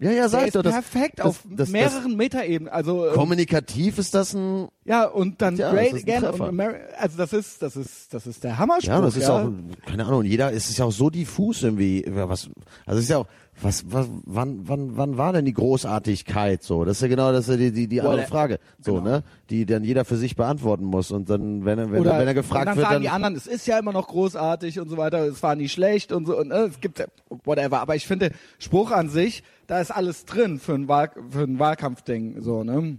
Ja, 0.00 0.10
ja, 0.12 0.28
sag 0.30 0.50
doch. 0.52 0.62
Das, 0.62 0.72
perfekt 0.72 1.18
das, 1.18 1.26
auf 1.26 1.44
das, 1.50 1.68
mehreren 1.68 2.16
Metaebenen. 2.16 2.72
Also 2.72 3.06
ähm, 3.06 3.12
kommunikativ 3.12 3.98
ist 3.98 4.14
das 4.14 4.32
ein 4.32 4.68
ja 4.84 5.04
und 5.04 5.42
dann 5.42 5.56
ja, 5.56 5.70
Great 5.72 5.92
Again 5.92 6.24
also 6.24 7.18
das 7.18 7.32
ist 7.34 7.60
das 7.60 7.76
ist 7.76 8.12
das 8.14 8.26
ist 8.26 8.42
der 8.42 8.58
Hammerspruch. 8.58 8.94
Ja, 8.94 9.00
das 9.02 9.16
ist 9.16 9.28
ja. 9.28 9.42
auch 9.42 9.50
keine 9.86 10.06
Ahnung. 10.06 10.24
Jeder 10.24 10.52
es 10.54 10.70
ist 10.70 10.78
ja 10.78 10.86
auch 10.86 10.92
so 10.92 11.10
diffus 11.10 11.62
irgendwie 11.62 12.04
was. 12.08 12.48
Also 12.86 12.98
es 12.98 13.04
ist 13.04 13.10
ja 13.10 13.18
auch 13.18 13.26
was, 13.62 13.84
was, 13.92 14.06
wann, 14.24 14.68
wann, 14.68 14.96
wann 14.96 15.18
war 15.18 15.32
denn 15.32 15.44
die 15.44 15.52
Großartigkeit 15.52 16.62
so? 16.62 16.84
Das 16.84 16.96
ist 16.96 17.02
ja 17.02 17.08
genau 17.08 17.32
das 17.32 17.48
ist 17.48 17.50
ja 17.50 17.56
die, 17.56 17.72
die, 17.72 17.88
die 17.88 18.00
andere 18.00 18.22
Frage, 18.22 18.58
so, 18.80 18.94
genau. 18.94 19.04
ne? 19.04 19.22
Die 19.50 19.66
dann 19.66 19.84
jeder 19.84 20.04
für 20.04 20.16
sich 20.16 20.36
beantworten 20.36 20.84
muss. 20.84 21.10
Und 21.10 21.28
dann, 21.28 21.64
wenn 21.64 21.78
er, 21.78 21.92
wenn, 21.92 22.00
Oder, 22.00 22.18
wenn 22.18 22.26
er 22.26 22.34
gefragt 22.34 22.68
dann 22.68 22.76
wird, 22.76 22.86
sagen 22.86 22.94
dann 22.94 23.02
die 23.02 23.08
anderen, 23.10 23.36
es 23.36 23.46
ist 23.46 23.66
ja 23.66 23.78
immer 23.78 23.92
noch 23.92 24.08
großartig 24.08 24.80
und 24.80 24.88
so 24.88 24.96
weiter, 24.96 25.26
es 25.26 25.42
war 25.42 25.54
nie 25.56 25.68
schlecht 25.68 26.12
und 26.12 26.26
so, 26.26 26.38
und 26.38 26.50
äh, 26.50 26.66
es 26.66 26.80
gibt 26.80 27.06
whatever. 27.44 27.80
Aber 27.80 27.96
ich 27.96 28.06
finde, 28.06 28.30
Spruch 28.58 28.92
an 28.92 29.08
sich, 29.08 29.42
da 29.70 29.80
ist 29.80 29.92
alles 29.92 30.24
drin 30.24 30.58
für 30.58 30.74
ein, 30.74 30.88
Wahl, 30.88 31.12
für 31.30 31.42
ein 31.42 31.60
Wahlkampfding, 31.60 32.42
so, 32.42 32.64
ne? 32.64 32.98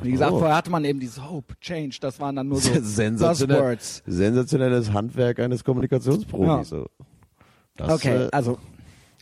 Wie 0.00 0.12
gesagt, 0.12 0.30
vorher 0.30 0.54
hatte 0.54 0.70
man 0.70 0.84
eben 0.84 1.00
dieses 1.00 1.28
Hope, 1.28 1.56
Change, 1.60 1.98
das 2.00 2.20
waren 2.20 2.36
dann 2.36 2.46
nur 2.46 2.60
so 2.60 2.72
Sensationell, 2.80 3.56
Buzzwords. 3.56 4.04
Sensationelles 4.06 4.92
Handwerk 4.92 5.40
eines 5.40 5.64
Kommunikationsprofis. 5.64 6.46
Ja. 6.46 6.64
So. 6.64 6.86
Das, 7.76 7.90
okay, 7.90 8.26
äh, 8.26 8.28
also 8.30 8.58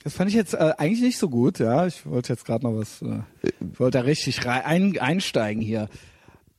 das 0.05 0.13
fand 0.13 0.29
ich 0.29 0.37
jetzt 0.37 0.53
äh, 0.53 0.75
eigentlich 0.77 1.01
nicht 1.01 1.19
so 1.19 1.31
gut, 1.31 1.61
ja. 1.61 1.87
Ich 1.87 2.05
wollte 2.05 2.35
jetzt 2.35 2.45
gerade 2.45 2.67
noch 2.67 2.79
was, 2.79 3.01
äh, 3.01 3.21
ich 3.43 3.81
wollte 3.81 3.97
da 3.97 4.05
richtig 4.05 4.45
rein, 4.45 4.63
ein, 4.63 4.99
einsteigen 4.99 5.63
hier. 5.63 5.89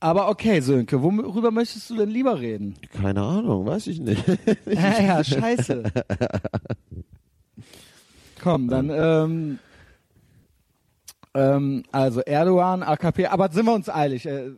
Aber 0.00 0.30
okay, 0.30 0.60
Sönke, 0.60 1.00
worüber 1.00 1.52
möchtest 1.52 1.90
du 1.90 1.96
denn 1.96 2.10
lieber 2.10 2.40
reden? 2.40 2.74
Keine 2.92 3.22
Ahnung, 3.22 3.66
weiß 3.66 3.86
ich 3.86 4.00
nicht. 4.00 4.26
ja, 4.66 5.00
ja, 5.00 5.22
scheiße. 5.22 5.84
Komm, 8.42 8.68
dann, 8.68 8.90
ähm, 8.90 9.58
ähm, 11.34 11.82
also 11.92 12.20
Erdogan, 12.20 12.82
AKP, 12.82 13.26
aber 13.26 13.50
sind 13.52 13.66
wir 13.66 13.74
uns 13.74 13.88
eilig, 13.88 14.26
äh, 14.26 14.50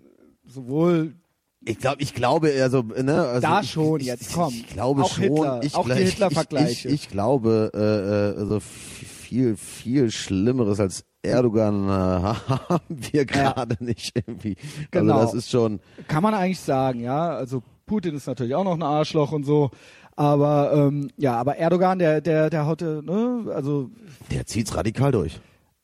sowohl 0.47 1.15
ich 1.63 1.79
glaube, 1.79 2.03
ich 2.03 2.15
glaube, 2.15 2.53
also, 2.63 2.83
ne, 2.83 3.21
also 3.21 3.47
da 3.47 3.63
schon 3.63 4.01
ich, 4.01 4.07
jetzt 4.07 4.33
komm. 4.33 4.55
Ich 4.55 4.67
glaube 4.69 5.03
auch 5.03 5.13
schon. 5.13 5.25
Hitler, 5.25 5.61
ich, 5.63 5.75
auch 5.75 5.87
die 5.87 6.05
Hitler-Vergleiche. 6.05 6.89
Ich, 6.89 6.95
ich, 7.05 7.09
glaube, 7.11 7.71
äh, 7.75 7.79
äh 7.79 8.41
also 8.41 8.61
viel, 8.61 9.59
viel 9.59 10.11
Schlimmeres 10.11 10.81
als 10.81 11.05
Erdogan 11.23 11.87
äh, 11.87 11.91
haben 12.49 12.85
wir 12.89 13.27
gerade 13.27 13.77
ja. 13.79 13.87
nicht 13.87 14.17
irgendwie. 14.17 14.57
Genau. 14.91 15.19
Also 15.19 15.27
das 15.27 15.35
ist 15.35 15.51
schon. 15.51 15.81
Kann 16.09 16.23
man 16.23 16.33
eigentlich 16.33 16.61
sagen, 16.61 17.01
ja. 17.01 17.29
Also 17.29 17.63
Putin 17.85 18.15
ist 18.15 18.27
natürlich 18.27 18.55
auch 18.55 18.65
noch 18.65 18.75
ein 18.75 18.83
Arschloch 18.83 19.33
und 19.33 19.45
so. 19.45 19.71
Aber 20.17 20.73
ähm, 20.73 21.11
ja, 21.19 21.35
aber 21.35 21.57
Erdogan, 21.57 21.99
der, 21.99 22.23
der, 22.23 22.49
der 22.49 22.67
haut, 22.67 22.81
ne, 22.81 23.51
also. 23.55 23.91
Der 24.31 24.47
zieht's 24.47 24.75
radikal 24.75 25.13
durch. 25.13 25.41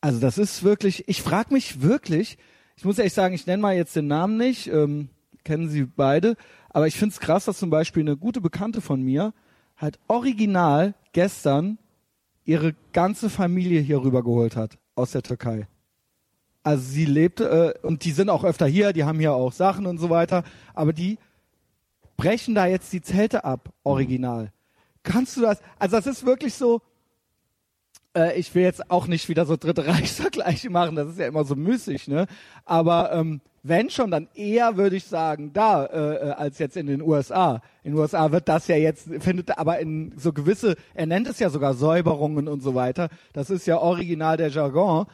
Also 0.07 0.21
das 0.21 0.37
ist 0.37 0.63
wirklich. 0.63 1.05
Ich 1.09 1.21
frage 1.21 1.53
mich 1.53 1.81
wirklich. 1.81 2.37
Ich 2.77 2.85
muss 2.85 2.97
ehrlich 2.97 3.13
sagen, 3.13 3.35
ich 3.35 3.45
nenne 3.45 3.61
mal 3.61 3.75
jetzt 3.75 3.93
den 3.93 4.07
Namen 4.07 4.37
nicht. 4.37 4.67
Ähm, 4.67 5.09
kennen 5.43 5.67
sie 5.67 5.83
beide. 5.83 6.37
Aber 6.69 6.87
ich 6.87 6.95
finde 6.95 7.11
es 7.11 7.19
krass, 7.19 7.43
dass 7.43 7.57
zum 7.57 7.69
Beispiel 7.69 8.03
eine 8.03 8.15
gute 8.15 8.39
Bekannte 8.39 8.79
von 8.79 9.01
mir 9.01 9.33
halt 9.75 9.99
original 10.07 10.93
gestern 11.11 11.77
ihre 12.45 12.73
ganze 12.93 13.29
Familie 13.29 13.81
hier 13.81 14.01
rübergeholt 14.01 14.55
hat 14.55 14.77
aus 14.95 15.11
der 15.11 15.23
Türkei. 15.23 15.67
Also 16.63 16.83
sie 16.85 17.03
lebte 17.03 17.75
äh, 17.83 17.85
und 17.85 18.05
die 18.05 18.11
sind 18.11 18.29
auch 18.29 18.45
öfter 18.45 18.65
hier, 18.65 18.93
die 18.93 19.03
haben 19.03 19.19
hier 19.19 19.33
auch 19.33 19.51
Sachen 19.51 19.85
und 19.85 19.97
so 19.97 20.09
weiter, 20.09 20.45
aber 20.73 20.93
die 20.93 21.17
brechen 22.15 22.55
da 22.55 22.65
jetzt 22.65 22.93
die 22.93 23.01
Zelte 23.01 23.43
ab, 23.43 23.73
original. 23.83 24.53
Kannst 25.03 25.35
du 25.35 25.41
das? 25.41 25.59
Also 25.77 25.97
das 25.97 26.07
ist 26.07 26.25
wirklich 26.25 26.53
so. 26.53 26.81
Äh, 28.17 28.39
ich 28.39 28.53
will 28.55 28.63
jetzt 28.63 28.89
auch 28.89 29.07
nicht 29.07 29.29
wieder 29.29 29.45
so 29.45 29.55
Dritte 29.57 29.85
Reichsvergleiche 29.87 30.69
machen, 30.71 30.95
das 30.95 31.09
ist 31.09 31.19
ja 31.19 31.27
immer 31.27 31.43
so 31.43 31.55
müßig, 31.55 32.07
ne? 32.07 32.25
Aber 32.65 33.11
ähm, 33.13 33.41
wenn 33.63 33.89
schon, 33.89 34.11
dann 34.11 34.27
eher 34.33 34.77
würde 34.77 34.95
ich 34.95 35.03
sagen, 35.05 35.51
da 35.53 35.85
äh, 35.85 36.15
äh, 36.29 36.31
als 36.31 36.57
jetzt 36.57 36.77
in 36.77 36.87
den 36.87 37.01
USA. 37.01 37.61
In 37.83 37.91
den 37.91 37.99
USA 37.99 38.31
wird 38.31 38.47
das 38.47 38.67
ja 38.67 38.77
jetzt 38.77 39.09
findet 39.19 39.57
aber 39.57 39.79
in 39.79 40.13
so 40.17 40.31
gewisse, 40.31 40.75
er 40.93 41.05
nennt 41.05 41.27
es 41.27 41.39
ja 41.39 41.49
sogar 41.49 41.73
Säuberungen 41.73 42.47
und 42.47 42.61
so 42.61 42.75
weiter. 42.75 43.09
Das 43.33 43.49
ist 43.49 43.67
ja 43.67 43.77
original 43.79 44.37
der 44.37 44.49
Jargon. 44.49 45.05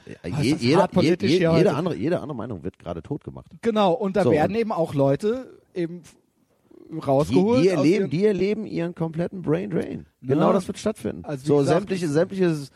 Je, 0.41 0.55
jeder, 0.59 0.87
je, 1.01 1.15
hier 1.19 1.55
jede, 1.57 1.73
andere, 1.73 1.95
jede 1.95 2.19
andere 2.19 2.35
Meinung 2.35 2.63
wird 2.63 2.77
gerade 2.77 3.01
tot 3.01 3.23
gemacht. 3.23 3.47
Genau, 3.61 3.93
und 3.93 4.15
da 4.15 4.23
So, 4.23 4.31
werden 4.31 4.51
und- 4.53 4.59
eben 4.61 4.71
auch 4.71 4.93
Leute 4.93 5.59
eben 5.73 6.03
Die, 7.01 7.05
rausgeholt. 7.05 7.63
die, 7.63 7.71
aus 7.71 7.77
erleben, 7.77 8.01
ihren- 8.01 8.09
die 8.09 8.25
erleben 8.25 8.65
ihren 8.65 8.95
kompletten 8.95 9.41
Brain 9.41 9.69
Drain. 9.69 10.05
Ja. 10.21 10.27
Genau 10.35 10.53
das 10.53 10.67
wird 10.67 10.77
stattfinden. 10.77 11.23
Also 11.25 11.45
so 11.45 11.57
gesagt, 11.57 11.79
sämtliche, 11.79 12.07
sämtliches, 12.07 12.71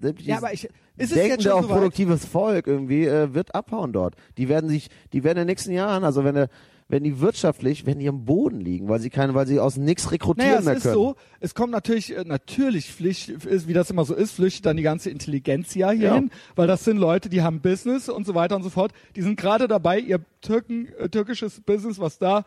sämtliches 0.00 0.26
ja, 0.26 0.36
aber 0.38 0.52
ich, 0.52 0.64
ist 0.96 1.12
es 1.12 1.16
jetzt 1.16 1.42
schon 1.42 1.52
auch 1.52 1.62
so 1.62 1.68
produktives 1.68 2.24
Volk 2.24 2.66
irgendwie 2.66 3.06
äh, 3.06 3.32
wird 3.34 3.54
abhauen 3.54 3.92
dort. 3.92 4.14
Die 4.38 4.48
werden 4.48 4.68
sich, 4.70 4.88
die 5.12 5.24
werden 5.24 5.38
in 5.38 5.42
den 5.42 5.48
nächsten 5.52 5.72
Jahren, 5.72 6.04
also 6.04 6.24
wenn, 6.24 6.36
äh, 6.36 6.48
wenn 6.88 7.04
die 7.04 7.20
wirtschaftlich, 7.20 7.86
wenn 7.86 8.00
die 8.00 8.08
am 8.08 8.24
Boden 8.24 8.60
liegen, 8.60 8.88
weil 8.88 8.98
sie 8.98 9.10
keine, 9.10 9.32
weil 9.34 9.46
sie 9.46 9.60
aus 9.60 9.76
nichts 9.76 10.10
rekrutieren 10.10 10.48
Naja, 10.48 10.58
es 10.58 10.64
mehr 10.64 10.74
ist 10.76 10.82
können. 10.82 10.94
so, 10.94 11.14
es 11.38 11.54
kommt 11.54 11.70
natürlich, 11.70 12.16
äh, 12.16 12.24
natürlich 12.26 12.90
Pflicht, 12.92 13.28
ist, 13.28 13.68
wie 13.68 13.72
das 13.74 13.90
immer 13.90 14.04
so 14.04 14.14
ist, 14.14 14.32
flüchtet 14.32 14.66
dann 14.66 14.76
die 14.76 14.82
ganze 14.82 15.08
Intelligenz 15.10 15.74
ja 15.76 15.90
hier 15.90 16.08
Ja. 16.08 16.14
hin, 16.14 16.30
weil 16.56 16.66
das 16.66 16.84
sind 16.84 16.96
Leute, 16.96 17.28
die 17.28 17.42
haben 17.42 17.60
Business 17.60 18.08
und 18.08 18.26
so 18.26 18.34
weiter 18.34 18.56
und 18.56 18.64
so 18.64 18.70
fort. 18.70 18.92
Die 19.14 19.22
sind 19.22 19.38
gerade 19.38 19.68
dabei, 19.68 20.00
ihr 20.00 20.20
Türken, 20.40 20.88
äh, 20.98 21.08
türkisches 21.08 21.60
Business, 21.60 22.00
was 22.00 22.18
da 22.18 22.44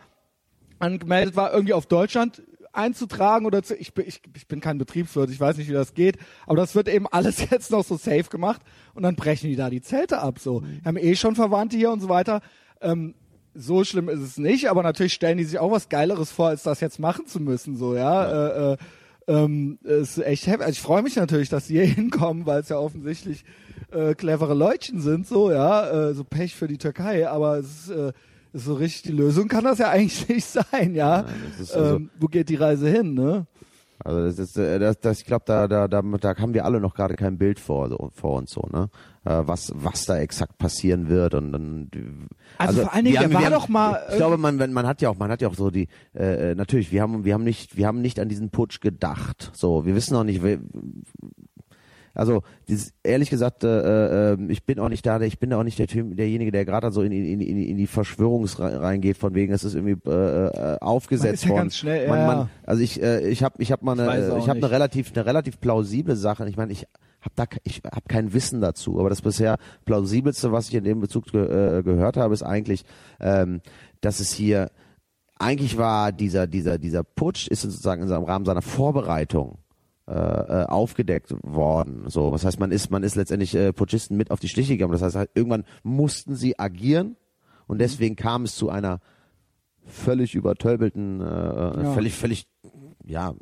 angemeldet 0.80 1.36
war, 1.36 1.54
irgendwie 1.54 1.74
auf 1.74 1.86
Deutschland 1.86 2.42
einzutragen 2.72 3.46
oder 3.46 3.62
zu, 3.62 3.76
ich, 3.76 3.94
bin- 3.94 4.06
ich, 4.08 4.22
ich 4.36 4.48
bin 4.48 4.60
kein 4.60 4.78
Betriebswirt, 4.80 5.30
ich 5.30 5.40
weiß 5.40 5.58
nicht, 5.58 5.70
wie 5.70 5.74
das 5.74 5.94
geht, 5.94 6.18
aber 6.48 6.58
das 6.58 6.74
wird 6.74 6.88
eben 6.90 7.06
alles 7.08 7.48
jetzt 7.52 7.70
noch 7.72 7.84
so 7.86 7.98
safe 7.98 8.26
gemacht 8.30 8.62
und 8.96 9.04
dann 9.04 9.16
brechen 9.16 9.48
die 9.50 9.56
da 9.56 9.70
die 9.70 9.82
Zelte 9.82 10.20
ab, 10.20 10.40
so. 10.40 10.64
Wir 10.64 10.86
haben 10.86 10.98
eh 10.98 11.16
schon 11.16 11.36
Verwandte 11.36 11.78
hier 11.78 11.92
und 11.92 12.00
so 12.02 12.10
weiter. 12.10 12.42
Ähm, 12.82 13.14
so 13.56 13.84
schlimm 13.84 14.10
ist 14.10 14.22
es 14.22 14.38
nicht, 14.38 14.70
aber 14.72 14.82
natürlich 14.82 15.14
stellen 15.14 15.38
die 15.38 15.44
sich 15.44 15.60
auch 15.60 15.70
was 15.72 15.88
Geileres 15.90 16.32
vor, 16.32 16.48
als 16.48 16.64
das 16.64 16.80
jetzt 16.80 16.98
machen 17.00 17.28
zu 17.28 17.40
müssen, 17.40 17.78
so, 17.78 17.96
ja. 17.96 18.48
Äh, 18.48 18.74
äh, 18.74 18.78
ähm, 19.28 19.78
es 19.84 20.18
ist 20.18 20.26
echt 20.26 20.48
happy. 20.48 20.64
Also 20.64 20.72
ich 20.74 20.82
freue 20.82 21.02
mich 21.04 21.16
natürlich, 21.16 21.50
dass 21.50 21.68
die 21.68 21.74
hier 21.76 21.86
hinkommen, 21.96 22.48
weil 22.48 22.62
es 22.62 22.70
ja 22.70 22.78
offensichtlich 22.78 23.46
äh, 23.92 24.16
clevere 24.16 24.56
Leutchen 24.56 25.00
sind, 25.00 25.28
so, 25.28 25.52
ja. 25.52 26.10
Äh, 26.10 26.14
so 26.16 26.24
Pech 26.24 26.56
für 26.56 26.68
die 26.68 26.80
Türkei, 26.80 27.30
aber 27.30 27.58
es 27.60 27.68
ist, 27.68 27.90
äh, 27.92 28.08
ist 28.10 28.16
so 28.54 28.74
richtig 28.76 29.02
die 29.04 29.12
Lösung 29.18 29.48
kann 29.48 29.64
das 29.64 29.80
ja 29.80 29.90
eigentlich 29.90 30.28
nicht 30.30 30.46
sein, 30.46 30.94
ja. 30.96 31.24
Nein, 31.24 31.34
also- 31.60 31.96
ähm, 31.96 32.10
wo 32.20 32.28
geht 32.28 32.50
die 32.50 32.56
Reise 32.56 32.90
hin, 32.90 33.14
ne? 33.14 33.46
Also 34.06 34.26
das 34.26 34.38
ist, 34.38 34.58
äh, 34.58 34.80
das, 34.80 35.00
das, 35.00 35.20
ich 35.20 35.26
glaube, 35.26 35.44
da, 35.46 35.68
da, 35.68 35.88
da, 35.88 36.02
da 36.02 36.36
haben 36.38 36.54
wir 36.54 36.66
alle 36.66 36.82
noch 36.82 36.94
gerade 36.94 37.16
kein 37.16 37.38
Bild 37.38 37.58
vor, 37.58 37.88
so, 37.88 38.12
vor 38.14 38.38
uns 38.38 38.52
so, 38.52 38.68
ne? 38.72 38.90
Äh, 39.24 39.44
was, 39.46 39.72
was 39.76 40.06
da 40.06 40.18
exakt 40.18 40.58
passieren 40.58 41.08
wird 41.08 41.34
und 41.36 41.54
dann. 41.54 41.90
Also 42.58 42.82
vor 42.82 42.94
allen 42.94 43.06
Dingen, 43.06 43.18
der 43.18 43.34
war 43.34 43.42
wir 43.44 43.50
doch 43.52 43.70
mal 43.70 44.02
Ich 44.10 44.18
glaube, 44.18 44.38
man, 44.38 44.60
wenn- 44.60 44.74
man 44.74 44.86
hat 44.88 45.02
ja 45.02 45.10
auch, 45.10 45.18
man 45.18 45.32
hat 45.32 45.42
ja 45.42 45.48
auch 45.48 45.56
so 45.56 45.70
die. 45.70 45.88
Äh, 46.14 46.52
äh, 46.52 46.56
natürlich, 46.56 46.92
wir 46.92 47.02
haben, 47.02 47.24
wir 47.24 47.34
haben 47.34 47.46
nicht, 47.46 47.78
wir 47.78 47.88
haben 47.88 48.02
nicht 48.02 48.20
an 48.20 48.28
diesen 48.28 48.50
Putsch 48.50 48.82
gedacht. 48.82 49.52
So, 49.54 49.86
wir 49.86 49.96
wissen 49.96 50.16
auch 50.18 50.26
nicht. 50.26 50.42
Also 52.14 52.44
dieses, 52.68 52.94
ehrlich 53.04 53.30
gesagt, 53.30 53.64
äh, 53.64 54.34
äh, 54.34 54.38
ich 54.50 54.66
bin 54.66 54.80
auch 54.80 54.90
nicht 54.90 55.06
da, 55.06 55.20
ich 55.22 55.40
bin 55.40 55.52
auch 55.54 55.64
nicht 55.64 55.80
der 55.80 55.88
Typ, 55.88 56.16
derjenige, 56.16 56.52
der 56.52 56.64
gerade 56.64 56.92
so 56.92 57.02
in, 57.02 57.12
in, 57.12 57.42
in, 57.42 57.58
in 57.58 57.78
die 57.78 57.88
Verschwörungs 57.88 58.60
reingeht, 58.60 59.18
von 59.18 59.34
wegen, 59.34 59.52
es 59.52 59.64
ist 59.64 59.74
irgendwie 59.74 59.98
äh, 60.10 60.48
äh, 60.48 60.78
aufgesetzt 60.80 61.26
Man 61.26 61.34
ist 61.34 61.44
ja 61.44 61.50
worden. 61.50 61.62
ganz 61.62 61.78
schnell, 61.78 62.08
man, 62.08 62.20
ja, 62.20 62.28
man, 62.28 62.50
also 62.66 62.84
ich, 62.84 63.02
äh, 63.02 63.28
ich 63.28 63.44
habe, 63.44 63.62
ich 63.62 63.72
habe 63.72 63.84
mal 63.84 63.96
Ich 63.96 64.08
eine, 64.08 64.34
auch 64.34 64.38
ich 64.38 64.48
habe 64.48 64.60
eine 64.60 64.70
relativ, 64.70 65.12
eine 65.16 65.26
relativ 65.26 65.60
plausible 65.60 66.16
Sache. 66.16 66.48
Ich 66.48 66.58
meine, 66.58 66.72
ich 66.72 66.88
habe 67.22 67.34
da, 67.36 67.46
ich 67.64 67.82
habe 67.84 68.06
kein 68.08 68.34
Wissen 68.34 68.62
dazu, 68.62 69.00
aber 69.00 69.10
das 69.10 69.22
bisher 69.22 69.58
plausibelste, 69.86 70.52
was 70.52 70.70
ich 70.70 70.76
in 70.76 70.84
dem 70.84 71.00
Bezug 71.00 71.32
ge 71.32 71.80
äh, 71.80 71.84
gehört 71.84 72.18
habe, 72.18 72.34
ist 72.34 72.44
eigentlich, 72.44 72.84
ähm, 73.20 73.62
dass 74.02 74.20
es 74.20 74.32
hier 74.32 74.70
eigentlich 75.40 75.78
war 75.78 76.12
dieser 76.12 76.48
dieser 76.48 76.78
dieser 76.78 77.04
Putsch 77.04 77.48
ist 77.48 77.62
sozusagen 77.62 78.04
in 78.04 78.08
seinem 78.08 78.24
Rahmen 78.24 78.46
seiner 78.46 78.62
Vorbereitung 78.62 79.58
äh, 80.08 80.12
äh, 80.14 80.66
aufgedeckt 80.66 81.34
worden. 81.44 82.04
So, 82.10 82.32
was 82.32 82.44
heißt, 82.44 82.60
man 82.60 82.72
ist 82.72 82.92
man 82.92 83.04
ist 83.04 83.16
letztendlich 83.16 83.56
äh, 83.56 83.72
Putschisten 83.72 84.18
mit 84.18 84.32
auf 84.32 84.40
die 84.40 84.50
Stiche 84.50 84.74
gegangen. 84.74 84.92
Das 84.92 85.02
heißt, 85.02 85.16
halt, 85.16 85.30
irgendwann 85.34 85.64
mussten 85.84 86.36
sie 86.36 86.60
agieren 86.60 87.16
und 87.68 87.80
deswegen 87.80 88.16
kam 88.16 88.44
es 88.44 88.56
zu 88.56 88.70
einer 88.70 89.00
völlig 89.86 90.36
übertölpelten, 90.36 91.22
äh, 91.22 91.24
Ja. 91.26 91.94
völlig 91.94 92.14
völlig 92.16 92.48
ja 93.06 93.34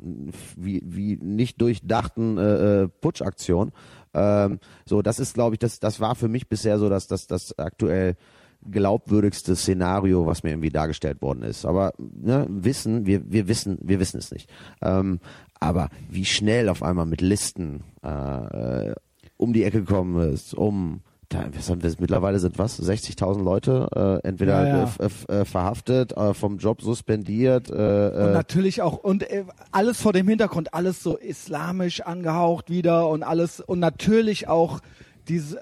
wie 0.56 0.82
wie 0.84 1.16
nicht 1.16 1.60
durchdachten 1.60 2.38
äh, 2.38 2.82
äh, 2.82 2.88
Putschaktion. 2.88 3.72
Ähm, 4.14 4.58
so, 4.84 5.02
das 5.02 5.18
ist, 5.18 5.34
glaube 5.34 5.54
ich, 5.54 5.58
das 5.60 5.80
das 5.80 6.00
war 6.00 6.14
für 6.14 6.28
mich 6.28 6.48
bisher 6.48 6.78
so, 6.78 6.88
dass 6.88 7.06
das 7.06 7.26
das 7.26 7.58
aktuell 7.58 8.16
glaubwürdigste 8.70 9.56
Szenario, 9.56 10.26
was 10.26 10.42
mir 10.42 10.50
irgendwie 10.50 10.70
dargestellt 10.70 11.20
worden 11.22 11.42
ist. 11.42 11.64
Aber 11.64 11.92
ne, 11.98 12.46
wissen, 12.48 13.06
wir, 13.06 13.22
wir 13.30 13.48
wissen, 13.48 13.78
wir 13.82 13.98
wissen 14.00 14.18
es 14.18 14.30
nicht. 14.30 14.48
Ähm, 14.82 15.20
aber 15.60 15.88
wie 16.10 16.24
schnell 16.24 16.68
auf 16.68 16.82
einmal 16.82 17.06
mit 17.06 17.20
Listen 17.20 17.82
äh, 18.04 18.88
äh, 18.90 18.94
um 19.36 19.52
die 19.52 19.64
Ecke 19.64 19.80
gekommen 19.80 20.32
ist, 20.32 20.54
um 20.54 21.00
da, 21.28 21.46
was 21.56 21.70
haben 21.70 21.82
wir, 21.82 21.90
mittlerweile 21.98 22.38
sind 22.38 22.58
was, 22.58 22.78
60.000 22.78 23.42
Leute 23.42 24.20
äh, 24.22 24.28
entweder 24.28 24.66
Ja, 24.68 24.76
ja. 24.76 24.80
äh, 24.82 25.04
f- 25.06 25.28
äh, 25.30 25.44
verhaftet, 25.46 26.12
äh, 26.14 26.34
vom 26.34 26.58
Job 26.58 26.82
suspendiert. 26.82 27.70
Äh, 27.70 27.72
Und 27.72 27.78
äh, 28.28 28.32
natürlich 28.34 28.82
auch, 28.82 28.98
und 28.98 29.22
äh, 29.30 29.44
alles 29.70 29.98
vor 30.00 30.12
dem 30.12 30.28
Hintergrund, 30.28 30.74
alles 30.74 31.02
so 31.02 31.16
islamisch 31.16 32.02
angehaucht 32.02 32.68
wieder 32.68 33.08
und 33.08 33.22
alles, 33.22 33.60
und 33.60 33.78
natürlich 33.80 34.46
auch 34.46 34.80
diese, 35.26 35.58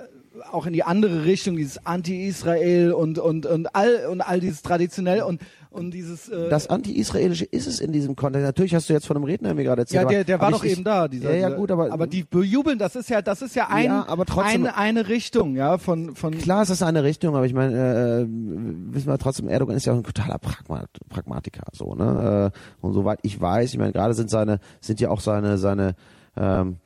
auch 0.50 0.66
in 0.66 0.72
die 0.72 0.82
andere 0.82 1.24
Richtung, 1.24 1.56
dieses 1.56 1.84
Anti-Israel 1.86 2.92
und, 2.92 3.18
und, 3.18 3.46
und 3.46 3.74
all, 3.74 4.06
und 4.10 4.20
all 4.20 4.40
dieses 4.40 4.62
traditionell 4.62 5.22
und, 5.22 5.40
und 5.70 5.92
dieses, 5.92 6.28
äh, 6.28 6.48
das 6.48 6.68
Anti-Israelische 6.68 7.44
ist 7.44 7.66
es 7.66 7.80
in 7.80 7.92
diesem 7.92 8.16
Kontext. 8.16 8.44
Natürlich 8.44 8.74
hast 8.74 8.88
du 8.88 8.92
jetzt 8.92 9.06
von 9.06 9.16
einem 9.16 9.24
Redner 9.24 9.54
mir 9.54 9.64
gerade 9.64 9.82
erzählt. 9.82 10.02
ja, 10.02 10.08
der, 10.08 10.24
der 10.24 10.34
aber 10.36 10.44
war 10.46 10.50
doch 10.52 10.64
ich- 10.64 10.72
eben 10.72 10.84
da, 10.84 11.06
dieser, 11.08 11.32
ja, 11.34 11.48
ja, 11.50 11.56
gut, 11.56 11.70
aber, 11.70 11.92
aber 11.92 12.06
die 12.06 12.24
bejubeln, 12.24 12.78
das 12.78 12.96
ist 12.96 13.08
ja, 13.10 13.22
das 13.22 13.42
ist 13.42 13.54
ja 13.54 13.68
ein, 13.68 13.84
Ja, 13.84 14.04
aber 14.08 14.26
trotzdem- 14.26 14.64
eine, 14.66 14.76
eine 14.76 15.08
Richtung, 15.08 15.54
ja, 15.56 15.78
von, 15.78 16.14
von, 16.16 16.36
Klar 16.38 16.62
ist 16.62 16.70
das 16.70 16.82
eine 16.82 17.04
Richtung, 17.04 17.36
aber 17.36 17.46
ich 17.46 17.54
meine, 17.54 17.74
äh, 17.74 18.26
wissen 18.28 19.06
wir 19.08 19.18
trotzdem, 19.18 19.48
Erdogan 19.48 19.76
ist 19.76 19.86
ja 19.86 19.92
auch 19.92 19.96
ein 19.98 20.02
totaler 20.04 20.38
Pragmat 20.38 20.88
Pragmatiker, 21.08 21.64
so, 21.72 21.94
ne? 21.94 22.52
Äh, 22.52 22.58
und 22.86 22.92
soweit 22.92 23.20
ich 23.22 23.40
weiß, 23.40 23.72
ich 23.72 23.78
meine, 23.78 23.92
gerade 23.92 24.14
sind 24.14 24.30
seine, 24.30 24.58
sind 24.80 25.00
ja 25.00 25.10
auch 25.10 25.20
seine, 25.20 25.58
seine, 25.58 25.94
ähm, 26.36 26.76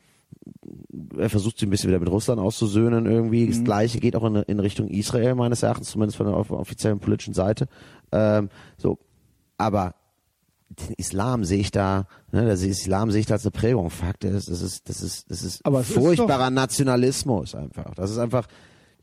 er 1.19 1.31
versucht 1.31 1.59
sich 1.59 1.67
ein 1.67 1.71
bisschen 1.71 1.89
wieder 1.89 2.01
mit 2.01 2.11
Russland 2.11 2.41
auszusöhnen 2.41 3.07
irgendwie. 3.07 3.47
Mhm. 3.47 3.51
Das 3.51 3.65
Gleiche 3.65 4.01
geht 4.01 4.17
auch 4.17 4.25
in, 4.25 4.37
in 4.37 4.61
Richtung 4.61 4.89
Israel 4.89 5.35
meines 5.35 5.63
Erachtens, 5.63 5.91
zumindest 5.91 6.17
von 6.17 6.27
der 6.27 6.37
off- 6.37 6.51
offiziellen 6.51 7.01
politischen 7.01 7.35
Seite. 7.35 7.67
Ähm, 8.13 8.49
so, 8.77 8.99
aber 9.57 9.95
den 10.69 10.95
Islam 10.97 11.45
sehe 11.45 11.61
ich 11.61 11.71
da, 11.71 12.07
ne, 12.33 12.47
das 12.47 12.63
Islam 12.63 13.11
sehe 13.11 13.21
ich 13.21 13.27
da 13.27 13.35
als 13.35 13.45
eine 13.45 13.53
Prägung. 13.53 13.91
Fakt 13.91 14.25
ist, 14.25 14.49
das 14.51 14.61
ist, 14.61 14.89
das 14.89 15.03
ist, 15.03 15.31
das 15.31 15.43
ist 15.43 15.65
Aber 15.65 15.81
es 15.81 15.89
ist 15.89 15.95
furchtbarer 15.95 16.51
Nationalismus 16.51 17.55
einfach. 17.55 17.95
Das 17.95 18.11
ist 18.11 18.19
einfach 18.19 18.47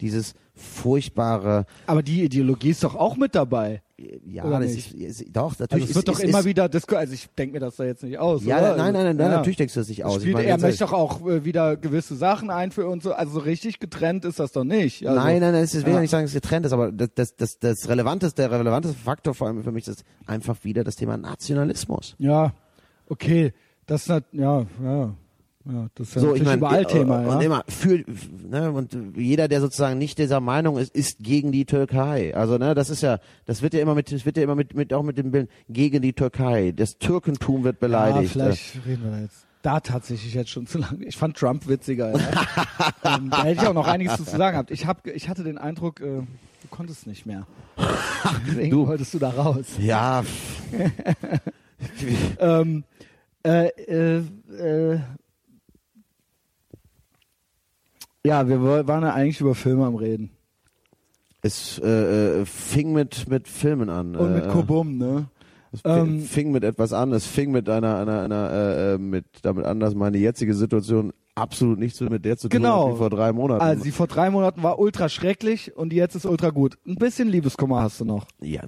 dieses 0.01 0.33
furchtbare, 0.53 1.65
aber 1.87 2.03
die 2.03 2.23
Ideologie 2.23 2.71
ist 2.71 2.83
doch 2.83 2.95
auch 2.95 3.15
mit 3.15 3.33
dabei. 3.35 3.81
ja, 4.27 4.43
Oder 4.43 4.59
das 4.59 4.71
ist, 4.71 4.93
ist, 4.93 5.25
doch, 5.35 5.51
Also 5.51 5.63
natürlich 5.63 5.89
es 5.89 5.95
wird 5.95 6.07
ist, 6.09 6.15
doch 6.15 6.19
ist, 6.23 6.29
immer 6.29 6.43
wieder 6.45 6.67
Disco, 6.67 6.95
also 6.95 7.13
ich 7.13 7.27
denke 7.37 7.53
mir 7.53 7.59
das 7.59 7.75
da 7.77 7.83
jetzt 7.85 8.03
nicht 8.03 8.17
aus. 8.17 8.43
ja, 8.43 8.57
oder? 8.59 8.75
nein, 8.77 8.93
nein, 8.93 9.15
nein, 9.15 9.19
Ja. 9.31 9.37
natürlich 9.37 9.57
denkst 9.57 9.73
du 9.75 9.79
das 9.79 9.89
nicht 9.89 10.03
aus. 10.03 10.17
Ich 10.17 10.21
Spielt, 10.23 10.35
meine, 10.35 10.47
er 10.47 10.59
möchte 10.59 10.83
doch 10.83 10.93
auch 10.93 11.25
äh, 11.27 11.45
wieder 11.45 11.77
gewisse 11.77 12.15
Sachen 12.15 12.49
einführen 12.49 12.89
und 12.91 13.03
so. 13.03 13.13
Also 13.13 13.33
so 13.33 13.39
richtig 13.39 13.79
getrennt 13.79 14.25
ist 14.25 14.39
das 14.39 14.51
doch 14.51 14.63
nicht. 14.63 15.07
Also, 15.07 15.19
Nein, 15.19 15.39
nein, 15.39 15.53
nein, 15.53 15.61
das 15.61 15.73
will 15.85 15.93
ja. 15.93 15.99
nicht 16.01 16.09
sagen, 16.09 16.23
dass 16.25 16.31
es 16.35 16.41
getrennt 16.41 16.65
ist, 16.65 16.73
aber 16.73 16.91
das, 16.91 17.09
das, 17.15 17.35
das, 17.35 17.59
das 17.59 17.87
relevanteste, 17.87 18.41
der 18.41 18.51
relevanteste 18.51 18.97
Faktor 18.99 19.33
vor 19.33 19.47
allem 19.47 19.63
für 19.63 19.71
mich 19.71 19.87
ist 19.87 20.03
einfach 20.25 20.63
wieder 20.63 20.83
das 20.83 20.95
Thema 20.95 21.17
Nationalismus. 21.17 22.15
Ja, 22.17 22.53
okay. 23.07 23.53
Das 23.85 24.07
nat- 24.07 24.25
ja, 24.31 24.65
ja, 24.83 25.13
ja. 25.65 25.87
Das 25.95 26.07
ist 26.09 26.15
ja 26.15 26.21
So, 26.21 26.35
ich 26.35 26.43
meine, 26.43 26.57
überall 26.57 26.81
äh, 26.83 26.85
Thema. 26.85 27.19
und 27.19 27.25
Ja. 27.27 27.41
immer 27.41 27.63
für, 27.67 28.03
ne, 28.49 28.71
und 28.71 28.97
jeder, 29.15 29.47
der 29.47 29.61
sozusagen 29.61 29.97
nicht 29.97 30.17
dieser 30.17 30.39
Meinung 30.39 30.77
ist, 30.77 30.93
ist 30.95 31.19
gegen 31.19 31.51
die 31.51 31.65
Türkei. 31.65 32.35
Also, 32.35 32.57
ne, 32.57 32.73
das 32.75 32.89
ist 32.89 33.01
ja, 33.01 33.19
das 33.45 33.61
wird 33.61 33.73
ja 33.73 33.81
immer 33.81 33.95
mit, 33.95 34.11
das 34.11 34.25
wird 34.25 34.37
ja 34.37 34.43
immer 34.43 34.55
mit, 34.55 34.73
mit 34.75 34.93
auch 34.93 35.03
mit 35.03 35.17
dem 35.17 35.31
Bild 35.31 35.49
gegen 35.69 36.01
die 36.01 36.13
Türkei. 36.13 36.71
Das 36.75 36.97
Türkentum 36.97 37.63
wird 37.63 37.75
ja, 37.81 37.87
beleidigt. 37.87 38.31
vielleicht 38.33 38.85
reden 38.85 39.03
wir 39.03 39.11
da 39.11 39.19
jetzt. 39.19 39.45
Da 39.63 39.79
tatsächlich 39.79 40.33
jetzt 40.33 40.49
schon 40.49 40.65
zu 40.65 40.79
lange. 40.79 41.05
Ich 41.05 41.15
fand 41.17 41.37
Trump 41.37 41.67
witziger. 41.67 42.13
Ja. 42.17 42.19
ähm, 43.17 43.29
da 43.29 43.43
hätte 43.43 43.61
ich 43.61 43.67
auch 43.67 43.75
noch 43.75 43.87
einiges 43.87 44.17
zu 44.17 44.23
sagen 44.23 44.53
gehabt. 44.53 44.71
Ich 44.71 44.87
hab, 44.87 45.05
ich 45.05 45.29
hatte 45.29 45.43
den 45.43 45.59
Eindruck, 45.59 45.99
äh, 46.01 46.05
du 46.05 46.25
konntest 46.71 47.05
nicht 47.05 47.27
mehr. 47.27 47.45
Deswegen 48.47 48.71
Du. 48.71 48.87
wolltest 48.87 49.13
du 49.13 49.19
da 49.19 49.29
raus. 49.29 49.65
Äh, 49.79 49.85
ja, 49.85 50.23
Ähm, 52.39 52.83
äh, 53.43 53.67
äh, 53.67 54.17
äh, 54.57 54.99
Ja, 58.25 58.47
wir 58.47 58.61
waren 58.61 59.03
ja 59.03 59.13
eigentlich 59.13 59.41
über 59.41 59.55
Filme 59.55 59.85
am 59.85 59.95
Reden. 59.95 60.31
Es 61.41 61.79
äh, 61.79 62.41
äh, 62.41 62.45
fing 62.45 62.93
mit, 62.93 63.27
mit 63.27 63.47
Filmen 63.47 63.89
an. 63.89 64.15
Und 64.15 64.35
mit 64.35 64.45
äh, 64.45 64.49
Kobum, 64.49 64.97
ne? 64.97 65.27
Es 65.71 65.81
Ähm, 65.85 66.21
fing 66.21 66.51
mit 66.51 66.63
etwas 66.63 66.93
an. 66.93 67.13
Es 67.13 67.25
fing 67.25 67.51
mit 67.51 67.67
einer, 67.67 67.97
einer, 67.97 68.21
einer 68.21 68.51
äh, 68.51 68.93
äh, 68.93 68.97
mit 68.97 69.25
damit 69.41 69.65
an, 69.65 69.79
dass 69.79 69.95
meine 69.95 70.17
jetzige 70.17 70.53
Situation 70.53 71.13
absolut 71.41 71.79
nichts 71.79 71.99
mit 71.99 72.23
der 72.25 72.37
zu 72.37 72.47
tun 72.47 72.61
Genau. 72.61 72.87
hat 72.87 72.93
wie 72.93 72.97
vor 72.97 73.09
drei 73.09 73.31
Monaten. 73.33 73.61
Also 73.61 73.83
die 73.83 73.91
vor 73.91 74.07
drei 74.07 74.29
Monaten 74.29 74.63
war 74.63 74.79
ultra 74.79 75.09
schrecklich 75.09 75.75
und 75.75 75.93
jetzt 75.93 76.15
ist 76.15 76.25
ultra 76.25 76.49
gut. 76.51 76.77
Ein 76.87 76.95
bisschen 76.95 77.27
Liebeskummer 77.27 77.81
hast 77.81 77.99
du 77.99 78.05
noch. 78.05 78.25
ja, 78.41 78.61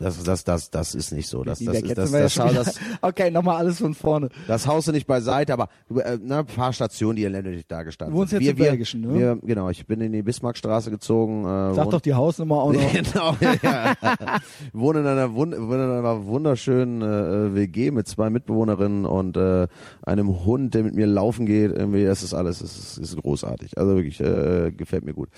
das, 0.00 0.22
das, 0.22 0.44
das, 0.44 0.70
das 0.70 0.94
ist 0.94 1.12
nicht 1.12 1.28
so. 1.28 1.44
Das, 1.44 1.58
das, 1.58 1.82
ist, 1.82 1.96
das, 1.98 2.12
wir 2.12 2.20
ja 2.20 2.24
das, 2.24 2.34
das, 2.34 2.54
das, 2.54 2.80
okay, 3.02 3.30
nochmal 3.30 3.56
alles 3.56 3.78
von 3.78 3.94
vorne. 3.94 4.28
das 4.46 4.66
haust 4.66 4.88
du 4.88 4.92
nicht 4.92 5.06
beiseite, 5.06 5.52
aber 5.52 5.68
äh, 5.94 6.18
ein 6.18 6.46
paar 6.46 6.72
Stationen, 6.72 7.16
die 7.16 7.24
elendig 7.24 7.66
da 7.66 7.82
gestanden 7.82 8.14
Du 8.14 8.20
wohnst 8.20 8.30
sind. 8.30 8.42
jetzt 8.42 8.56
wir, 8.56 8.66
im 8.66 8.70
Belgischen, 8.70 9.00
ne? 9.00 9.14
Wir, 9.14 9.38
genau, 9.42 9.68
ich 9.70 9.86
bin 9.86 10.00
in 10.00 10.12
die 10.12 10.22
Bismarckstraße 10.22 10.90
gezogen. 10.90 11.44
Äh, 11.44 11.74
Sag 11.74 11.90
doch 11.90 12.00
die 12.00 12.14
Hausnummer 12.14 12.56
auch 12.62 12.72
noch. 12.72 12.92
genau, 12.92 13.36
ja. 13.62 13.94
wohne 14.72 15.00
in 15.00 15.06
einer, 15.06 15.34
wund 15.34 15.54
wohne 15.58 15.84
in 15.84 15.90
einer 15.90 16.24
wunderschönen 16.26 17.02
äh, 17.02 17.54
WG 17.54 17.90
mit 17.90 18.06
zwei 18.08 18.30
Mitbewohnerinnen 18.30 19.04
und 19.04 19.36
äh, 19.36 19.66
einem 20.02 20.44
Hund, 20.44 20.74
der 20.74 20.84
mit 20.84 20.94
mir 20.94 21.06
laufen 21.06 21.46
geht. 21.46 21.72
Irgendwie, 21.88 22.04
das 22.04 22.22
ist 22.22 22.34
alles, 22.34 22.58
das 22.58 22.76
ist, 22.76 22.98
ist 22.98 23.16
großartig. 23.16 23.78
Also 23.78 23.96
wirklich, 23.96 24.20
äh, 24.20 24.72
gefällt 24.72 25.04
mir 25.04 25.14
gut. 25.14 25.28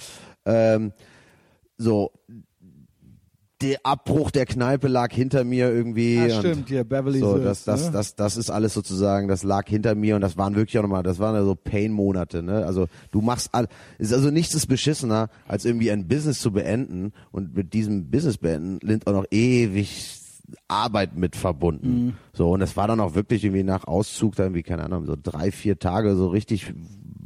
Ähm, 0.45 0.93
so, 1.79 2.13
der 3.61 3.79
Abbruch 3.85 4.31
der 4.31 4.47
Kneipe 4.47 4.89
lag 4.89 5.13
hinter 5.13 5.45
mir 5.45 5.71
irgendwie. 5.71 6.19
Und 6.19 6.33
stimmt, 6.33 6.69
hier, 6.69 6.85
Beverly 6.85 7.21
so, 7.21 7.39
das, 7.39 7.65
das, 7.65 7.87
ne? 7.87 7.91
das, 7.93 8.15
das 8.15 8.37
ist 8.37 8.51
alles 8.51 8.73
sozusagen, 8.73 9.29
das 9.29 9.43
lag 9.43 9.69
hinter 9.69 9.95
mir 9.95 10.15
und 10.15 10.23
das 10.23 10.37
waren 10.37 10.57
wirklich 10.57 10.79
auch 10.79 10.83
nochmal, 10.83 11.03
das 11.03 11.19
waren 11.19 11.35
ja 11.35 11.45
so 11.45 11.55
Pain-Monate, 11.55 12.43
ne? 12.43 12.65
Also 12.65 12.87
du 13.11 13.21
machst 13.21 13.51
all, 13.53 13.69
ist 13.99 14.13
also 14.13 14.31
nichts 14.31 14.55
ist 14.55 14.67
beschissener, 14.67 15.29
als 15.47 15.65
irgendwie 15.65 15.91
ein 15.91 16.09
Business 16.09 16.41
zu 16.41 16.53
beenden 16.53 17.13
und 17.33 17.55
mit 17.55 17.75
diesem 17.75 18.11
Business 18.11 18.39
beenden 18.39 18.79
sind 18.87 19.07
auch 19.07 19.13
noch 19.13 19.27
ewig 19.31 20.20
Arbeit 20.69 21.17
mit 21.17 21.37
verbunden. 21.37 22.05
Mhm. 22.07 22.13
So, 22.33 22.51
und 22.51 22.63
es 22.63 22.77
war 22.77 22.89
dann 22.89 23.01
auch 23.01 23.15
wirklich 23.15 23.45
irgendwie 23.45 23.63
nach 23.63 23.87
Auszug 23.87 24.37
da 24.37 24.45
irgendwie, 24.45 24.63
keine 24.63 24.85
Ahnung, 24.85 25.07
so 25.07 25.17
drei, 25.21 25.51
vier 25.51 25.79
Tage 25.79 26.15
so 26.17 26.29
richtig 26.29 26.73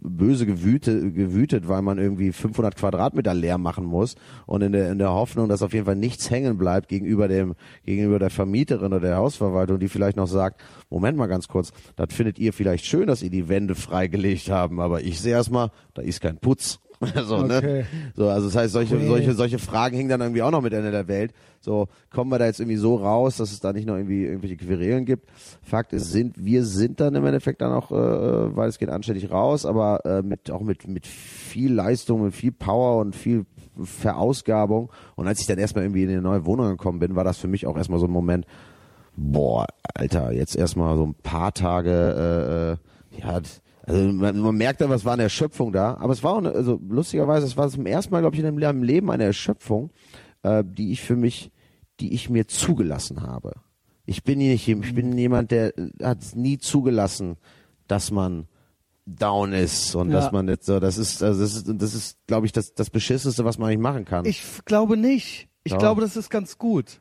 böse 0.05 0.45
gewütet, 0.45 1.15
gewütet, 1.15 1.67
weil 1.67 1.83
man 1.83 1.99
irgendwie 1.99 2.31
500 2.31 2.77
Quadratmeter 2.77 3.33
leer 3.33 3.59
machen 3.59 3.85
muss 3.85 4.17
und 4.47 4.63
in 4.63 4.73
der, 4.73 4.93
in 4.93 4.99
der 4.99 5.11
Hoffnung, 5.11 5.49
dass 5.49 5.63
auf 5.63 5.73
jeden 5.73 5.87
Fall 5.87 5.97
nichts 5.97 6.31
hängen 6.31 6.59
bleibt 6.59 6.89
gegenüber 6.89 7.27
dem, 7.27 7.55
gegenüber 7.85 8.19
der 8.19 8.31
Vermieterin 8.31 8.93
oder 8.93 9.01
der 9.01 9.17
Hausverwaltung, 9.17 9.79
die 9.79 9.89
vielleicht 9.89 10.17
noch 10.17 10.29
sagt, 10.29 10.63
Moment 10.91 11.17
mal 11.17 11.27
ganz 11.27 11.49
kurz, 11.49 11.73
das 11.97 12.13
findet 12.13 12.39
ihr 12.39 12.53
vielleicht 12.53 12.85
schön, 12.85 13.07
dass 13.07 13.23
ihr 13.23 13.31
die 13.31 13.49
Wände 13.49 13.75
freigelegt 13.75 14.51
haben, 14.51 14.79
aber 14.79 15.03
ich 15.03 15.21
sehe 15.21 15.33
erstmal, 15.33 15.71
da 15.95 16.03
ist 16.03 16.21
kein 16.21 16.39
Putz. 16.39 16.81
So, 17.25 17.37
Okay. 17.37 17.47
ne? 17.47 17.87
so, 18.15 18.29
also 18.29 18.47
das 18.49 18.57
heißt, 18.57 18.73
solche, 18.73 18.97
Okay. 18.97 19.07
solche, 19.07 19.35
solche 19.35 19.59
Fragen 19.59 19.97
hingen 19.97 20.09
dann 20.09 20.21
irgendwie 20.21 20.43
auch 20.43 20.51
noch 20.51 20.63
mit 20.63 20.73
Ende 20.73 20.91
der 20.91 21.09
Welt. 21.09 21.33
So, 21.61 21.89
kommen 22.13 22.31
wir 22.31 22.39
da 22.39 22.47
jetzt 22.47 22.61
irgendwie 22.61 22.77
so 22.77 22.97
raus, 22.97 23.39
dass 23.39 23.51
es 23.53 23.61
da 23.61 23.73
nicht 23.73 23.87
noch 23.87 23.97
irgendwie 23.97 24.25
irgendwelche 24.25 24.57
Querelen 24.57 25.05
gibt. 25.07 25.31
Fakt 25.63 25.93
ist, 25.93 26.11
sind, 26.13 26.35
wir 26.45 26.65
sind 26.65 27.01
dann 27.01 27.15
im 27.15 27.25
Endeffekt 27.25 27.61
dann 27.63 27.73
auch, 27.73 27.91
äh, 27.91 28.55
weil 28.57 28.69
es 28.69 28.79
geht 28.79 28.91
anständig 28.91 29.31
raus, 29.31 29.65
aber 29.65 30.05
äh, 30.05 30.23
mit 30.23 30.51
auch 30.51 30.61
mit, 30.61 30.87
mit 30.87 31.07
viel 31.07 31.73
Leistung, 31.73 32.23
mit 32.23 32.35
viel 32.35 32.53
Power 32.53 33.01
und 33.01 33.17
viel 33.17 33.47
Verausgabung. 33.83 34.91
Und 35.17 35.27
als 35.27 35.41
ich 35.41 35.47
dann 35.47 35.59
erstmal 35.59 35.85
irgendwie 35.85 36.03
in 36.05 36.11
eine 36.11 36.21
neue 36.23 36.45
Wohnung 36.47 36.69
gekommen 36.69 36.99
bin, 36.99 37.17
war 37.17 37.25
das 37.25 37.39
für 37.39 37.49
mich 37.49 37.67
auch 37.67 37.77
erstmal 37.77 37.99
so 37.99 38.07
ein 38.07 38.11
Moment, 38.13 38.47
boah, 39.17 39.67
Alter, 39.95 40.33
jetzt 40.33 40.57
erstmal 40.57 40.97
so 40.97 41.05
ein 41.07 41.15
paar 41.15 41.55
Tage, 41.55 42.77
äh, 43.13 43.19
äh, 43.19 43.21
ja, 43.21 43.41
also 43.87 44.13
man, 44.13 44.39
man 44.39 44.57
merkt 44.57 44.83
aber, 44.83 44.95
es 44.95 45.05
war 45.05 45.13
eine 45.15 45.25
Erschöpfung 45.25 45.73
da, 45.73 45.95
aber 45.99 46.13
es 46.13 46.23
war 46.23 46.35
auch, 46.35 46.39
eine, 46.39 46.53
also 46.53 46.81
lustigerweise, 46.89 47.47
es 47.47 47.57
war 47.57 47.69
zum 47.69 47.87
ersten 47.87 48.13
Mal, 48.13 48.21
glaube 48.21 48.37
ich, 48.37 48.43
in 48.43 48.55
meinem 48.59 48.83
Leben 48.83 49.11
eine 49.11 49.25
Erschöpfung, 49.25 49.91
äh, 50.43 50.63
die 50.67 50.93
ich 50.93 51.03
für 51.03 51.17
mich, 51.17 51.51
die 52.01 52.13
ich 52.15 52.31
mir 52.31 52.47
zugelassen 52.49 53.23
habe. 53.23 53.53
Ich 54.07 54.23
bin 54.25 54.39
nicht, 54.39 54.69
ich 54.69 54.95
bin 54.95 55.17
jemand, 55.17 55.51
der 55.51 55.73
hat 56.03 56.21
es 56.21 56.35
nie 56.35 56.59
zugelassen, 56.59 57.37
dass 57.89 58.11
man 58.11 58.47
down 59.07 59.53
ist 59.53 59.95
und 59.95 60.11
Ja. 60.11 60.21
dass 60.21 60.33
man 60.33 60.49
jetzt 60.49 60.67
so, 60.67 60.81
das 60.81 60.99
ist, 60.99 61.23
also 61.23 61.41
das 61.41 61.55
ist, 61.57 61.67
das 61.69 61.95
ist, 61.95 62.19
glaube 62.27 62.47
ich, 62.47 62.53
das, 62.53 62.75
das 62.75 62.91
beschissenste, 62.91 63.45
was 63.45 63.59
man 63.59 63.69
eigentlich 63.69 63.81
machen 63.81 64.05
kann. 64.05 64.25
Ich 64.25 64.43
glaube 64.65 64.97
nicht. 64.97 65.49
Ich 65.63 65.73
Ja. 65.73 65.79
glaube, 65.79 66.01
das 66.01 66.17
ist 66.17 66.31
ganz 66.31 66.59
gut. 66.59 67.01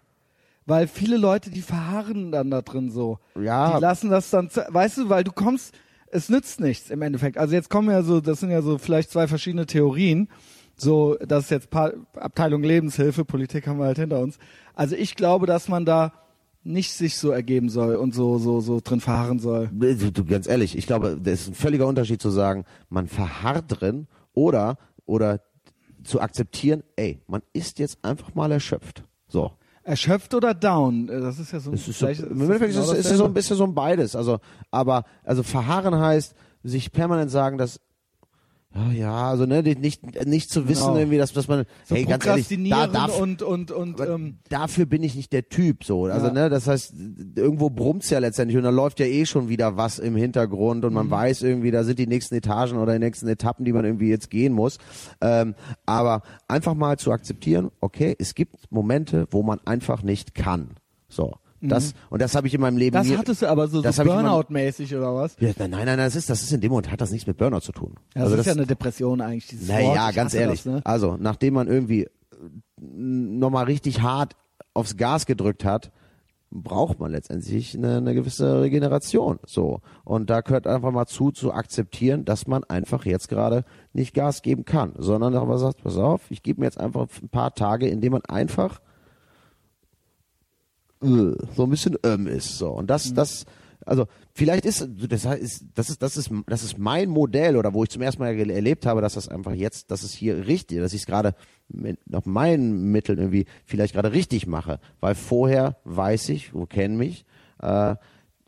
Weil 0.65 0.87
viele 0.87 1.17
Leute, 1.17 1.49
die 1.49 1.61
verharren 1.61 2.31
dann 2.31 2.49
da 2.49 2.61
drin 2.61 2.89
so. 2.89 3.19
Ja. 3.41 3.75
Die 3.75 3.81
lassen 3.81 4.09
das 4.09 4.29
dann, 4.29 4.49
weißt 4.49 4.97
du, 4.99 5.09
weil 5.09 5.25
du 5.25 5.31
kommst, 5.33 5.73
es 6.13 6.29
nützt 6.29 6.59
nichts 6.59 6.89
im 6.89 7.01
Endeffekt. 7.01 7.37
Also 7.37 7.55
jetzt 7.55 7.69
kommen 7.69 7.89
ja 7.89 8.03
so, 8.03 8.21
das 8.21 8.39
sind 8.39 8.51
ja 8.51 8.61
so 8.61 8.77
vielleicht 8.77 9.11
zwei 9.11 9.27
verschiedene 9.27 9.65
Theorien. 9.65 10.29
So, 10.75 11.15
das 11.15 11.45
ist 11.45 11.49
jetzt 11.51 11.69
pa 11.69 11.91
Abteilung 12.15 12.63
Lebenshilfe, 12.63 13.25
Politik 13.25 13.67
haben 13.67 13.79
wir 13.79 13.85
halt 13.85 13.97
hinter 13.97 14.19
uns. 14.19 14.37
Also 14.73 14.95
ich 14.95 15.15
glaube, 15.15 15.45
dass 15.45 15.67
man 15.67 15.85
da 15.85 16.13
nicht 16.63 16.93
sich 16.93 17.17
so 17.17 17.31
ergeben 17.31 17.69
soll 17.69 17.95
und 17.95 18.13
so, 18.13 18.37
so, 18.37 18.61
so 18.61 18.79
drin 18.81 19.01
verharren 19.01 19.39
soll. 19.39 19.69
Du, 19.69 20.25
ganz 20.25 20.47
ehrlich, 20.47 20.77
ich 20.77 20.87
glaube, 20.87 21.19
das 21.21 21.41
ist 21.41 21.47
ein 21.49 21.55
völliger 21.55 21.87
Unterschied 21.87 22.21
zu 22.21 22.29
sagen, 22.29 22.63
man 22.89 23.07
verharrt 23.07 23.65
drin 23.67 24.07
oder, 24.33 24.77
oder 25.05 25.41
zu 26.03 26.21
akzeptieren, 26.21 26.83
ey, 26.95 27.21
man 27.27 27.41
ist 27.53 27.79
jetzt 27.79 28.03
einfach 28.03 28.33
mal 28.33 28.51
erschöpft. 28.51 29.03
So. 29.27 29.51
Erschöpft 29.83 30.33
oder 30.33 30.53
down? 30.53 31.09
Äh, 31.09 31.19
Das 31.21 31.39
ist 31.39 31.51
ja 31.51 31.59
so 31.59 31.71
ein 31.71 31.75
Es 31.75 31.87
ist 31.87 31.99
so, 31.99 32.07
Im 32.07 32.41
Endeffekt 32.41 32.71
ist, 32.73 32.79
genau 32.79 32.91
es- 32.93 33.17
so 33.17 33.25
ein 33.25 33.33
bisschen 33.33 33.57
so 33.57 33.63
ein 33.65 33.73
beides. 33.75 34.15
Also, 34.15 34.39
aber, 34.71 35.03
also 35.23 35.43
verharren 35.43 35.95
heißt, 35.97 36.35
sich 36.63 36.91
permanent 36.91 37.29
sagen, 37.31 37.57
dass, 37.57 37.79
ja, 38.75 38.91
ja, 38.91 39.29
also, 39.29 39.45
ne, 39.45 39.61
nicht, 39.61 40.25
nicht 40.25 40.49
zu 40.49 40.67
wissen 40.67 40.85
Genau. 40.85 40.97
irgendwie, 40.97 41.17
dass, 41.17 41.31
dass 41.33 41.47
man, 41.47 41.65
so 41.85 41.95
hey, 41.95 42.05
ganz 42.05 42.25
ehrlich, 42.25 42.47
da, 42.69 42.87
darf, 42.87 43.19
und, 43.19 43.41
und, 43.43 43.69
und, 43.71 43.99
ähm, 43.99 44.39
dafür 44.49 44.85
bin 44.87 45.03
ich 45.03 45.15
nicht 45.15 45.31
der 45.31 45.47
Typ 45.47 45.83
so. 45.83 46.05
Also, 46.05 46.27
Ja. 46.27 46.33
ne, 46.33 46.49
das 46.49 46.67
heißt, 46.67 46.93
irgendwo 47.35 47.69
brummt's 47.69 48.09
ja 48.09 48.19
letztendlich 48.19 48.57
und 48.57 48.63
da 48.63 48.71
läuft 48.71 48.99
ja 48.99 49.05
eh 49.05 49.25
schon 49.27 49.47
wieder 49.47 49.77
was 49.77 49.99
im 49.99 50.15
Hintergrund 50.15 50.81
Mhm. 50.81 50.87
und 50.87 50.93
man 50.93 51.09
weiß 51.11 51.43
irgendwie, 51.43 51.69
da 51.71 51.83
sind 51.83 51.99
die 51.99 52.07
nächsten 52.07 52.33
Etagen 52.35 52.77
oder 52.77 52.93
die 52.93 52.99
nächsten 52.99 53.27
Etappen, 53.27 53.63
die 53.63 53.73
man 53.73 53.85
irgendwie 53.85 54.09
jetzt 54.09 54.29
gehen 54.31 54.53
muss. 54.53 54.77
Ähm, 55.21 55.53
aber 55.85 56.23
einfach 56.47 56.73
mal 56.73 56.97
zu 56.97 57.11
akzeptieren, 57.11 57.69
okay, 57.79 58.15
es 58.17 58.33
gibt 58.33 58.71
Momente, 58.71 59.27
wo 59.29 59.43
man 59.43 59.59
einfach 59.65 60.01
nicht 60.01 60.33
kann. 60.33 60.71
So. 61.09 61.33
Das, 61.69 61.93
und 62.09 62.21
das 62.21 62.35
habe 62.35 62.47
ich 62.47 62.53
in 62.53 62.61
meinem 62.61 62.77
Leben 62.77 62.95
Mhm. 62.95 62.99
das 62.99 63.07
nie, 63.07 63.17
hattest 63.17 63.41
du 63.41 63.47
aber 63.49 63.67
so, 63.67 63.81
das 63.81 63.95
so 63.95 64.03
Burnout-mäßig 64.03 64.95
oder 64.95 65.15
was? 65.15 65.35
ja, 65.39 65.51
nein, 65.57 65.71
nein, 65.71 65.85
nein, 65.85 65.97
das 65.97 66.15
ist, 66.15 66.29
das 66.29 66.43
ist 66.43 66.51
in 66.51 66.61
dem 66.61 66.69
Moment, 66.71 66.91
hat 66.91 67.01
das 67.01 67.11
nichts 67.11 67.25
mit 67.27 67.37
Burnout 67.37 67.61
zu 67.61 67.71
tun. 67.71 67.95
Ja, 68.15 68.23
das 68.27 68.39
ist 68.39 68.45
ja 68.45 68.51
eine 68.53 68.65
Depression 68.65 69.21
eigentlich, 69.21 69.47
dieses. 69.47 69.67
Naja, 69.67 70.11
ganz 70.11 70.33
ehrlich. 70.33 70.63
Das, 70.63 70.73
ne? 70.73 70.81
Also, 70.83 71.17
nachdem 71.19 71.53
man 71.55 71.67
irgendwie 71.67 72.07
nochmal 72.79 73.65
richtig 73.65 74.01
hart 74.01 74.35
aufs 74.73 74.97
Gas 74.97 75.25
gedrückt 75.25 75.63
hat, 75.65 75.91
braucht 76.55 76.99
man 76.99 77.11
letztendlich 77.11 77.75
eine, 77.75 77.97
eine 77.97 78.13
gewisse 78.13 78.61
Regeneration. 78.61 79.39
So. 79.45 79.81
Und 80.03 80.29
da 80.29 80.41
gehört 80.41 80.67
einfach 80.67 80.91
mal 80.91 81.07
zu, 81.07 81.31
zu 81.31 81.51
akzeptieren, 81.51 82.25
dass 82.25 82.45
man 82.45 82.63
einfach 82.65 83.05
jetzt 83.05 83.27
gerade 83.27 83.65
nicht 83.91 84.13
Gas 84.13 84.43
geben 84.43 84.63
kann, 84.63 84.93
sondern 84.97 85.35
aber 85.35 85.57
sagt, 85.57 85.83
pass 85.83 85.97
auf, 85.97 86.21
ich 86.29 86.43
gebe 86.43 86.59
mir 86.59 86.67
jetzt 86.67 86.79
einfach 86.79 87.07
ein 87.21 87.29
paar 87.29 87.55
Tage, 87.55 87.87
in 87.87 88.01
denen 88.01 88.13
man 88.13 88.25
einfach 88.25 88.81
äh, 91.03 91.35
so 91.55 91.63
ein 91.63 91.69
bisschen 91.69 91.97
ähm 92.03 92.27
ist. 92.27 92.57
So. 92.57 92.69
Und 92.69 92.89
das, 92.89 93.13
das, 93.13 93.45
also 93.85 94.05
vielleicht 94.33 94.65
ist, 94.65 94.87
das 95.09 95.25
ist, 95.25 95.65
das 95.75 95.89
ist, 95.89 96.01
das 96.01 96.17
ist, 96.17 96.31
das 96.47 96.63
ist 96.63 96.77
mein 96.77 97.09
Modell 97.09 97.57
oder 97.57 97.73
wo 97.73 97.83
ich 97.83 97.89
zum 97.89 98.01
ersten 98.01 98.21
Mal 98.21 98.37
erlebt 98.49 98.85
habe, 98.85 99.01
dass 99.01 99.13
das 99.15 99.27
einfach 99.27 99.53
jetzt, 99.53 99.91
dass 99.91 100.03
es 100.03 100.13
hier 100.13 100.47
richtig, 100.47 100.79
dass 100.79 100.93
ich 100.93 101.01
es 101.01 101.05
gerade 101.07 101.35
mit 101.67 101.99
nach 102.09 102.25
meinen 102.25 102.91
Mitteln 102.91 103.19
irgendwie 103.19 103.45
vielleicht 103.65 103.93
gerade 103.93 104.13
richtig 104.13 104.47
mache. 104.47 104.79
Weil 104.99 105.15
vorher 105.15 105.77
weiß 105.83 106.29
ich, 106.29 106.51
du 106.51 106.65
kennst 106.65 106.97
mich, 106.97 107.25
äh, 107.61 107.95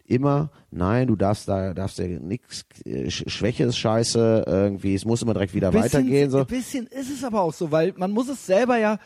immer, 0.08 0.51
nein, 0.70 1.08
du 1.08 1.16
darfst 1.16 1.47
da, 1.47 1.74
darfst 1.74 1.97
ja 1.97 2.06
nix, 2.08 2.64
äh, 2.86 3.08
Sch- 3.08 3.28
Schwäche 3.28 3.64
ist 3.64 3.78
scheiße, 3.78 4.43
irgendwie, 4.45 4.93
es 4.93 5.03
muss 5.03 5.24
immer 5.24 5.34
direkt 5.34 5.56
wieder 5.56 5.74
weitergehen, 5.74 6.30
so. 6.30 6.39
Ein 6.41 6.45
bisschen 6.45 6.86
ist 6.86 7.12
es 7.12 7.24
aber 7.24 7.41
auch 7.41 7.53
so, 7.53 7.72
weil 7.72 7.91
man 7.97 8.12
muss 8.12 8.30
es 8.30 8.45
selber 8.45 8.78
ja, 8.78 8.99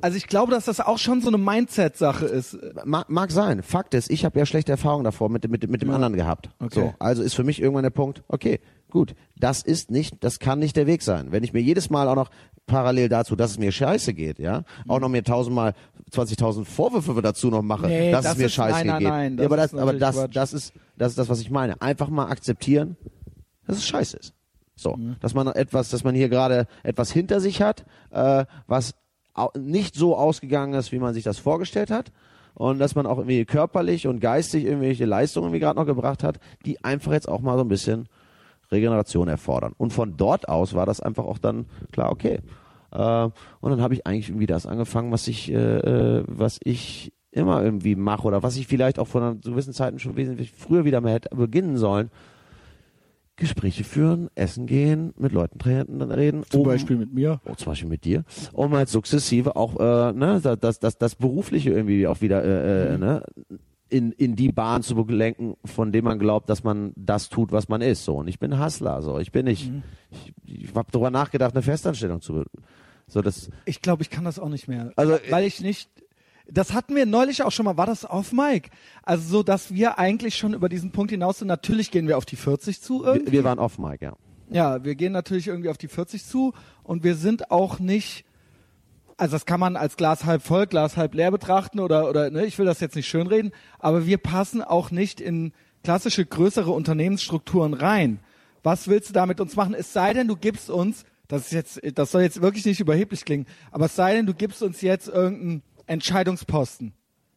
also 0.00 0.16
ich 0.16 0.26
glaube, 0.26 0.52
dass 0.52 0.64
das 0.66 0.80
auch 0.80 0.98
schon 0.98 1.20
so 1.20 1.28
eine 1.28 1.38
Mindset-Sache 1.38 2.26
ist. 2.26 2.58
Mag, 2.84 3.08
mag 3.10 3.30
sein. 3.30 3.62
Fakt 3.62 3.94
ist, 3.94 4.10
ich 4.10 4.24
habe 4.24 4.38
ja 4.38 4.46
schlechte 4.46 4.72
Erfahrungen 4.72 5.04
davor 5.04 5.28
mit, 5.28 5.44
dem- 5.44 5.50
mit, 5.50 5.62
dem- 5.62 5.70
mit 5.70 5.82
dem 5.82 5.90
anderen 5.90 6.14
gehabt. 6.14 6.50
Okay. 6.60 6.74
So, 6.80 6.94
also 6.98 7.22
ist 7.22 7.34
für 7.34 7.44
mich 7.44 7.60
irgendwann 7.60 7.82
der 7.84 7.90
Punkt, 7.90 8.22
okay, 8.28 8.60
gut, 8.90 9.14
das 9.38 9.62
ist 9.62 9.90
nicht, 9.90 10.22
das 10.22 10.38
kann 10.38 10.58
nicht 10.58 10.76
der 10.76 10.86
Weg 10.86 11.02
sein. 11.02 11.32
Wenn 11.32 11.42
ich 11.44 11.52
mir 11.52 11.60
jedes 11.60 11.90
Mal 11.90 12.08
auch 12.08 12.14
noch 12.14 12.30
parallel 12.66 13.08
dazu, 13.08 13.36
dass 13.36 13.52
es 13.52 13.58
mir 13.58 13.72
scheiße 13.72 14.12
geht, 14.14 14.38
ja, 14.38 14.64
auch 14.88 15.00
noch 15.00 15.08
mir 15.08 15.22
tausendmal 15.24 15.74
20.000 16.12 16.64
Vorwürfe 16.64 17.20
dazu 17.22 17.48
noch 17.48 17.62
mache, 17.62 17.86
Nee, 17.86 18.10
dass 18.12 18.24
das 18.24 18.32
es 18.32 18.38
mir 18.38 18.46
ist- 18.46 18.54
scheiße 18.54 18.78
nein, 18.78 18.86
nein, 18.86 18.98
geht. 18.98 19.08
nein, 19.08 19.32
ja, 19.32 19.36
das 19.36 19.46
aber 19.46 19.56
das, 19.56 19.72
ist 19.72 19.78
aber 19.78 19.92
das, 19.94 20.16
Quatsch. 20.16 20.36
das 20.36 20.52
ist, 20.52 20.72
das 20.96 21.08
ist 21.12 21.18
das, 21.18 21.28
was 21.28 21.40
ich 21.40 21.50
meine. 21.50 21.80
Einfach 21.80 22.08
mal 22.08 22.26
akzeptieren, 22.26 22.96
dass 23.66 23.76
es 23.78 23.86
scheiße 23.86 24.16
ist. 24.18 24.32
So, 24.78 24.94
Mhm. 24.96 25.16
dass 25.20 25.32
man 25.34 25.46
etwas, 25.48 25.88
dass 25.88 26.04
man 26.04 26.14
hier 26.14 26.28
gerade 26.28 26.66
etwas 26.82 27.10
hinter 27.10 27.40
sich 27.40 27.62
hat, 27.62 27.86
äh, 28.10 28.44
was 28.66 28.94
nicht 29.56 29.94
so 29.94 30.16
ausgegangen 30.16 30.74
ist, 30.74 30.92
wie 30.92 30.98
man 30.98 31.14
sich 31.14 31.24
das 31.24 31.38
vorgestellt 31.38 31.90
hat. 31.90 32.12
Und 32.54 32.78
dass 32.78 32.94
man 32.94 33.06
auch 33.06 33.18
irgendwie 33.18 33.44
körperlich 33.44 34.06
und 34.06 34.20
geistig 34.20 34.64
irgendwelche 34.64 35.04
Leistungen 35.04 35.48
irgendwie 35.48 35.60
gerade 35.60 35.78
noch 35.78 35.84
gebracht 35.84 36.24
hat, 36.24 36.40
die 36.64 36.82
einfach 36.82 37.12
jetzt 37.12 37.28
auch 37.28 37.40
mal 37.40 37.58
so 37.58 37.64
ein 37.64 37.68
bisschen 37.68 38.08
Regeneration 38.72 39.28
erfordern. 39.28 39.74
Und 39.76 39.92
von 39.92 40.16
dort 40.16 40.48
aus 40.48 40.74
war 40.74 40.86
das 40.86 41.00
einfach 41.00 41.24
auch 41.24 41.38
dann 41.38 41.66
klar, 41.92 42.10
okay. 42.10 42.40
Äh, 42.92 43.24
und 43.60 43.70
dann 43.70 43.82
habe 43.82 43.94
ich 43.94 44.06
eigentlich 44.06 44.30
irgendwie 44.30 44.46
das 44.46 44.66
angefangen, 44.66 45.12
was 45.12 45.28
ich, 45.28 45.50
äh, 45.52 45.54
äh, 45.54 46.24
was 46.26 46.58
ich 46.64 47.12
immer 47.30 47.62
irgendwie 47.62 47.94
mache 47.94 48.26
oder 48.26 48.42
was 48.42 48.56
ich 48.56 48.66
vielleicht 48.66 48.98
auch 48.98 49.06
von 49.06 49.40
gewissen 49.42 49.74
Zeiten 49.74 49.98
schon 49.98 50.16
wesentlich 50.16 50.52
früher 50.52 50.86
wieder 50.86 51.02
mal 51.02 51.12
hätte 51.12 51.36
beginnen 51.36 51.76
sollen. 51.76 52.10
Gespräche 53.36 53.84
führen, 53.84 54.28
essen 54.34 54.66
gehen, 54.66 55.12
mit 55.18 55.32
Leuten 55.32 55.60
reden. 55.60 56.42
Zum 56.48 56.62
um, 56.62 56.66
Beispiel 56.66 56.96
mit 56.96 57.12
mir. 57.12 57.40
Oh, 57.44 57.54
zum 57.54 57.66
Beispiel 57.66 57.88
mit 57.88 58.04
dir, 58.04 58.24
um 58.52 58.74
halt 58.74 58.88
sukzessive 58.88 59.56
auch 59.56 59.78
äh, 59.78 60.12
ne, 60.12 60.40
das, 60.60 60.80
das, 60.80 60.98
das 60.98 61.14
Berufliche 61.14 61.70
irgendwie 61.70 62.06
auch 62.06 62.22
wieder 62.22 62.42
äh, 62.42 62.94
äh, 62.94 62.98
ne, 62.98 63.22
in, 63.88 64.12
in 64.12 64.36
die 64.36 64.50
Bahn 64.52 64.82
zu 64.82 64.96
lenken, 65.08 65.56
von 65.64 65.92
dem 65.92 66.04
man 66.04 66.18
glaubt, 66.18 66.48
dass 66.48 66.64
man 66.64 66.92
das 66.96 67.28
tut, 67.28 67.52
was 67.52 67.68
man 67.68 67.82
ist. 67.82 68.04
So. 68.04 68.16
Und 68.16 68.28
ich 68.28 68.38
bin 68.38 68.58
Hustler, 68.58 69.02
so. 69.02 69.18
Ich 69.18 69.32
bin 69.32 69.44
nicht, 69.44 69.70
Mhm. 69.70 69.82
ich, 70.46 70.64
ich 70.64 70.74
habe 70.74 70.88
darüber 70.90 71.10
nachgedacht, 71.10 71.54
eine 71.54 71.62
Festanstellung 71.62 72.20
zu, 72.20 72.44
so 73.06 73.22
das, 73.22 73.50
Ich 73.64 73.82
glaube, 73.82 74.02
ich 74.02 74.10
kann 74.10 74.24
das 74.24 74.38
auch 74.38 74.48
nicht 74.48 74.66
mehr. 74.66 74.92
Also, 74.96 75.18
weil 75.30 75.44
ich 75.44 75.60
nicht. 75.60 75.90
Das 76.48 76.72
hatten 76.72 76.94
wir 76.94 77.06
neulich 77.06 77.42
auch 77.42 77.50
schon 77.50 77.64
mal. 77.64 77.76
War 77.76 77.86
das 77.86 78.04
auf 78.04 78.32
Mike? 78.32 78.70
Also 79.02 79.28
so, 79.28 79.42
dass 79.42 79.74
wir 79.74 79.98
eigentlich 79.98 80.36
schon 80.36 80.54
über 80.54 80.68
diesen 80.68 80.92
Punkt 80.92 81.10
hinaus 81.10 81.38
sind. 81.38 81.48
Natürlich 81.48 81.90
gehen 81.90 82.06
wir 82.06 82.16
auf 82.16 82.24
die 82.24 82.36
40 82.36 82.80
zu 82.80 83.04
irgendwie. 83.04 83.26
wir, 83.26 83.32
wir 83.32 83.44
waren 83.44 83.58
off 83.58 83.78
Mike, 83.78 84.04
ja. 84.04 84.16
Ja, 84.50 84.84
wir 84.84 84.94
gehen 84.94 85.12
natürlich 85.12 85.48
irgendwie 85.48 85.70
auf 85.70 85.78
die 85.78 85.88
40 85.88 86.24
zu 86.24 86.52
und 86.84 87.02
wir 87.02 87.16
sind 87.16 87.50
auch 87.50 87.78
nicht. 87.78 88.24
Also 89.16 89.34
das 89.34 89.46
kann 89.46 89.58
man 89.58 89.76
als 89.76 89.96
Glas 89.96 90.24
halb 90.24 90.42
voll, 90.42 90.66
Glas 90.66 90.96
halb 90.96 91.14
leer 91.14 91.30
betrachten 91.30 91.80
oder 91.80 92.08
oder 92.08 92.30
ne, 92.30 92.44
ich 92.44 92.58
will 92.58 92.66
das 92.66 92.80
jetzt 92.80 92.96
nicht 92.96 93.08
schönreden, 93.08 93.50
aber 93.78 94.06
wir 94.06 94.18
passen 94.18 94.62
auch 94.62 94.90
nicht 94.90 95.20
in 95.20 95.52
klassische 95.82 96.24
größere 96.26 96.70
Unternehmensstrukturen 96.70 97.72
rein. 97.74 98.20
Was 98.62 98.88
willst 98.88 99.08
du 99.08 99.12
da 99.14 99.26
mit 99.26 99.40
uns 99.40 99.56
machen? 99.56 99.74
Es 99.74 99.92
sei 99.92 100.12
denn, 100.12 100.28
du 100.28 100.36
gibst 100.36 100.68
uns, 100.68 101.04
das 101.28 101.46
ist 101.46 101.52
jetzt, 101.52 101.80
das 101.98 102.10
soll 102.10 102.22
jetzt 102.22 102.42
wirklich 102.42 102.66
nicht 102.66 102.80
überheblich 102.80 103.24
klingen, 103.24 103.46
aber 103.70 103.86
es 103.86 103.96
sei 103.96 104.14
denn, 104.14 104.26
du 104.26 104.34
gibst 104.34 104.62
uns 104.62 104.80
jetzt 104.80 105.08
irgendeinen 105.08 105.62
Entscheidungsposten. 105.86 106.92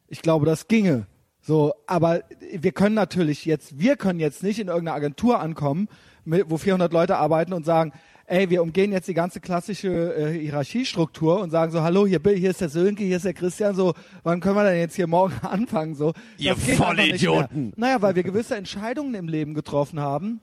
Ich 0.07 0.21
glaube, 0.21 0.45
das 0.45 0.67
ginge. 0.67 1.05
So, 1.41 1.73
aber 1.87 2.23
wir 2.39 2.71
können 2.71 2.95
natürlich 2.95 3.45
jetzt, 3.45 3.79
wir 3.79 3.95
können 3.95 4.19
jetzt 4.19 4.43
nicht 4.43 4.59
in 4.59 4.67
irgendeiner 4.67 4.95
Agentur 4.95 5.39
ankommen, 5.39 5.87
mit, 6.25 6.49
wo 6.49 6.57
400 6.57 6.91
Leute 6.91 7.17
arbeiten 7.17 7.53
und 7.53 7.65
sagen, 7.65 7.93
ey, 8.25 8.49
wir 8.49 8.61
umgehen 8.61 8.91
jetzt 8.91 9.07
die 9.07 9.13
ganze 9.13 9.39
klassische 9.39 10.15
äh, 10.15 10.39
Hierarchiestruktur 10.39 11.39
und 11.39 11.49
sagen 11.49 11.71
so, 11.71 11.81
hallo, 11.81 12.05
hier, 12.05 12.19
Bill, 12.19 12.35
hier 12.35 12.51
ist 12.51 12.61
der 12.61 12.69
Sönke, 12.69 13.03
hier 13.03 13.17
ist 13.17 13.25
der 13.25 13.33
Christian, 13.33 13.73
so, 13.73 13.93
wann 14.23 14.39
können 14.39 14.55
wir 14.55 14.63
denn 14.63 14.79
jetzt 14.79 14.95
hier 14.95 15.07
morgen 15.07 15.33
anfangen, 15.41 15.95
so. 15.95 16.13
Ihr. 16.37 16.55
Vollidioten. 16.55 17.73
Naja, 17.75 18.01
weil 18.01 18.15
wir 18.15 18.23
gewisse 18.23 18.55
Entscheidungen 18.55 19.15
im 19.15 19.27
Leben 19.27 19.55
getroffen 19.55 19.99
haben, 19.99 20.41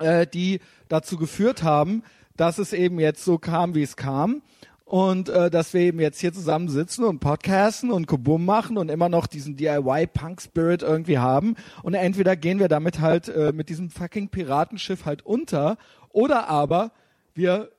äh, 0.00 0.26
die 0.26 0.60
dazu 0.88 1.16
geführt 1.16 1.62
haben, 1.62 2.02
dass 2.36 2.58
es 2.58 2.72
eben 2.72 2.98
jetzt 2.98 3.24
so 3.24 3.38
kam, 3.38 3.74
wie 3.74 3.82
es 3.82 3.96
kam. 3.96 4.42
Und 4.90 5.28
äh, 5.28 5.50
dass 5.50 5.72
wir 5.72 5.82
eben 5.82 6.00
jetzt 6.00 6.18
hier 6.18 6.32
zusammensitzen 6.32 7.04
und 7.04 7.20
podcasten 7.20 7.92
und 7.92 8.08
Kubum 8.08 8.44
machen 8.44 8.76
und 8.76 8.90
immer 8.90 9.08
noch 9.08 9.28
diesen 9.28 9.54
DIY-Punk-Spirit 9.54 10.82
irgendwie 10.82 11.18
haben. 11.18 11.54
Und 11.84 11.94
entweder 11.94 12.34
gehen 12.34 12.58
wir 12.58 12.66
damit 12.66 12.98
halt 12.98 13.28
äh, 13.28 13.52
mit 13.52 13.68
diesem 13.68 13.88
fucking 13.90 14.30
Piratenschiff 14.30 15.04
halt 15.04 15.24
unter 15.24 15.76
oder 16.08 16.48
aber 16.48 16.90
wir 17.34 17.70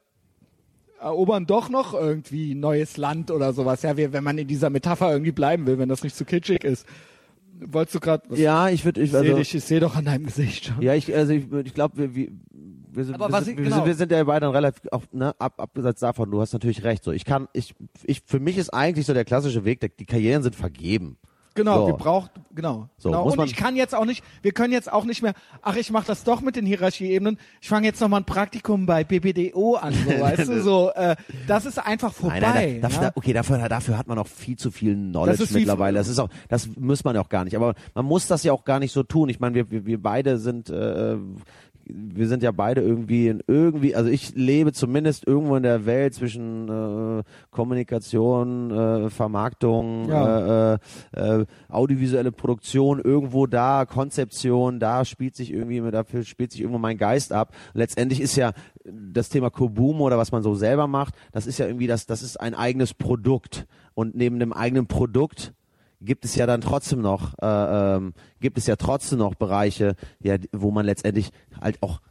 erobern 1.02 1.46
doch 1.48 1.68
noch 1.68 1.94
irgendwie 1.94 2.56
neues 2.56 2.96
Land 2.96 3.30
oder 3.30 3.52
sowas. 3.52 3.82
Ja, 3.82 3.98
wir, 3.98 4.14
wenn 4.14 4.24
man 4.24 4.38
in 4.38 4.48
dieser 4.48 4.70
Metapher 4.70 5.12
irgendwie 5.12 5.34
bleiben 5.34 5.66
will, 5.66 5.80
wenn 5.80 5.90
das 5.90 6.04
nicht 6.04 6.16
zu 6.16 6.24
kitschig 6.24 6.64
ist. 6.64 6.88
Wolltest 7.60 7.96
du 7.96 8.00
gerade 8.00 8.36
Ja, 8.36 8.70
ich 8.70 8.86
würde, 8.86 9.02
ich, 9.02 9.14
also, 9.16 9.36
dich, 9.36 9.54
ich 9.54 9.64
sehe 9.64 9.80
doch 9.80 9.96
an 9.96 10.06
deinem 10.06 10.26
Gesicht 10.26 10.66
schon. 10.66 10.82
ja, 10.82 10.96
ich, 10.96 11.14
also 11.16 11.34
ich, 11.34 11.46
ich 11.66 11.74
glaube, 11.74 11.98
wir, 11.98 12.16
wir, 12.16 12.28
wir 12.94 13.04
sind, 13.06 13.16
Aber 13.16 13.28
wir, 13.30 13.34
was 13.34 13.46
sind, 13.46 13.54
ich- 13.54 13.58
wir, 13.58 13.64
genau. 13.66 13.76
sind, 13.78 13.86
wir 13.86 13.96
sind 13.96 14.12
ja 14.12 14.24
beide 14.24 14.52
relativ, 14.54 14.82
auch, 14.92 15.04
ne, 15.12 15.34
ab, 15.40 15.60
abgesehen 15.62 15.94
davon, 16.00 16.32
du 16.32 16.42
hast 16.42 16.54
natürlich 16.54 16.84
recht, 16.84 17.04
so, 17.04 17.12
ich 17.12 17.24
kann, 17.26 17.48
ich, 17.54 17.74
ich, 18.04 18.24
für 18.26 18.40
mich 18.40 18.58
ist 18.58 18.70
eigentlich 18.74 19.06
so 19.06 19.14
der 19.14 19.26
klassische 19.26 19.64
Weg, 19.64 19.80
der, 19.82 19.90
die 19.90 20.06
Karrieren 20.06 20.42
sind 20.44 20.56
vergeben. 20.56 21.18
Genau, 21.54 21.82
So. 21.82 21.88
wir 21.88 21.94
braucht 21.96 22.32
genau. 22.56 22.88
So, 22.98 23.10
genau. 23.10 23.24
Und 23.24 23.44
ich 23.46 23.56
kann 23.56 23.76
jetzt 23.76 23.94
auch 23.94 24.06
nicht, 24.06 24.24
wir 24.42 24.54
können 24.54 24.72
jetzt 24.72 24.92
auch 24.92 25.04
nicht 25.04 25.22
mehr, 25.22 25.34
ach, 25.62 25.76
ich 25.76 25.92
mache 25.92 26.08
das 26.08 26.24
doch 26.24 26.42
mit 26.42 26.56
den 26.56 26.66
Hierarchieebenen. 26.66 27.38
Ich 27.60 27.68
fange 27.68 27.88
jetzt 27.88 28.00
noch 28.00 28.08
mal 28.08 28.18
ein 28.18 28.26
Praktikum 28.26 28.86
bei 28.86 29.04
BBDO 29.04 29.76
an, 29.76 29.94
so, 29.94 30.10
weißt 30.22 30.48
du, 30.50 30.62
so 30.62 30.92
äh, 30.92 31.16
das 31.48 31.66
ist 31.66 31.78
einfach 31.78 32.14
vorbei. 32.14 32.40
Nein, 32.40 32.80
nein, 32.80 32.82
da, 32.82 33.02
ja? 33.02 33.12
okay, 33.16 33.34
dafür, 33.34 33.58
dafür 33.68 33.98
hat 33.98 34.08
man 34.08 34.18
auch 34.18 34.28
viel 34.28 34.58
zu 34.58 34.72
viel 34.72 34.96
Knowledge 34.96 35.40
Das 35.40 35.52
mittlerweile. 35.52 35.98
Das 35.98 36.08
ist 36.08 36.20
auch, 36.20 36.30
das 36.48 36.70
muss 36.78 37.04
man 37.04 37.18
auch 37.18 37.30
gar 37.30 37.44
nicht. 37.44 37.56
Aber 37.56 37.76
man 37.94 38.06
muss 38.06 38.28
das 38.28 38.44
ja 38.44 38.54
auch 38.54 38.64
gar 38.64 38.80
nicht 38.80 38.94
so 38.94 39.04
tun. 39.04 39.28
Ich 39.30 39.40
meine, 39.40 39.56
wir, 39.56 39.72
wir, 39.72 39.86
wir 39.86 40.02
beide 40.02 40.38
sind, 40.38 40.70
äh, 40.70 41.18
wir 41.86 42.28
sind 42.28 42.44
ja 42.44 42.52
beide 42.52 42.82
irgendwie 42.82 43.28
in 43.28 43.42
irgendwie, 43.48 43.96
also 43.96 44.10
ich 44.10 44.36
lebe 44.36 44.72
zumindest 44.74 45.28
irgendwo 45.28 45.56
in 45.56 45.64
der 45.64 45.86
Welt 45.86 46.14
zwischen 46.14 46.70
äh, 46.70 47.24
Kommunikation, 47.50 48.72
äh, 48.72 49.10
Vermarktung, 49.10 50.08
Ja. 50.10 50.74
äh, 50.74 50.78
äh, 51.14 51.46
audiovisuelle 51.70 52.32
Produktion, 52.32 53.00
irgendwo 53.00 53.48
da, 53.48 53.86
Konzeption, 53.86 54.80
da 54.80 55.06
spielt 55.06 55.36
sich 55.36 55.52
irgendwie, 55.52 55.82
dafür 55.92 56.24
spielt 56.24 56.52
sich 56.52 56.62
irgendwo 56.62 56.80
mein 56.80 56.98
Geist 56.98 57.34
ab. 57.34 57.54
Letztendlich 57.74 58.22
ist 58.22 58.36
ja 58.36 58.52
das 58.86 59.30
Thema 59.30 59.50
Koboom 59.50 60.02
oder 60.02 60.18
was 60.18 60.32
man 60.32 60.44
so 60.44 60.56
selber 60.56 60.88
macht, 60.88 61.16
das 61.32 61.48
ist 61.48 61.58
ja 61.58 61.66
irgendwie 61.68 61.88
das, 61.88 62.06
das 62.06 62.22
ist 62.24 62.40
ein 62.40 62.54
eigenes 62.54 62.94
Produkt. 62.94 63.66
Und 63.94 64.16
neben 64.16 64.40
dem 64.40 64.54
eigenen 64.54 64.88
Produkt 64.88 65.54
gibt 66.02 66.26
es 66.26 66.36
ja 66.36 66.46
dann 66.46 66.62
trotzdem 66.62 67.02
noch, 67.02 67.34
äh, 67.42 67.96
ähm, 67.96 68.14
gibt 68.40 68.58
es 68.58 68.68
ja 68.68 68.76
trotzdem 68.76 69.20
noch 69.20 69.36
Bereiche, 69.36 69.96
ja, 70.20 70.36
wo 70.52 70.72
man 70.72 70.86
letztendlich 70.86 71.32
halt 71.62 71.82
auch 71.82 72.02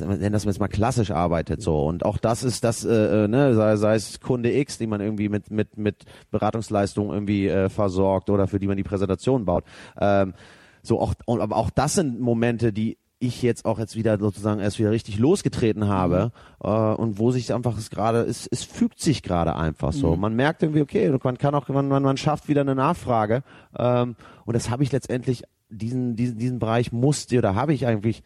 nennen 0.00 0.32
das 0.32 0.44
jetzt 0.44 0.58
mal 0.58 0.68
klassisch 0.68 1.10
arbeitet 1.10 1.62
so. 1.62 1.86
Und 1.86 2.04
auch 2.04 2.18
das 2.18 2.42
ist 2.42 2.64
das 2.64 2.84
äh, 2.84 3.24
äh, 3.24 3.28
ne 3.28 3.54
sei, 3.54 3.76
sei 3.76 3.94
es 3.94 4.20
Kunde 4.20 4.52
X 4.52 4.78
die 4.78 4.86
man 4.86 5.00
irgendwie 5.00 5.28
mit 5.28 5.50
mit 5.50 5.76
mit 5.76 6.04
Beratungsleistungen 6.30 7.12
irgendwie 7.12 7.46
äh, 7.46 7.68
versorgt 7.68 8.30
oder 8.30 8.48
für 8.48 8.58
die 8.58 8.66
man 8.66 8.76
die 8.76 8.82
Präsentation 8.82 9.44
baut. 9.44 9.64
Ähm, 10.00 10.34
so 10.82 11.00
auch 11.00 11.14
aber 11.26 11.56
auch 11.56 11.70
das 11.70 11.94
sind 11.94 12.20
Momente 12.20 12.72
die 12.72 12.98
ich 13.26 13.42
jetzt 13.42 13.64
auch 13.64 13.78
jetzt 13.78 13.96
wieder 13.96 14.18
sozusagen 14.18 14.60
erst 14.60 14.78
wieder 14.78 14.90
richtig 14.90 15.18
losgetreten 15.18 15.88
habe 15.88 16.32
äh, 16.62 16.68
und 16.68 17.18
wo 17.18 17.30
sich 17.30 17.52
einfach 17.52 17.76
es 17.78 17.90
gerade 17.90 18.20
es, 18.20 18.46
es 18.46 18.64
fügt 18.64 19.00
sich 19.00 19.22
gerade 19.22 19.56
einfach 19.56 19.92
so 19.92 20.16
man 20.16 20.34
merkt 20.34 20.62
irgendwie 20.62 20.82
okay 20.82 21.16
man 21.22 21.38
kann 21.38 21.54
auch 21.54 21.68
man 21.68 21.88
man, 21.88 22.02
man 22.02 22.16
schafft 22.16 22.48
wieder 22.48 22.62
eine 22.62 22.74
Nachfrage 22.74 23.42
ähm, 23.78 24.16
und 24.44 24.54
das 24.54 24.70
habe 24.70 24.82
ich 24.82 24.92
letztendlich 24.92 25.44
diesen 25.68 26.16
diesen 26.16 26.38
diesen 26.38 26.58
Bereich 26.58 26.92
musste 26.92 27.38
oder 27.38 27.54
habe 27.54 27.72
ich 27.72 27.86
eigentlich 27.86 28.22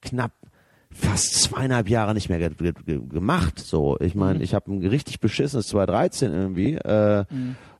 knapp 0.00 0.32
fast 0.92 1.42
zweieinhalb 1.42 1.88
Jahre 1.88 2.14
nicht 2.14 2.28
mehr 2.28 2.38
ge 2.38 2.50
ge 2.50 2.72
ge 2.84 3.00
gemacht. 3.08 3.58
So, 3.58 3.96
ich 4.00 4.14
meine, 4.14 4.42
ich 4.42 4.54
habe 4.54 4.70
ein 4.70 4.86
richtig 4.86 5.20
beschissenes 5.20 5.68
2013 5.68 6.32
irgendwie. 6.32 6.74
Äh, 6.74 7.24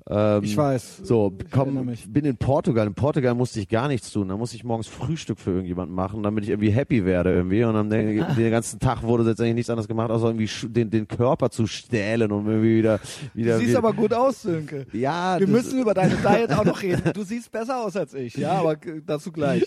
ähm, 0.08 0.44
Ich 0.44 0.56
weiß. 0.56 0.98
So, 1.04 1.32
komm, 1.50 1.92
bin 2.08 2.24
in 2.24 2.36
Portugal. 2.36 2.86
In 2.86 2.94
Portugal 2.94 3.34
musste 3.34 3.60
ich 3.60 3.68
gar 3.68 3.88
nichts 3.88 4.12
tun. 4.12 4.28
Da 4.28 4.36
musste 4.36 4.56
ich 4.56 4.64
morgens 4.64 4.86
Frühstück 4.86 5.38
für 5.38 5.50
irgendjemanden 5.50 5.94
machen, 5.94 6.22
damit 6.22 6.44
ich 6.44 6.50
irgendwie 6.50 6.70
happy 6.70 7.04
werde 7.04 7.32
irgendwie. 7.32 7.64
Und 7.64 7.74
dann 7.74 7.90
den, 7.90 8.24
den 8.36 8.50
ganzen 8.50 8.78
Tag 8.80 9.02
wurde 9.02 9.24
letztendlich 9.24 9.54
nichts 9.54 9.70
anderes 9.70 9.88
gemacht, 9.88 10.10
außer 10.10 10.26
irgendwie 10.28 10.48
den, 10.68 10.90
den 10.90 11.08
Körper 11.08 11.50
zu 11.50 11.66
stählen 11.66 12.30
und 12.32 12.46
irgendwie 12.46 12.78
wieder 12.78 13.00
wieder. 13.34 13.52
Du 13.54 13.58
siehst 13.58 13.70
wieder 13.70 13.78
aber 13.78 13.92
gut 13.92 14.12
aus, 14.12 14.42
Sönke. 14.42 14.86
ja, 14.92 15.38
Wir 15.38 15.46
müssen 15.48 15.80
über 15.80 15.94
deine 15.94 16.16
Diet 16.16 16.52
auch 16.52 16.64
noch 16.64 16.82
reden. 16.82 17.12
Du 17.14 17.22
siehst 17.22 17.50
besser 17.50 17.84
aus 17.84 17.96
als 17.96 18.14
ich, 18.14 18.36
ja, 18.36 18.52
aber 18.52 18.76
dazu 19.06 19.32
gleich. 19.32 19.64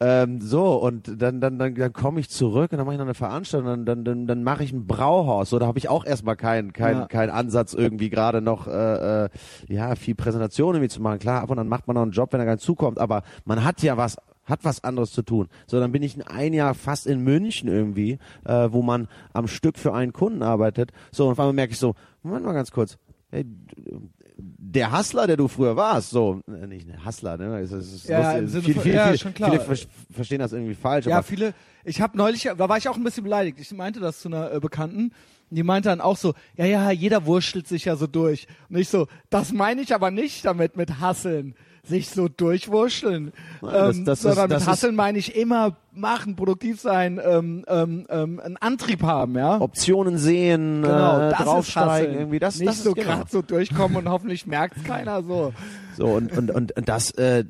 Ähm, 0.00 0.40
so, 0.40 0.74
und 0.76 1.20
dann, 1.22 1.40
dann, 1.40 1.58
dann, 1.58 1.74
dann 1.74 1.92
komme 1.92 2.20
ich 2.20 2.28
zurück 2.28 2.72
und 2.72 2.78
dann 2.78 2.86
mache 2.86 2.94
ich 2.94 2.98
noch 2.98 3.06
eine 3.06 3.14
Veranstaltung, 3.14 3.66
dann, 3.68 3.84
dann, 3.86 4.04
dann, 4.04 4.26
dann 4.26 4.42
mache 4.42 4.64
ich 4.64 4.72
ein 4.72 4.86
Brauhaus. 4.86 5.50
So, 5.50 5.58
da 5.58 5.66
habe 5.66 5.78
ich 5.78 5.88
auch 5.88 6.04
erstmal 6.04 6.36
keinen 6.36 6.72
kein, 6.72 6.96
Ja. 6.98 7.06
kein 7.06 7.30
Ansatz, 7.30 7.74
irgendwie 7.74 8.10
gerade 8.10 8.40
noch 8.40 8.66
äh, 8.66 9.24
äh, 9.24 9.28
ja, 9.68 9.94
viel 9.94 10.14
Präsentation 10.14 10.74
irgendwie 10.74 10.88
zu 10.90 11.00
machen. 11.02 11.18
Klar, 11.18 11.42
ab 11.42 11.50
und 11.50 11.56
dann 11.56 11.68
macht 11.68 11.86
man 11.86 11.94
noch 11.94 12.02
einen 12.02 12.12
Job, 12.12 12.32
wenn 12.32 12.40
er 12.40 12.46
gar 12.46 12.54
nicht 12.54 12.64
zukommt, 12.64 12.98
aber 12.98 13.22
man 13.44 13.64
hat 13.64 13.82
ja 13.82 13.96
was 13.96 14.16
hat 14.46 14.62
was 14.62 14.84
anderes 14.84 15.10
zu 15.12 15.22
tun. 15.22 15.48
So, 15.66 15.80
dann 15.80 15.90
bin 15.90 16.02
ich 16.02 16.18
ein 16.26 16.52
Jahr 16.52 16.74
fast 16.74 17.06
in 17.06 17.20
München 17.20 17.66
irgendwie, 17.68 18.18
äh, 18.44 18.68
wo 18.70 18.82
man 18.82 19.08
am 19.32 19.48
Stück 19.48 19.78
für 19.78 19.94
einen 19.94 20.12
Kunden 20.12 20.42
arbeitet. 20.42 20.92
So, 21.12 21.24
und 21.26 21.32
auf 21.32 21.40
einmal 21.40 21.54
merke 21.54 21.72
ich 21.72 21.78
so, 21.78 21.94
Moment 22.22 22.44
mal 22.44 22.52
ganz 22.52 22.70
kurz, 22.70 22.98
hey, 23.30 23.46
der 24.36 24.92
Hustler, 24.96 25.26
der 25.26 25.36
du 25.36 25.48
früher 25.48 25.76
warst, 25.76 26.10
so, 26.10 26.40
äh, 26.48 26.66
nicht 26.66 26.88
ein 26.88 27.04
Hustler, 27.06 27.36
ne? 27.36 27.58
Es 27.60 27.72
ist, 27.72 28.08
Ja, 28.08 28.36
lustig. 28.36 28.64
viele, 28.64 28.80
viele, 28.80 28.94
ja, 28.96 29.16
schon 29.16 29.32
klar. 29.32 29.50
viele 29.50 29.62
ver 29.62 29.76
verstehen 30.12 30.40
das 30.40 30.52
irgendwie 30.52 30.74
falsch. 30.74 31.06
Ja, 31.06 31.22
viele, 31.22 31.54
ich 31.84 32.00
habe 32.00 32.16
neulich, 32.18 32.42
da 32.42 32.68
war 32.68 32.76
ich 32.76 32.88
auch 32.88 32.96
ein 32.96 33.04
bisschen 33.04 33.24
beleidigt. 33.24 33.58
Ich 33.60 33.72
meinte 33.72 34.00
das 34.00 34.20
zu 34.20 34.28
einer 34.28 34.50
äh, 34.52 34.60
Bekannten. 35.54 35.56
Die 35.56 35.62
meinte 35.62 35.88
dann 35.88 36.00
auch 36.00 36.16
so, 36.16 36.34
ja, 36.56 36.64
ja, 36.66 36.90
jeder 36.90 37.26
wurschtelt 37.26 37.66
sich 37.68 37.84
ja 37.86 37.96
so 37.96 38.06
durch. 38.06 38.46
Und 38.68 38.76
ich 38.76 38.88
so, 38.88 39.06
das 39.30 39.52
meine 39.52 39.80
ich 39.82 39.94
aber 39.94 40.10
nicht 40.10 40.44
damit 40.44 40.76
mit 40.76 41.00
Hasseln. 41.00 41.54
Sich 41.86 42.08
so 42.08 42.28
durchwurschteln. 42.28 43.32
das- 43.60 43.96
ähm, 43.98 44.04
das 44.06 44.18
ist- 44.18 44.22
sondern 44.22 44.48
das 44.48 44.60
mit 44.60 44.62
ist- 44.62 44.66
Hasseln 44.68 44.94
meine 44.96 45.18
ich 45.18 45.36
immer 45.36 45.76
machen, 45.92 46.34
produktiv 46.34 46.80
sein, 46.80 47.20
ähm, 47.22 47.62
ähm, 47.68 48.06
ähm, 48.08 48.40
einen 48.40 48.56
Antrieb 48.56 49.02
haben, 49.02 49.36
ja. 49.36 49.60
Optionen 49.60 50.16
sehen, 50.16 50.80
genau, 50.80 51.18
äh, 51.18 51.30
das 51.30 51.40
ist 51.40 51.44
draufsteigen, 51.46 52.14
irgendwie 52.14 52.38
das, 52.38 52.56
Nicht 52.58 52.68
das 52.70 52.82
so 52.84 52.90
ist 52.90 52.94
genau. 52.96 53.08
gerade 53.18 53.30
so 53.30 53.42
durchkommen 53.42 53.98
und 53.98 54.08
hoffentlich 54.08 54.46
merkt's 54.46 54.82
keiner 54.82 55.22
so. 55.22 55.52
So 55.94 56.06
und 56.06 56.32
und 56.36 56.50
und, 56.50 56.74
und 56.74 56.88
das 56.88 57.10
äh, 57.12 57.40
äh, 57.40 57.44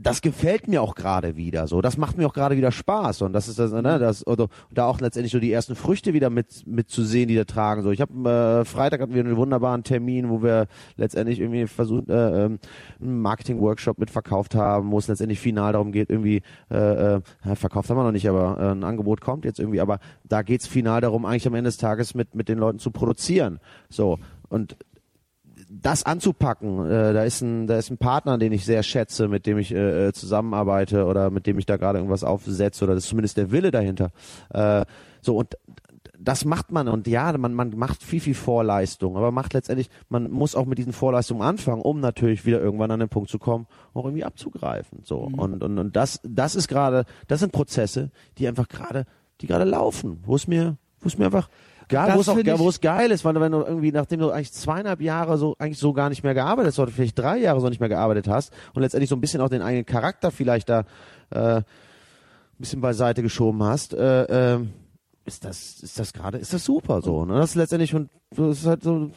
das 0.00 0.22
gefällt 0.22 0.68
mir 0.68 0.80
auch 0.80 0.94
gerade 0.94 1.36
wieder 1.36 1.66
so. 1.66 1.80
Das 1.82 1.96
macht 1.96 2.16
mir 2.16 2.26
auch 2.26 2.32
gerade 2.32 2.56
wieder 2.56 2.70
Spaß 2.70 3.22
und 3.22 3.32
das 3.32 3.48
ist 3.48 3.58
das, 3.58 3.72
ne, 3.72 3.98
das 3.98 4.24
oder 4.26 4.46
da 4.70 4.86
auch 4.86 5.00
letztendlich 5.00 5.32
so 5.32 5.40
die 5.40 5.50
ersten 5.50 5.74
Früchte 5.74 6.14
wieder 6.14 6.30
mit 6.30 6.66
mit 6.66 6.88
zu 6.88 7.02
sehen, 7.02 7.26
die 7.26 7.34
da 7.34 7.44
tragen. 7.44 7.82
So, 7.82 7.90
ich 7.90 8.00
habe 8.00 8.60
äh, 8.60 8.64
Freitag 8.64 9.00
hatten 9.00 9.14
wir 9.14 9.24
einen 9.24 9.36
wunderbaren 9.36 9.82
Termin, 9.82 10.30
wo 10.30 10.40
wir 10.40 10.68
letztendlich 10.96 11.40
irgendwie 11.40 11.66
versucht 11.66 12.08
äh, 12.08 12.44
ähm, 12.44 12.60
einen 13.00 13.20
Marketing 13.20 13.60
Workshop 13.60 13.98
mit 13.98 14.10
verkauft 14.10 14.54
haben, 14.54 14.92
wo 14.92 14.98
es 14.98 15.08
letztendlich 15.08 15.40
final 15.40 15.72
darum 15.72 15.90
geht, 15.90 16.10
irgendwie 16.10 16.42
äh, 16.70 17.16
äh, 17.16 17.20
verkauft 17.54 17.90
haben 17.90 17.96
wir 17.96 18.04
noch 18.04 18.12
nicht, 18.12 18.28
aber 18.28 18.56
äh, 18.60 18.70
ein 18.70 18.84
Angebot 18.84 19.20
kommt 19.20 19.44
jetzt 19.44 19.58
irgendwie, 19.58 19.80
aber 19.80 19.98
da 20.22 20.42
geht's 20.42 20.68
final 20.68 21.00
darum, 21.00 21.26
eigentlich 21.26 21.46
am 21.48 21.54
Ende 21.54 21.68
des 21.68 21.76
Tages 21.76 22.14
mit 22.14 22.36
mit 22.36 22.48
den 22.48 22.58
Leuten 22.58 22.78
zu 22.78 22.92
produzieren. 22.92 23.58
So 23.88 24.20
und 24.48 24.76
das 25.70 26.04
anzupacken, 26.04 26.86
äh, 26.86 27.12
da 27.12 27.24
ist 27.24 27.42
ein, 27.42 27.66
da 27.66 27.78
ist 27.78 27.90
ein 27.90 27.98
Partner, 27.98 28.38
den 28.38 28.52
ich 28.52 28.64
sehr 28.64 28.82
schätze, 28.82 29.28
mit 29.28 29.46
dem 29.46 29.58
ich 29.58 29.72
äh, 29.72 30.08
äh 30.08 30.12
zusammenarbeite 30.12 31.04
oder 31.04 31.30
mit 31.30 31.46
dem 31.46 31.58
ich 31.58 31.66
da 31.66 31.76
gerade 31.76 31.98
irgendwas 31.98 32.24
aufsetze 32.24 32.84
oder 32.84 32.94
das 32.94 33.04
ist 33.04 33.10
zumindest 33.10 33.36
der 33.36 33.50
Wille 33.50 33.70
dahinter. 33.70 34.10
Äh, 34.50 34.84
so 35.20 35.36
und 35.36 35.56
das 36.18 36.44
macht 36.44 36.72
man 36.72 36.88
und 36.88 37.06
ja, 37.06 37.36
man, 37.38 37.54
man 37.54 37.70
macht 37.76 38.02
viel, 38.02 38.20
viel 38.20 38.34
Vorleistung, 38.34 39.16
aber 39.16 39.30
macht 39.30 39.54
letztendlich, 39.54 39.88
man 40.08 40.30
muss 40.30 40.56
auch 40.56 40.66
mit 40.66 40.78
diesen 40.78 40.92
Vorleistungen 40.92 41.42
anfangen, 41.42 41.82
um 41.82 42.00
natürlich 42.00 42.44
wieder 42.44 42.60
irgendwann 42.60 42.90
an 42.90 43.00
den 43.00 43.08
Punkt 43.08 43.30
zu 43.30 43.38
kommen, 43.38 43.66
auch 43.94 44.04
irgendwie 44.04 44.24
abzugreifen. 44.24 45.00
So. 45.04 45.28
Mhm. 45.28 45.38
Und, 45.38 45.62
und, 45.62 45.78
und 45.78 45.96
das, 45.96 46.20
das 46.24 46.56
ist 46.56 46.68
gerade, 46.68 47.04
das 47.28 47.40
sind 47.40 47.52
Prozesse, 47.52 48.10
die 48.38 48.48
einfach 48.48 48.68
gerade, 48.68 49.04
die 49.40 49.46
gerade 49.46 49.64
laufen, 49.64 50.20
wo 50.24 50.34
es 50.34 50.48
mir, 50.48 50.76
wo 51.00 51.06
es 51.06 51.18
mir 51.18 51.26
einfach 51.26 51.48
Geil, 51.88 52.12
wo 52.14 52.20
es 52.20 52.28
auch, 52.28 52.36
wo 52.36 52.68
es 52.68 52.80
geil 52.80 53.10
ist, 53.10 53.24
weil 53.24 53.34
wenn 53.40 53.52
du 53.52 53.60
irgendwie, 53.60 53.92
nachdem 53.92 54.20
du 54.20 54.30
eigentlich 54.30 54.52
zweieinhalb 54.52 55.00
Jahre 55.00 55.38
so, 55.38 55.56
eigentlich 55.58 55.78
so 55.78 55.92
gar 55.92 56.08
nicht 56.10 56.22
mehr 56.22 56.34
gearbeitet 56.34 56.72
hast, 56.72 56.78
oder 56.78 56.90
vielleicht 56.90 57.18
drei 57.18 57.38
Jahre 57.38 57.60
so 57.60 57.68
nicht 57.68 57.80
mehr 57.80 57.88
gearbeitet 57.88 58.28
hast 58.28 58.52
und 58.74 58.82
letztendlich 58.82 59.08
so 59.08 59.16
ein 59.16 59.20
bisschen 59.20 59.40
auch 59.40 59.48
den 59.48 59.62
eigenen 59.62 59.86
Charakter 59.86 60.30
vielleicht 60.30 60.68
da, 60.68 60.84
äh, 61.30 61.56
ein 61.56 61.64
bisschen 62.58 62.80
beiseite 62.80 63.22
geschoben 63.22 63.62
hast, 63.62 63.94
äh, 63.94 64.56
äh, 64.56 64.66
ist 65.24 65.44
das, 65.44 65.80
ist 65.80 65.98
das 65.98 66.12
gerade, 66.12 66.38
ist 66.38 66.52
das 66.52 66.64
super 66.64 67.02
so, 67.02 67.24
ne? 67.24 67.34
Das 67.34 67.50
ist 67.50 67.56
letztendlich 67.56 67.94
und 67.94 68.10
das 68.30 68.58
ist 68.58 68.66
halt 68.66 68.82
so 68.82 69.10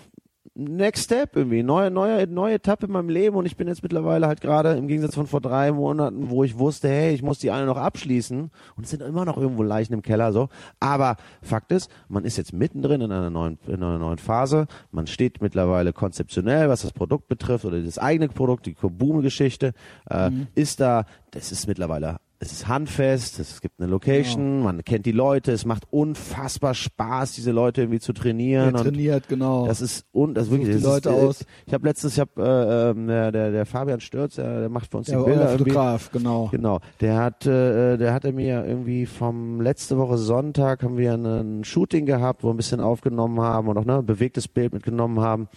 Next 0.64 1.05
Step 1.05 1.36
irgendwie, 1.36 1.64
neue, 1.64 1.91
neue, 1.91 2.28
neue 2.28 2.55
Etappe 2.55 2.86
in 2.86 2.91
meinem 2.91 3.09
Leben 3.09 3.36
und 3.36 3.45
ich 3.45 3.57
bin 3.57 3.68
jetzt 3.68 3.84
mittlerweile 3.84 4.28
halt 4.28 4.41
gerade 4.41 4.74
im 4.74 4.88
Gegensatz 4.88 5.16
von 5.16 5.28
vor 5.28 5.41
drei 5.41 5.72
Monaten, 5.72 6.30
wo 6.30 6.43
ich 6.43 6.57
wusste, 6.57 6.89
hey, 6.89 7.14
ich 7.14 7.22
muss 7.22 7.39
die 7.39 7.51
eine 7.51 7.66
noch 7.66 7.78
abschließen 7.78 8.51
und 8.76 8.84
es 8.84 8.89
sind 8.89 9.01
immer 9.01 9.26
noch 9.26 9.38
irgendwo 9.38 9.64
Leichen 9.64 9.93
im 9.93 10.01
Keller 10.01 10.32
so. 10.32 10.49
Aber 10.80 11.18
Fakt 11.41 11.72
ist, 11.72 11.89
man 12.07 12.26
ist 12.26 12.38
jetzt 12.38 12.53
mittendrin 12.53 13.01
in 13.01 13.12
einer 13.12 13.30
neuen, 13.30 13.57
in 13.68 13.76
einer 13.76 13.99
neuen 13.99 14.18
Phase. 14.18 14.68
Man 14.91 15.07
steht 15.07 15.41
mittlerweile 15.41 15.93
konzeptionell, 15.93 16.70
was 16.70 16.82
das 16.82 16.93
Produkt 16.93 17.28
betrifft 17.28 17.66
oder 17.66 17.82
das 17.82 17.97
eigene 17.97 18.30
Produkt, 18.30 18.66
die 18.66 18.76
Boom-Geschichte, 18.82 19.74
äh, 20.09 20.30
mhm. 20.30 20.47
ist 20.55 20.80
da, 20.80 21.05
das 21.32 21.51
ist 21.51 21.68
mittlerweile 21.68 22.18
es 22.42 22.52
ist 22.52 22.68
handfest, 22.68 23.39
es 23.39 23.62
gibt 23.62 23.80
eine 23.80 23.88
Location, 23.88 24.44
genau. 24.44 24.64
man 24.64 24.84
kennt 24.84 25.06
die 25.06 25.12
Leute, 25.12 25.52
es 25.52 25.64
macht 25.64 25.84
unfassbar 25.92 26.74
Spaß, 26.74 27.34
diese 27.34 27.52
Leute 27.52 27.82
irgendwie 27.82 28.00
zu 28.00 28.14
trainieren. 28.14 28.74
Er 28.74 28.82
trainiert, 28.82 29.28
genau. 29.28 29.68
Das 29.68 29.80
ist 29.80 30.08
und 30.12 30.34
das 30.34 30.46
ist 30.46 30.52
wirklich 30.52 30.76
die 30.76 30.84
Leute 30.84 31.10
ist, 31.10 31.16
aus. 31.16 31.46
Ich 31.68 31.74
habe 31.74 31.88
letztens, 31.88 32.14
ich 32.14 32.20
habe 32.20 32.42
äh, 32.42 32.89
ähm, 32.89 33.06
der, 33.06 33.32
der 33.32 33.52
der 33.52 33.66
Fabian 33.68 34.00
Stürz, 34.00 34.36
der, 34.36 34.62
der 34.62 34.70
macht 34.70 34.89
für 34.89 34.98
uns 34.98 35.08
der 35.08 35.20
die 35.20 35.26
Bilder. 35.26 35.50
Fotograf, 35.50 36.12
genau. 36.12 36.50
Genau. 36.52 36.80
Der 37.00 37.18
hat, 37.18 37.46
äh, 37.46 37.98
der 37.98 38.12
hatte 38.12 38.32
mir 38.34 38.66
irgendwie 38.66 39.06
vom 39.06 39.62
letzte 39.62 40.00
Woche 40.00 40.18
Sonntag 40.18 40.82
haben 40.82 40.98
wir 40.98 41.14
ein 41.14 41.64
Shooting 41.64 42.08
gehabt, 42.08 42.44
wo 42.44 42.48
wir 42.48 42.56
ein 42.56 42.58
bisschen 42.58 42.82
aufgenommen 42.82 43.39
haben 43.39 43.68
und 43.68 43.78
auch 43.78 43.86
ne 43.86 44.02
bewegtes 44.02 44.48
Bild 44.48 44.74
mitgenommen 44.74 45.20
haben. 45.20 45.48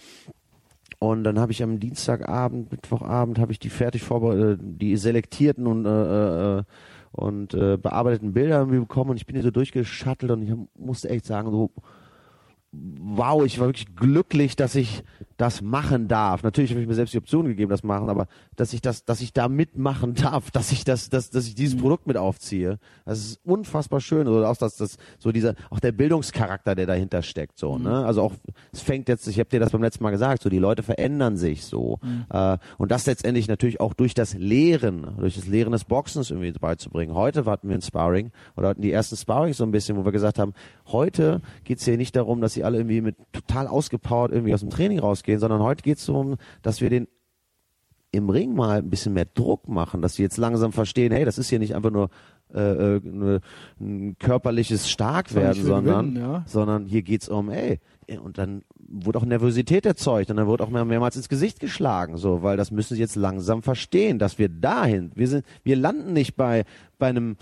Und 0.99 1.23
dann 1.23 1.39
habe 1.39 1.51
ich 1.51 1.61
am 1.61 1.79
Dienstagabend, 1.79 2.71
Mittwochabend, 2.71 3.39
habe 3.39 3.51
ich 3.51 3.59
die 3.59 3.69
fertig 3.69 4.03
vorbereitet, 4.03 4.59
die 4.63 4.95
selektierten 4.97 5.67
und 5.67 5.85
äh, 5.85 6.59
äh, 6.59 6.63
und 7.11 7.53
äh, 7.53 7.77
bearbeiteten 7.77 8.33
Bilder 8.33 8.59
irgendwie 8.59 8.79
bekommen 8.79 9.11
und 9.11 9.17
ich 9.17 9.25
bin 9.25 9.35
hier 9.35 9.43
so 9.43 9.51
durchgeschattelt 9.51 10.31
und 10.31 10.41
ich 10.41 10.53
musste 10.77 11.09
echt 11.09 11.25
sagen, 11.25 11.49
so 11.49 11.71
wow, 12.71 13.45
ich 13.45 13.59
war 13.59 13.67
wirklich 13.67 13.95
glücklich, 13.95 14.55
dass 14.55 14.75
ich 14.75 15.03
das 15.37 15.61
machen 15.61 16.07
darf. 16.07 16.43
Natürlich 16.43 16.71
habe 16.71 16.81
ich 16.81 16.87
mir 16.87 16.93
selbst 16.93 17.13
die 17.13 17.17
Option 17.17 17.45
gegeben, 17.45 17.69
das 17.69 17.83
machen, 17.83 18.09
aber 18.09 18.27
dass 18.55 18.73
ich 18.73 18.81
das, 18.81 19.03
dass 19.03 19.21
ich 19.21 19.33
da 19.33 19.49
mitmachen 19.49 20.13
darf, 20.15 20.51
dass 20.51 20.71
ich 20.71 20.83
das, 20.85 21.09
dass, 21.09 21.29
dass 21.29 21.47
ich 21.47 21.55
dieses 21.55 21.75
mhm. 21.75 21.81
Produkt 21.81 22.07
mit 22.07 22.17
aufziehe, 22.17 22.79
das 23.05 23.19
ist 23.19 23.39
unfassbar 23.43 23.99
schön. 23.99 24.27
Oder 24.27 24.49
auch 24.49 24.57
das, 24.57 24.77
das, 24.77 24.97
so 25.19 25.31
dieser, 25.31 25.55
auch 25.69 25.79
der 25.79 25.91
Bildungscharakter, 25.91 26.75
der 26.75 26.85
dahinter 26.85 27.21
steckt, 27.21 27.57
so, 27.57 27.77
mhm. 27.77 27.83
ne? 27.83 28.05
Also 28.05 28.21
auch, 28.21 28.33
es 28.71 28.81
fängt 28.81 29.09
jetzt, 29.09 29.27
ich 29.27 29.39
habe 29.39 29.49
dir 29.49 29.59
das 29.59 29.71
beim 29.71 29.81
letzten 29.81 30.03
Mal 30.03 30.11
gesagt, 30.11 30.43
so 30.43 30.49
die 30.49 30.59
Leute 30.59 30.83
verändern 30.83 31.37
sich 31.37 31.65
so. 31.65 31.99
Mhm. 32.01 32.25
Äh, 32.29 32.57
und 32.77 32.91
das 32.91 33.05
letztendlich 33.05 33.47
natürlich 33.47 33.79
auch 33.79 33.93
durch 33.93 34.13
das 34.13 34.33
Lehren, 34.35 35.15
durch 35.19 35.35
das 35.35 35.47
Lehren 35.47 35.71
des 35.71 35.83
Boxens 35.83 36.31
irgendwie 36.31 36.51
beizubringen. 36.51 37.13
Heute 37.13 37.45
hatten 37.45 37.67
wir 37.67 37.75
ein 37.75 37.81
Sparring 37.81 38.31
oder 38.55 38.69
hatten 38.69 38.81
die 38.81 38.91
ersten 38.91 39.17
Sparrings 39.17 39.57
so 39.57 39.63
ein 39.63 39.71
bisschen, 39.71 39.97
wo 39.97 40.05
wir 40.05 40.11
gesagt 40.11 40.39
haben, 40.39 40.53
heute 40.87 41.41
geht's 41.63 41.85
hier 41.85 41.97
nicht 41.97 42.15
darum, 42.15 42.41
dass 42.41 42.53
sie 42.53 42.63
alle 42.63 42.77
irgendwie 42.77 43.01
mit 43.01 43.15
total 43.33 43.67
ausgepowert 43.67 44.31
irgendwie 44.31 44.53
aus 44.53 44.61
dem 44.61 44.69
Training 44.69 44.99
rausgehen, 44.99 45.24
sondern 45.39 45.61
heute 45.61 45.83
geht 45.83 45.97
es 45.97 46.05
darum, 46.05 46.37
dass 46.61 46.81
wir 46.81 46.89
den 46.89 47.07
im 48.15 48.29
Ring 48.29 48.55
mal 48.55 48.79
ein 48.79 48.89
bisschen 48.89 49.13
mehr 49.13 49.25
Druck 49.25 49.67
machen, 49.67 50.01
dass 50.01 50.15
sie 50.15 50.23
jetzt 50.23 50.37
langsam 50.37 50.71
verstehen, 50.71 51.11
hey, 51.11 51.25
das 51.25 51.37
ist 51.37 51.49
hier 51.49 51.59
nicht 51.59 51.75
einfach 51.75 51.91
nur 51.91 52.09
äh, 52.53 52.95
äh 52.95 53.39
ein 53.79 54.15
körperliches 54.17 54.89
Starkwerden, 54.89 55.63
sondern, 55.63 56.13
gewinnen, 56.13 56.25
ja. 56.25 56.43
sondern 56.47 56.85
hier 56.85 57.01
geht's 57.01 57.27
um, 57.27 57.49
ey, 57.49 57.79
und 58.23 58.37
dann 58.37 58.63
wurde 58.77 59.19
auch 59.19 59.25
Nervosität 59.25 59.85
erzeugt 59.85 60.29
und 60.29 60.37
dann 60.37 60.47
wurde 60.47 60.63
auch 60.63 60.69
mehr, 60.69 60.85
mehrmals 60.85 61.17
ins 61.17 61.29
Gesicht 61.29 61.59
geschlagen, 61.59 62.17
so, 62.17 62.41
weil 62.43 62.55
das 62.55 62.71
müssen 62.71 62.95
sie 62.95 63.01
jetzt 63.01 63.15
langsam 63.15 63.61
verstehen, 63.61 64.19
dass 64.19 64.39
wir 64.39 64.47
dahin, 64.47 65.11
wir 65.15 65.27
sind, 65.27 65.45
wir 65.63 65.75
landen 65.75 66.13
nicht 66.13 66.35
bei, 66.35 66.63
bei 66.97 67.07
einem, 67.07 67.35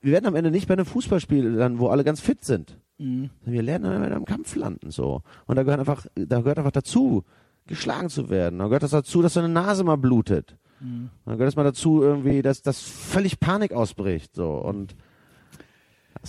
wir 0.00 0.12
werden 0.12 0.26
am 0.26 0.36
Ende 0.36 0.50
nicht 0.50 0.68
bei 0.68 0.74
einem 0.74 0.86
Fußballspiel 0.86 1.46
landen, 1.48 1.78
wo 1.78 1.88
alle 1.88 2.04
ganz 2.04 2.20
fit 2.20 2.44
sind. 2.44 2.78
Mhm. 2.98 3.30
Wir 3.44 3.62
lernen 3.62 4.02
dann 4.02 4.12
am 4.12 4.24
Kampf 4.24 4.54
landen 4.56 4.90
so. 4.90 5.22
Und 5.46 5.56
da 5.56 5.62
gehört 5.62 5.80
einfach, 5.80 6.06
da 6.14 6.40
gehört 6.40 6.58
einfach 6.58 6.70
dazu, 6.70 7.24
geschlagen 7.66 8.08
zu 8.08 8.30
werden. 8.30 8.58
Da 8.58 8.66
gehört 8.66 8.82
das 8.82 8.90
dazu, 8.90 9.22
dass 9.22 9.34
deine 9.34 9.48
Nase 9.48 9.84
mal 9.84 9.96
blutet. 9.96 10.56
Mhm. 10.80 11.10
Da 11.24 11.32
gehört 11.32 11.48
es 11.48 11.56
mal 11.56 11.64
dazu, 11.64 12.02
irgendwie, 12.02 12.42
dass 12.42 12.62
das 12.62 12.80
völlig 12.80 13.40
Panik 13.40 13.72
ausbricht. 13.72 14.34
So. 14.34 14.50
Und 14.50 14.94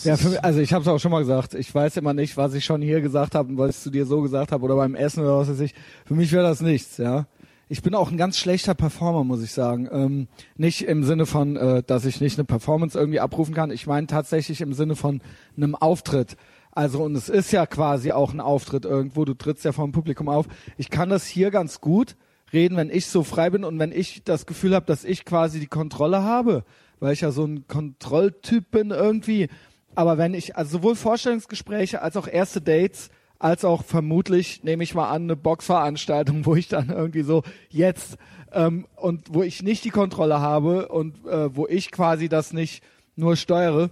ja, 0.03 0.18
für 0.18 0.30
mich, 0.30 0.43
also 0.43 0.59
ich 0.59 0.74
habe 0.74 0.82
es 0.82 0.88
auch 0.88 0.99
schon 0.99 1.11
mal 1.11 1.20
gesagt. 1.20 1.53
Ich 1.53 1.74
weiß 1.74 1.97
immer 1.97 2.13
nicht, 2.13 2.36
was 2.38 2.53
ich 2.53 2.66
schon 2.66 2.82
hier 2.82 3.01
gesagt 3.01 3.36
habe 3.36 3.49
und 3.49 3.57
was 3.57 3.78
ich 3.78 3.84
zu 3.84 3.89
dir 3.91 4.05
so 4.05 4.22
gesagt 4.22 4.51
habe 4.51 4.63
oder 4.63 4.76
beim 4.76 4.95
Essen 4.95 5.22
oder 5.24 5.38
was 5.38 5.49
weiß 5.49 5.59
ich. 5.61 5.74
Für 6.05 6.16
mich 6.16 6.32
wäre 6.32 6.43
das 6.43 6.61
nichts, 6.61 6.97
ja. 6.97 7.28
Ich 7.68 7.82
bin 7.82 7.95
auch 7.95 8.11
ein 8.11 8.18
ganz 8.18 8.38
schlechter 8.38 8.76
Performer, 8.76 9.24
muss 9.24 9.41
ich 9.41 9.51
sagen. 9.51 9.89
Ähm, 9.91 10.28
nicht 10.55 10.84
im 10.84 11.03
Sinne 11.03 11.26
von, 11.26 11.55
äh, 11.55 11.82
dass 11.82 12.05
ich 12.05 12.22
nicht 12.22 12.38
eine 12.38 12.45
Performance 12.45 12.97
irgendwie 12.97 13.20
abrufen 13.20 13.55
kann. 13.55 13.72
Ich 13.72 13.88
meine 13.88 14.05
tatsächlich 14.05 14.61
im 14.61 14.74
Sinne 14.74 14.95
von 14.95 15.20
einem 15.57 15.74
Auftritt. 15.74 16.38
Also 16.72 17.01
und 17.03 17.16
es 17.16 17.28
ist 17.28 17.51
ja 17.51 17.66
quasi 17.66 18.11
auch 18.11 18.34
ein 18.34 18.39
Auftritt 18.39 18.86
irgendwo, 18.86 19.26
du 19.26 19.34
trittst 19.34 19.66
ja 19.66 19.72
vom 19.72 19.93
Publikum 19.93 20.30
auf. 20.30 20.45
Ich 20.78 20.91
kann 20.91 21.09
das 21.09 21.26
hier 21.26 21.49
ganz 21.49 21.82
gut 21.82 22.16
reden, 22.53 22.78
wenn 22.78 22.91
ich 22.91 23.07
so 23.07 23.24
frei 23.24 23.49
bin 23.49 23.63
und 23.63 23.80
wenn 23.80 23.91
ich 23.91 24.24
das 24.24 24.45
Gefühl 24.45 24.76
habe, 24.76 24.86
dass 24.86 25.03
ich 25.03 25.26
quasi 25.26 25.59
die 25.59 25.68
Kontrolle 25.68 26.22
habe, 26.22 26.66
weil 26.99 27.13
ich 27.13 27.22
ja 27.22 27.32
so 27.32 27.45
ein 27.45 27.68
Kontrolltyp 27.68 28.70
bin 28.70 28.91
irgendwie. 28.91 29.49
Aber 29.95 30.20
wenn 30.20 30.36
ich, 30.36 30.55
also 30.55 30.78
sowohl 30.78 30.95
Vorstellungsgespräche 30.95 32.03
als 32.03 32.16
auch 32.16 32.28
erste 32.28 32.61
Dates, 32.61 33.09
als 33.39 33.65
auch 33.65 33.83
vermutlich, 33.83 34.63
nehme 34.63 34.83
ich 34.83 34.95
mal 34.95 35.09
an, 35.09 35.23
eine 35.23 35.36
Boxveranstaltung, 35.36 36.45
wo 36.45 36.55
ich 36.55 36.67
dann 36.67 36.89
irgendwie 36.89 37.23
so 37.23 37.43
jetzt 37.69 38.17
ähm, 38.51 38.88
und 38.95 39.33
wo 39.33 39.43
ich 39.43 39.63
nicht 39.63 39.83
die 39.83 39.89
Kontrolle 39.89 40.39
habe 40.39 40.88
und 40.89 41.25
äh, 41.25 41.55
wo 41.55 41.67
ich 41.67 41.91
quasi 41.91 42.29
das 42.29 42.53
nicht 42.53 42.83
nur 43.15 43.36
steuere, 43.36 43.89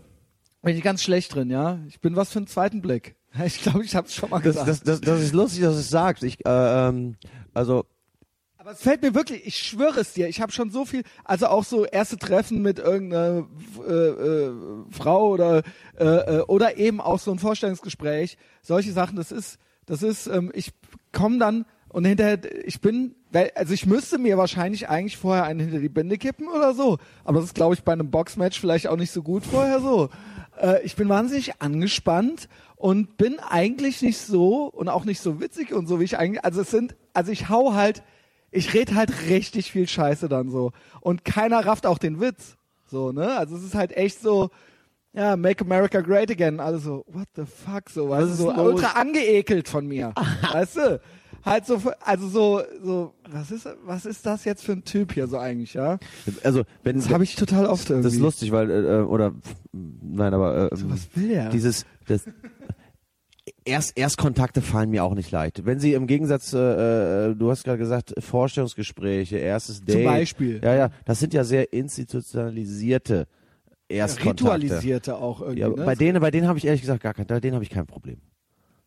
bin 0.61 0.77
ich 0.77 0.83
ganz 0.83 1.03
schlecht 1.03 1.35
drin, 1.35 1.49
ja. 1.49 1.79
Ich 1.87 1.99
bin 1.99 2.15
was 2.15 2.31
für 2.31 2.39
einen 2.39 2.47
zweiten 2.47 2.81
Blick. 2.81 3.15
Ich 3.45 3.63
glaube, 3.63 3.83
ich 3.83 3.95
habe 3.95 4.07
es 4.07 4.13
schon 4.13 4.29
mal 4.29 4.41
gesagt. 4.41 4.67
Das, 4.67 4.83
das, 4.83 5.01
das, 5.01 5.19
ist 5.19 5.33
lustig, 5.33 5.63
dass 5.63 5.75
es 5.75 5.89
sagst. 5.89 6.23
Ich, 6.23 6.45
äh, 6.45 6.87
ähm, 6.87 7.15
also 7.55 7.85
aber 8.63 8.71
es 8.71 8.81
fällt 8.81 9.01
mir 9.01 9.13
wirklich, 9.13 9.45
ich 9.45 9.57
schwöre 9.57 9.99
es 9.99 10.13
dir, 10.13 10.29
ich 10.29 10.39
habe 10.39 10.53
schon 10.53 10.69
so 10.69 10.85
viel, 10.85 11.03
also 11.25 11.47
auch 11.47 11.65
so 11.65 11.83
erste 11.83 12.17
Treffen 12.17 12.61
mit 12.61 12.79
irgendeiner 12.79 13.45
äh, 13.85 13.91
äh, 13.91 14.51
Frau 14.89 15.31
oder 15.31 15.63
äh, 15.99 16.05
äh, 16.05 16.39
oder 16.43 16.77
eben 16.77 17.01
auch 17.01 17.19
so 17.19 17.31
ein 17.31 17.39
Vorstellungsgespräch, 17.39 18.37
solche 18.61 18.93
Sachen, 18.93 19.17
das 19.17 19.33
ist, 19.33 19.59
das 19.85 20.01
ist, 20.01 20.27
ähm, 20.27 20.49
ich 20.55 20.71
komme 21.11 21.39
dann 21.39 21.65
und 21.89 22.05
hinterher, 22.05 22.39
ich 22.65 22.79
bin, 22.79 23.15
also 23.53 23.73
ich 23.73 23.85
müsste 23.85 24.17
mir 24.17 24.37
wahrscheinlich 24.37 24.87
eigentlich 24.87 25.17
vorher 25.17 25.43
einen 25.43 25.59
hinter 25.59 25.79
die 25.79 25.89
Binde 25.89 26.17
kippen 26.17 26.47
oder 26.47 26.73
so, 26.73 26.99
aber 27.25 27.39
das 27.39 27.47
ist, 27.47 27.55
glaube 27.55 27.73
ich, 27.73 27.83
bei 27.83 27.91
einem 27.91 28.11
Boxmatch 28.11 28.61
vielleicht 28.61 28.87
auch 28.87 28.95
nicht 28.95 29.11
so 29.11 29.23
gut 29.23 29.43
vorher 29.45 29.81
so. 29.81 30.09
Äh, 30.57 30.81
ich 30.83 30.95
bin 30.95 31.09
wahnsinnig 31.09 31.61
angespannt 31.61 32.47
und 32.77 33.17
bin 33.17 33.39
eigentlich 33.39 34.01
nicht 34.01 34.19
so 34.19 34.67
und 34.67 34.87
auch 34.87 35.03
nicht 35.03 35.19
so 35.19 35.41
witzig 35.41 35.73
und 35.73 35.85
so 35.85 35.99
wie 35.99 36.05
ich 36.05 36.17
eigentlich, 36.17 36.45
also 36.45 36.61
es 36.61 36.71
sind, 36.71 36.95
also 37.13 37.29
ich 37.29 37.49
hau 37.49 37.73
halt, 37.73 38.03
ich 38.53 38.73
red 38.73 38.93
halt 38.93 39.11
richtig 39.29 39.71
viel 39.71 39.87
Scheiße 39.87 40.29
dann 40.29 40.49
so 40.49 40.71
und 41.01 41.25
keiner 41.25 41.65
rafft 41.65 41.85
auch 41.85 41.97
den 41.97 42.19
Witz, 42.21 42.55
so, 42.87 43.11
ne? 43.11 43.37
Also 43.37 43.55
es 43.55 43.63
ist 43.63 43.75
halt 43.75 43.95
echt 43.95 44.21
so, 44.21 44.49
ja, 45.13 45.35
Make 45.35 45.63
America 45.63 46.01
Great 46.01 46.31
Again, 46.31 46.59
also 46.59 46.79
so, 46.79 47.05
what 47.07 47.27
the 47.35 47.43
fuck, 47.45 47.89
so, 47.89 48.09
weißt 48.09 48.29
du, 48.31 48.33
so 48.35 48.53
ultra 48.53 48.99
angeekelt 48.99 49.67
von 49.67 49.87
mir, 49.87 50.13
weißt 50.53 50.77
du? 50.77 51.01
halt 51.45 51.65
so, 51.65 51.81
also 51.99 52.27
so, 52.29 52.61
so, 52.81 53.13
was 53.29 53.51
ist, 53.51 53.67
was 53.85 54.05
ist 54.05 54.25
das 54.25 54.45
jetzt 54.45 54.63
für 54.63 54.71
ein 54.71 54.85
Typ 54.85 55.11
hier 55.13 55.27
so 55.27 55.37
eigentlich, 55.37 55.73
ja? 55.73 55.97
Also, 56.43 56.63
wenn 56.83 56.95
Das 56.95 57.09
habe 57.09 57.25
ich 57.25 57.35
total 57.35 57.65
oft 57.65 57.89
irgendwie. 57.89 58.05
das 58.05 58.13
ist 58.13 58.21
lustig, 58.21 58.51
weil 58.53 58.69
äh, 58.71 59.01
oder 59.01 59.33
nein, 59.73 60.33
aber 60.33 60.71
äh, 60.71 60.75
So, 60.75 60.89
was 60.89 61.09
will 61.15 61.27
der? 61.29 61.49
dieses 61.49 61.85
das 62.07 62.23
Erst, 63.65 63.97
Erstkontakte 63.97 64.61
fallen 64.61 64.89
mir 64.89 65.03
auch 65.03 65.15
nicht 65.15 65.31
leicht. 65.31 65.65
Wenn 65.65 65.79
sie 65.79 65.93
im 65.93 66.07
Gegensatz, 66.07 66.53
äh, 66.53 66.57
äh, 67.31 67.35
du 67.35 67.49
hast 67.49 67.63
gerade 67.63 67.77
gesagt, 67.77 68.13
Vorstellungsgespräche, 68.17 69.37
erstes 69.37 69.83
Date. 69.83 70.05
Beispiel. 70.05 70.59
Ja, 70.63 70.75
ja, 70.75 70.89
das 71.05 71.19
sind 71.19 71.33
ja 71.33 71.43
sehr 71.43 71.71
institutionalisierte 71.71 73.27
Erstkontakte. 73.87 74.43
Ritualisierte 74.43 75.15
auch 75.17 75.41
irgendwie. 75.41 75.61
Ja, 75.61 75.69
ne? 75.69 75.85
bei 75.85 75.95
denen, 75.95 76.19
bei 76.19 76.31
denen 76.31 76.47
habe 76.47 76.57
ich 76.57 76.65
ehrlich 76.65 76.81
gesagt 76.81 77.03
gar 77.03 77.13
kein, 77.13 77.27
bei 77.27 77.39
denen 77.39 77.55
habe 77.55 77.63
ich 77.63 77.69
kein 77.69 77.85
Problem. 77.85 78.17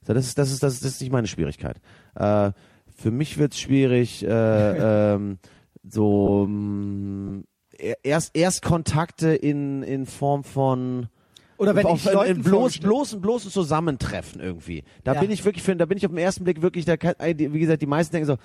So, 0.06 0.14
das 0.14 0.26
ist, 0.26 0.38
das 0.38 0.52
ist, 0.52 0.62
das 0.62 0.74
ist, 0.74 0.84
das 0.84 0.92
ist 0.92 1.00
nicht 1.00 1.12
meine 1.12 1.26
Schwierigkeit. 1.26 1.80
Äh, 2.14 2.52
für 2.96 3.10
mich 3.10 3.38
wird's 3.38 3.58
schwierig, 3.58 4.24
äh, 4.24 4.28
ähm, 5.14 5.38
so 5.82 6.46
mh, 6.48 7.42
erst 8.02 8.36
Erstkontakte 8.36 9.34
in 9.34 9.82
in 9.82 10.06
Form 10.06 10.44
von 10.44 11.08
Oder 11.59 11.74
wenn 11.74 11.86
auf, 11.86 12.04
ich 12.04 12.12
Leuten 12.12 12.36
in 12.36 12.42
bloß, 12.42 12.78
bloß, 12.78 13.14
ein 13.14 13.20
bloßes 13.20 13.52
Zusammentreffen 13.52 14.40
irgendwie. 14.40 14.84
Da 15.04 15.14
Ja. 15.14 15.20
bin 15.20 15.30
ich 15.30 15.44
wirklich, 15.44 15.62
für, 15.62 15.74
da 15.76 15.86
bin 15.86 15.98
ich 15.98 16.04
auf 16.07 16.12
den 16.12 16.18
ersten 16.18 16.44
Blick 16.44 16.62
wirklich, 16.62 16.84
da 16.84 16.96
kann, 16.96 17.14
wie 17.18 17.59
gesagt, 17.59 17.82
die 17.82 17.86
meisten 17.86 18.12
denken 18.12 18.26
so, 18.26 18.36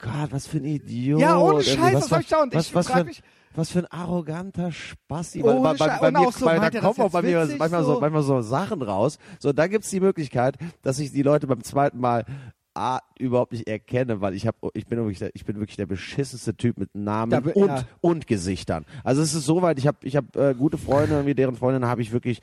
Gott, 0.00 0.30
was 0.30 0.46
für 0.46 0.58
ein 0.58 0.64
Idiot. 0.64 1.20
Ja, 1.20 1.38
ohne 1.38 1.62
Scheiß, 1.62 1.94
was, 1.94 2.02
das 2.04 2.12
hab 2.12 2.20
ich 2.20 2.28
dauernd. 2.28 2.54
Was, 2.54 2.66
Ich 2.68 2.74
was, 2.74 2.86
frag 2.86 2.94
für, 2.94 3.00
ein- 3.00 3.06
mich- 3.06 3.22
was 3.56 3.70
für 3.70 3.78
ein 3.80 3.86
arroganter 3.86 4.70
Spasti. 4.70 5.42
Ohne 5.42 5.60
Weil, 5.62 5.76
bei, 5.76 5.88
bei 5.98 6.06
Und 6.08 6.12
mir, 6.14 6.20
auch 6.20 6.32
so, 6.32 6.44
meint 6.44 6.62
da 6.74 6.80
kommen 6.80 7.00
auch 7.00 7.10
bei 7.10 7.22
mir 7.22 7.48
manchmal 7.58 7.82
so, 7.82 7.94
so? 7.94 8.00
manchmal 8.00 8.22
so 8.22 8.40
Sachen 8.40 8.82
raus. 8.82 9.18
So, 9.40 9.52
da 9.52 9.66
gibt's 9.66 9.90
die 9.90 9.98
Möglichkeit, 9.98 10.56
dass 10.82 11.00
ich 11.00 11.10
die 11.10 11.22
Leute 11.22 11.48
beim 11.48 11.64
zweiten 11.64 11.98
Mal 11.98 12.24
A, 12.78 13.00
überhaupt 13.18 13.52
nicht 13.52 13.66
erkenne, 13.66 14.20
weil 14.20 14.34
ich 14.34 14.46
habe, 14.46 14.56
ich 14.74 14.86
bin 14.86 14.98
wirklich, 14.98 15.18
der, 15.18 15.34
ich 15.34 15.44
bin 15.44 15.58
wirklich 15.58 15.76
der 15.76 15.86
beschissenste 15.86 16.56
Typ 16.56 16.78
mit 16.78 16.94
Namen 16.94 17.30
Da 17.30 17.38
und 17.38 17.68
ja. 17.68 17.84
und 18.00 18.26
Gesichtern. 18.26 18.86
Also 19.04 19.20
es 19.20 19.34
ist 19.34 19.44
soweit, 19.44 19.78
ich 19.78 19.86
habe 19.86 19.98
ich 20.02 20.16
hab, 20.16 20.36
äh, 20.36 20.54
gute 20.54 20.78
Freunde, 20.78 21.14
irgendwie 21.14 21.34
deren 21.34 21.56
Freundinnen 21.56 21.88
habe 21.88 22.02
ich 22.02 22.12
wirklich 22.12 22.40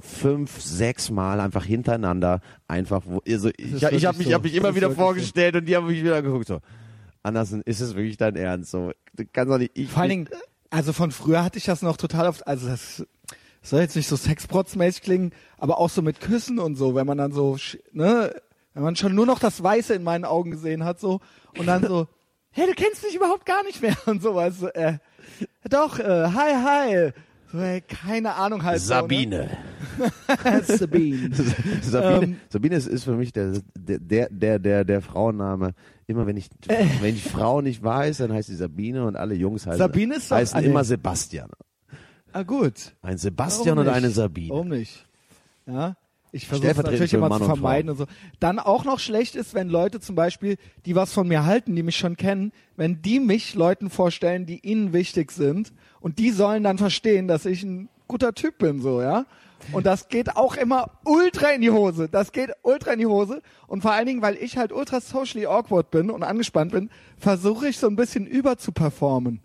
fünf, 0.00 0.60
sechs 0.60 1.10
Mal 1.10 1.40
einfach 1.40 1.64
hintereinander 1.64 2.40
einfach, 2.68 3.02
wo, 3.06 3.22
also 3.26 3.50
ich, 3.56 3.82
ich 3.82 4.04
habe 4.04 4.18
mich, 4.18 4.28
so. 4.28 4.34
hab 4.34 4.42
mich 4.42 4.54
immer 4.54 4.74
wieder 4.74 4.88
wirklich 4.88 4.98
so. 4.98 5.02
vorgestellt 5.02 5.56
und 5.56 5.64
die 5.64 5.74
haben 5.74 5.86
mich 5.86 6.02
wieder 6.02 6.22
geguckt 6.22 6.46
so. 6.46 6.60
Andersen, 7.22 7.62
ist 7.62 7.80
es 7.80 7.94
wirklich 7.96 8.16
dein 8.16 8.36
Ernst? 8.36 8.70
So, 8.70 8.92
du 9.14 9.24
kannst 9.32 9.52
doch 9.52 9.58
nicht. 9.58 9.72
Ich, 9.74 9.90
Vor 9.90 10.02
allen 10.02 10.10
Dingen, 10.10 10.28
also 10.70 10.92
von 10.92 11.10
früher 11.10 11.44
hatte 11.44 11.58
ich 11.58 11.64
das 11.64 11.82
noch 11.82 11.96
total 11.96 12.28
oft, 12.28 12.46
also 12.46 12.68
das 12.68 13.04
soll 13.62 13.80
jetzt 13.80 13.96
nicht 13.96 14.08
so 14.08 14.16
sexprotzmäßig 14.16 15.02
klingen, 15.02 15.32
aber 15.58 15.78
auch 15.78 15.90
so 15.90 16.02
mit 16.02 16.20
Küssen 16.20 16.58
und 16.58 16.76
so, 16.76 16.94
wenn 16.94 17.06
man 17.06 17.18
dann 17.18 17.32
so, 17.32 17.58
ne, 17.92 18.34
wenn 18.74 18.82
man 18.82 18.96
schon 18.96 19.14
nur 19.14 19.26
noch 19.26 19.38
das 19.38 19.62
Weiße 19.62 19.94
in 19.94 20.02
meinen 20.02 20.24
Augen 20.24 20.50
gesehen 20.50 20.84
hat, 20.84 21.00
so, 21.00 21.20
und 21.58 21.66
dann 21.66 21.84
so, 21.86 22.06
hey, 22.50 22.66
du 22.66 22.74
kennst 22.74 23.02
mich 23.02 23.14
überhaupt 23.14 23.46
gar 23.46 23.62
nicht 23.64 23.82
mehr 23.82 23.96
und 24.06 24.22
sowas, 24.22 24.62
äh, 24.62 24.98
doch, 25.68 25.98
äh, 25.98 26.28
hi, 26.32 26.54
hi, 26.54 27.12
so, 27.52 27.58
ey, 27.58 27.80
keine 27.80 28.34
Ahnung 28.34 28.62
halt. 28.62 28.80
Sabine. 28.80 29.50
So, 29.98 30.04
ne? 30.04 30.62
Sabine. 30.62 31.30
Sabine, 31.82 32.22
Ähm. 32.22 32.36
Sabine 32.48 32.76
ist, 32.76 32.86
ist 32.86 33.04
für 33.04 33.16
mich 33.16 33.32
der, 33.32 33.60
der, 33.74 34.28
der, 34.30 34.58
der, 34.60 34.84
der 34.84 35.02
Frauenname. 35.02 35.72
Immer 36.06 36.26
wenn 36.26 36.36
ich, 36.36 36.48
wenn 37.00 37.14
ich 37.14 37.24
Frau 37.24 37.60
nicht 37.60 37.82
weiß, 37.82 38.18
dann 38.18 38.32
heißt 38.32 38.48
sie 38.48 38.56
Sabine 38.56 39.04
und 39.04 39.16
alle 39.16 39.34
Jungs 39.34 39.66
heißen, 39.66 39.78
Sabine 39.78 40.16
ist 40.16 40.30
doch- 40.30 40.36
heißen 40.36 40.60
nee. 40.60 40.66
immer 40.66 40.84
Sebastian. 40.84 41.50
Ah, 42.32 42.44
gut. 42.44 42.94
Ein 43.02 43.18
Sebastian 43.18 43.78
und 43.78 43.88
eine? 43.88 44.10
Sabine. 44.10 44.50
Warum 44.50 44.68
nicht? 44.68 45.06
Ja. 45.66 45.96
Ich 46.32 46.46
versuche 46.46 46.82
natürlich 46.82 47.12
immer 47.12 47.28
zu 47.30 47.42
und 47.42 47.44
vermeiden 47.44 47.90
und 47.90 47.96
so. 47.96 48.06
Dann 48.38 48.58
auch 48.58 48.84
noch 48.84 49.00
schlecht 49.00 49.34
ist, 49.34 49.54
wenn 49.54 49.68
Leute 49.68 50.00
zum 50.00 50.14
Beispiel, 50.14 50.56
die 50.86 50.94
was 50.94 51.12
von 51.12 51.26
mir 51.26 51.44
halten, 51.44 51.74
die 51.74 51.82
mich 51.82 51.96
schon 51.96 52.16
kennen, 52.16 52.52
wenn 52.76 53.02
die 53.02 53.20
mich 53.20 53.54
Leuten 53.54 53.90
vorstellen, 53.90 54.46
die 54.46 54.60
ihnen 54.60 54.92
wichtig 54.92 55.32
sind 55.32 55.72
und 56.00 56.18
die 56.18 56.30
sollen 56.30 56.62
dann 56.62 56.78
verstehen, 56.78 57.26
dass 57.26 57.46
ich 57.46 57.62
ein 57.62 57.88
guter 58.06 58.34
Typ 58.34 58.58
bin, 58.58 58.80
so, 58.80 59.02
ja. 59.02 59.26
Und 59.72 59.86
das 59.86 60.08
geht 60.08 60.36
auch 60.36 60.56
immer 60.56 60.90
ultra 61.04 61.50
in 61.50 61.60
die 61.60 61.70
Hose. 61.70 62.08
Das 62.08 62.32
geht 62.32 62.50
ultra 62.62 62.92
in 62.92 62.98
die 62.98 63.06
Hose. 63.06 63.42
Und 63.66 63.82
vor 63.82 63.92
allen 63.92 64.06
Dingen, 64.06 64.22
weil 64.22 64.36
ich 64.36 64.56
halt 64.56 64.72
ultra 64.72 65.00
socially 65.00 65.46
awkward 65.46 65.90
bin 65.90 66.10
und 66.10 66.22
angespannt 66.22 66.72
bin, 66.72 66.90
versuche 67.18 67.68
ich 67.68 67.78
so 67.78 67.86
ein 67.86 67.96
bisschen 67.96 68.26
über 68.26 68.56
zu 68.56 68.72
performen. 68.72 69.40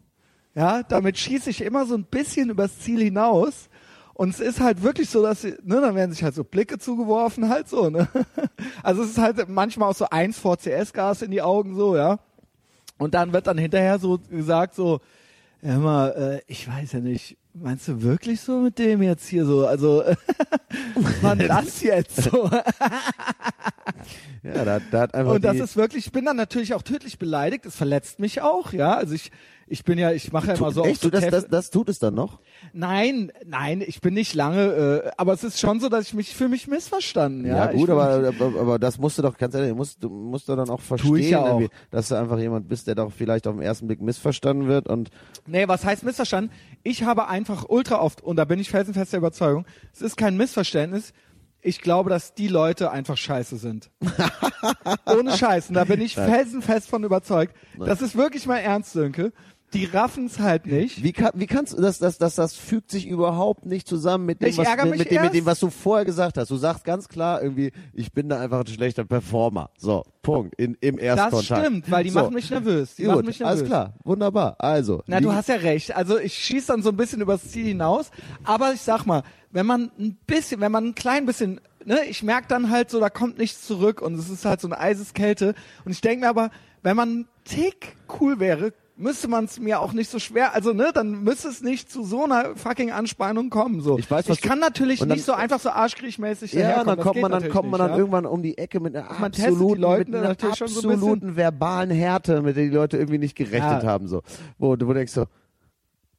Ja, 0.55 0.83
damit 0.83 1.17
schieße 1.17 1.49
ich 1.49 1.61
immer 1.61 1.85
so 1.85 1.95
ein 1.95 2.05
bisschen 2.05 2.49
übers 2.49 2.79
Ziel 2.79 3.01
hinaus. 3.01 3.67
Und 4.15 4.29
es 4.29 4.39
ist 4.39 4.61
halt 4.61 4.81
wirklich 4.81 5.09
so, 5.09 5.21
dass, 5.21 5.41
sie- 5.41 5.55
ne, 5.63 5.81
dann 5.81 5.93
werden 5.93 6.11
sich 6.11 6.23
halt 6.23 6.33
so 6.35 6.43
Blicke 6.45 6.79
zugeworfen, 6.79 7.49
halt 7.49 7.67
so, 7.69 7.89
ne. 7.89 8.07
Also 8.83 9.03
es 9.03 9.09
ist 9.11 9.17
halt 9.17 9.47
manchmal 9.49 9.89
auch 9.89 9.95
so 9.95 10.07
eins 10.09 10.39
VCS-Gas 10.39 11.21
in 11.21 11.31
die 11.31 11.41
Augen, 11.41 11.75
so, 11.75 11.95
ja. 11.97 12.19
Und 12.97 13.13
dann 13.13 13.33
wird 13.33 13.45
dann 13.47 13.57
hinterher 13.57 13.99
so 13.99 14.17
gesagt, 14.29 14.73
so, 14.73 15.01
ja, 15.61 15.77
mal, 15.77 16.09
äh, 16.11 16.41
ich 16.51 16.65
weiß 16.67 16.93
ja 16.93 16.99
nicht, 17.01 17.37
meinst 17.53 17.87
du 17.89 18.01
wirklich 18.03 18.39
so 18.39 18.59
mit 18.61 18.79
dem 18.79 19.01
jetzt 19.03 19.27
hier 19.27 19.45
so? 19.45 19.67
Also, 19.67 20.01
wann 21.21 21.39
das 21.47 21.81
jetzt 21.81 22.15
so? 22.23 22.49
Ja, 24.43 24.63
da, 24.63 24.79
da 24.91 24.99
hat 25.01 25.13
einfach 25.13 25.33
Und 25.33 25.43
das 25.43 25.57
ist 25.59 25.75
wirklich, 25.75 26.05
ich 26.07 26.11
bin 26.11 26.23
dann 26.25 26.37
natürlich 26.37 26.73
auch 26.73 26.83
tödlich 26.83 27.17
beleidigt, 27.19 27.65
es 27.65 27.75
verletzt 27.75 28.19
mich 28.19 28.41
auch, 28.41 28.71
ja. 28.73 28.95
Also 28.95 29.13
ich, 29.15 29.31
ich 29.67 29.83
bin 29.83 29.97
ja, 29.97 30.11
ich 30.11 30.31
mache 30.31 30.47
ja 30.47 30.53
immer 30.53 30.71
so 30.71 30.83
echt, 30.85 31.01
so 31.01 31.09
du, 31.09 31.19
das, 31.19 31.27
das, 31.29 31.47
das 31.47 31.69
tut 31.71 31.89
es 31.89 31.99
dann 31.99 32.13
noch? 32.13 32.39
Nein, 32.73 33.31
nein, 33.45 33.83
ich 33.85 33.99
bin 33.99 34.13
nicht 34.13 34.35
lange, 34.35 35.03
äh, 35.05 35.11
aber 35.17 35.33
es 35.33 35.43
ist 35.43 35.59
schon 35.59 35.79
so, 35.79 35.89
dass 35.89 36.07
ich 36.07 36.13
mich 36.13 36.35
für 36.35 36.47
mich 36.47 36.67
missverstanden. 36.67 37.45
Ja, 37.45 37.55
Ja, 37.55 37.71
gut, 37.71 37.89
aber, 37.89 38.27
aber, 38.27 38.59
aber 38.59 38.79
das 38.79 38.99
musst 38.99 39.17
du 39.17 39.23
doch, 39.23 39.37
ganz 39.37 39.55
ehrlich, 39.55 39.73
musst, 39.73 40.03
du 40.03 40.09
musst 40.09 40.47
du 40.49 40.55
dann 40.55 40.69
auch 40.69 40.81
verstehen, 40.81 41.15
ich 41.15 41.29
ja 41.29 41.41
auch. 41.41 41.63
dass 41.89 42.09
du 42.09 42.15
einfach 42.15 42.37
jemand 42.37 42.67
bist, 42.67 42.87
der 42.87 42.95
doch 42.95 43.11
vielleicht 43.11 43.47
auf 43.47 43.55
den 43.55 43.63
ersten 43.63 43.87
Blick 43.87 44.01
missverstanden 44.01 44.67
wird 44.67 44.87
und 44.87 45.09
nee, 45.47 45.67
was 45.67 45.83
heißt 45.83 46.03
missverstanden? 46.03 46.51
Ich 46.83 47.03
habe 47.03 47.27
einfach 47.27 47.65
ultra 47.67 47.99
oft, 48.01 48.21
und 48.21 48.35
da 48.35 48.45
bin 48.45 48.59
ich 48.59 48.69
felsenfest 48.69 49.13
der 49.13 49.19
Überzeugung, 49.19 49.65
es 49.93 50.01
ist 50.01 50.15
kein 50.15 50.37
Missverständnis. 50.37 51.13
Ich 51.61 51.81
glaube, 51.81 52.11
dass 52.11 52.35
die 52.35 52.47
Leute 52.47 52.91
einfach 52.91 53.17
scheiße 53.17 53.57
sind. 53.57 53.89
Ohne 55.07 55.35
Scheiß. 55.35 55.69
Und 55.69 55.73
da 55.73 55.83
bin 55.83 55.99
ich 55.99 56.13
felsenfest 56.13 56.87
von 56.87 57.03
überzeugt. 57.03 57.55
Das 57.79 58.03
ist 58.03 58.15
wirklich 58.15 58.45
mal 58.45 58.59
ernst, 58.59 58.91
Sönke. 58.91 59.33
Die 59.75 59.85
raffen's 59.85 60.39
halt 60.39 60.65
nicht. 60.65 61.03
Wie, 61.03 61.11
kann, 61.11 61.31
wie 61.35 61.47
kannst 61.47 61.73
du 61.73 61.81
das, 61.81 61.99
das, 61.99 62.17
das, 62.17 62.35
das 62.35 62.55
fügt 62.55 62.89
sich 62.89 63.05
überhaupt 63.07 63.65
nicht 63.65 63.87
zusammen 63.87 64.25
mit 64.25 64.41
dem, 64.41 64.47
Ich 64.47 64.57
was, 64.57 64.67
mit, 64.85 64.97
mit, 64.97 65.11
dem, 65.11 65.21
mit 65.21 65.33
dem, 65.33 65.45
was 65.45 65.59
du 65.59 65.69
vorher 65.69 66.05
gesagt 66.05 66.37
hast. 66.37 66.49
Du 66.49 66.55
sagst 66.55 66.85
ganz 66.85 67.09
klar 67.09 67.41
irgendwie, 67.43 67.71
ich 67.93 68.13
bin 68.13 68.29
da 68.29 68.39
einfach 68.39 68.61
ein 68.61 68.67
schlechter 68.67 69.03
Performer. 69.03 69.69
So, 69.77 70.03
Punkt. 70.21 70.55
In, 70.55 70.75
Im 70.79 70.95
Das 70.95 71.03
Erstkontakt. 71.03 71.61
stimmt, 71.61 71.91
weil 71.91 72.03
die 72.05 72.09
so. 72.09 72.19
machen 72.21 72.33
mich 72.33 72.49
nervös. 72.49 72.95
Die 72.95 73.03
machen 73.03 73.17
Gut, 73.17 73.25
mich 73.27 73.39
nervös. 73.39 73.59
alles 73.59 73.69
klar. 73.69 73.93
Wunderbar. 74.03 74.55
Also. 74.59 75.03
Na, 75.07 75.19
du 75.19 75.33
hast 75.33 75.49
ja 75.49 75.55
recht. 75.55 75.95
Also 75.95 76.17
ich 76.17 76.33
schieß 76.33 76.67
dann 76.67 76.81
so 76.81 76.89
ein 76.89 76.97
bisschen 76.97 77.21
übers 77.21 77.49
Ziel 77.51 77.65
hinaus. 77.65 78.11
Aber 78.45 78.73
ich 78.73 78.81
sag 78.81 79.05
mal, 79.05 79.23
wenn 79.51 79.65
man 79.65 79.91
ein 79.99 80.17
bisschen, 80.25 80.61
wenn 80.61 80.71
man 80.71 80.85
ein 80.85 80.95
klein 80.95 81.25
bisschen, 81.25 81.59
ne, 81.83 81.99
ich 82.09 82.23
merk 82.23 82.47
dann 82.47 82.69
halt 82.69 82.89
so, 82.89 82.99
da 82.99 83.09
kommt 83.09 83.37
nichts 83.37 83.67
zurück 83.67 84.01
und 84.01 84.15
es 84.15 84.29
ist 84.29 84.45
halt 84.45 84.61
so 84.61 84.67
eine 84.67 84.79
Eiseskälte. 84.79 85.53
Und 85.83 85.91
ich 85.91 86.01
denke 86.01 86.21
mir 86.25 86.29
aber, 86.29 86.49
wenn 86.81 86.95
man 86.95 87.09
ein 87.19 87.27
Tick 87.43 87.95
cool 88.19 88.39
wäre, 88.39 88.73
müsste 88.97 89.27
man 89.27 89.45
es 89.45 89.59
mir 89.59 89.79
auch 89.81 89.91
nicht 89.93 90.09
so 90.09 90.19
schwer, 90.19 90.53
also 90.53 90.71
ne, 90.73 90.91
dann 90.93 91.23
müsste 91.23 91.49
es 91.49 91.61
nicht 91.61 91.91
zu 91.91 92.03
so 92.03 92.23
einer 92.23 92.55
fucking 92.55 92.91
Anspannung 92.91 93.49
kommen. 93.49 93.81
So. 93.81 93.97
Ich 93.99 94.09
weiß, 94.09 94.29
was 94.29 94.37
ich 94.37 94.41
kann 94.41 94.59
du- 94.59 94.65
natürlich 94.65 94.99
dann- 94.99 95.09
nicht 95.09 95.25
so 95.25 95.33
einfach 95.33 95.59
so 95.59 95.69
arschkriechmäßig 95.69 96.53
Ja, 96.53 96.83
dann 96.83 96.99
kommt 96.99 97.21
man, 97.21 97.31
dann 97.31 97.49
kommt 97.49 97.69
man 97.71 97.79
dann 97.79 97.91
ja? 97.91 97.97
irgendwann 97.97 98.25
um 98.25 98.41
die 98.41 98.57
Ecke 98.57 98.79
mit 98.79 98.95
einer 98.95 99.07
Man 99.19 99.25
absoluten, 99.33 99.81
Leute 99.81 100.11
mit 100.11 100.19
einer 100.21 100.55
schon 100.55 100.67
so 100.69 100.79
absoluten 100.89 101.35
verbalen 101.35 101.89
Härte, 101.91 102.41
mit 102.41 102.55
der 102.55 102.65
die 102.65 102.69
Leute 102.75 102.97
irgendwie 102.97 103.17
nicht 103.19 103.35
gerechnet 103.35 103.83
Ja. 103.83 103.89
haben, 103.89 104.07
so. 104.07 104.21
Wo, 104.57 104.69
wo 104.69 104.75
du 104.77 104.93
denkst 104.93 105.11
so, 105.13 105.25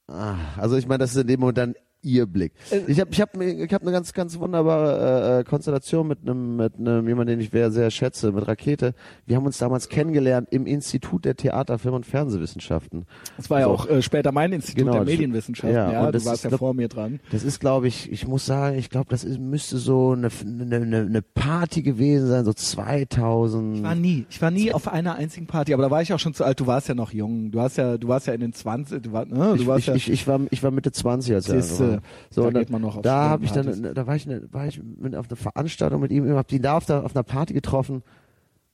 ah, 0.09 0.35
also 0.59 0.77
ich 0.77 0.87
meine, 0.87 0.99
das 0.99 1.11
ist 1.13 1.21
in 1.23 1.27
dem 1.29 1.41
Moment 1.41 1.59
dann 1.59 1.75
ihr 2.07 2.27
Blick. 2.27 2.53
Äh, 2.71 2.81
Ich 2.87 3.01
habe 3.01 3.11
ich 3.11 3.21
hab, 3.21 3.37
ich 3.41 3.75
hab 3.75 3.83
eine 3.83 3.91
ganz, 3.93 4.13
ganz 4.13 4.39
wunderbare 4.39 5.37
äh, 5.37 5.41
äh, 5.41 5.45
Konstellation 5.45 6.07
mit 6.07 6.21
einem, 6.23 6.57
mit 6.57 6.75
einem 6.79 7.07
jemanden, 7.09 7.33
den 7.33 7.41
ich 7.41 7.51
sehr, 7.51 7.71
sehr 7.71 7.91
schätze, 7.91 8.33
mit 8.33 8.47
Rakete. 8.47 8.95
Wir 9.27 9.37
haben 9.37 9.45
uns 9.47 9.59
damals 9.59 9.89
kennengelernt 9.89 10.49
im 10.51 10.67
Institut 10.67 11.25
der 11.25 11.37
Theater, 11.37 11.79
Film- 11.79 11.95
und 11.95 12.07
Fernsehwissenschaften. 12.07 13.07
Das 13.37 13.51
war 13.51 13.61
ja 13.61 13.67
So. 13.67 13.73
auch 13.73 13.89
äh, 13.89 14.03
später 14.03 14.31
mein 14.33 14.53
Institut 14.53 14.79
Genau, 14.85 14.93
der 14.93 15.05
Medienwissenschaften. 15.05 15.75
ja, 15.75 15.93
Ja, 15.93 16.07
und 16.07 16.15
du 16.15 16.25
warst 16.25 16.45
ist, 16.45 16.51
ja 16.53 16.57
vor 16.57 16.75
mir 16.75 16.89
dran. 16.89 17.21
Das 17.33 17.43
ist, 17.43 17.59
glaube 17.61 17.89
ich, 17.89 18.11
ich 18.13 18.27
muss 18.29 18.47
sagen, 18.47 18.79
ich 18.79 18.89
glaube, 18.91 19.07
das 19.11 19.25
ist, 19.25 19.41
müsste 19.41 19.79
so 19.79 20.13
eine, 20.13 20.29
eine, 20.45 20.77
eine 21.07 21.23
Party 21.23 21.83
gewesen 21.83 22.29
sein, 22.29 22.45
so 22.45 22.53
2000. 22.53 23.77
Ich 23.79 23.83
war 23.83 23.95
nie, 23.95 24.27
ich 24.31 24.41
war 24.43 24.51
nie 24.51 24.73
auf 24.73 24.89
einer 24.89 25.15
einzigen 25.17 25.47
Party, 25.47 25.73
aber 25.75 25.83
da 25.85 25.91
war 25.91 26.03
ich 26.03 26.13
auch 26.13 26.19
schon 26.19 26.35
zu 26.35 26.45
alt. 26.45 26.61
Du 26.61 26.67
warst 26.67 26.89
ja 26.89 26.95
noch 26.95 27.13
jung. 27.13 27.51
Du 27.51 27.61
hast 27.61 27.77
ja, 27.77 27.97
du 27.99 28.09
warst 28.09 28.27
ja 28.27 28.33
in 28.35 28.41
den 28.41 28.53
20, 28.53 29.03
du, 29.03 29.13
war, 29.13 29.25
ne, 29.25 29.35
du 29.57 29.63
ich, 29.63 29.67
warst 29.67 29.81
ich, 29.81 29.87
ja, 29.87 29.95
ich, 29.95 30.11
ich 30.11 30.27
war 30.29 30.41
ich 30.51 30.63
war 30.63 30.71
Mitte 30.71 30.93
20 30.93 31.35
als 31.35 31.49
er 31.49 31.63
Siehste, 31.63 31.96
so 32.31 32.51
da 32.51 32.59
geht 32.59 32.71
man 32.71 32.83
noch 32.83 32.97
auf 32.97 33.03
da 33.03 33.29
habe 33.29 33.45
ich 33.45 33.53
dann 33.53 33.95
da 33.95 34.07
war 34.07 34.17
ich 34.17 34.27
ne, 34.27 34.47
war 34.51 34.67
ich 34.67 34.83
mit 34.83 35.15
auf 35.15 35.29
einer 35.29 35.37
Veranstaltung 35.37 36.01
mit 36.01 36.11
ihm 36.11 36.29
hab 36.35 36.51
ihn 36.53 36.63
da 36.63 36.77
auf, 36.77 36.87
der, 36.87 37.05
auf 37.05 37.15
einer 37.15 37.23
Party 37.23 37.55
getroffen. 37.55 38.03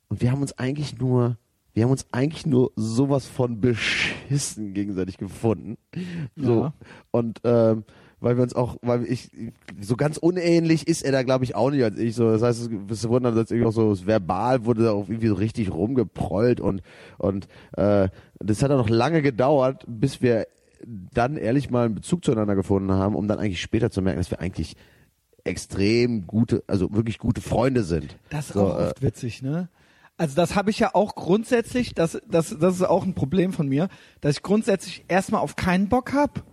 Und 0.08 0.20
wir 0.20 0.30
haben 0.30 0.42
uns 0.42 0.58
eigentlich 0.58 0.98
nur 0.98 1.38
wir 1.74 1.84
haben 1.84 1.90
uns 1.90 2.06
eigentlich 2.12 2.44
nur 2.44 2.72
sowas 2.76 3.26
von 3.26 3.60
beschissen 3.60 4.74
gegenseitig 4.74 5.16
gefunden. 5.16 5.78
So. 6.36 6.60
Ja. 6.60 6.74
und 7.10 7.40
ähm, 7.44 7.84
weil 8.22 8.36
wir 8.36 8.44
uns 8.44 8.54
auch, 8.54 8.76
weil 8.82 9.04
ich 9.04 9.30
so 9.80 9.96
ganz 9.96 10.16
unähnlich 10.16 10.86
ist 10.86 11.02
er 11.02 11.10
da, 11.10 11.24
glaube 11.24 11.44
ich, 11.44 11.56
auch 11.56 11.70
nicht 11.70 11.82
als 11.82 11.98
ich. 11.98 12.14
So, 12.14 12.30
das 12.30 12.42
heißt, 12.42 12.70
es 12.88 13.08
wurden 13.08 13.24
dann 13.24 13.34
irgendwie 13.34 13.64
auch 13.64 13.72
so 13.72 14.06
verbal 14.06 14.64
wurde 14.64 14.84
da 14.84 14.92
auch 14.92 15.08
irgendwie 15.08 15.26
so 15.26 15.34
richtig 15.34 15.72
rumgeprollt 15.72 16.60
und 16.60 16.82
und 17.18 17.48
äh, 17.76 18.08
das 18.38 18.62
hat 18.62 18.70
auch 18.70 18.78
noch 18.78 18.88
lange 18.88 19.22
gedauert, 19.22 19.84
bis 19.88 20.22
wir 20.22 20.46
dann 20.86 21.36
ehrlich 21.36 21.70
mal 21.70 21.86
einen 21.86 21.94
Bezug 21.94 22.24
zueinander 22.24 22.54
gefunden 22.54 22.92
haben, 22.92 23.14
um 23.14 23.28
dann 23.28 23.38
eigentlich 23.38 23.60
später 23.60 23.90
zu 23.90 24.02
merken, 24.02 24.18
dass 24.20 24.30
wir 24.30 24.40
eigentlich 24.40 24.76
extrem 25.44 26.26
gute, 26.26 26.62
also 26.66 26.92
wirklich 26.94 27.18
gute 27.18 27.40
Freunde 27.40 27.84
sind. 27.84 28.16
Das 28.30 28.46
ist 28.46 28.54
So, 28.54 28.66
auch 28.66 28.78
oft 28.78 29.02
witzig, 29.02 29.42
ne? 29.42 29.68
Also 30.16 30.36
das 30.36 30.54
habe 30.54 30.70
ich 30.70 30.78
ja 30.78 30.94
auch 30.94 31.14
grundsätzlich, 31.14 31.94
das, 31.94 32.20
das, 32.28 32.56
das 32.58 32.76
ist 32.76 32.82
auch 32.82 33.04
ein 33.04 33.14
Problem 33.14 33.52
von 33.52 33.68
mir, 33.68 33.88
dass 34.20 34.36
ich 34.36 34.42
grundsätzlich 34.42 35.04
erstmal 35.08 35.40
auf 35.40 35.56
keinen 35.56 35.88
Bock 35.88 36.12
hab. 36.12 36.44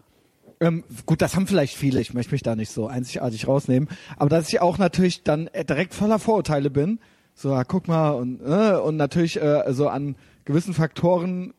Ähm, 0.62 0.84
gut, 1.06 1.22
das 1.22 1.36
haben 1.36 1.46
vielleicht 1.46 1.76
viele, 1.76 2.02
ich 2.02 2.14
möchte 2.14 2.32
mich 2.32 2.42
da 2.42 2.56
nicht 2.56 2.72
so 2.72 2.88
einzigartig 2.88 3.48
rausnehmen, 3.48 3.90
aber 4.18 4.30
dass 4.30 4.50
ich 4.50 4.62
auch 4.62 4.78
natürlich 4.78 5.24
dann 5.24 5.48
äh, 5.48 5.66
direkt 5.66 5.94
voller 5.94 6.20
Vorurteile 6.20 6.70
bin, 6.70 7.00
so, 7.36 7.52
ja, 7.52 7.64
guck 7.64 7.88
mal, 7.88 8.12
und, 8.12 8.42
äh, 8.42 8.76
und 8.76 8.98
natürlich 8.98 9.42
äh, 9.42 9.64
so 9.70 9.88
an 9.88 10.16
gewissen 10.46 10.74
Faktoren 10.74 11.54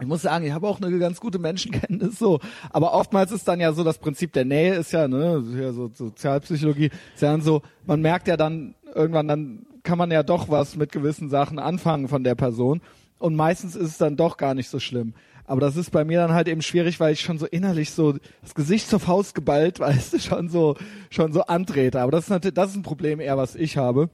ich 0.00 0.06
muss 0.06 0.22
sagen, 0.22 0.44
ich 0.44 0.52
habe 0.52 0.66
auch 0.66 0.80
eine 0.80 0.98
ganz 0.98 1.20
gute 1.20 1.38
Menschenkenntnis 1.38 2.18
so, 2.18 2.40
aber 2.70 2.94
oftmals 2.94 3.32
ist 3.32 3.46
dann 3.46 3.60
ja 3.60 3.72
so 3.72 3.84
das 3.84 3.98
Prinzip 3.98 4.32
der 4.32 4.44
Nähe 4.44 4.74
ist 4.74 4.92
ja, 4.92 5.08
ne, 5.08 5.42
ja 5.58 5.72
so 5.72 5.90
Sozialpsychologie, 5.92 6.90
ist 7.14 7.22
ja 7.22 7.32
dann 7.32 7.42
so, 7.42 7.62
man 7.86 8.00
merkt 8.00 8.28
ja 8.28 8.36
dann 8.36 8.74
irgendwann 8.94 9.28
dann 9.28 9.66
kann 9.82 9.98
man 9.98 10.10
ja 10.10 10.22
doch 10.22 10.48
was 10.48 10.76
mit 10.76 10.92
gewissen 10.92 11.30
Sachen 11.30 11.58
anfangen 11.58 12.08
von 12.08 12.24
der 12.24 12.34
Person 12.34 12.80
und 13.18 13.36
meistens 13.36 13.76
ist 13.76 13.88
es 13.88 13.98
dann 13.98 14.16
doch 14.16 14.36
gar 14.36 14.54
nicht 14.54 14.68
so 14.68 14.80
schlimm. 14.80 15.14
Aber 15.44 15.60
das 15.60 15.76
ist 15.76 15.90
bei 15.90 16.04
mir 16.04 16.20
dann 16.20 16.32
halt 16.32 16.46
eben 16.46 16.62
schwierig, 16.62 17.00
weil 17.00 17.12
ich 17.12 17.22
schon 17.22 17.38
so 17.38 17.44
innerlich 17.44 17.90
so 17.90 18.14
das 18.40 18.54
Gesicht 18.54 18.88
zur 18.88 19.00
Faust 19.00 19.34
geballt, 19.34 19.80
weißt 19.80 20.12
du, 20.12 20.18
schon 20.20 20.48
so 20.48 20.76
schon 21.10 21.32
so 21.32 21.42
antrete. 21.42 22.00
Aber 22.00 22.12
das 22.12 22.24
ist 22.24 22.30
natürlich 22.30 22.54
das 22.54 22.70
ist 22.70 22.76
ein 22.76 22.82
Problem 22.82 23.20
eher, 23.20 23.36
was 23.36 23.56
ich 23.56 23.76
habe 23.76 24.10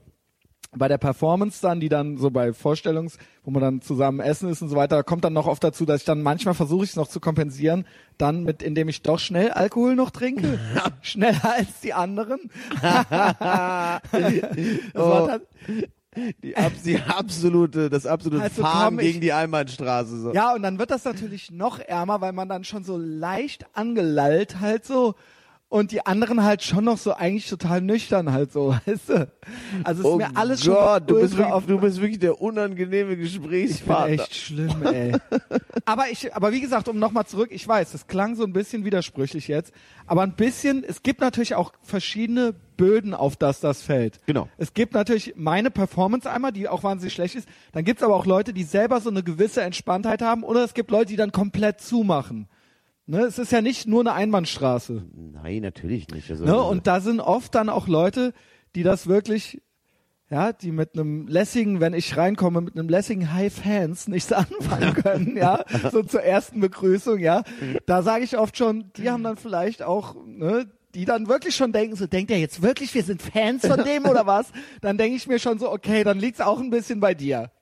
bei 0.75 0.89
der 0.89 0.99
Performance 0.99 1.61
dann, 1.62 1.81
die 1.81 1.89
dann 1.89 2.19
so 2.19 2.31
bei 2.31 2.53
Vorstellungs, 2.53 3.19
wo 3.45 3.51
man 3.51 3.62
dann 3.62 3.81
zusammen 3.81 4.21
essen 4.21 4.49
ist 4.49 4.62
und 4.62 4.69
so 4.69 4.77
weiter, 4.77 5.03
kommt 5.03 5.25
dann 5.25 5.33
noch 5.33 5.47
oft 5.47 5.62
dazu, 5.62 5.87
dass 5.87 6.01
ich 6.01 6.07
dann 6.07 6.23
manchmal 6.23 6.55
versuche 6.55 6.85
ich 6.85 6.91
es 6.91 6.97
noch 6.97 7.09
zu 7.09 7.21
kompensieren, 7.21 7.87
dann 8.19 8.45
mit, 8.45 8.62
indem 8.62 8.89
ich 8.89 9.03
doch 9.03 9.19
schnell 9.19 9.51
Alkohol 9.51 9.95
noch 9.95 10.11
trinke, 10.11 10.59
schneller 11.03 11.45
als 11.45 11.81
die 11.83 11.93
anderen. 11.93 12.51
das 12.83 14.01
war 14.95 15.27
dann, 15.27 15.41
Die, 16.43 16.57
abs 16.57 16.83
die 16.83 16.99
absolute, 16.99 17.91
das 17.91 18.07
absolute 18.07 18.43
Also 18.43 18.62
Fahren 18.62 18.97
gegen 18.97 19.21
die 19.21 19.33
Einbahnstraße. 19.33 20.21
So. 20.21 20.33
ja, 20.33 20.55
und 20.55 20.62
dann 20.62 20.79
wird 20.79 20.91
das 20.91 21.05
natürlich 21.05 21.51
noch 21.51 21.79
ärmer, 21.79 22.21
weil 22.21 22.33
man 22.33 22.49
dann 22.49 22.64
schon 22.64 22.85
so 22.85 22.97
leicht 22.97 23.67
angelallt 23.75 24.61
halt 24.61 24.85
so 24.87 25.14
und 25.69 25.91
die 25.91 26.07
anderen 26.07 26.45
halt 26.45 26.62
schon 26.62 26.85
noch 26.85 26.97
so 26.97 27.12
eigentlich 27.14 27.49
total 27.49 27.81
nüchtern 27.81 28.33
halt 28.33 28.53
so, 28.53 28.69
weißt 28.87 29.09
du? 29.09 29.29
Also 29.83 30.01
es 30.03 30.07
ist 30.07 30.12
Oh 30.12 30.17
mir 30.17 30.37
alles 30.37 30.64
Gott, 30.64 31.03
schon 31.03 31.07
du 31.09 31.21
bist, 31.21 31.37
wirklich, 31.37 31.55
oft- 31.55 31.69
du 31.71 31.81
bist 31.81 32.01
wirklich 32.01 32.19
der 32.21 32.41
unangenehme 32.41 33.12
Ich 33.14 33.19
bin 33.41 33.51
Gesprächspartner. 33.51 34.23
echt 34.23 34.35
schlimm, 34.35 34.83
ey. 34.85 35.12
aber 35.85 36.05
ich, 36.11 36.35
aber 36.35 36.53
wie 36.53 36.61
gesagt, 36.61 36.89
um 36.89 36.99
nochmal 36.99 37.27
zurück, 37.27 37.49
ich 37.51 37.67
weiß, 37.67 37.93
das 37.93 38.07
klang 38.07 38.37
so 38.37 38.45
ein 38.45 38.53
bisschen 38.53 38.85
widersprüchlich 38.85 39.49
jetzt, 39.49 39.73
aber 40.07 40.23
ein 40.23 40.35
bisschen, 40.37 40.85
es 40.85 41.03
gibt 41.03 41.21
natürlich 41.21 41.55
auch 41.57 41.73
verschiedene 41.83 42.55
Böden, 42.77 43.14
auf 43.14 43.37
das 43.37 43.61
das 43.61 43.83
fällt. 43.83 44.21
Genau. 44.27 44.49
Es 44.59 44.73
gibt 44.75 44.93
natürlich 44.95 45.33
meine 45.37 45.71
Performance 45.71 46.31
einmal, 46.31 46.53
die 46.53 46.69
auch 46.69 46.83
wahnsinnig 46.85 47.14
schlecht 47.14 47.35
ist. 47.35 47.49
Dann 47.73 47.85
gibt's 47.85 48.03
aber 48.03 48.14
auch 48.14 48.27
Leute, 48.27 48.53
die 48.53 48.64
selber 48.64 49.01
so 49.01 49.09
eine 49.11 49.23
gewisse 49.23 49.62
Entspanntheit 49.62 50.21
haben, 50.23 50.45
oder 50.45 50.62
es 50.62 50.75
gibt 50.75 50.91
Leute, 50.91 51.07
die 51.07 51.17
dann 51.17 51.33
komplett 51.33 51.81
zumachen. 51.81 52.49
Ne, 53.09 53.21
es 53.21 53.39
ist 53.39 53.53
ja 53.53 53.61
nicht 53.61 53.87
nur 53.87 54.01
eine 54.01 54.13
Einbahnstraße. 54.15 55.05
Nein, 55.15 55.63
natürlich 55.63 56.09
nicht. 56.09 56.29
Also, 56.31 56.45
Ne? 56.45 56.61
Und 56.61 56.89
da 56.89 57.01
sind 57.01 57.21
oft 57.21 57.55
dann 57.55 57.69
auch 57.69 57.87
Leute, 57.87 58.33
die 58.75 58.83
das 58.83 59.07
wirklich, 59.07 59.63
ja, 60.29 60.53
die 60.53 60.73
mit 60.73 60.95
einem 60.95 61.29
lässigen, 61.29 61.79
wenn 61.81 61.95
ich 61.95 62.17
reinkomme, 62.17 62.61
mit 62.61 62.77
einem 62.77 62.89
lässigen 62.89 63.33
High 63.33 63.53
Fans 63.55 64.09
nichts 64.09 64.33
anfangen 64.33 64.95
können, 64.95 65.37
ja, 65.37 65.65
so 65.93 66.03
zur 66.03 66.23
ersten 66.23 66.61
Begrüßung, 66.61 67.21
ja. 67.21 67.45
Da 67.87 68.03
sage 68.03 68.25
ich 68.25 68.37
oft 68.37 68.57
schon, 68.57 68.91
die 68.97 69.09
haben 69.09 69.23
dann 69.23 69.37
vielleicht 69.37 69.85
auch, 69.85 70.17
ne, 70.27 70.69
die 70.97 71.05
dann 71.05 71.29
wirklich 71.29 71.55
schon 71.55 71.73
denken, 71.73 71.95
so 71.95 72.07
denkt 72.09 72.33
er 72.33 72.39
jetzt 72.39 72.61
wirklich, 72.61 72.93
wir 72.93 73.05
sind 73.05 73.23
Fans 73.23 73.65
von 73.67 73.85
dem 73.85 74.07
oder 74.07 74.27
was? 74.27 74.51
Dann 74.81 74.99
denke 74.99 75.17
ich 75.17 75.29
mir 75.29 75.39
schon 75.39 75.59
so, 75.61 75.71
okay, 75.71 76.03
dann 76.03 76.19
liegt's 76.19 76.41
auch 76.41 76.59
ein 76.59 76.71
bisschen 76.71 76.99
bei 76.99 77.15
dir. 77.15 77.53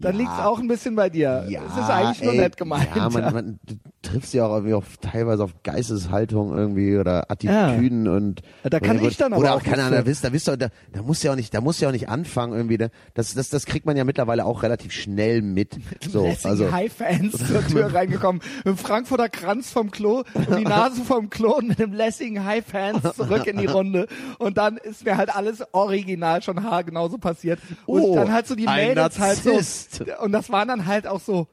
Dann 0.00 0.14
Ja. 0.14 0.18
liegt's 0.20 0.38
auch 0.38 0.58
ein 0.58 0.68
bisschen 0.68 0.94
bei 0.94 1.10
dir. 1.10 1.44
ja, 1.48 1.60
es 1.66 1.76
ist 1.76 1.90
eigentlich 1.90 2.22
nur 2.22 2.32
ey, 2.32 2.38
nett 2.38 2.56
gemeint. 2.56 2.88
Ja, 2.94 3.08
man, 3.08 3.32
man 3.34 3.58
du 3.66 3.74
triffst 4.02 4.32
ja 4.32 4.46
auch 4.46 4.54
irgendwie 4.54 4.74
auf, 4.74 4.96
teilweise 4.98 5.42
auf 5.44 5.50
Geisteshaltung 5.64 6.56
irgendwie 6.56 6.96
oder 6.98 7.30
Attitüden 7.30 8.06
und 8.08 8.42
Ja, 8.62 8.70
da 8.70 8.80
kann 8.80 8.98
oder, 8.98 9.08
ich 9.08 9.16
dann 9.16 9.32
aber 9.32 9.40
oder 9.40 9.54
auch 9.54 9.58
auch 9.58 9.62
keine 9.64 9.82
Ahnung, 9.82 9.98
da 9.98 10.06
wisst, 10.06 10.48
da 10.48 10.56
da, 10.56 10.68
da 10.92 11.02
muss 11.02 11.22
ja 11.22 11.32
auch 11.32 11.36
nicht, 11.36 11.52
da 11.52 11.60
muss 11.60 11.80
ja 11.80 11.88
auch 11.88 11.92
nicht 11.92 12.08
anfangen 12.08 12.52
irgendwie. 12.54 12.78
Ne? 12.78 12.90
Das, 13.14 13.34
das, 13.34 13.48
das 13.48 13.66
kriegt 13.66 13.86
man 13.86 13.96
ja 13.96 14.04
mittlerweile 14.04 14.44
auch 14.44 14.62
relativ 14.62 14.92
schnell 14.92 15.42
mit. 15.42 15.76
So, 16.08 16.26
also 16.44 16.70
High-Fans 16.72 17.36
zur 17.48 17.66
Tür 17.66 17.92
reingekommen. 17.92 18.40
Mit 18.58 18.66
dem 18.66 18.76
Frankfurter 18.78 19.28
Kranz 19.28 19.70
vom 19.72 19.90
Klo 19.90 20.22
und 20.32 20.58
die 20.58 20.64
Nase 20.64 21.02
vom 21.02 21.28
Klo 21.28 21.56
und 21.56 21.68
mit 21.68 21.78
dem 21.78 21.92
lässigen 21.92 22.44
High-Fans 22.44 23.16
zurück 23.16 23.46
in 23.46 23.58
die 23.58 23.66
Runde. 23.66 24.06
Und 24.38 24.56
dann 24.56 24.76
ist 24.78 25.04
mir 25.04 25.16
halt 25.16 25.34
alles 25.34 25.62
original 25.72 26.42
schon 26.42 26.62
haargenauso 26.62 27.18
passiert. 27.18 27.58
Und 27.84 28.02
Oh, 28.02 28.14
dann 28.14 28.32
halt 28.32 28.46
so 28.46 28.54
die 28.54 28.64
Mädels 28.66 29.18
halt 29.18 29.44
Narzisst. 29.44 29.87
So. 29.90 30.04
Und 30.22 30.32
das 30.32 30.50
waren 30.50 30.68
dann 30.68 30.86
halt 30.86 31.06
auch 31.06 31.20
so 31.20 31.46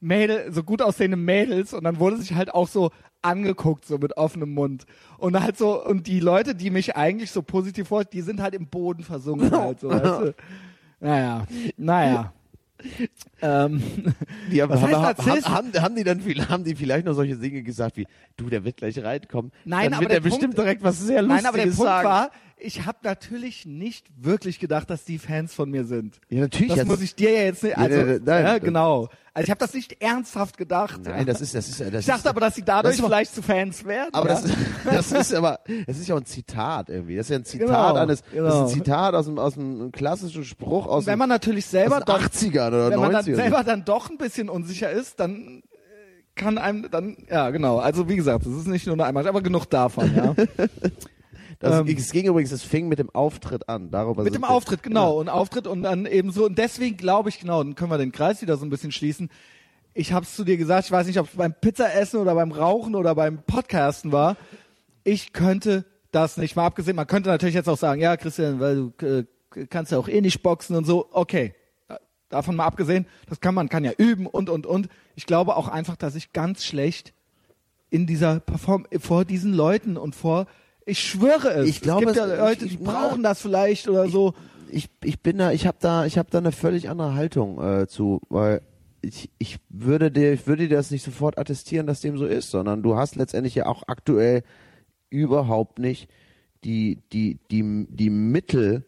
Mädel, 0.00 0.52
so 0.52 0.62
gut 0.62 0.80
aussehende 0.82 1.16
Mädels 1.16 1.74
und 1.74 1.84
dann 1.84 1.98
wurde 1.98 2.16
sich 2.16 2.34
halt 2.34 2.52
auch 2.54 2.68
so 2.68 2.90
angeguckt, 3.20 3.84
so 3.84 3.98
mit 3.98 4.16
offenem 4.16 4.54
Mund. 4.54 4.84
Und 5.18 5.38
halt 5.40 5.58
so, 5.58 5.84
und 5.84 6.06
die 6.06 6.20
Leute, 6.20 6.54
die 6.54 6.70
mich 6.70 6.96
eigentlich 6.96 7.30
so 7.32 7.42
positiv 7.42 7.88
vor, 7.88 8.04
die 8.04 8.22
sind 8.22 8.40
halt 8.40 8.54
im 8.54 8.68
Boden 8.68 9.02
versunken 9.02 9.50
halt 9.58 9.80
so, 9.80 9.90
weißt 9.90 10.04
du. 10.04 10.34
Naja, 11.00 11.44
naja. 11.76 12.32
ähm, 13.42 13.82
Die 14.52 14.62
haben, 14.62 14.70
Was 14.70 14.80
haben, 14.82 14.90
heißt 14.96 15.18
haben, 15.18 15.26
Narzisst? 15.26 15.48
haben, 15.48 15.72
haben 15.82 15.94
die 15.96 16.04
dann 16.04 16.20
viel, 16.20 16.48
haben 16.48 16.64
die 16.64 16.74
vielleicht 16.76 17.06
noch 17.06 17.14
solche 17.14 17.36
Dinge 17.36 17.62
gesagt 17.62 17.96
wie, 17.96 18.06
du, 18.36 18.48
der 18.48 18.64
wird 18.64 18.76
gleich 18.76 19.02
reinkommen. 19.02 19.50
Nein, 19.64 19.84
dann 19.86 19.94
aber 19.94 20.00
wird 20.02 20.10
der 20.12 20.18
er 20.18 20.22
bestimmt 20.22 20.54
Punkt- 20.54 20.58
direkt 20.58 20.82
was 20.82 21.00
sehr 21.00 21.22
Lustiges 21.22 21.42
Nein, 21.42 21.48
aber 21.48 21.56
der 21.58 21.64
Punkt 21.64 21.76
sagen. 21.78 22.08
war, 22.08 22.30
ich 22.60 22.86
habe 22.86 22.98
natürlich 23.02 23.66
nicht 23.66 24.06
wirklich 24.16 24.58
gedacht, 24.58 24.90
dass 24.90 25.04
die 25.04 25.18
Fans 25.18 25.54
von 25.54 25.70
mir 25.70 25.84
sind. 25.84 26.20
ja, 26.28 26.40
natürlich. 26.40 26.68
Das 26.68 26.78
das- 26.78 26.86
muss 26.86 27.00
ich 27.02 27.14
dir 27.14 27.30
ja 27.32 27.42
jetzt 27.42 27.62
nicht. 27.62 27.76
Also, 27.76 27.96
Ja, 27.98 28.04
nein, 28.04 28.20
ja, 28.26 28.42
das- 28.54 28.60
genau. 28.60 29.08
Also 29.34 29.44
ich 29.44 29.50
habe 29.50 29.60
das 29.60 29.72
nicht 29.74 30.02
ernsthaft 30.02 30.56
gedacht. 30.58 31.00
Nein, 31.04 31.24
das 31.24 31.40
ist, 31.40 31.54
das 31.54 31.68
ist, 31.68 31.80
das 31.80 31.86
ich 32.00 32.06
dachte 32.06 32.20
ist, 32.20 32.26
aber, 32.26 32.40
dass 32.40 32.56
sie 32.56 32.64
dadurch 32.64 32.96
das 32.96 33.06
vielleicht 33.06 33.34
zu 33.34 33.40
Fans 33.42 33.84
werden. 33.84 34.12
Aber 34.12 34.28
ja. 34.30 34.40
das, 34.40 34.50
das 34.84 35.12
ist 35.12 35.34
aber, 35.34 35.60
das 35.86 35.96
ist 35.98 36.08
ja 36.08 36.16
auch 36.16 36.20
ein 36.20 36.26
Zitat 36.26 36.88
irgendwie. 36.88 37.14
Das 37.16 37.26
ist 37.26 37.30
ja 37.30 37.36
ein 37.36 37.44
Zitat 37.44 37.66
Genau, 37.68 37.94
eines, 37.94 38.20
das 38.22 38.28
ist 38.30 38.34
genau. 38.34 38.62
ein 38.62 38.68
Zitat 38.68 39.14
aus 39.14 39.28
einem, 39.28 39.38
aus 39.38 39.56
einem 39.56 39.92
klassischen 39.92 40.42
Spruch 40.44 40.86
aus, 40.88 41.06
wenn 41.06 41.18
man 41.18 41.28
natürlich 41.28 41.66
selber 41.66 42.00
doch, 42.00 42.20
80ern 42.20 42.68
oder 42.68 42.90
wenn 42.90 42.98
man 42.98 43.12
dann 43.12 43.24
90ern. 43.24 43.36
selber 43.36 43.62
dann 43.62 43.84
doch 43.84 44.10
ein 44.10 44.18
bisschen 44.18 44.48
unsicher 44.48 44.90
ist, 44.90 45.20
dann 45.20 45.62
äh, 45.62 45.62
kann 46.34 46.58
einem 46.58 46.90
dann, 46.90 47.16
ja 47.30 47.50
genau. 47.50 47.78
Also 47.78 48.08
wie 48.08 48.16
gesagt, 48.16 48.44
es 48.44 48.56
ist 48.56 48.66
nicht 48.66 48.86
nur 48.86 48.94
eine 48.96 49.04
Einmal, 49.04 49.28
aber 49.28 49.40
genug 49.40 49.66
davon. 49.70 50.12
Ja. 50.16 50.34
das, 51.58 51.80
ähm, 51.80 51.88
es 51.88 52.12
ging 52.12 52.26
übrigens, 52.26 52.52
es 52.52 52.62
fing 52.62 52.88
mit 52.88 52.98
dem 52.98 53.10
Auftritt 53.10 53.68
an. 53.68 53.90
Darüber 53.90 54.22
Mit 54.22 54.34
dem 54.34 54.44
Auftritt, 54.44 54.82
genau. 54.82 55.18
Und 55.18 55.28
Auftritt 55.28 55.66
und 55.66 55.82
dann 55.82 56.06
eben 56.06 56.30
so. 56.30 56.46
Und 56.46 56.56
deswegen 56.56 56.96
glaube 56.96 57.30
ich, 57.30 57.40
genau, 57.40 57.62
dann 57.62 57.74
können 57.74 57.90
wir 57.90 57.98
den 57.98 58.12
Kreis 58.12 58.42
wieder 58.42 58.56
so 58.56 58.64
ein 58.64 58.70
bisschen 58.70 58.92
schließen. 58.92 59.28
Ich 59.92 60.12
habe 60.12 60.24
es 60.24 60.36
zu 60.36 60.44
dir 60.44 60.56
gesagt, 60.56 60.84
ich 60.84 60.92
weiß 60.92 61.08
nicht, 61.08 61.18
ob 61.18 61.26
es 61.26 61.34
beim 61.34 61.52
Pizzaessen 61.52 62.20
oder 62.20 62.34
beim 62.34 62.52
Rauchen 62.52 62.94
oder 62.94 63.14
beim 63.16 63.42
Podcasten 63.42 64.12
war. 64.12 64.36
Ich 65.02 65.32
könnte 65.32 65.84
das 66.12 66.36
nicht 66.36 66.54
mal 66.54 66.66
abgesehen. 66.66 66.94
Man 66.94 67.08
könnte 67.08 67.28
natürlich 67.28 67.56
jetzt 67.56 67.68
auch 67.68 67.78
sagen, 67.78 68.00
ja, 68.00 68.16
Christian, 68.16 68.60
weil 68.60 68.92
du 68.96 69.06
äh, 69.06 69.66
kannst 69.66 69.90
ja 69.90 69.98
auch 69.98 70.08
eh 70.08 70.20
nicht 70.20 70.42
boxen 70.42 70.76
und 70.76 70.84
so. 70.84 71.08
Okay. 71.10 71.54
Davon 72.28 72.56
mal 72.56 72.66
abgesehen, 72.66 73.06
das 73.28 73.40
kann 73.40 73.54
man 73.54 73.70
kann 73.70 73.84
ja 73.84 73.92
üben 73.96 74.26
und 74.26 74.50
und 74.50 74.66
und. 74.66 74.88
Ich 75.16 75.24
glaube 75.24 75.56
auch 75.56 75.66
einfach, 75.66 75.96
dass 75.96 76.14
ich 76.14 76.34
ganz 76.34 76.64
schlecht 76.64 77.14
in 77.88 78.06
dieser 78.06 78.38
Perform 78.38 78.86
vor 79.00 79.24
diesen 79.24 79.54
Leuten 79.54 79.96
und 79.96 80.14
vor 80.14 80.46
ich 80.88 80.98
schwöre 81.00 81.48
es. 81.50 81.68
Ich 81.68 81.80
glaube, 81.80 82.06
es 82.06 82.14
gibt 82.14 82.26
ja 82.26 82.32
es- 82.34 82.38
Leute, 82.40 82.64
ich- 82.64 82.76
die 82.78 82.82
na, 82.82 82.90
brauchen 82.92 83.22
das 83.22 83.40
vielleicht 83.40 83.88
oder 83.88 84.08
so. 84.08 84.34
ich, 84.70 84.88
ich 85.04 85.20
bin 85.20 85.38
da, 85.38 85.52
ich 85.52 85.66
habe 85.66 85.78
da, 85.80 86.04
ich 86.06 86.18
habe 86.18 86.30
da 86.30 86.38
eine 86.38 86.52
völlig 86.52 86.88
andere 86.88 87.14
Haltung 87.14 87.62
äh, 87.62 87.86
zu, 87.86 88.20
weil 88.28 88.62
ich, 89.00 89.30
ich 89.38 89.58
würde 89.68 90.10
dir, 90.10 90.32
ich 90.32 90.46
würde 90.46 90.66
dir 90.68 90.76
das 90.76 90.90
nicht 90.90 91.04
sofort 91.04 91.38
attestieren, 91.38 91.86
dass 91.86 92.00
dem 92.00 92.18
so 92.18 92.26
ist, 92.26 92.50
sondern 92.50 92.82
du 92.82 92.96
hast 92.96 93.14
letztendlich 93.16 93.54
ja 93.54 93.66
auch 93.66 93.84
aktuell 93.86 94.42
überhaupt 95.10 95.78
nicht 95.78 96.10
die, 96.64 97.00
die, 97.12 97.38
die, 97.50 97.86
die 97.88 98.10
Mittel, 98.10 98.84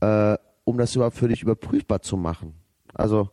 äh, 0.00 0.36
um 0.64 0.78
das 0.78 0.94
überhaupt 0.94 1.16
für 1.16 1.28
dich 1.28 1.42
überprüfbar 1.42 2.02
zu 2.02 2.16
machen. 2.16 2.54
Also 2.94 3.30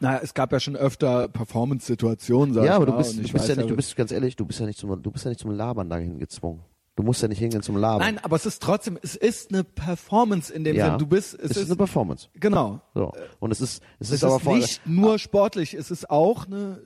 Na, 0.00 0.18
es 0.20 0.34
gab 0.34 0.50
ja 0.52 0.58
schon 0.60 0.76
öfter 0.76 1.28
Performance-Situationen, 1.28 2.54
sag 2.54 2.64
ja, 2.64 2.70
ich 2.72 2.76
aber 2.76 2.86
du 2.86 2.92
mal, 2.92 2.98
bist, 2.98 3.16
du 3.16 3.22
ich 3.22 3.32
bist 3.32 3.48
ja 3.48 3.54
nicht, 3.56 3.70
du 3.70 3.76
bist 3.76 3.94
ganz 3.96 4.10
ehrlich, 4.12 4.34
du 4.36 4.44
bist 4.44 4.58
ja 4.60 4.66
nicht 4.66 4.78
zum, 4.78 5.00
du 5.02 5.10
bist 5.10 5.24
ja 5.24 5.28
nicht 5.30 5.40
zum 5.40 5.52
Labern 5.52 5.88
dahin 5.88 6.18
gezwungen. 6.18 6.62
Du 6.96 7.02
musst 7.02 7.22
ja 7.22 7.28
nicht 7.28 7.40
hingehen 7.40 7.62
zum 7.62 7.76
Labern. 7.76 8.00
Nein, 8.00 8.18
aber 8.22 8.36
es 8.36 8.46
ist 8.46 8.62
trotzdem, 8.62 8.98
es 9.02 9.16
ist 9.16 9.52
eine 9.52 9.64
Performance 9.64 10.52
in 10.52 10.62
dem 10.62 10.76
ja, 10.76 10.90
Sinn. 10.90 10.98
Du 10.98 11.06
bist, 11.06 11.34
es, 11.34 11.40
es 11.42 11.50
ist, 11.50 11.56
ist, 11.64 11.66
eine 11.70 11.76
Performance. 11.76 12.28
genau. 12.34 12.80
So. 12.94 13.12
Und 13.40 13.50
es 13.50 13.60
ist, 13.60 13.82
es 13.98 14.08
Es 14.08 14.08
ist 14.10 14.14
ist 14.16 14.24
aber 14.24 14.38
vor, 14.38 14.56
nicht 14.56 14.86
nur 14.86 15.18
sportlich, 15.18 15.74
es 15.74 15.90
ist 15.90 16.08
auch 16.08 16.46
eine 16.46 16.80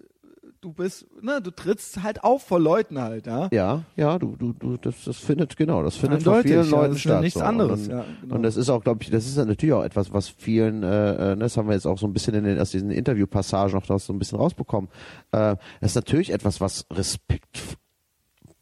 du 0.61 0.73
bist, 0.73 1.07
ne, 1.23 1.41
du 1.41 1.51
trittst 1.51 2.03
halt 2.03 2.25
auf 2.25 2.43
vor 2.43 2.61
Leuten 2.61 3.01
halt, 3.01 3.27
ja. 3.27 3.49
Ja, 3.53 3.85
ja, 3.97 4.19
du, 4.19 4.37
du, 4.37 4.53
du, 4.53 4.77
das, 4.77 5.05
das 5.05 5.17
findet, 5.17 5.57
genau, 5.57 5.83
das 5.83 5.97
findet 5.97 6.23
von 6.23 6.33
Eindeutig, 6.33 6.53
vielen 6.53 6.65
ja, 6.65 6.71
Leuten 6.71 6.89
das 6.91 6.97
ist 6.99 7.05
ja 7.05 7.11
statt. 7.11 7.23
nichts 7.23 7.39
so. 7.39 7.45
anderes, 7.45 7.81
Und, 7.83 7.91
ja, 7.91 8.05
genau. 8.21 8.35
und 8.35 8.43
das 8.43 8.57
ist 8.57 8.69
auch, 8.69 8.83
glaube 8.83 9.03
ich, 9.03 9.11
das 9.11 9.27
ist 9.27 9.37
natürlich 9.37 9.73
auch 9.73 9.85
etwas, 9.85 10.13
was 10.13 10.29
vielen, 10.29 10.83
äh, 10.83 11.33
äh, 11.33 11.37
das 11.37 11.57
haben 11.57 11.69
wir 11.69 11.75
jetzt 11.75 11.87
auch 11.87 11.99
so 11.99 12.07
ein 12.07 12.13
bisschen 12.13 12.35
in 12.35 12.45
den, 12.45 12.59
aus 12.59 12.71
diesen 12.71 12.91
Interviewpassagen 12.91 13.75
noch 13.75 13.87
das 13.87 14.07
so 14.07 14.13
ein 14.13 14.19
bisschen 14.19 14.39
rausbekommen. 14.39 14.91
Äh, 15.33 15.57
das 15.81 15.93
ist 15.93 15.95
natürlich 15.95 16.33
etwas, 16.33 16.61
was 16.61 16.87
Respekt 16.91 17.79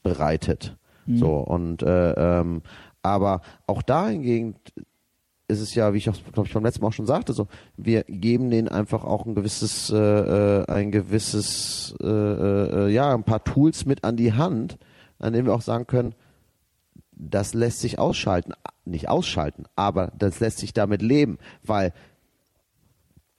bereitet. 0.02 0.76
Mhm. 1.06 1.18
So, 1.18 1.36
und 1.36 1.82
äh, 1.82 2.12
ähm, 2.12 2.62
aber 3.02 3.40
auch 3.66 3.82
da 3.82 4.08
hingegen 4.08 4.56
ist 5.48 5.60
es 5.60 5.74
ja, 5.74 5.92
wie 5.92 5.98
ich 5.98 6.10
auch, 6.10 6.16
glaube 6.32 6.48
ich, 6.48 6.54
beim 6.54 6.64
letzten 6.64 6.82
Mal 6.82 6.88
auch 6.88 6.92
schon 6.92 7.06
sagte, 7.06 7.32
so, 7.32 7.46
wir 7.76 8.02
geben 8.04 8.50
denen 8.50 8.68
einfach 8.68 9.04
auch 9.04 9.26
ein 9.26 9.34
gewisses, 9.34 9.90
äh, 9.90 9.96
äh, 9.96 10.66
ein 10.66 10.90
gewisses, 10.90 11.94
äh, 12.02 12.06
äh, 12.06 12.88
ja, 12.88 13.14
ein 13.14 13.22
paar 13.22 13.44
Tools 13.44 13.86
mit 13.86 14.02
an 14.02 14.16
die 14.16 14.32
Hand, 14.32 14.76
an 15.18 15.32
denen 15.32 15.46
wir 15.46 15.54
auch 15.54 15.62
sagen 15.62 15.86
können, 15.86 16.14
das 17.12 17.54
lässt 17.54 17.80
sich 17.80 17.98
ausschalten, 17.98 18.52
nicht 18.84 19.08
ausschalten, 19.08 19.64
aber 19.76 20.12
das 20.18 20.40
lässt 20.40 20.58
sich 20.58 20.72
damit 20.72 21.00
leben, 21.00 21.38
weil 21.62 21.92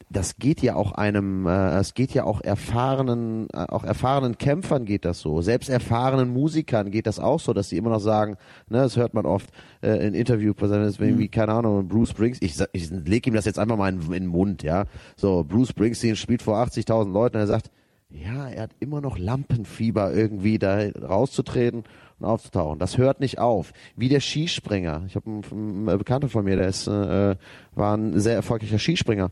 das 0.10 0.38
geht 0.38 0.62
ja 0.62 0.76
auch 0.76 0.93
einem, 0.93 1.45
äh, 1.47 1.78
es 1.80 1.93
geht 1.93 2.14
ja 2.14 2.24
auch 2.24 2.41
erfahrenen, 2.41 3.47
äh, 3.53 3.58
auch 3.58 3.84
erfahrenen 3.84 4.38
Kämpfern 4.38 4.86
geht 4.86 5.05
das 5.05 5.20
so. 5.20 5.41
Selbst 5.41 5.70
erfahrenen 5.70 6.30
Musikern 6.30 6.91
geht 6.91 7.08
das 7.08 7.20
auch 7.20 7.39
so, 7.39 7.53
dass 7.53 7.70
sie 7.70 7.78
immer 7.78 7.89
noch 7.89 7.99
sagen, 7.99 8.38
ne, 8.70 8.80
das 8.80 8.95
hört 8.95 9.14
man 9.14 9.26
oft 9.26 9.49
äh, 9.82 10.08
in 10.08 10.14
Interviews, 10.14 10.55
Mhm. 10.60 11.18
wie, 11.20 11.28
keine 11.28 11.53
Ahnung, 11.53 11.88
Bruce 11.88 12.12
Springsteen, 12.12 12.49
ich, 12.49 12.64
ich 12.72 12.89
leg 12.89 13.28
ihm 13.28 13.34
das 13.34 13.45
jetzt 13.45 13.60
einfach 13.60 13.78
mal 13.78 13.89
in, 13.91 14.01
in 14.01 14.12
den 14.12 14.28
Mund, 14.28 14.64
ja. 14.64 14.86
So, 15.16 15.43
Bruce 15.43 15.70
Springsteen 15.70 16.16
spielt 16.16 16.41
vor 16.41 16.55
80.000 16.58 17.12
Leuten 17.12 17.36
und 17.36 17.41
er 17.41 17.47
sagt, 17.47 17.70
ja, 18.10 18.47
er 18.47 18.64
hat 18.64 18.72
immer 18.80 19.01
noch 19.01 19.18
Lampenfieber 19.18 20.14
irgendwie 20.14 20.60
da 20.60 20.80
rauszutreten 21.01 21.84
und 22.20 22.26
aufzutauchen. 22.26 22.80
Das 22.80 22.97
hört 22.97 23.20
nicht 23.20 23.38
auf. 23.38 23.74
Wie 23.97 24.08
der 24.08 24.22
Skispringer. 24.22 25.03
Ich 25.08 25.16
habe 25.16 25.30
einen, 25.30 25.89
einen 25.89 25.97
Bekannter 25.97 26.30
von 26.30 26.45
mir, 26.45 26.55
der 26.55 26.70
ist, 26.70 26.88
äh, 26.88 27.36
war 27.76 27.97
ein 27.97 28.18
sehr 28.20 28.36
erfolgreicher 28.36 28.80
Skispringer, 28.80 29.30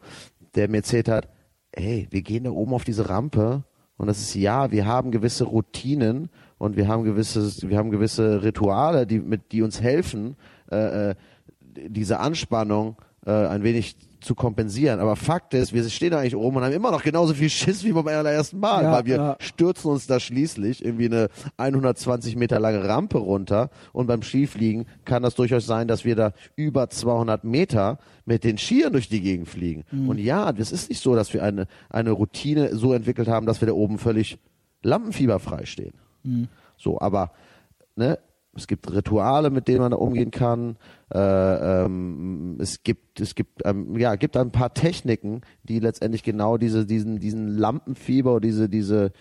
der 0.55 0.69
mir 0.69 0.77
erzählt 0.77 1.09
hat, 1.09 1.29
hey, 1.75 2.07
wir 2.09 2.21
gehen 2.21 2.45
da 2.45 2.51
oben 2.51 2.73
auf 2.73 2.83
diese 2.83 3.09
Rampe 3.09 3.63
und 3.97 4.07
das 4.07 4.19
ist 4.19 4.35
ja, 4.35 4.71
wir 4.71 4.85
haben 4.85 5.11
gewisse 5.11 5.45
Routinen 5.45 6.29
und 6.57 6.75
wir 6.75 6.87
haben 6.87 7.03
gewisse, 7.03 7.69
wir 7.69 7.77
haben 7.77 7.91
gewisse 7.91 8.43
Rituale, 8.43 9.07
die 9.07 9.19
mit, 9.19 9.51
die 9.51 9.61
uns 9.61 9.81
helfen, 9.81 10.35
äh, 10.71 11.11
äh, 11.11 11.15
diese 11.87 12.19
Anspannung 12.19 12.97
äh, 13.25 13.31
ein 13.31 13.63
wenig 13.63 13.95
zu 14.25 14.35
kompensieren. 14.35 14.99
Aber 14.99 15.15
Fakt 15.15 15.53
ist, 15.53 15.71
wir 15.71 15.87
stehen 15.87 16.11
da 16.11 16.19
eigentlich 16.19 16.35
oben 16.35 16.57
und 16.57 16.63
haben 16.63 16.73
immer 16.73 16.91
noch 16.91 17.03
genauso 17.03 17.33
viel 17.33 17.49
Schiss 17.49 17.83
wie 17.83 17.91
beim 17.91 18.07
allerersten 18.07 18.59
Mal, 18.59 18.83
Ja, 18.83 18.91
weil 18.91 19.05
wir 19.05 19.15
ja. 19.15 19.35
stürzen 19.39 19.91
uns 19.91 20.07
da 20.07 20.19
schließlich 20.19 20.83
irgendwie 20.83 21.05
eine 21.05 21.29
120 21.57 22.35
Meter 22.35 22.59
lange 22.59 22.87
Rampe 22.87 23.19
runter 23.19 23.69
und 23.93 24.07
beim 24.07 24.23
Skifliegen 24.23 24.85
kann 25.05 25.21
das 25.21 25.35
durchaus 25.35 25.65
sein, 25.67 25.87
dass 25.87 26.05
wir 26.05 26.15
da 26.15 26.33
über 26.55 26.89
200 26.89 27.43
Meter 27.43 27.99
mit 28.25 28.43
den 28.43 28.57
Skiern 28.57 28.93
durch 28.93 29.09
die 29.09 29.21
Gegend 29.21 29.47
fliegen. 29.47 29.83
Mhm. 29.91 30.09
Und 30.09 30.17
ja, 30.17 30.51
das 30.51 30.71
ist 30.71 30.89
nicht 30.89 31.01
so, 31.01 31.15
dass 31.15 31.33
wir 31.33 31.43
eine, 31.43 31.67
eine 31.89 32.11
Routine 32.11 32.75
so 32.75 32.93
entwickelt 32.93 33.27
haben, 33.27 33.45
dass 33.45 33.61
wir 33.61 33.67
da 33.67 33.73
oben 33.73 33.99
völlig 33.99 34.39
lampenfieberfrei 34.81 35.65
stehen. 35.65 35.93
Mhm. 36.23 36.47
So, 36.77 36.99
aber 36.99 37.31
ne, 37.95 38.17
es 38.55 38.67
gibt 38.67 38.91
Rituale, 38.91 39.49
mit 39.49 39.67
denen 39.67 39.79
man 39.79 39.91
da 39.91 39.97
umgehen 39.97 40.31
kann. 40.31 40.77
Äh, 41.13 41.19
ähm, 41.19 42.57
es 42.59 42.83
gibt, 42.83 43.19
es 43.19 43.35
gibt, 43.35 43.65
ähm, 43.65 43.97
ja, 43.97 44.15
gibt 44.15 44.37
ein 44.37 44.51
paar 44.51 44.73
Techniken, 44.73 45.41
die 45.63 45.79
letztendlich 45.79 46.23
genau 46.23 46.57
diese, 46.57 46.85
diesen, 46.85 47.19
diesen 47.19 47.57
Lampenfieber, 47.57 48.39
diese, 48.39 48.69
diese, 48.69 49.11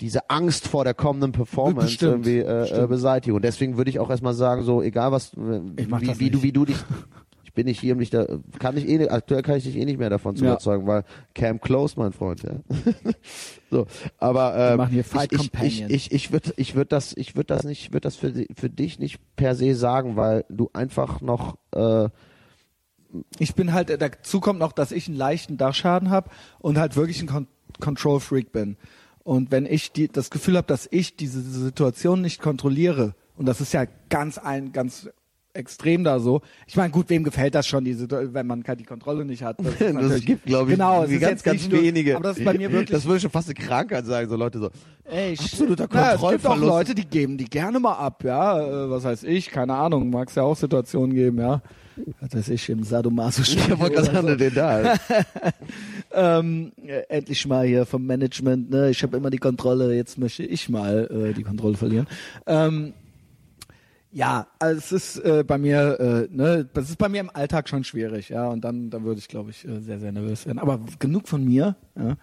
diese 0.00 0.30
Angst 0.30 0.68
vor 0.68 0.84
der 0.84 0.94
kommenden 0.94 1.32
Performance 1.32 1.86
Bestimmt, 1.86 2.26
irgendwie 2.26 2.38
äh, 2.38 2.84
äh, 2.84 2.86
beseitigen. 2.86 3.36
Und 3.36 3.44
deswegen 3.44 3.76
würde 3.76 3.90
ich 3.90 3.98
auch 3.98 4.10
erstmal 4.10 4.34
sagen, 4.34 4.62
so 4.62 4.82
egal 4.82 5.12
was, 5.12 5.34
äh, 5.34 5.60
wie, 5.76 6.20
wie 6.20 6.30
du, 6.30 6.42
wie 6.42 6.52
du 6.52 6.64
dich, 6.64 6.76
ich 6.76 6.84
bin 7.54 7.66
nicht 7.66 7.80
hier, 7.80 7.94
um 7.94 8.00
dich 8.00 8.10
da, 8.10 8.26
kann 8.58 8.76
ich 8.76 8.88
eh, 8.88 8.98
nicht- 8.98 9.10
aktuell 9.10 9.42
kann 9.42 9.56
ich 9.56 9.64
dich 9.64 9.76
eh 9.76 9.84
nicht 9.84 9.98
mehr 9.98 10.10
davon 10.10 10.36
zu 10.36 10.44
Ja. 10.44 10.50
überzeugen, 10.52 10.86
weil 10.86 11.04
Cam 11.34 11.60
Close, 11.60 11.94
mein 11.98 12.12
Freund, 12.12 12.42
ja. 12.42 12.56
so, 13.70 13.86
aber 14.18 14.54
ähm, 14.56 14.76
machen 14.78 14.92
hier 14.92 15.04
Fight 15.04 15.32
ich, 15.32 15.50
ich, 15.54 15.82
ich, 15.82 15.90
ich, 15.90 16.12
ich 16.12 16.32
würde, 16.32 16.52
ich 16.56 16.74
würde 16.74 16.88
das, 16.88 17.16
ich 17.16 17.36
würde 17.36 17.46
das 17.54 17.64
nicht, 17.64 17.92
würde 17.92 18.00
das 18.02 18.16
für, 18.16 18.32
für 18.56 18.70
dich 18.70 18.98
nicht 18.98 19.18
per 19.36 19.54
se 19.54 19.74
sagen, 19.74 20.16
weil 20.16 20.44
du 20.48 20.70
einfach 20.72 21.20
noch 21.20 21.56
äh, 21.74 22.08
Ich 23.38 23.54
bin 23.54 23.72
halt, 23.72 23.90
dazu 24.00 24.40
kommt 24.40 24.58
noch, 24.58 24.72
dass 24.72 24.90
ich 24.92 25.06
einen 25.08 25.16
leichten 25.16 25.56
Dachschaden 25.56 26.10
habe 26.10 26.30
und 26.58 26.78
halt 26.78 26.96
wirklich 26.96 27.20
ein 27.22 27.26
Con 27.28 27.46
Control 27.80 28.20
Freak 28.20 28.52
bin. 28.52 28.76
Und 29.24 29.50
wenn 29.50 29.66
ich 29.66 29.90
die, 29.90 30.06
das 30.08 30.30
Gefühl 30.30 30.56
habe, 30.56 30.66
dass 30.68 30.86
ich 30.90 31.16
diese 31.16 31.40
Situation 31.40 32.20
nicht 32.20 32.40
kontrolliere, 32.40 33.14
und 33.36 33.46
das 33.46 33.60
ist 33.60 33.72
ja 33.72 33.84
ganz 34.10 34.38
ein, 34.38 34.72
ganz 34.72 35.08
extrem 35.54 36.04
da 36.04 36.18
so. 36.20 36.42
Ich 36.66 36.76
meine, 36.76 36.90
gut, 36.90 37.08
wem 37.08 37.24
gefällt 37.24 37.54
das 37.54 37.66
schon, 37.66 37.84
diese, 37.84 38.08
wenn 38.34 38.46
man 38.46 38.62
die 38.62 38.84
Kontrolle 38.84 39.24
nicht 39.24 39.42
hat? 39.42 39.56
Das, 39.58 39.78
das 40.08 40.20
gibt, 40.24 40.44
glaube 40.46 40.70
ich, 40.70 40.76
genau, 40.76 41.04
es 41.04 41.20
ganz, 41.20 41.42
ganz 41.42 41.68
nur- 41.68 41.82
wenige. 41.82 42.16
Aber 42.16 42.28
das 42.28 42.38
ist 42.38 42.44
bei 42.44 42.54
mir 42.54 42.70
wirklich 42.72 42.90
Das 42.90 43.04
würde 43.06 43.20
schon 43.20 43.30
fast 43.30 43.48
eine 43.48 43.54
Krankheit 43.54 44.04
sagen, 44.06 44.28
so 44.28 44.36
Leute 44.36 44.58
so. 44.58 44.70
Ey, 45.04 45.32
Absoluter 45.38 45.86
Na, 45.92 46.00
es 46.00 46.10
gibt 46.12 46.22
auch 46.22 46.28
Kontrollverlust. 46.30 46.62
Leute, 46.68 46.94
die 46.94 47.06
geben 47.06 47.38
die 47.38 47.44
gerne 47.44 47.78
mal 47.80 47.94
ab, 47.94 48.24
ja. 48.24 48.60
Äh, 48.60 48.90
Was 48.90 49.04
heißt 49.04 49.24
ich? 49.24 49.50
Keine 49.50 49.74
Ahnung. 49.74 50.10
Mag 50.10 50.28
es 50.28 50.34
ja 50.34 50.42
auch 50.42 50.56
Situationen 50.56 51.14
geben, 51.14 51.38
ja. 51.38 51.62
Was 52.20 52.34
weiß 52.34 52.48
ich, 52.48 52.68
im 52.70 52.82
Sadomaso 52.82 53.42
Ich 53.42 53.56
wollte 53.78 53.94
gerade 54.02 54.12
sagen, 54.12 54.38
den 54.38 54.54
da. 54.54 54.94
ähm, 56.12 56.72
äh, 56.84 57.02
endlich 57.08 57.46
mal 57.46 57.66
hier 57.66 57.86
vom 57.86 58.04
Management, 58.06 58.70
ne? 58.70 58.90
Ich 58.90 59.02
habe 59.02 59.16
immer 59.16 59.30
die 59.30 59.38
Kontrolle, 59.38 59.94
jetzt 59.94 60.18
möchte 60.18 60.42
ich 60.42 60.68
mal 60.68 61.08
äh, 61.30 61.32
die 61.34 61.42
Kontrolle 61.44 61.76
verlieren. 61.76 62.06
Ähm, 62.46 62.94
ja, 64.14 64.46
also 64.60 64.78
es 64.78 64.92
ist 64.92 65.24
äh, 65.24 65.42
bei 65.44 65.58
mir, 65.58 65.98
äh, 65.98 66.28
ne, 66.34 66.68
das 66.72 66.88
ist 66.88 66.98
bei 66.98 67.08
mir 67.08 67.20
im 67.20 67.30
Alltag 67.34 67.68
schon 67.68 67.82
schwierig, 67.82 68.28
ja, 68.28 68.46
und 68.46 68.64
dann, 68.64 68.88
dann 68.88 69.02
würde 69.02 69.18
ich, 69.18 69.26
glaube 69.26 69.50
ich, 69.50 69.66
äh, 69.66 69.80
sehr, 69.80 69.98
sehr 69.98 70.12
nervös 70.12 70.46
werden. 70.46 70.60
Aber 70.60 70.78
genug 71.00 71.26
von 71.26 71.44
mir. 71.44 71.74
Ja. 71.96 72.16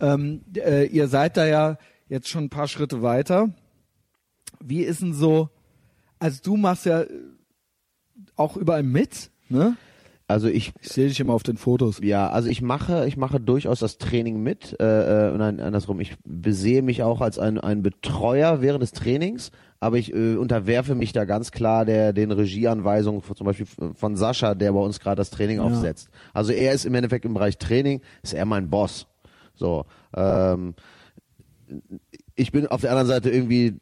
Ähm, 0.00 0.42
äh, 0.56 0.86
ihr 0.86 1.08
seid 1.08 1.36
da 1.36 1.44
ja 1.44 1.78
jetzt 2.08 2.28
schon 2.28 2.44
ein 2.44 2.50
paar 2.50 2.68
Schritte 2.68 3.02
weiter. 3.02 3.50
Wie 4.60 4.82
ist 4.82 5.02
denn 5.02 5.14
so? 5.14 5.48
Also 6.20 6.38
du 6.44 6.56
machst 6.56 6.86
ja 6.86 7.02
äh, 7.02 7.08
auch 8.36 8.56
überall 8.56 8.84
mit, 8.84 9.30
ne? 9.48 9.76
Also 10.28 10.46
ich 10.46 10.72
Ich 10.80 10.90
sehe 10.90 11.08
dich 11.08 11.18
immer 11.18 11.34
auf 11.34 11.42
den 11.42 11.56
Fotos. 11.56 11.98
Ja, 12.02 12.30
also 12.30 12.48
ich 12.48 12.62
mache, 12.62 13.06
ich 13.08 13.16
mache 13.16 13.40
durchaus 13.40 13.80
das 13.80 13.98
Training 13.98 14.42
mit. 14.42 14.76
Äh, 14.80 15.30
äh, 15.32 15.36
nein, 15.36 15.58
andersrum. 15.58 15.98
Ich 15.98 16.14
besehe 16.24 16.82
mich 16.82 17.02
auch 17.02 17.20
als 17.20 17.40
ein, 17.40 17.58
ein 17.58 17.82
Betreuer 17.82 18.62
während 18.62 18.82
des 18.82 18.92
Trainings, 18.92 19.50
aber 19.82 19.98
ich 19.98 20.14
äh, 20.14 20.36
unterwerfe 20.36 20.94
mich 20.94 21.12
da 21.12 21.24
ganz 21.24 21.50
klar 21.50 21.84
der 21.84 22.12
den 22.12 22.30
Regieanweisungen 22.30 23.20
von, 23.20 23.34
zum 23.34 23.46
Beispiel 23.46 23.66
von 23.66 24.14
Sascha, 24.14 24.54
der 24.54 24.72
bei 24.72 24.78
uns 24.78 25.00
gerade 25.00 25.16
das 25.16 25.30
Training 25.30 25.56
Ja. 25.56 25.64
aufsetzt. 25.64 26.08
Also 26.32 26.52
er 26.52 26.72
ist 26.72 26.84
im 26.84 26.94
Endeffekt 26.94 27.24
im 27.24 27.34
Bereich 27.34 27.58
Training, 27.58 28.00
ist 28.22 28.32
er 28.32 28.44
mein 28.44 28.70
Boss. 28.70 29.08
So. 29.56 29.84
Ähm, 30.14 30.74
ich 32.34 32.52
bin 32.52 32.66
auf 32.66 32.80
der 32.80 32.90
anderen 32.90 33.08
Seite 33.08 33.30
irgendwie 33.30 33.74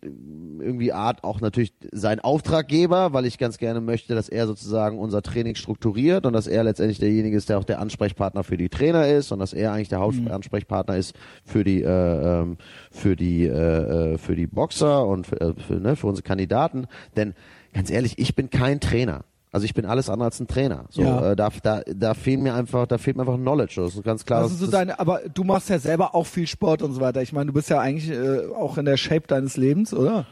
irgendwie 0.60 0.92
Art 0.92 1.24
auch 1.24 1.40
natürlich 1.40 1.72
sein 1.90 2.20
Auftraggeber, 2.20 3.12
weil 3.12 3.24
ich 3.26 3.38
ganz 3.38 3.58
gerne 3.58 3.80
möchte, 3.80 4.14
dass 4.14 4.28
er 4.28 4.46
sozusagen 4.46 4.98
unser 4.98 5.22
Training 5.22 5.54
strukturiert 5.54 6.26
und 6.26 6.32
dass 6.32 6.46
er 6.46 6.64
letztendlich 6.64 6.98
derjenige 6.98 7.36
ist, 7.36 7.48
der 7.48 7.58
auch 7.58 7.64
der 7.64 7.80
Ansprechpartner 7.80 8.44
für 8.44 8.56
die 8.56 8.68
Trainer 8.68 9.08
ist 9.08 9.32
und 9.32 9.38
dass 9.38 9.52
er 9.52 9.72
eigentlich 9.72 9.88
der 9.88 10.00
Hauptansprechpartner 10.00 10.96
ist 10.96 11.14
für 11.44 11.64
die 11.64 11.82
äh, 11.82 12.40
ähm, 12.40 12.58
für 12.90 13.16
die 13.16 13.46
äh, 13.46 14.14
äh, 14.14 14.18
für 14.18 14.36
die 14.36 14.46
Boxer 14.46 15.06
und 15.06 15.26
für, 15.26 15.40
äh, 15.40 15.54
für, 15.54 15.74
ne, 15.74 15.96
für 15.96 16.06
unsere 16.06 16.26
Kandidaten. 16.26 16.86
Denn 17.16 17.34
ganz 17.72 17.90
ehrlich, 17.90 18.18
ich 18.18 18.34
bin 18.34 18.50
kein 18.50 18.80
Trainer. 18.80 19.24
Also 19.52 19.64
ich 19.64 19.74
bin 19.74 19.84
alles 19.84 20.08
andere 20.08 20.26
als 20.26 20.38
ein 20.38 20.46
Trainer. 20.46 20.84
So, 20.90 21.02
Ja. 21.02 21.32
äh, 21.32 21.36
da, 21.36 21.48
da, 21.62 21.82
da 21.86 22.14
fehlt 22.14 22.40
mir 22.40 22.54
einfach, 22.54 22.86
da 22.86 22.98
fehlt 22.98 23.16
mir 23.16 23.22
einfach 23.22 23.36
Knowledge. 23.36 23.80
Das 23.82 23.94
ist 23.96 24.04
ganz 24.04 24.24
klar. 24.24 24.42
Also 24.42 24.54
so 24.64 24.70
deine, 24.70 24.98
aber 25.00 25.20
du 25.34 25.42
machst 25.44 25.68
ja 25.70 25.78
selber 25.78 26.14
auch 26.14 26.26
viel 26.26 26.46
Sport 26.46 26.82
und 26.82 26.92
so 26.92 27.00
weiter. 27.00 27.20
Ich 27.22 27.32
meine, 27.32 27.46
du 27.46 27.52
bist 27.52 27.68
ja 27.68 27.80
eigentlich 27.80 28.10
äh, 28.10 28.46
auch 28.54 28.78
in 28.78 28.84
der 28.84 28.96
Shape 28.96 29.26
deines 29.26 29.56
Lebens, 29.56 29.92
oder? 29.92 30.26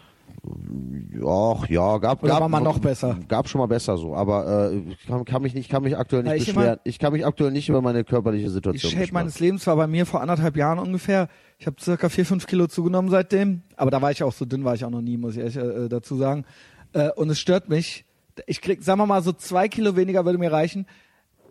Ach 1.26 1.68
ja, 1.68 1.98
gab, 1.98 2.22
Oder 2.22 2.32
gab 2.32 2.40
war 2.42 2.48
man 2.48 2.62
noch 2.62 2.78
besser? 2.78 3.18
Gab 3.28 3.48
schon 3.48 3.58
mal 3.60 3.66
besser 3.66 3.96
so, 3.96 4.14
aber 4.14 4.70
äh, 4.70 4.76
ich 4.90 5.06
kann, 5.06 5.24
kann 5.24 5.42
mich 5.42 5.54
nicht, 5.54 5.68
kann 5.68 5.82
mich 5.82 5.96
aktuell 5.96 6.22
nicht 6.22 6.34
ich 6.34 6.46
beschweren. 6.46 6.64
immer- 6.74 6.78
ich 6.84 6.98
kann 6.98 7.12
mich 7.12 7.26
aktuell 7.26 7.50
nicht 7.50 7.68
über 7.68 7.82
meine 7.82 8.04
körperliche 8.04 8.46
Die 8.46 8.50
Situation 8.52 8.90
Shape 8.90 9.00
beschweren. 9.02 9.14
meines 9.14 9.40
Lebens 9.40 9.66
war 9.66 9.76
bei 9.76 9.86
mir 9.86 10.06
vor 10.06 10.20
anderthalb 10.20 10.56
Jahren 10.56 10.78
ungefähr. 10.78 11.28
Ich 11.58 11.66
habe 11.66 11.76
circa 11.80 12.08
vier, 12.08 12.24
fünf 12.24 12.46
Kilo 12.46 12.66
zugenommen 12.66 13.10
seitdem. 13.10 13.62
Aber 13.76 13.90
da 13.90 14.00
war 14.00 14.10
ich 14.10 14.22
auch 14.22 14.32
so 14.32 14.44
dünn, 14.44 14.64
war 14.64 14.74
ich 14.74 14.84
auch 14.84 14.90
noch 14.90 15.02
nie, 15.02 15.16
muss 15.16 15.32
ich 15.34 15.40
ehrlich 15.40 15.56
äh, 15.56 15.88
dazu 15.88 16.16
sagen. 16.16 16.44
Äh, 16.92 17.10
und 17.16 17.30
es 17.30 17.38
stört 17.40 17.68
mich. 17.68 18.04
Ich 18.46 18.60
krieg, 18.60 18.82
sagen 18.82 19.00
wir 19.00 19.06
mal, 19.06 19.22
so 19.22 19.32
zwei 19.32 19.68
Kilo 19.68 19.96
weniger 19.96 20.24
würde 20.24 20.38
mir 20.38 20.52
reichen. 20.52 20.86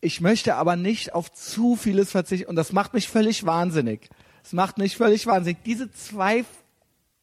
Ich 0.02 0.22
möchte 0.22 0.56
aber 0.56 0.76
nicht 0.76 1.14
auf 1.16 1.32
zu 1.32 1.76
vieles 1.76 2.12
verzichten. 2.12 2.48
Und 2.50 2.56
das 2.56 2.72
macht 2.72 2.94
mich 2.94 3.08
völlig 3.10 3.46
wahnsinnig. 3.46 4.10
Es 4.44 4.54
macht 4.54 4.78
mich 4.78 4.96
völlig 4.96 5.26
wahnsinnig. 5.28 5.64
Diese 5.66 5.92
zwei, 5.92 6.46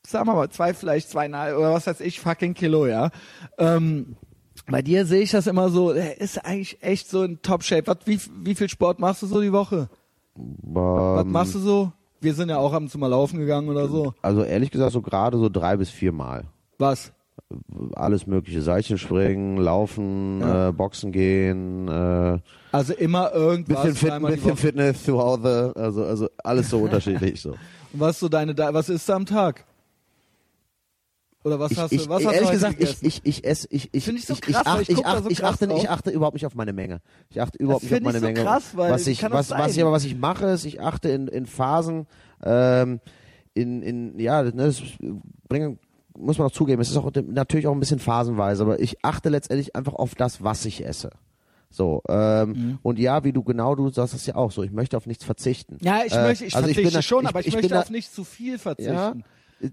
sagen 0.06 0.26
wir 0.26 0.34
mal, 0.34 0.50
zwei, 0.50 0.74
vielleicht 0.74 1.08
zweieinhalb 1.10 1.56
oder 1.56 1.72
was 1.72 1.86
weiß 1.86 2.00
ich, 2.00 2.20
fucking 2.20 2.54
Kilo, 2.54 2.86
ja. 2.86 3.10
Ähm, 3.58 4.16
bei 4.66 4.82
dir 4.82 5.06
sehe 5.06 5.22
ich 5.22 5.30
das 5.30 5.46
immer 5.46 5.68
so, 5.70 5.92
er 5.92 6.20
ist 6.20 6.44
eigentlich 6.44 6.82
echt 6.82 7.08
so 7.08 7.22
in 7.22 7.40
Top-Shape. 7.42 7.86
Was, 7.86 7.98
wie, 8.06 8.20
wie 8.42 8.54
viel 8.54 8.68
Sport 8.68 8.98
machst 8.98 9.22
du 9.22 9.26
so 9.26 9.40
die 9.40 9.52
Woche? 9.52 9.88
Was 10.34 11.24
Ähm, 11.24 11.32
machst 11.32 11.54
du 11.54 11.58
so? 11.60 11.92
Wir 12.20 12.34
sind 12.34 12.48
ja 12.48 12.58
auch 12.58 12.72
ab 12.72 12.80
und 12.80 12.88
zu 12.90 12.98
mal 12.98 13.08
laufen 13.08 13.38
gegangen 13.38 13.68
oder 13.68 13.86
so. 13.88 14.14
Also 14.22 14.42
ehrlich 14.42 14.70
gesagt 14.70 14.92
so 14.92 15.02
gerade 15.02 15.38
so 15.38 15.48
drei 15.48 15.76
bis 15.76 15.90
vier 15.90 16.12
Mal. 16.12 16.44
Was? 16.78 17.12
Alles 17.94 18.26
mögliche, 18.26 18.62
Seilchenspringen, 18.62 19.56
Laufen, 19.58 20.40
Ja. 20.40 20.68
äh, 20.68 20.72
Boxen 20.72 21.12
gehen, 21.12 21.88
äh, 21.88 22.38
Also 22.72 22.94
immer 22.94 23.32
irgendwas. 23.32 23.84
bisschen, 23.84 24.10
Fit, 24.10 24.26
bisschen. 24.26 24.56
Fitness 24.56 25.04
zu 25.04 25.18
Hause, 25.18 25.72
also, 25.76 26.04
also 26.04 26.28
alles 26.42 26.70
so 26.70 26.78
unterschiedlich 26.80 27.40
so. 27.40 27.50
Und 27.50 27.58
was 27.94 28.12
ist 28.16 28.20
so 28.20 28.28
deine, 28.28 28.56
was 28.56 28.88
isst 28.88 29.08
du 29.08 29.12
am 29.12 29.26
Tag? 29.26 29.64
Oder 31.44 31.60
was 31.60 31.72
Ich, 31.72 31.78
hast 31.78 31.92
ich, 31.92 32.04
du, 32.04 32.08
was 32.08 32.24
hast 32.24 32.30
du 32.32 32.34
ehrlich 32.36 32.50
gesagt, 32.52 32.74
ich, 32.74 33.00
gegessen? 33.00 33.06
ich, 33.06 33.20
ich 33.24 33.44
esse, 33.44 33.66
ich, 33.70 33.90
ich, 33.92 34.04
Find 34.04 34.18
ich 34.18 34.24
so 34.24 34.32
ich, 34.32 34.40
krass, 34.40 34.80
ich 34.80 34.88
ich, 34.88 34.96
guck 34.96 35.04
da 35.04 35.10
achte, 35.12 35.22
so 35.24 35.28
ich, 35.30 35.44
achte, 35.44 35.66
nicht- 35.66 35.82
ich 35.82 35.90
achte 35.90 36.10
überhaupt 36.10 36.34
nicht 36.34 36.46
auf 36.46 36.54
meine 36.54 36.72
Menge. 36.72 37.00
Ich 37.28 37.38
achte 37.38 37.58
überhaupt 37.58 37.82
Das 37.84 37.90
nicht 37.90 37.92
auf 37.92 37.98
ich 37.98 38.04
meine 38.04 38.20
so 38.20 38.24
Menge. 38.26 38.42
krass, 38.42 38.62
weil 38.74 38.90
was 38.92 39.06
ich, 39.06 39.18
kann 39.18 39.30
das 39.30 39.50
was, 39.50 39.58
was 39.58 39.68
ich 39.68 39.74
sein? 39.74 39.82
aber 39.84 39.92
was 39.92 40.04
ich 40.06 40.16
mache, 40.16 40.46
ist, 40.46 40.64
ich 40.64 40.80
achte 40.80 41.10
in, 41.10 41.28
in 41.28 41.44
Phasen, 41.44 42.06
ähm, 42.42 43.00
in, 43.52 43.82
in, 43.82 44.18
ja, 44.18 44.42
ne, 44.42 44.52
das 44.54 44.80
bringen, 45.46 45.78
muss 46.18 46.38
man 46.38 46.46
auch 46.48 46.52
zugeben, 46.52 46.80
es 46.80 46.90
ist 46.90 46.96
auch 46.96 47.10
natürlich 47.26 47.66
auch 47.66 47.72
ein 47.72 47.80
bisschen 47.80 47.98
phasenweise, 47.98 48.62
aber 48.62 48.78
ich 48.80 49.04
achte 49.04 49.28
letztendlich 49.28 49.74
einfach 49.76 49.94
auf 49.94 50.14
das, 50.14 50.42
was 50.44 50.64
ich 50.64 50.84
esse. 50.84 51.10
So, 51.70 52.02
ähm, 52.08 52.50
Mhm. 52.50 52.78
und 52.82 52.98
ja, 53.00 53.24
wie 53.24 53.32
du 53.32 53.42
genau, 53.42 53.74
du 53.74 53.88
sagst 53.90 54.14
es 54.14 54.26
ja 54.26 54.36
auch 54.36 54.52
so, 54.52 54.62
ich 54.62 54.70
möchte 54.70 54.96
auf 54.96 55.06
nichts 55.06 55.24
verzichten. 55.24 55.78
Ja, 55.82 56.02
ich 56.06 56.12
Äh, 56.12 56.22
möchte, 56.22 56.44
ich 56.44 56.54
also 56.54 56.66
verzichte 56.66 56.82
bin 56.82 56.92
da- 56.94 57.02
schon, 57.02 57.22
ich- 57.24 57.28
aber 57.28 57.40
ich, 57.40 57.46
ich 57.48 57.54
bin 57.54 57.62
möchte 57.62 57.78
auf 57.80 57.90
nicht 57.90 58.14
zu 58.14 58.22
viel 58.22 58.58
verzichten. 58.58 58.92
Ja. 58.94 59.14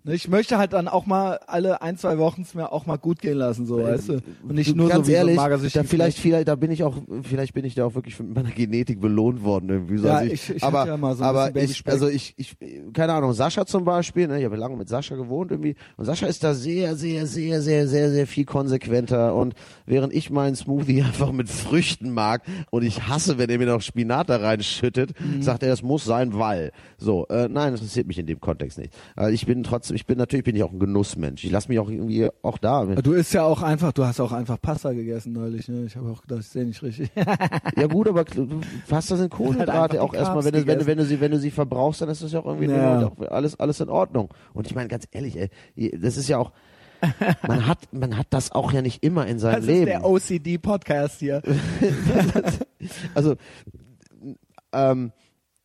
Ne, 0.04 0.14
Ich 0.14 0.28
möchte 0.28 0.58
halt 0.58 0.74
dann 0.74 0.88
auch 0.88 1.06
mal 1.06 1.40
alle 1.48 1.82
ein, 1.82 1.98
zwei 1.98 2.18
Wochen 2.18 2.44
es 2.44 2.54
mir 2.54 2.72
auch 2.72 2.86
mal 2.86 2.98
gut 2.98 3.20
gehen 3.20 3.38
lassen, 3.38 3.66
so, 3.66 3.82
weißt 3.84 4.10
du? 4.10 4.14
Und 4.48 4.56
nicht 4.56 4.76
nur 4.76 4.88
ganz 4.90 5.06
so 5.08 5.12
wie 5.12 5.16
ehrlich, 5.16 5.36
so 5.36 5.42
ein 5.42 5.46
magersüchtiger 5.46 5.84
da 5.84 5.90
vielleicht, 5.90 6.18
vielleicht, 6.20 6.48
da 6.48 6.56
bin 6.56 6.72
ich 6.72 6.84
auch, 6.84 6.96
vielleicht 7.24 7.54
bin 7.54 7.66
ich 7.66 7.76
da 7.76 7.86
auch 7.86 7.96
wirklich 7.96 8.18
mit 8.20 8.34
meiner 8.36 8.52
Genetik 8.52 9.02
belohnt 9.02 9.44
worden 9.44 9.70
irgendwie. 9.70 9.98
So. 9.98 10.08
Ja, 10.08 10.18
also 10.18 10.32
ich- 10.34 10.50
ich 10.50 10.64
aber, 10.64 10.80
hatte 10.82 10.90
ja 10.92 10.98
mal 10.98 11.16
so 11.16 11.24
ein 11.24 11.30
aber 11.30 11.56
ich, 11.56 11.86
also 11.88 12.08
ich, 12.08 12.34
ich, 12.38 12.56
keine 12.94 13.14
Ahnung, 13.14 13.34
Sascha 13.34 13.66
zum 13.66 13.84
Beispiel, 13.84 14.28
ne, 14.28 14.40
ich 14.40 14.46
habe 14.46 14.56
lange 14.56 14.78
mit 14.78 14.88
Sascha 14.88 15.16
gewohnt 15.16 15.52
irgendwie, 15.52 15.76
und 15.98 16.06
Sascha 16.06 16.28
ist 16.28 16.44
da 16.44 16.54
sehr, 16.54 16.96
sehr, 16.96 17.26
sehr, 17.28 17.62
sehr, 17.62 17.88
sehr, 17.88 18.12
sehr 18.12 18.28
viel 18.28 18.46
konsequenter 18.46 19.36
und 19.36 19.56
während 19.86 20.14
ich 20.14 20.30
meinen 20.30 20.56
Smoothie 20.56 21.02
einfach 21.04 21.32
mit 21.32 21.50
Früchten 21.50 22.12
mag 22.14 22.44
und 22.70 22.84
ich 22.84 23.08
hasse, 23.08 23.38
wenn 23.38 23.50
er 23.50 23.58
mir 23.58 23.68
noch 23.68 23.82
Spinat 23.82 24.30
da 24.30 24.38
reinschüttet, 24.38 25.12
Mhm. 25.20 25.42
sagt 25.42 25.64
er, 25.64 25.70
das 25.70 25.82
muss 25.84 26.06
sein, 26.06 26.34
weil. 26.38 26.72
So, 26.98 27.28
äh, 27.28 27.48
nein, 27.50 27.72
das 27.74 27.82
interessiert 27.82 28.08
mich 28.08 28.18
in 28.20 28.26
dem 28.28 28.40
Kontext 28.40 28.78
nicht. 28.78 28.94
Also 29.16 29.34
ich 29.34 29.46
bin 29.46 29.64
trotzdem, 29.72 29.96
ich 29.96 30.06
bin 30.06 30.18
natürlich 30.18 30.44
bin 30.44 30.56
ich 30.56 30.64
auch 30.64 30.72
ein 30.72 30.80
Genussmensch. 30.80 31.44
Ich 31.44 31.52
lasse 31.52 31.70
mich 31.70 31.80
auch 31.80 31.90
irgendwie 31.90 32.30
auch 32.44 32.58
da. 32.58 32.86
Du 32.86 33.14
isst 33.14 33.34
ja 33.34 33.44
auch 33.44 33.62
einfach, 33.62 33.92
du 33.94 34.06
hast 34.06 34.20
auch 34.20 34.32
einfach 34.32 34.62
Pasta 34.62 34.92
gegessen 34.92 35.34
neulich, 35.34 35.68
ne? 35.68 35.86
Ich 35.86 35.96
habe 35.96 36.10
auch 36.12 36.22
gedacht, 36.22 36.42
ich 36.42 36.48
sehe 36.48 36.66
nicht 36.66 36.82
richtig. 36.84 37.10
Ja 37.78 37.88
gut, 37.88 38.08
aber 38.08 38.26
Pasta 38.88 39.16
sind 39.16 39.30
Kohlenhydrate 39.32 40.02
auch 40.02 40.14
erstmal, 40.14 40.44
wenn 40.44 40.54
du, 40.54 40.68
wenn, 40.68 40.80
du, 40.80 40.86
wenn 40.86 40.98
du 40.98 41.06
sie, 41.06 41.20
wenn 41.22 41.32
du 41.32 41.40
sie 41.40 41.52
verbrauchst, 41.52 42.02
dann 42.02 42.10
ist 42.10 42.22
das 42.22 42.32
ja 42.34 42.40
auch 42.42 42.46
irgendwie 42.46 42.68
Ja. 42.72 43.08
auch 43.08 43.20
alles, 43.30 43.60
alles 43.60 43.80
in 43.80 43.90
Ordnung. 43.90 44.30
Und 44.54 44.68
ich 44.68 44.76
meine 44.76 44.88
ganz 44.90 45.08
ehrlich, 45.12 45.38
ey, 45.76 45.98
das 46.00 46.18
ist 46.18 46.28
ja 46.28 46.38
auch, 46.38 46.52
man 47.48 47.66
hat, 47.68 47.80
man 47.92 48.18
hat 48.18 48.28
das 48.30 48.52
auch 48.52 48.74
ja 48.74 48.82
nicht 48.82 49.04
immer 49.04 49.26
in 49.26 49.40
seinem 49.40 49.56
Das 49.56 49.62
ist 49.64 49.68
Leben. 49.70 49.86
der 49.88 50.06
OCD-Podcast 50.06 51.20
hier. 51.20 51.42
also, 53.16 53.36
ähm, 54.74 55.12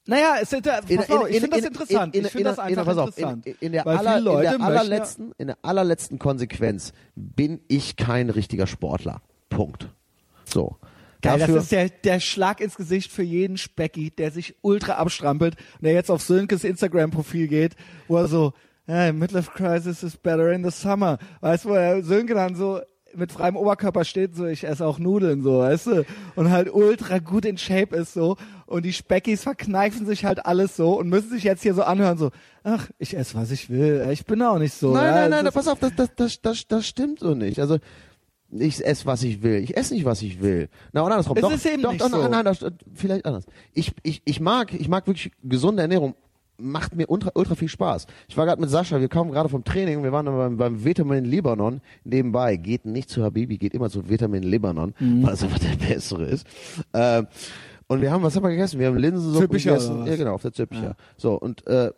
Naja, 0.07 0.37
es 0.41 0.53
ist, 0.53 0.63
pass 0.63 0.89
in, 0.89 0.99
auf, 0.99 1.29
ich 1.29 1.37
in, 1.37 1.41
finde 1.43 1.57
das 1.57 1.59
in, 1.59 1.67
interessant. 1.67 2.15
In, 2.15 2.25
ich 2.25 2.31
finde 2.31 2.51
in, 2.51 2.57
das 2.57 2.59
in, 2.59 2.65
einfach 2.65 2.85
pass 2.85 2.99
auf, 2.99 3.09
interessant. 3.09 3.47
In, 3.47 3.57
in 3.61 3.73
der, 3.73 3.87
aller, 3.87 4.19
in 4.19 4.41
der 4.41 4.61
allerletzten, 4.61 5.33
in 5.39 5.47
der 5.49 5.59
allerletzten 5.63 6.19
Konsequenz 6.19 6.93
bin 7.15 7.61
ich 7.69 7.97
kein 7.97 8.31
richtiger 8.31 8.67
Sportler. 8.67 9.21
Punkt. 9.49 9.89
So. 10.45 10.77
Geil, 11.23 11.41
Dafür, 11.41 11.55
das 11.57 11.65
ist 11.65 11.73
der, 11.73 11.89
der 11.89 12.21
Schlag 12.21 12.61
ins 12.61 12.77
Gesicht 12.77 13.11
für 13.11 13.23
jeden 13.23 13.57
Specki, 13.57 14.11
der 14.11 14.31
sich 14.31 14.55
ultra 14.63 14.95
abstrampelt 14.95 15.57
und 15.75 15.85
der 15.85 15.93
jetzt 15.93 16.11
auf 16.11 16.23
Sönkes 16.23 16.63
Instagram-Profil 16.63 17.49
geht, 17.49 17.75
wo 18.07 18.17
er 18.19 18.29
so, 18.29 18.53
hey, 18.87 19.13
Midlife 19.13 19.51
Crisis 19.51 20.03
is 20.03 20.17
better 20.17 20.53
in 20.53 20.63
the 20.63 20.71
summer. 20.71 21.19
Weißt 21.41 21.65
du, 21.65 21.71
wo 21.71 21.75
er 21.75 22.03
Sönke 22.03 22.35
dann 22.35 22.55
so 22.55 22.81
mit 23.15 23.33
freiem 23.33 23.57
Oberkörper 23.57 24.05
steht, 24.05 24.37
so, 24.37 24.47
ich 24.47 24.65
esse 24.65 24.85
auch 24.85 24.99
Nudeln, 24.99 25.43
so, 25.43 25.59
weißt 25.59 25.87
du, 25.87 26.07
und 26.35 26.51
halt 26.51 26.73
ultra 26.73 27.19
gut 27.19 27.45
in 27.45 27.57
Shape 27.59 27.97
ist, 27.97 28.13
so, 28.13 28.37
und 28.67 28.85
die 28.85 28.93
Speckis 28.93 29.43
verkneifen 29.43 30.07
sich 30.07 30.25
halt 30.25 30.45
alles 30.45 30.77
so 30.77 30.99
und 30.99 31.09
müssen 31.09 31.31
sich 31.31 31.45
jetzt 31.45 31.63
hier 31.63 31.75
so 31.75 31.83
anhören, 31.83 32.19
so, 32.19 32.31
ach, 32.65 32.89
ich 32.99 33.17
esse, 33.17 33.35
was 33.35 33.51
ich 33.51 33.71
will, 33.71 34.07
ich 34.13 34.27
bin 34.27 34.43
auch 34.43 34.59
nicht 34.59 34.75
so. 34.75 34.93
Nein, 34.93 35.05
ja, 35.05 35.29
nein, 35.29 35.45
nein, 35.45 35.53
pass 35.53 35.69
auf, 35.69 35.79
das, 35.79 35.95
das, 35.97 36.15
das, 36.15 36.41
das, 36.41 36.67
das 36.67 36.87
stimmt 36.87 37.21
so 37.21 37.35
nicht. 37.35 37.61
Also 37.61 37.79
ich 38.51 38.85
esse, 38.85 39.07
was 39.07 39.23
ich 39.23 39.43
will. 39.43 39.57
Ich 39.57 39.77
esse 39.77 39.95
nicht, 39.95 40.05
was 40.05 40.23
ich 40.23 40.41
will. 40.41 40.69
Na, 40.93 41.03
und 41.03 41.11
andersrum. 41.11 41.37
Es 41.37 41.43
doch, 41.43 41.53
ist 41.53 41.67
eben 41.67 41.83
doch, 41.83 41.93
nicht 41.93 42.03
doch, 42.03 42.11
so. 42.11 42.23
Nein, 42.23 42.31
nein, 42.31 42.45
das, 42.45 42.65
vielleicht 42.95 43.27
anders. 43.27 43.45
Ich, 43.73 43.93
ich, 44.03 44.23
ich 44.25 44.41
mag, 44.41 44.73
ich 44.73 44.89
mag 44.89 45.07
wirklich 45.07 45.33
gesunde 45.43 45.83
Ernährung. 45.83 46.15
Macht 46.59 46.95
mir 46.97 47.11
ultra, 47.11 47.33
ultra 47.35 47.55
viel 47.55 47.69
Spaß. 47.69 48.07
Ich 48.29 48.37
war 48.37 48.47
gerade 48.47 48.61
mit 48.61 48.71
Sascha, 48.71 48.99
wir 49.01 49.09
kamen 49.09 49.31
gerade 49.31 49.49
vom 49.49 49.63
Training, 49.65 50.03
wir 50.03 50.13
waren 50.13 50.25
beim, 50.27 50.57
beim 50.57 50.85
Vitamin 50.85 51.25
Libanon 51.25 51.83
nebenbei. 52.05 52.57
Geht 52.57 52.87
nicht 52.87 53.11
zu 53.11 53.23
Habibi, 53.23 53.59
geht 53.59 53.75
immer 53.75 53.91
zu 53.91 54.09
Vitamin 54.09 54.43
Libanon, 54.43 54.95
Mhm. 54.99 55.23
weil 55.23 55.35
es 55.35 55.43
einfach 55.43 55.59
der 55.59 55.77
bessere 55.77 56.25
ist. 56.25 56.47
Ähm, 56.95 57.27
und 57.89 58.01
wir 58.01 58.11
haben, 58.11 58.23
was 58.23 58.35
haben 58.35 58.43
wir 58.43 58.51
gegessen? 58.51 58.81
Wir 58.81 58.87
haben 58.89 58.97
Linsensuppe 58.97 59.59
gegessen. 59.59 60.07
Ja, 60.07 60.17
genau, 60.17 60.33
auf 60.35 60.43
der 60.43 60.53
Züppicher. 60.53 60.83
Ja. 60.83 60.95
So, 61.17 61.35
und 61.35 61.67
äh, 61.67 61.91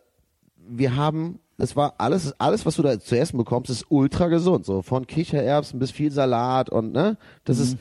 wir 0.69 0.97
haben, 0.97 1.39
es 1.57 1.77
war 1.77 1.95
alles, 1.99 2.35
alles, 2.41 2.67
was 2.67 2.77
du 2.77 2.83
da 2.83 2.99
zu 3.01 3.17
essen 3.19 3.39
bekommst, 3.39 3.71
ist 3.71 3.87
ultra 3.89 4.27
gesund. 4.29 4.67
So 4.67 4.83
von 4.83 5.07
Kichererbsen 5.07 5.79
bis 5.79 5.91
viel 5.93 6.11
Salat 6.11 6.69
und 6.69 6.93
ne, 6.93 7.17
das 7.45 7.59
ist, 7.59 7.79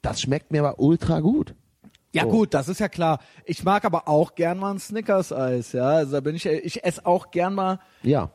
das 0.00 0.20
schmeckt 0.20 0.52
mir 0.52 0.60
aber 0.64 0.78
ultra 0.80 1.20
gut. 1.20 1.54
Ja 2.12 2.22
So. 2.24 2.30
gut, 2.30 2.54
das 2.54 2.68
ist 2.68 2.80
ja 2.80 2.88
klar. 2.88 3.18
Ich 3.44 3.64
mag 3.64 3.84
aber 3.84 4.08
auch 4.08 4.34
gern 4.34 4.58
mal 4.58 4.70
ein 4.72 4.78
Snickers-Eis, 4.78 5.72
ja. 5.72 5.88
Also 5.88 6.12
da 6.12 6.20
bin 6.20 6.34
ich, 6.36 6.46
ich 6.46 6.82
esse 6.84 7.04
auch 7.04 7.30
gern 7.30 7.54
mal 7.54 7.80
Ja. 8.02 8.30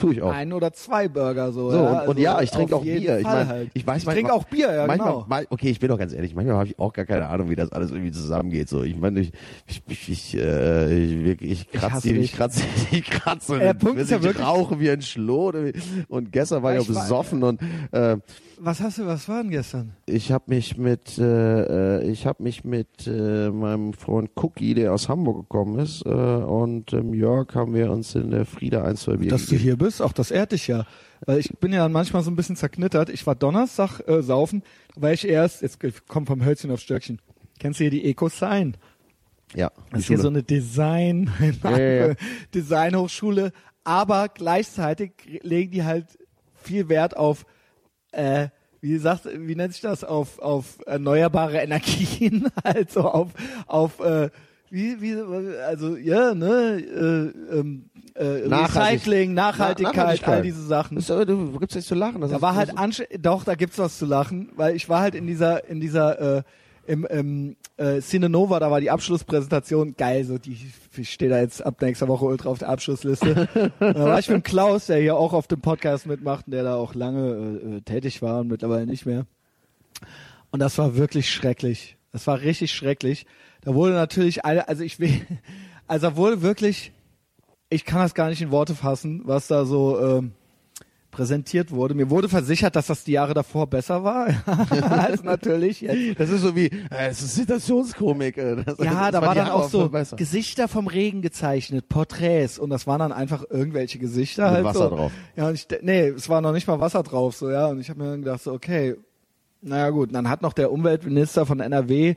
Tue 0.00 0.12
ich 0.12 0.22
auch. 0.22 0.30
ein 0.30 0.52
oder 0.52 0.72
zwei 0.72 1.08
Burger 1.08 1.50
so. 1.50 1.72
So, 1.72 1.76
ja. 1.76 1.82
und, 1.90 1.96
also 1.96 2.10
und 2.12 2.18
ja, 2.20 2.40
ich 2.40 2.52
trinke 2.52 2.72
auf 2.76 2.82
auch 2.82 2.84
Bier. 2.84 3.18
Ich, 3.18 3.24
mein, 3.24 3.48
halt. 3.48 3.70
ich 3.74 3.84
weiß 3.84 4.02
ich 4.04 4.08
trinke 4.08 4.32
auch 4.32 4.44
Bier, 4.44 4.72
ja 4.72 4.86
manchmal, 4.86 5.08
genau. 5.12 5.26
mal- 5.28 5.46
okay, 5.50 5.70
ich 5.70 5.80
bin 5.80 5.88
doch 5.88 5.98
ganz 5.98 6.12
ehrlich, 6.12 6.36
manchmal 6.36 6.54
habe 6.56 6.68
ich 6.68 6.78
auch 6.78 6.92
gar 6.92 7.04
keine 7.04 7.26
Ahnung, 7.26 7.50
wie 7.50 7.56
das 7.56 7.72
alles 7.72 7.90
irgendwie 7.90 8.12
zusammengeht. 8.12 8.68
So, 8.68 8.84
ich 8.84 8.96
meine, 8.96 9.18
ich, 9.18 9.32
ich, 9.66 9.82
ich, 9.88 10.08
ich, 10.08 10.36
äh, 10.36 10.96
ich, 10.96 11.24
wirklich- 11.24 11.50
ich 11.50 11.68
kratze, 11.72 12.10
ich 12.10 12.32
kratze, 12.32 12.62
ich 12.92 13.04
kratze, 13.10 13.58
Der 13.58 13.74
Punkt 13.74 13.98
ist 13.98 14.10
ja 14.12 14.18
ich 14.18 14.22
wirklich- 14.22 14.46
rauche 14.46 14.78
wie 14.78 14.88
ein 14.88 15.02
Schlot 15.02 15.56
und 16.08 16.30
gestern 16.30 16.62
war 16.62 16.74
ich 16.74 16.78
auch 16.78 16.88
Ich 16.88 16.94
war- 16.94 17.02
besoffen 17.02 17.42
und 17.42 17.60
äh, 17.90 18.18
Was 18.60 18.80
hast 18.80 18.98
du, 18.98 19.06
was 19.06 19.28
war 19.28 19.42
denn 19.42 19.50
gestern? 19.52 19.92
ich 20.06 20.32
habe 20.32 20.44
mich 20.48 20.76
mit, 20.76 21.16
äh, 21.18 21.98
äh, 22.00 22.10
ich 22.10 22.26
habe 22.26 22.42
mich 22.42 22.64
mit 22.64 23.06
äh, 23.06 23.50
meinem 23.50 23.92
Freund 23.92 24.30
Cookie, 24.36 24.74
der 24.74 24.92
aus 24.92 25.08
Hamburg 25.08 25.42
gekommen 25.48 25.78
ist, 25.78 26.04
äh, 26.04 26.08
und 26.08 26.92
ähm, 26.92 27.14
Jörg 27.14 27.54
haben 27.54 27.72
wir 27.74 27.90
uns 27.92 28.14
in 28.16 28.30
der 28.30 28.44
Frieda 28.46 28.82
ein, 28.84 28.96
zwei 28.96 29.16
Bier 29.16 29.30
Dass 29.30 29.42
du 29.42 29.50
gegeben. 29.52 29.62
hier 29.62 29.76
bist, 29.76 30.02
auch 30.02 30.12
das 30.12 30.30
ehrt 30.32 30.52
dich 30.52 30.66
ja. 30.66 30.86
Weil 31.24 31.38
ich 31.38 31.50
bin 31.60 31.72
ja 31.72 31.88
manchmal 31.88 32.22
so 32.22 32.30
ein 32.30 32.36
bisschen 32.36 32.56
zerknittert. 32.56 33.10
Ich 33.10 33.26
war 33.26 33.34
Donnerstag 33.34 34.00
äh, 34.08 34.22
saufen, 34.22 34.62
weil 34.96 35.14
ich 35.14 35.26
erst, 35.28 35.62
jetzt 35.62 35.78
komm 36.08 36.26
vom 36.26 36.44
Hölzchen 36.44 36.70
aufs 36.70 36.82
Stöckchen. 36.82 37.20
Kennst 37.60 37.78
du 37.80 37.84
hier 37.84 37.90
die 37.90 38.04
Eco-Sign? 38.04 38.76
Ja, 39.54 39.70
Das 39.90 40.00
ist 40.00 40.06
hier 40.08 40.18
so 40.18 40.28
eine 40.28 40.42
Design, 40.42 41.30
Ja, 41.62 41.78
ja, 41.78 42.06
ja. 42.08 42.14
Designhochschule, 42.54 43.52
aber 43.84 44.28
gleichzeitig 44.28 45.12
legen 45.42 45.72
die 45.72 45.84
halt 45.84 46.06
viel 46.54 46.88
Wert 46.88 47.16
auf, 47.16 47.46
äh, 48.18 48.48
wie 48.80 48.98
sagt, 48.98 49.26
wie 49.32 49.54
nennt 49.56 49.72
sich 49.72 49.82
das, 49.82 50.04
auf, 50.04 50.38
auf 50.38 50.78
erneuerbare 50.86 51.58
Energien, 51.58 52.46
also 52.62 53.00
auf, 53.02 53.30
auf, 53.66 53.98
äh, 54.00 54.30
wie, 54.70 55.00
wie, 55.00 55.14
also, 55.66 55.96
ja, 55.96 56.34
ne, 56.34 56.76
äh, 56.78 57.56
ähm, 57.58 57.90
äh, 58.14 58.46
Nachhaltig- 58.46 58.92
Recycling, 58.92 59.34
Nachhaltigkeit, 59.34 59.94
Na- 59.96 60.02
Nachhaltigkeit. 60.02 60.34
all 60.34 60.42
diese 60.42 60.62
Sachen. 60.66 60.96
Ist, 60.98 61.08
du 61.08 61.58
gibt's 61.58 61.74
nichts 61.74 61.88
zu 61.88 61.94
lachen. 61.94 62.20
Das 62.20 62.30
Da 62.30 62.42
war 62.42 62.54
halt 62.54 62.76
ansch 62.76 63.02
doch, 63.20 63.44
da 63.44 63.54
gibt's 63.54 63.78
was 63.78 63.96
zu 63.98 64.06
lachen, 64.06 64.50
weil 64.56 64.76
ich 64.76 64.88
war 64.88 65.00
halt 65.00 65.14
in 65.14 65.26
dieser, 65.26 65.66
in 65.68 65.80
dieser, 65.80 66.38
äh, 66.38 66.42
im, 66.88 67.04
im 67.04 67.56
äh, 67.76 68.00
Cine 68.00 68.28
Nova, 68.28 68.58
da 68.58 68.70
war 68.70 68.80
die 68.80 68.90
Abschlusspräsentation 68.90 69.94
geil, 69.96 70.24
so 70.24 70.38
die 70.38 70.56
ich 70.96 71.10
stehe 71.10 71.30
da 71.30 71.38
jetzt 71.38 71.64
ab 71.64 71.80
nächster 71.82 72.08
Woche 72.08 72.24
ultra 72.24 72.48
auf 72.48 72.58
der 72.58 72.70
Abschlussliste. 72.70 73.48
da 73.78 73.94
war 73.94 74.18
ich 74.18 74.28
mit 74.28 74.44
Klaus, 74.44 74.86
der 74.86 74.98
hier 74.98 75.16
auch 75.16 75.34
auf 75.34 75.46
dem 75.46 75.60
Podcast 75.60 76.06
mitmacht 76.06 76.46
und 76.46 76.52
der 76.52 76.64
da 76.64 76.76
auch 76.76 76.94
lange 76.94 77.60
äh, 77.62 77.76
äh, 77.76 77.80
tätig 77.82 78.22
war 78.22 78.40
und 78.40 78.48
mittlerweile 78.48 78.86
nicht 78.86 79.04
mehr. 79.04 79.26
Und 80.50 80.60
das 80.60 80.78
war 80.78 80.96
wirklich 80.96 81.30
schrecklich. 81.30 81.98
Das 82.10 82.26
war 82.26 82.40
richtig 82.40 82.72
schrecklich. 82.72 83.26
Da 83.60 83.74
wurde 83.74 83.92
natürlich 83.92 84.46
alle, 84.46 84.66
also 84.66 84.82
ich 84.82 84.98
will, 84.98 85.20
also 85.86 86.08
da 86.08 86.16
wurde 86.16 86.40
wirklich, 86.40 86.92
ich 87.68 87.84
kann 87.84 88.00
das 88.00 88.14
gar 88.14 88.30
nicht 88.30 88.40
in 88.40 88.50
Worte 88.50 88.74
fassen, 88.74 89.22
was 89.24 89.46
da 89.46 89.66
so 89.66 90.00
ähm, 90.00 90.32
präsentiert 91.18 91.72
wurde. 91.72 91.94
Mir 91.94 92.10
wurde 92.10 92.28
versichert, 92.28 92.76
dass 92.76 92.86
das 92.86 93.02
die 93.02 93.10
Jahre 93.10 93.34
davor 93.34 93.66
besser 93.66 94.04
war, 94.04 94.28
als 94.70 95.24
natürlich 95.24 95.80
jetzt. 95.80 96.20
Das 96.20 96.30
ist 96.30 96.42
so 96.42 96.54
wie, 96.54 96.66
äh, 96.66 97.08
es 97.10 97.20
ist 97.20 97.34
Situationskomik. 97.34 98.38
äh, 98.38 98.62
Das, 98.64 98.78
Ja, 98.78 99.10
das 99.10 99.20
da 99.20 99.26
war 99.26 99.34
dann 99.34 99.48
Jahre 99.48 99.54
auch 99.54 99.68
so. 99.68 99.90
Gesichter 100.14 100.68
vom 100.68 100.86
Regen 100.86 101.20
gezeichnet, 101.20 101.88
Porträts 101.88 102.60
und 102.60 102.70
das 102.70 102.86
waren 102.86 103.00
dann 103.00 103.10
einfach 103.10 103.44
irgendwelche 103.50 103.98
Gesichter 103.98 104.44
Mit 104.44 104.52
halt 104.52 104.64
Wasser 104.66 104.88
so. 104.90 104.94
drauf. 104.96 105.12
Ja, 105.34 105.48
und 105.48 105.54
ich, 105.54 105.66
nee, 105.82 106.06
es 106.06 106.28
war 106.28 106.40
noch 106.40 106.52
nicht 106.52 106.68
mal 106.68 106.78
Wasser 106.78 107.02
drauf, 107.02 107.34
so 107.34 107.50
ja. 107.50 107.66
Und 107.66 107.80
ich 107.80 107.90
habe 107.90 108.00
mir 108.00 108.10
dann 108.10 108.22
gedacht, 108.22 108.44
so 108.44 108.52
okay, 108.52 108.94
naja 109.60 109.90
gut. 109.90 110.10
Und 110.10 110.14
dann 110.14 110.28
hat 110.28 110.40
noch 110.42 110.52
der 110.52 110.70
Umweltminister 110.70 111.46
von 111.46 111.58
NRW 111.58 112.14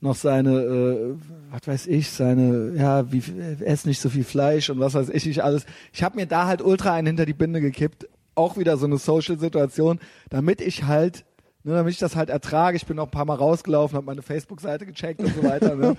noch 0.00 0.14
seine, 0.14 0.52
äh, 0.60 1.14
was 1.50 1.66
weiß 1.66 1.86
ich, 1.88 2.08
seine, 2.10 2.72
ja, 2.78 3.12
wie 3.12 3.22
ess 3.62 3.84
nicht 3.84 4.00
so 4.00 4.08
viel 4.08 4.24
Fleisch 4.24 4.70
und 4.70 4.78
was 4.80 4.94
weiß 4.94 5.10
ich 5.10 5.26
nicht 5.26 5.44
alles. 5.44 5.66
Ich 5.92 6.02
habe 6.02 6.16
mir 6.16 6.24
da 6.24 6.46
halt 6.46 6.62
ultra 6.62 6.94
einen 6.94 7.08
hinter 7.08 7.26
die 7.26 7.34
Binde 7.34 7.60
gekippt. 7.60 8.08
Auch 8.38 8.56
wieder 8.56 8.76
so 8.76 8.86
eine 8.86 8.98
Social-Situation, 8.98 10.00
damit 10.30 10.60
ich 10.60 10.84
halt 10.84 11.24
Ne, 11.64 11.74
damit 11.74 11.92
ich 11.92 11.98
das 11.98 12.14
halt 12.14 12.30
ertrage. 12.30 12.76
Ich 12.76 12.86
bin 12.86 12.96
noch 12.96 13.08
ein 13.08 13.10
paar 13.10 13.24
Mal 13.24 13.34
rausgelaufen, 13.34 13.96
habe 13.96 14.06
meine 14.06 14.22
Facebook-Seite 14.22 14.86
gecheckt 14.86 15.20
und 15.20 15.34
so 15.34 15.42
weiter. 15.42 15.74
Ne? 15.74 15.96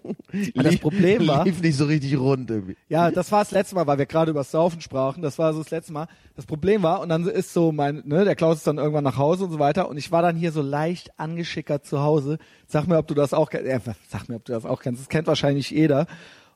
das 0.54 0.78
Problem 0.78 1.26
war, 1.26 1.44
Lief 1.44 1.60
nicht 1.60 1.76
so 1.76 1.84
richtig 1.86 2.16
rund 2.16 2.48
irgendwie. 2.48 2.76
ja, 2.88 3.10
das 3.10 3.30
war 3.32 3.40
das 3.40 3.50
letzte 3.50 3.74
Mal, 3.74 3.88
weil 3.88 3.98
wir 3.98 4.06
gerade 4.06 4.30
über 4.30 4.40
das 4.40 4.52
Saufen 4.52 4.80
sprachen. 4.80 5.20
Das 5.20 5.36
war 5.38 5.52
so 5.52 5.58
das 5.58 5.70
letzte 5.70 5.92
Mal. 5.92 6.06
Das 6.36 6.46
Problem 6.46 6.84
war, 6.84 7.00
und 7.00 7.08
dann 7.08 7.26
ist 7.26 7.52
so 7.52 7.72
mein, 7.72 8.02
ne, 8.06 8.24
der 8.24 8.36
Klaus 8.36 8.58
ist 8.58 8.66
dann 8.68 8.78
irgendwann 8.78 9.04
nach 9.04 9.18
Hause 9.18 9.44
und 9.44 9.50
so 9.50 9.58
weiter. 9.58 9.88
Und 9.88 9.98
ich 9.98 10.12
war 10.12 10.22
dann 10.22 10.36
hier 10.36 10.52
so 10.52 10.62
leicht 10.62 11.18
angeschickert 11.18 11.84
zu 11.84 12.00
Hause. 12.00 12.38
Sag 12.66 12.86
mir, 12.86 12.96
ob 12.96 13.08
du 13.08 13.14
das 13.14 13.34
auch. 13.34 13.50
Äh, 13.50 13.80
sag 14.08 14.28
mir, 14.28 14.36
ob 14.36 14.44
du 14.44 14.52
das 14.52 14.64
auch 14.64 14.80
kennst. 14.80 15.02
Das 15.02 15.08
kennt 15.08 15.26
wahrscheinlich 15.26 15.70
jeder. 15.70 16.06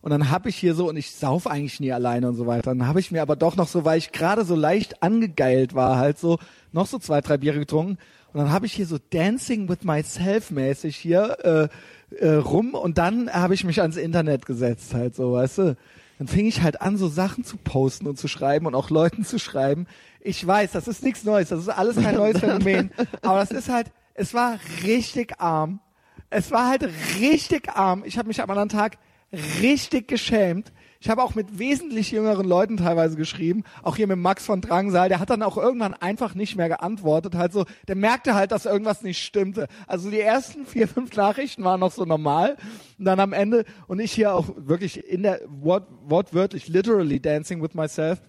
Und 0.05 0.11
dann 0.11 0.31
hab 0.31 0.45
ich 0.45 0.57
hier 0.57 0.75
so, 0.75 0.91
und 0.91 0.99
ich 0.99 1.13
sauf 1.13 1.47
eigentlich 1.47 1.81
nie 1.81 1.91
alleine 1.91 2.29
und 2.29 2.37
so 2.37 2.47
weiter. 2.47 2.75
Dann 2.75 2.87
habe 2.87 3.01
ich 3.01 3.11
mir 3.11 3.23
aber 3.23 3.37
doch 3.37 3.57
noch 3.57 3.69
so, 3.69 3.87
weil 3.87 3.97
ich 3.97 4.13
gerade 4.13 4.45
so 4.45 4.55
leicht 4.55 5.03
angegeilt 5.03 5.75
war, 5.75 5.97
halt 5.97 6.19
so, 6.19 6.39
noch 6.73 6.87
so 6.87 6.99
zwei, 6.99 7.23
drei 7.23 7.39
Biere 7.39 7.59
getrunken. 7.59 7.97
Und 8.31 8.39
dann 8.39 8.53
habe 8.53 8.67
ich 8.67 8.75
hier 8.75 8.85
so 8.85 8.99
Dancing 8.99 9.67
with 9.67 9.83
Myself 9.83 10.51
mäßig 10.51 10.95
hier 10.95 11.71
äh, 12.13 12.17
äh, 12.17 12.35
rum 12.35 12.75
und 12.75 12.99
dann 12.99 13.33
habe 13.33 13.55
ich 13.55 13.65
mich 13.65 13.81
ans 13.81 13.97
Internet 13.97 14.45
gesetzt 14.45 14.93
halt 14.93 15.17
so, 15.17 15.33
weißt 15.33 15.59
du. 15.59 15.77
Dann 16.19 16.29
fing 16.29 16.45
ich 16.45 16.61
halt 16.61 16.83
an, 16.83 16.99
so 16.99 17.09
Sachen 17.09 17.43
zu 17.43 17.57
posten 17.57 18.07
und 18.07 18.19
zu 18.19 18.29
schreiben 18.29 18.67
und 18.67 18.75
auch 18.75 18.91
Leuten 18.91 19.25
zu 19.25 19.39
schreiben. 19.39 19.87
Ich 20.21 20.47
weiß, 20.47 20.73
das 20.73 20.87
ist 20.87 21.03
nichts 21.03 21.25
Neues, 21.25 21.49
das 21.49 21.61
ist 21.61 21.71
alles 21.71 21.97
kein 21.97 22.17
neues 22.17 22.41
Phänomen, 22.41 22.91
aber 23.23 23.39
das 23.39 23.53
ist 23.53 23.71
halt, 23.71 23.91
es 24.13 24.35
war 24.35 24.59
richtig 24.83 25.41
arm. 25.41 25.81
Es 26.29 26.51
war 26.51 26.69
halt 26.69 26.91
richtig 27.21 27.71
arm. 27.71 28.03
Ich 28.05 28.19
habe 28.19 28.29
mich 28.29 28.43
am 28.43 28.51
anderen 28.51 28.69
Tag 28.69 28.99
richtig 29.61 30.09
geschämt. 30.09 30.73
Ich 31.01 31.11
habe 31.11 31.23
auch 31.23 31.35
mit 31.35 31.59
wesentlich 31.59 32.13
jüngeren 32.13 32.47
Leuten 32.47 32.79
teilweise 32.79 33.17
geschrieben, 33.17 33.65
auch 33.83 33.97
hier 33.97 34.07
mit 34.07 34.17
Max 34.17 34.47
von 34.47 34.63
Drangsal, 34.63 35.11
der 35.11 35.21
hat 35.21 35.29
dann 35.29 35.43
auch 35.43 35.59
irgendwann 35.59 35.93
einfach 35.93 36.35
nicht 36.35 36.57
mehr 36.57 36.69
geantwortet, 36.69 37.35
halt 37.35 37.53
so, 37.53 37.67
der 37.89 37.95
merkte 37.95 38.35
halt, 38.35 38.53
dass 38.53 38.65
irgendwas 38.65 39.03
nicht 39.03 39.23
stimmte. 39.23 39.69
Also 39.87 40.11
die 40.11 40.21
ersten 40.21 40.65
vier, 40.65 40.89
fünf 40.89 41.15
Nachrichten 41.15 41.63
waren 41.63 41.81
noch 41.81 41.93
so 41.93 42.07
normal 42.07 42.57
und 42.99 43.05
dann 43.05 43.21
am 43.21 43.35
Ende 43.35 43.67
und 43.87 44.01
ich 44.01 44.13
hier 44.13 44.35
auch 44.35 44.49
wirklich 44.57 45.07
in 45.07 45.25
der 45.25 45.43
wort, 45.47 45.89
wortwörtlich 46.07 46.69
literally 46.69 47.21
dancing 47.21 47.63
with 47.63 47.75
myself 47.75 48.23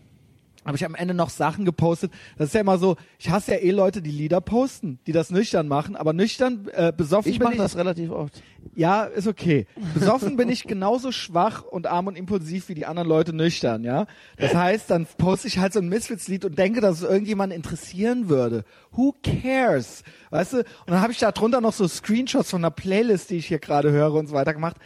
habe 0.65 0.77
ich 0.77 0.85
am 0.85 0.95
Ende 0.95 1.13
noch 1.13 1.29
Sachen 1.29 1.63
gepostet. 1.63 2.11
Das 2.37 2.47
ist 2.47 2.53
ja 2.53 2.61
immer 2.61 2.77
so, 2.77 2.95
ich 3.19 3.29
hasse 3.29 3.51
ja 3.51 3.57
eh 3.57 3.71
Leute, 3.71 4.01
die 4.01 4.11
Lieder 4.11 4.41
posten, 4.41 4.99
die 5.07 5.11
das 5.11 5.29
nüchtern 5.29 5.67
machen, 5.67 5.95
aber 5.95 6.13
nüchtern, 6.13 6.67
äh, 6.73 6.91
besoffen 6.95 7.31
Ich 7.31 7.37
bin 7.39 7.45
mache 7.45 7.53
ich. 7.55 7.59
das 7.59 7.77
relativ 7.77 8.11
oft. 8.11 8.41
Ja, 8.73 9.03
ist 9.03 9.27
okay. 9.27 9.67
Besoffen 9.93 10.37
bin 10.37 10.49
ich 10.49 10.63
genauso 10.63 11.11
schwach 11.11 11.63
und 11.63 11.85
arm 11.85 12.07
und 12.07 12.17
impulsiv 12.17 12.67
wie 12.67 12.73
die 12.73 12.87
anderen 12.87 13.07
Leute 13.07 13.31
nüchtern, 13.31 13.83
ja. 13.83 14.07
Das 14.37 14.55
heißt, 14.55 14.89
dann 14.89 15.05
poste 15.17 15.47
ich 15.47 15.59
halt 15.59 15.71
so 15.73 15.79
ein 15.79 15.87
Misfits-Lied 15.87 16.45
und 16.45 16.57
denke, 16.57 16.81
dass 16.81 16.97
es 16.97 17.03
irgendjemanden 17.03 17.55
interessieren 17.55 18.27
würde. 18.27 18.65
Who 18.91 19.13
cares? 19.21 20.03
Weißt 20.31 20.53
du? 20.53 20.57
Und 20.57 20.65
dann 20.87 21.01
habe 21.01 21.11
ich 21.11 21.19
da 21.19 21.31
drunter 21.31 21.61
noch 21.61 21.73
so 21.73 21.87
Screenshots 21.87 22.49
von 22.49 22.61
einer 22.61 22.71
Playlist, 22.71 23.29
die 23.29 23.37
ich 23.37 23.45
hier 23.47 23.59
gerade 23.59 23.91
höre 23.91 24.13
und 24.13 24.27
so 24.27 24.33
weiter 24.33 24.53
gemacht. 24.53 24.77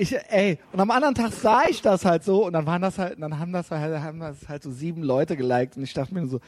Ich, 0.00 0.16
ey, 0.30 0.58
und 0.72 0.80
am 0.80 0.90
anderen 0.90 1.14
Tag 1.14 1.32
sah 1.32 1.64
ich 1.68 1.82
das 1.82 2.04
halt 2.04 2.24
so 2.24 2.46
und 2.46 2.52
dann 2.54 2.66
waren 2.66 2.80
das 2.82 2.98
halt, 2.98 3.20
dann 3.20 3.38
haben 3.38 3.52
das 3.52 3.70
halt, 3.70 4.00
haben 4.02 4.20
das 4.20 4.48
halt 4.48 4.62
so 4.62 4.70
sieben 4.70 5.02
Leute 5.02 5.36
geliked 5.36 5.76
und 5.76 5.82
ich 5.82 5.92
dachte 5.94 6.14
mir 6.14 6.26
so, 6.26 6.40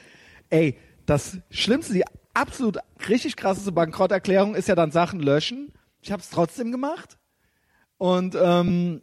ey, 0.51 0.77
das 1.07 1.37
Schlimmste, 1.51 1.93
die 1.93 2.05
absolut 2.35 2.79
richtig 3.09 3.37
krasseste 3.37 3.73
Bankrotterklärung 3.73 4.55
ist 4.55 4.69
ja 4.69 4.75
dann 4.75 4.91
Sachen 4.91 5.21
löschen. 5.21 5.73
Ich 6.01 6.11
habe 6.13 6.23
es 6.23 6.31
trotzdem 6.31 6.73
gemacht. 6.73 7.19
Und 7.99 8.35
ähm, 8.41 9.03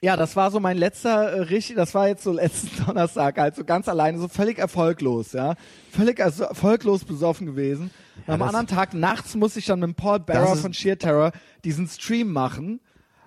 ja, 0.00 0.16
das 0.16 0.36
war 0.36 0.50
so 0.50 0.60
mein 0.60 0.76
letzter 0.76 1.32
äh, 1.32 1.40
richtig, 1.40 1.76
das 1.76 1.94
war 1.94 2.08
jetzt 2.08 2.22
so 2.22 2.32
letzten 2.32 2.70
Donnerstag, 2.86 3.38
halt 3.38 3.56
so 3.56 3.64
ganz 3.64 3.88
alleine, 3.88 4.18
so 4.18 4.28
völlig 4.28 4.58
erfolglos, 4.58 5.32
ja. 5.32 5.54
Völlig 5.90 6.18
erfolglos 6.20 7.04
besoffen 7.04 7.46
gewesen. 7.46 7.90
Und 8.26 8.34
am 8.34 8.42
anderen 8.42 8.66
Tag 8.66 8.94
nachts 8.94 9.34
musste 9.34 9.58
ich 9.58 9.66
dann 9.66 9.80
mit 9.80 9.96
Paul 9.96 10.22
ist- 10.28 10.60
von 10.60 10.72
Sheer 10.74 10.98
Terror 10.98 11.32
diesen 11.64 11.88
Stream 11.88 12.32
machen. 12.32 12.80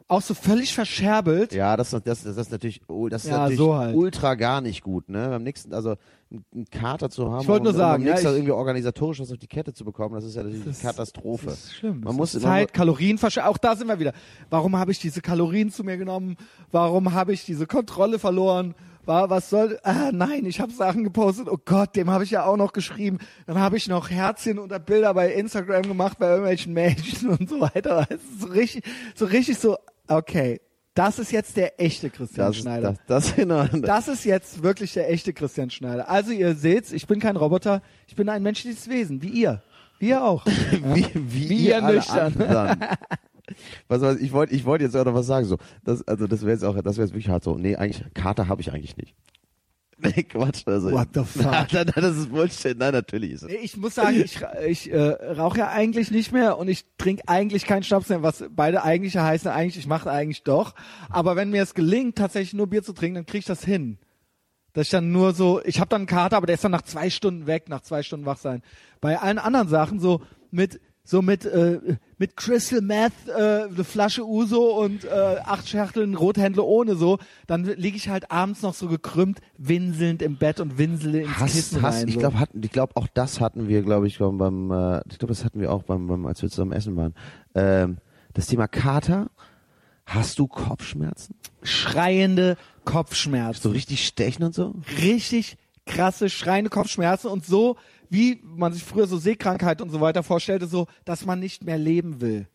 Auch 0.09 0.21
so 0.21 0.33
völlig 0.33 0.73
verscherbelt. 0.73 1.53
Ja, 1.53 1.75
das, 1.75 1.89
das, 1.91 2.01
das, 2.03 2.23
das 2.23 2.37
ist 2.37 2.51
natürlich, 2.51 2.81
das 3.09 3.25
ist 3.25 3.29
Ja, 3.29 3.39
natürlich 3.39 3.57
so 3.57 3.75
halt. 3.75 3.93
ultra 3.95 4.35
gar 4.35 4.61
nicht 4.61 4.81
gut, 4.81 5.09
ne? 5.09 5.27
Beim 5.29 5.43
nächsten, 5.43 5.73
also 5.73 5.95
einen 6.31 6.65
Kater 6.71 7.09
zu 7.09 7.29
haben, 7.29 7.41
Ich 7.41 7.47
wollte 7.49 7.63
nur 7.65 7.73
um, 7.73 7.77
sagen, 7.77 8.03
um 8.03 8.07
ja, 8.07 8.13
nächstes 8.13 8.33
irgendwie 8.33 8.51
organisatorisch 8.53 9.19
was 9.19 9.31
auf 9.31 9.37
die 9.37 9.47
Kette 9.47 9.73
zu 9.73 9.83
bekommen, 9.83 10.15
das 10.15 10.23
ist 10.23 10.35
ja 10.35 10.43
natürlich 10.43 10.63
Das- 10.65 10.79
eine 10.79 10.91
Katastrophe. 10.93 11.47
Das 11.47 11.65
ist 11.65 11.75
schlimm. 11.75 12.01
Man 12.05 12.15
muss 12.15 12.31
Zeit, 12.31 12.73
Kalorien. 12.73 13.19
Auch 13.43 13.57
da 13.57 13.75
sind 13.75 13.87
wir 13.87 13.99
wieder. 13.99 14.13
Warum 14.49 14.77
habe 14.77 14.91
ich 14.93 14.99
diese 14.99 15.19
Kalorien 15.21 15.71
zu 15.71 15.83
mir 15.83 15.97
genommen? 15.97 16.37
Warum 16.71 17.11
habe 17.13 17.33
ich 17.33 17.43
diese 17.43 17.67
Kontrolle 17.67 18.17
verloren? 18.17 18.75
War, 19.05 19.29
was 19.29 19.49
soll, 19.49 19.79
ah, 19.83 20.11
nein, 20.13 20.45
ich 20.45 20.59
habe 20.59 20.71
Sachen 20.73 21.05
gepostet. 21.05 21.47
Oh 21.49 21.57
Gott, 21.63 21.95
dem 21.95 22.09
habe 22.09 22.25
ich 22.25 22.31
ja 22.31 22.45
auch 22.45 22.57
noch 22.57 22.73
geschrieben. 22.73 23.19
Dann 23.45 23.57
habe 23.59 23.77
ich 23.77 23.87
noch 23.87 24.09
Herzchen 24.09 24.59
unter 24.59 24.79
Bilder 24.79 25.13
bei 25.13 25.33
Instagram 25.33 25.83
gemacht 25.83 26.17
bei 26.19 26.27
irgendwelchen 26.29 26.73
Mädchen 26.73 27.29
und 27.29 27.49
so 27.49 27.59
weiter. 27.61 28.05
Das 28.09 28.19
ist 28.19 28.41
so 28.41 28.47
richtig, 28.47 28.83
so 29.15 29.25
richtig 29.25 29.57
so, 29.59 29.77
okay. 30.07 30.61
Das 30.93 31.19
ist 31.19 31.31
jetzt 31.31 31.55
der 31.57 31.79
echte 31.79 32.09
Christian 32.09 32.47
das, 32.47 32.57
Schneider. 32.57 32.95
das, 33.05 33.27
das, 33.27 33.35
genau, 33.35 33.65
Das 33.67 34.07
ist 34.07 34.25
jetzt 34.25 34.63
wirklich 34.63 34.93
der 34.93 35.11
echte 35.11 35.31
Christian 35.31 35.69
Schneider. 35.69 36.09
Also 36.09 36.31
ihr 36.31 36.55
seht's, 36.55 36.91
ich 36.91 37.05
bin 37.05 37.19
kein 37.19 37.35
Roboter, 37.35 37.83
ich 38.07 38.15
bin 38.15 38.27
ein 38.29 38.41
menschliches 38.41 38.89
Wesen, 38.89 39.21
wie 39.21 39.29
ihr. 39.29 39.61
Wie 39.99 40.09
ihr 40.09 40.23
auch. 40.23 40.43
wie, 40.71 41.05
wie, 41.13 41.49
Wie 41.49 41.67
ihr 41.67 41.75
ihr 41.77 41.81
nüchtern. 41.81 42.33
Was, 43.87 44.01
was, 44.01 44.17
ich 44.17 44.33
wollte 44.33 44.53
ich 44.53 44.65
wollte 44.65 44.83
jetzt 44.83 44.95
auch 44.97 45.05
noch 45.05 45.13
was 45.13 45.25
sagen. 45.25 45.45
So, 45.45 45.57
das, 45.83 46.05
also 46.05 46.27
das 46.27 46.41
wäre 46.41 46.51
jetzt 46.51 46.65
auch, 46.65 46.75
das 46.81 46.97
wäre 46.97 47.05
jetzt 47.05 47.13
wirklich 47.13 47.29
hart 47.29 47.45
so. 47.45 47.57
Nee, 47.57 47.77
eigentlich, 47.77 48.03
Kater 48.13 48.49
habe 48.49 48.59
ich 48.59 48.73
eigentlich 48.73 48.97
nicht. 48.97 49.15
Nee, 49.99 50.23
Quatsch. 50.23 50.61
Also, 50.65 50.91
What 50.91 51.09
the 51.13 51.23
fuck? 51.25 51.45
Nein, 51.51 51.67
nein, 51.71 51.91
nein, 51.95 52.03
das 52.03 52.17
ist 52.17 52.29
Bullshit. 52.29 52.77
Nein, 52.77 52.93
natürlich 52.93 53.31
ist 53.31 53.43
es. 53.43 53.51
Ich 53.51 53.77
muss 53.77 53.95
sagen, 53.95 54.21
ich, 54.23 54.39
ich 54.67 54.91
äh, 54.91 54.99
rauche 55.33 55.59
ja 55.59 55.69
eigentlich 55.69 56.11
nicht 56.11 56.31
mehr 56.31 56.57
und 56.57 56.67
ich 56.67 56.85
trinke 56.97 57.23
eigentlich 57.27 57.65
keinen 57.65 57.83
Schnaps 57.83 58.09
mehr, 58.09 58.21
was 58.21 58.43
beide 58.51 58.83
eigentliche 58.83 59.23
heißen 59.23 59.49
eigentlich, 59.49 59.77
ich 59.77 59.87
mache 59.87 60.11
eigentlich 60.11 60.43
doch. 60.43 60.75
Aber 61.09 61.35
wenn 61.35 61.49
mir 61.49 61.63
es 61.63 61.73
gelingt, 61.73 62.17
tatsächlich 62.17 62.53
nur 62.53 62.67
Bier 62.67 62.83
zu 62.83 62.93
trinken, 62.93 63.15
dann 63.15 63.25
kriege 63.25 63.39
ich 63.39 63.45
das 63.45 63.63
hin. 63.63 63.97
Dass 64.73 64.87
ich 64.87 64.91
dann 64.91 65.11
nur 65.11 65.33
so, 65.33 65.61
ich 65.63 65.79
habe 65.79 65.89
dann 65.89 66.01
einen 66.01 66.07
Kater, 66.07 66.37
aber 66.37 66.45
der 66.45 66.53
ist 66.55 66.63
dann 66.63 66.71
nach 66.71 66.83
zwei 66.83 67.09
Stunden 67.09 67.47
weg, 67.47 67.67
nach 67.67 67.81
zwei 67.81 68.03
Stunden 68.03 68.27
wach 68.27 68.37
sein. 68.37 68.61
Bei 69.01 69.17
allen 69.19 69.39
anderen 69.39 69.67
Sachen 69.67 69.99
so 69.99 70.21
mit 70.51 70.79
so 71.07 71.21
mit 71.21 71.45
äh, 71.45 71.79
mit 72.17 72.35
Crystal 72.35 72.81
Meth, 72.81 73.13
äh, 73.27 73.63
eine 73.63 73.83
Flasche 73.83 74.27
Uso 74.27 74.83
und 74.83 75.05
äh, 75.05 75.37
acht 75.43 75.69
Schachteln 75.69 76.15
Rothändle 76.15 76.63
ohne 76.63 76.95
so, 76.95 77.17
dann 77.47 77.63
liege 77.63 77.95
ich 77.95 78.09
halt 78.09 78.29
abends 78.29 78.61
noch 78.61 78.73
so 78.73 78.89
gekrümmt, 78.89 79.39
winselnd 79.57 80.21
im 80.21 80.35
Bett 80.35 80.59
und 80.59 80.77
winsele 80.77 81.21
ins 81.21 81.39
Hass, 81.39 81.53
Kissen 81.53 81.81
Hass, 81.81 82.01
rein. 82.01 82.07
ich 82.09 82.15
so. 82.15 82.19
glaube, 82.19 82.43
ich 82.61 82.71
glaube, 82.71 82.95
auch 82.95 83.07
das 83.13 83.39
hatten 83.39 83.69
wir, 83.69 83.83
glaube 83.83 84.07
ich, 84.07 84.17
beim, 84.17 84.37
beim 84.37 84.71
äh, 84.71 85.01
ich 85.09 85.17
glaube, 85.17 85.33
das 85.33 85.45
hatten 85.45 85.61
wir 85.61 85.71
auch 85.71 85.83
beim, 85.83 86.07
beim, 86.07 86.25
als 86.25 86.41
wir 86.41 86.49
zusammen 86.49 86.73
essen 86.73 86.97
waren. 86.97 87.15
Ähm, 87.55 87.97
das 88.33 88.47
Thema 88.47 88.67
Kater. 88.67 89.29
Hast 90.05 90.39
du 90.39 90.47
Kopfschmerzen? 90.47 91.35
schreiende 91.63 92.57
Kopfschmerzen. 92.85 93.61
So 93.61 93.69
richtig 93.69 94.05
stechen 94.05 94.43
und 94.43 94.53
so? 94.55 94.75
richtig 95.01 95.57
krasse, 95.87 96.29
schreiende 96.29 96.69
Kopfschmerzen 96.69 97.27
und 97.27 97.45
so, 97.45 97.77
wie 98.09 98.39
man 98.43 98.73
sich 98.73 98.83
früher 98.83 99.07
so 99.07 99.17
Seekrankheit 99.17 99.81
und 99.81 99.89
so 99.89 100.01
weiter 100.01 100.23
vorstellte, 100.23 100.67
so, 100.67 100.87
dass 101.05 101.25
man 101.25 101.39
nicht 101.39 101.63
mehr 101.63 101.77
leben 101.77 102.21
will. 102.21 102.47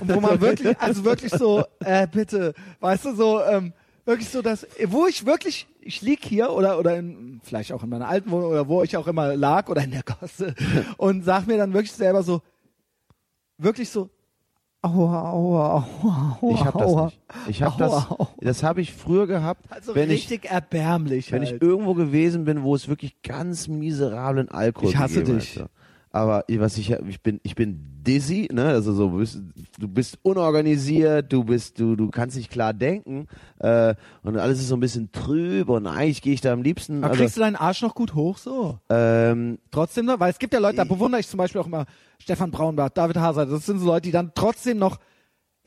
Und 0.00 0.14
wo 0.14 0.20
man 0.20 0.40
wirklich, 0.40 0.78
also 0.80 1.04
wirklich 1.04 1.32
so, 1.32 1.64
äh, 1.80 2.06
bitte, 2.06 2.54
weißt 2.80 3.04
du, 3.04 3.14
so, 3.14 3.42
ähm, 3.42 3.72
wirklich 4.04 4.28
so, 4.28 4.42
dass, 4.42 4.66
wo 4.86 5.06
ich 5.06 5.26
wirklich, 5.26 5.68
ich 5.80 6.02
lieg 6.02 6.24
hier 6.24 6.50
oder, 6.50 6.78
oder 6.78 6.96
in, 6.96 7.40
vielleicht 7.44 7.72
auch 7.72 7.82
in 7.82 7.90
meiner 7.90 8.08
alten 8.08 8.30
Wohnung 8.30 8.50
oder 8.50 8.68
wo 8.68 8.82
ich 8.82 8.96
auch 8.96 9.06
immer 9.06 9.36
lag 9.36 9.68
oder 9.68 9.84
in 9.84 9.92
der 9.92 10.02
Gosse 10.02 10.54
und 10.96 11.24
sag 11.24 11.46
mir 11.46 11.58
dann 11.58 11.72
wirklich 11.72 11.92
selber 11.92 12.22
so, 12.22 12.42
wirklich 13.58 13.90
so, 13.90 14.10
aua, 14.82 15.30
aua, 15.30 15.86
aua, 16.02 16.38
aua, 16.42 16.52
Ich 16.54 16.64
habe 16.64 16.78
das 16.78 16.92
aua. 16.92 17.04
nicht. 17.06 17.20
Ich 17.48 17.62
habe 17.62 17.78
das, 17.78 18.06
das 18.40 18.62
habe 18.62 18.80
ich 18.80 18.92
früher 18.92 19.26
gehabt, 19.26 19.64
Also 19.70 19.94
wenn 19.94 20.10
ich 20.10 20.30
richtig 20.30 20.50
erbärmlich 20.50 21.30
wenn 21.32 21.42
halt. 21.42 21.54
ich 21.56 21.62
irgendwo 21.62 21.94
gewesen 21.94 22.44
bin, 22.44 22.62
wo 22.62 22.74
es 22.74 22.88
wirklich 22.88 23.20
ganz 23.22 23.68
miserablen 23.68 24.48
Alkohol 24.48 24.90
Ich 24.90 24.96
hasse 24.96 25.22
dich. 25.22 25.56
Hat, 25.58 25.68
so. 25.68 25.81
Aber 26.14 26.44
was 26.46 26.76
ich 26.76 26.90
ich 26.90 27.22
bin 27.22 27.40
ich 27.42 27.54
bin 27.54 27.80
dizzy, 28.02 28.46
ne? 28.52 28.66
Also 28.66 28.92
so 28.92 29.08
du 29.08 29.18
bist, 29.18 29.40
du 29.78 29.88
bist 29.88 30.18
unorganisiert, 30.22 31.32
du 31.32 31.42
bist 31.42 31.80
du 31.80 31.96
du 31.96 32.10
kannst 32.10 32.36
nicht 32.36 32.50
klar 32.50 32.74
denken 32.74 33.26
äh, 33.60 33.94
und 34.22 34.36
alles 34.36 34.60
ist 34.60 34.68
so 34.68 34.76
ein 34.76 34.80
bisschen 34.80 35.10
trüb 35.10 35.70
und 35.70 35.86
eigentlich 35.86 36.20
gehe 36.20 36.34
ich 36.34 36.42
da 36.42 36.52
am 36.52 36.62
liebsten. 36.62 36.98
Aber 36.98 37.12
Also, 37.12 37.22
kriegst 37.22 37.36
du 37.38 37.40
deinen 37.40 37.56
Arsch 37.56 37.80
noch 37.80 37.94
gut 37.94 38.14
hoch 38.14 38.36
so? 38.36 38.78
ähm, 38.90 39.58
Trotzdem 39.70 40.04
noch? 40.04 40.20
Weil 40.20 40.30
es 40.32 40.38
gibt 40.38 40.52
ja 40.52 40.60
Leute, 40.60 40.76
da 40.76 40.84
bewundere 40.84 41.20
ich 41.20 41.28
zum 41.28 41.38
Beispiel 41.38 41.60
auch 41.62 41.66
immer 41.66 41.86
Stefan 42.18 42.50
Braunbart, 42.50 42.96
David 42.96 43.16
Hazard. 43.16 43.50
Das 43.50 43.64
sind 43.64 43.78
so 43.78 43.86
Leute, 43.86 44.02
die 44.02 44.12
dann 44.12 44.32
trotzdem 44.34 44.78
noch 44.78 44.98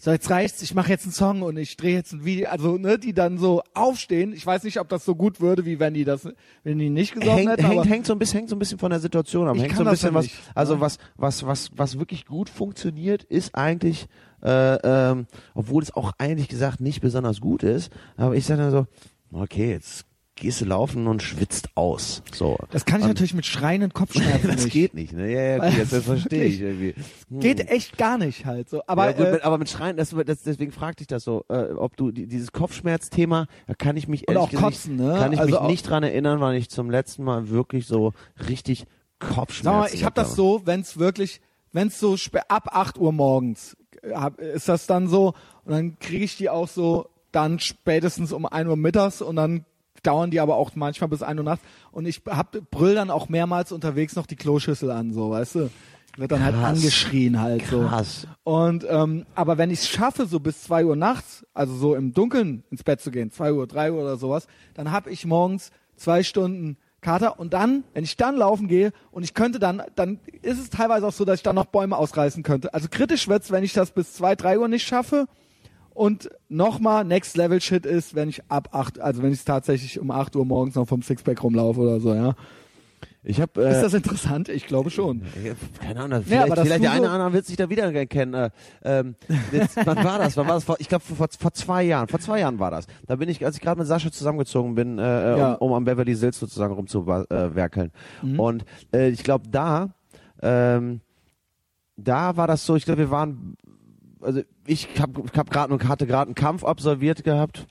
so 0.06 0.12
jetzt 0.12 0.30
reicht's, 0.30 0.62
ich 0.62 0.76
mache 0.76 0.90
jetzt 0.90 1.06
einen 1.06 1.14
Song 1.14 1.42
und 1.42 1.58
ich 1.58 1.78
drehe 1.78 1.96
jetzt 1.96 2.14
ein 2.14 2.24
Video, 2.24 2.48
also 2.50 2.78
ne, 2.78 3.00
die 3.00 3.16
dann 3.16 3.40
so 3.40 3.64
aufstehen. 3.74 4.34
Ich 4.34 4.46
weiß 4.46 4.64
nicht, 4.64 4.80
ob 4.80 4.88
das 4.88 5.04
so 5.04 5.16
gut 5.16 5.42
würde, 5.42 5.66
wie 5.66 5.80
wenn 5.80 5.96
die 5.96 6.04
das, 6.04 6.30
wenn 6.64 6.78
die 6.78 6.92
nicht 6.92 7.16
hängt, 7.16 7.26
hätten. 7.26 7.50
hängt, 7.50 7.66
aber 7.66 7.86
hängt 7.86 8.06
so 8.06 8.14
ein 8.14 8.20
bisschen, 8.20 8.38
hängt 8.38 8.50
so 8.52 8.56
ein 8.56 8.60
bisschen 8.60 8.78
von 8.78 8.92
der 8.92 9.00
Situation 9.00 9.48
ab. 9.48 9.58
Hängt 9.58 9.76
so 9.76 9.84
ein 9.84 9.90
bisschen 9.90 10.14
was, 10.14 10.26
nicht, 10.26 10.38
also 10.54 10.80
was, 10.80 11.00
was, 11.16 11.44
was, 11.48 11.72
was 11.76 11.98
wirklich 11.98 12.28
gut 12.28 12.52
funktioniert, 12.52 13.24
ist 13.24 13.56
eigentlich, 13.56 14.06
äh, 14.44 14.76
ähm, 14.76 15.26
obwohl 15.56 15.82
es 15.82 15.92
auch 15.92 16.12
eigentlich 16.20 16.50
gesagt 16.50 16.82
nicht 16.82 17.02
besonders 17.02 17.42
gut 17.42 17.64
ist, 17.64 17.92
aber 18.16 18.36
ich 18.36 18.46
sage 18.46 18.62
dann 18.62 18.72
so, 18.72 18.86
okay, 19.32 19.72
jetzt 19.72 20.06
gehst 20.36 20.60
du 20.60 20.66
laufen 20.66 21.08
und 21.08 21.24
schwitzt 21.24 21.70
aus. 21.76 22.22
So. 22.34 22.58
das 22.72 22.86
kann 22.86 23.00
ich 23.00 23.06
Und 23.06 23.12
natürlich 23.12 23.34
mit 23.34 23.46
schreienden 23.46 23.94
Kopfschmerzen 23.94 24.48
das 24.52 24.64
nicht. 24.66 24.74
geht 24.74 24.94
nicht, 24.94 25.14
ne? 25.14 25.32
Ja, 25.32 25.42
ja, 25.42 25.58
okay, 25.58 25.78
jetzt 25.78 25.94
das 25.94 26.04
verstehe 26.04 26.44
ich 26.44 26.60
irgendwie. 26.60 26.94
Hm. 27.30 27.40
Geht 27.40 27.70
echt 27.70 27.98
gar 27.98 28.18
nicht 28.18 28.46
halt 28.46 28.70
so. 28.70 28.82
Aber 28.88 29.06
ja, 29.06 29.12
gut, 29.14 29.28
äh, 29.28 29.32
mit, 29.32 29.44
aber 29.44 29.58
mit 29.58 29.70
Schreien, 29.70 29.96
das, 29.96 30.14
das, 30.26 30.44
deswegen 30.44 30.72
fragte 30.72 31.02
ich 31.02 31.08
das 31.08 31.24
so, 31.24 31.46
äh, 31.48 31.72
ob 31.74 31.96
du 31.96 32.12
die, 32.12 32.28
dieses 32.28 32.52
Kopfschmerzthema, 32.52 33.48
da 33.68 33.74
kann 33.76 33.96
ich 33.96 34.08
mich 34.08 34.28
Und 34.28 34.36
ehrlich 34.36 34.44
auch 34.48 34.52
gesagt 34.52 34.74
Kotzen, 34.74 34.96
ne? 34.98 35.16
kann 35.18 35.32
ich 35.32 35.40
Also 35.40 35.62
mich 35.62 35.70
nicht 35.70 35.90
dran 35.90 36.04
erinnern, 36.04 36.42
weil 36.42 36.56
ich 36.58 36.70
zum 36.70 36.90
letzten 36.90 37.24
Mal 37.24 37.50
wirklich 37.50 37.88
so 37.88 38.14
richtig 38.50 38.86
Kopfschmerzen 39.20 39.64
Sag 39.64 39.92
mal, 39.92 39.94
ich 39.94 40.04
habe 40.04 40.16
das 40.16 40.36
so, 40.36 40.62
wenn 40.66 40.82
es 40.82 41.00
wirklich, 41.00 41.40
wenn 41.72 41.88
es 41.88 42.00
so 42.00 42.18
ab 42.50 42.68
8 42.72 42.98
Uhr 42.98 43.14
morgens 43.14 43.78
äh, 44.02 44.14
hab, 44.14 44.40
ist 44.42 44.68
das 44.68 44.86
dann 44.86 45.08
so 45.08 45.34
und 45.64 45.72
dann 45.72 45.98
kriege 46.00 46.26
ich 46.26 46.36
die 46.36 46.50
auch 46.50 46.68
so 46.68 47.08
dann 47.32 47.60
spätestens 47.60 48.34
um 48.34 48.46
1 48.46 48.68
Uhr 48.70 48.76
mittags 48.76 49.22
und 49.22 49.38
dann 49.38 49.66
dauern 50.06 50.32
die 50.32 50.40
aber 50.40 50.56
auch 50.56 50.72
manchmal 50.76 51.10
bis 51.10 51.24
1 51.24 51.38
Uhr 51.38 51.44
nachts 51.44 51.64
und 51.92 52.06
ich 52.06 52.22
hab 52.28 52.52
brüll 52.72 52.96
dann 52.96 53.10
auch 53.10 53.30
mehrmals 53.30 53.72
unterwegs 53.72 54.16
noch 54.16 54.26
die 54.26 54.36
Kloschüssel 54.36 54.92
an, 54.92 55.14
so, 55.14 55.32
weißt 55.32 55.56
du? 55.56 55.70
Wird 56.18 56.32
dann 56.32 56.44
halt 56.44 56.56
Krass. 56.56 56.78
angeschrien 56.78 57.42
halt 57.42 57.66
so. 57.66 57.82
Krass. 57.82 58.26
Und 58.44 58.86
ähm, 58.90 59.26
aber 59.36 59.58
wenn 59.58 59.70
ich 59.70 59.80
es 59.80 59.90
schaffe, 59.90 60.26
so 60.26 60.40
bis 60.40 60.64
2 60.64 60.86
Uhr 60.86 60.96
nachts, 60.96 61.46
also 61.54 61.76
so 61.76 61.96
im 61.96 62.14
Dunkeln 62.14 62.64
ins 62.72 62.84
Bett 62.84 63.02
zu 63.02 63.12
gehen, 63.12 63.32
2 63.32 63.52
Uhr, 63.52 63.68
3 63.68 63.92
Uhr 63.92 64.02
oder 64.02 64.16
sowas, 64.16 64.48
dann 64.76 64.92
habe 64.92 65.10
ich 65.10 65.26
morgens 65.26 65.72
zwei 65.98 66.24
Stunden 66.24 66.78
Kater 67.02 67.40
und 67.40 67.54
dann, 67.54 67.84
wenn 67.94 68.04
ich 68.04 68.18
dann 68.18 68.36
laufen 68.36 68.68
gehe 68.68 68.92
und 69.12 69.24
ich 69.24 69.34
könnte 69.36 69.60
dann, 69.60 69.84
dann 69.96 70.20
ist 70.42 70.60
es 70.60 70.72
teilweise 70.72 71.06
auch 71.06 71.14
so, 71.14 71.24
dass 71.24 71.36
ich 71.38 71.44
dann 71.44 71.56
noch 71.56 71.66
Bäume 71.66 71.98
ausreißen 71.98 72.42
könnte. 72.44 72.74
Also 72.74 72.88
kritisch 72.90 73.28
wird's, 73.28 73.52
wenn 73.52 73.64
ich 73.64 73.74
das 73.74 73.92
bis 73.92 74.14
2, 74.14 74.36
3 74.36 74.60
Uhr 74.60 74.68
nicht 74.68 74.88
schaffe. 74.88 75.28
Und 75.96 76.30
nochmal 76.50 77.06
Next 77.06 77.36
Level 77.38 77.60
Shit 77.62 77.86
ist, 77.86 78.14
wenn 78.16 78.30
ich 78.30 78.44
ab 78.50 78.70
8, 78.74 79.00
also 79.00 79.24
wenn 79.24 79.32
ich 79.34 79.44
tatsächlich 79.44 80.00
um 80.00 80.12
8 80.12 80.36
Uhr 80.36 80.46
morgens 80.46 80.76
noch 80.76 80.88
vom 80.88 81.02
Sixpack 81.02 81.42
rumlaufe 81.42 81.80
oder 81.80 82.00
so, 82.00 82.14
ja. 82.14 82.36
Ich 83.28 83.42
habe 83.42 83.66
äh, 83.66 83.72
Ist 83.72 83.82
das 83.82 83.94
interessant? 83.96 84.50
Ich 84.50 84.68
glaube 84.68 84.92
schon. 84.92 85.24
Ja, 85.44 85.54
Keine 85.80 86.02
Ahnung, 86.02 86.20
Ja, 86.20 86.26
vielleicht, 86.44 86.52
dass 86.58 86.60
vielleicht 86.68 86.84
der 86.84 86.92
eine 86.92 87.02
oder 87.06 87.12
andere 87.14 87.34
wird 87.34 87.46
sich 87.48 87.56
da 87.56 87.70
wieder 87.70 87.92
erkennen. 87.92 88.34
Äh, 88.36 88.50
ähm, 88.84 89.16
jetzt, 89.52 89.78
wann 89.86 90.04
war 90.04 90.20
das? 90.20 90.38
Wann 90.38 90.48
war 90.48 90.54
das? 90.60 90.66
Ich 90.80 90.88
glaube 90.90 91.04
vor, 91.04 91.28
vor 91.40 91.54
zwei 91.54 91.82
Jahren. 91.84 92.08
Vor 92.08 92.20
zwei 92.20 92.42
Jahren 92.42 92.60
war 92.60 92.70
das. 92.70 92.86
Da 93.08 93.16
bin 93.16 93.28
ich, 93.28 93.44
als 93.44 93.56
ich 93.56 93.62
gerade 93.64 93.80
mit 93.80 93.88
Sascha 93.88 94.12
zusammengezogen 94.12 94.76
bin, 94.76 95.00
äh, 95.00 95.38
Ja. 95.40 95.54
um, 95.54 95.70
um 95.72 95.74
am 95.78 95.86
Beverly 95.86 96.16
Hills 96.16 96.38
sozusagen 96.38 96.74
rumzuwerkeln. 96.76 97.92
Mhm. 98.22 98.40
Und 98.40 98.66
äh, 98.94 99.10
ich 99.10 99.24
glaube 99.24 99.48
da, 99.50 99.90
ähm, 100.44 101.02
da 101.98 102.38
war 102.38 102.46
das 102.46 102.64
so. 102.66 102.76
Ich 102.76 102.86
glaube, 102.86 103.00
wir 103.00 103.12
waren, 103.12 103.56
also 104.22 104.42
ich 104.66 104.88
habe 105.00 105.24
ich 105.32 105.38
hab 105.38 105.50
gerade 105.50 105.88
hatte 105.88 106.08
gerade 106.08 106.28
einen 106.30 106.36
Kampf 106.36 106.64
absolviert 106.64 107.24
gehabt. 107.24 107.68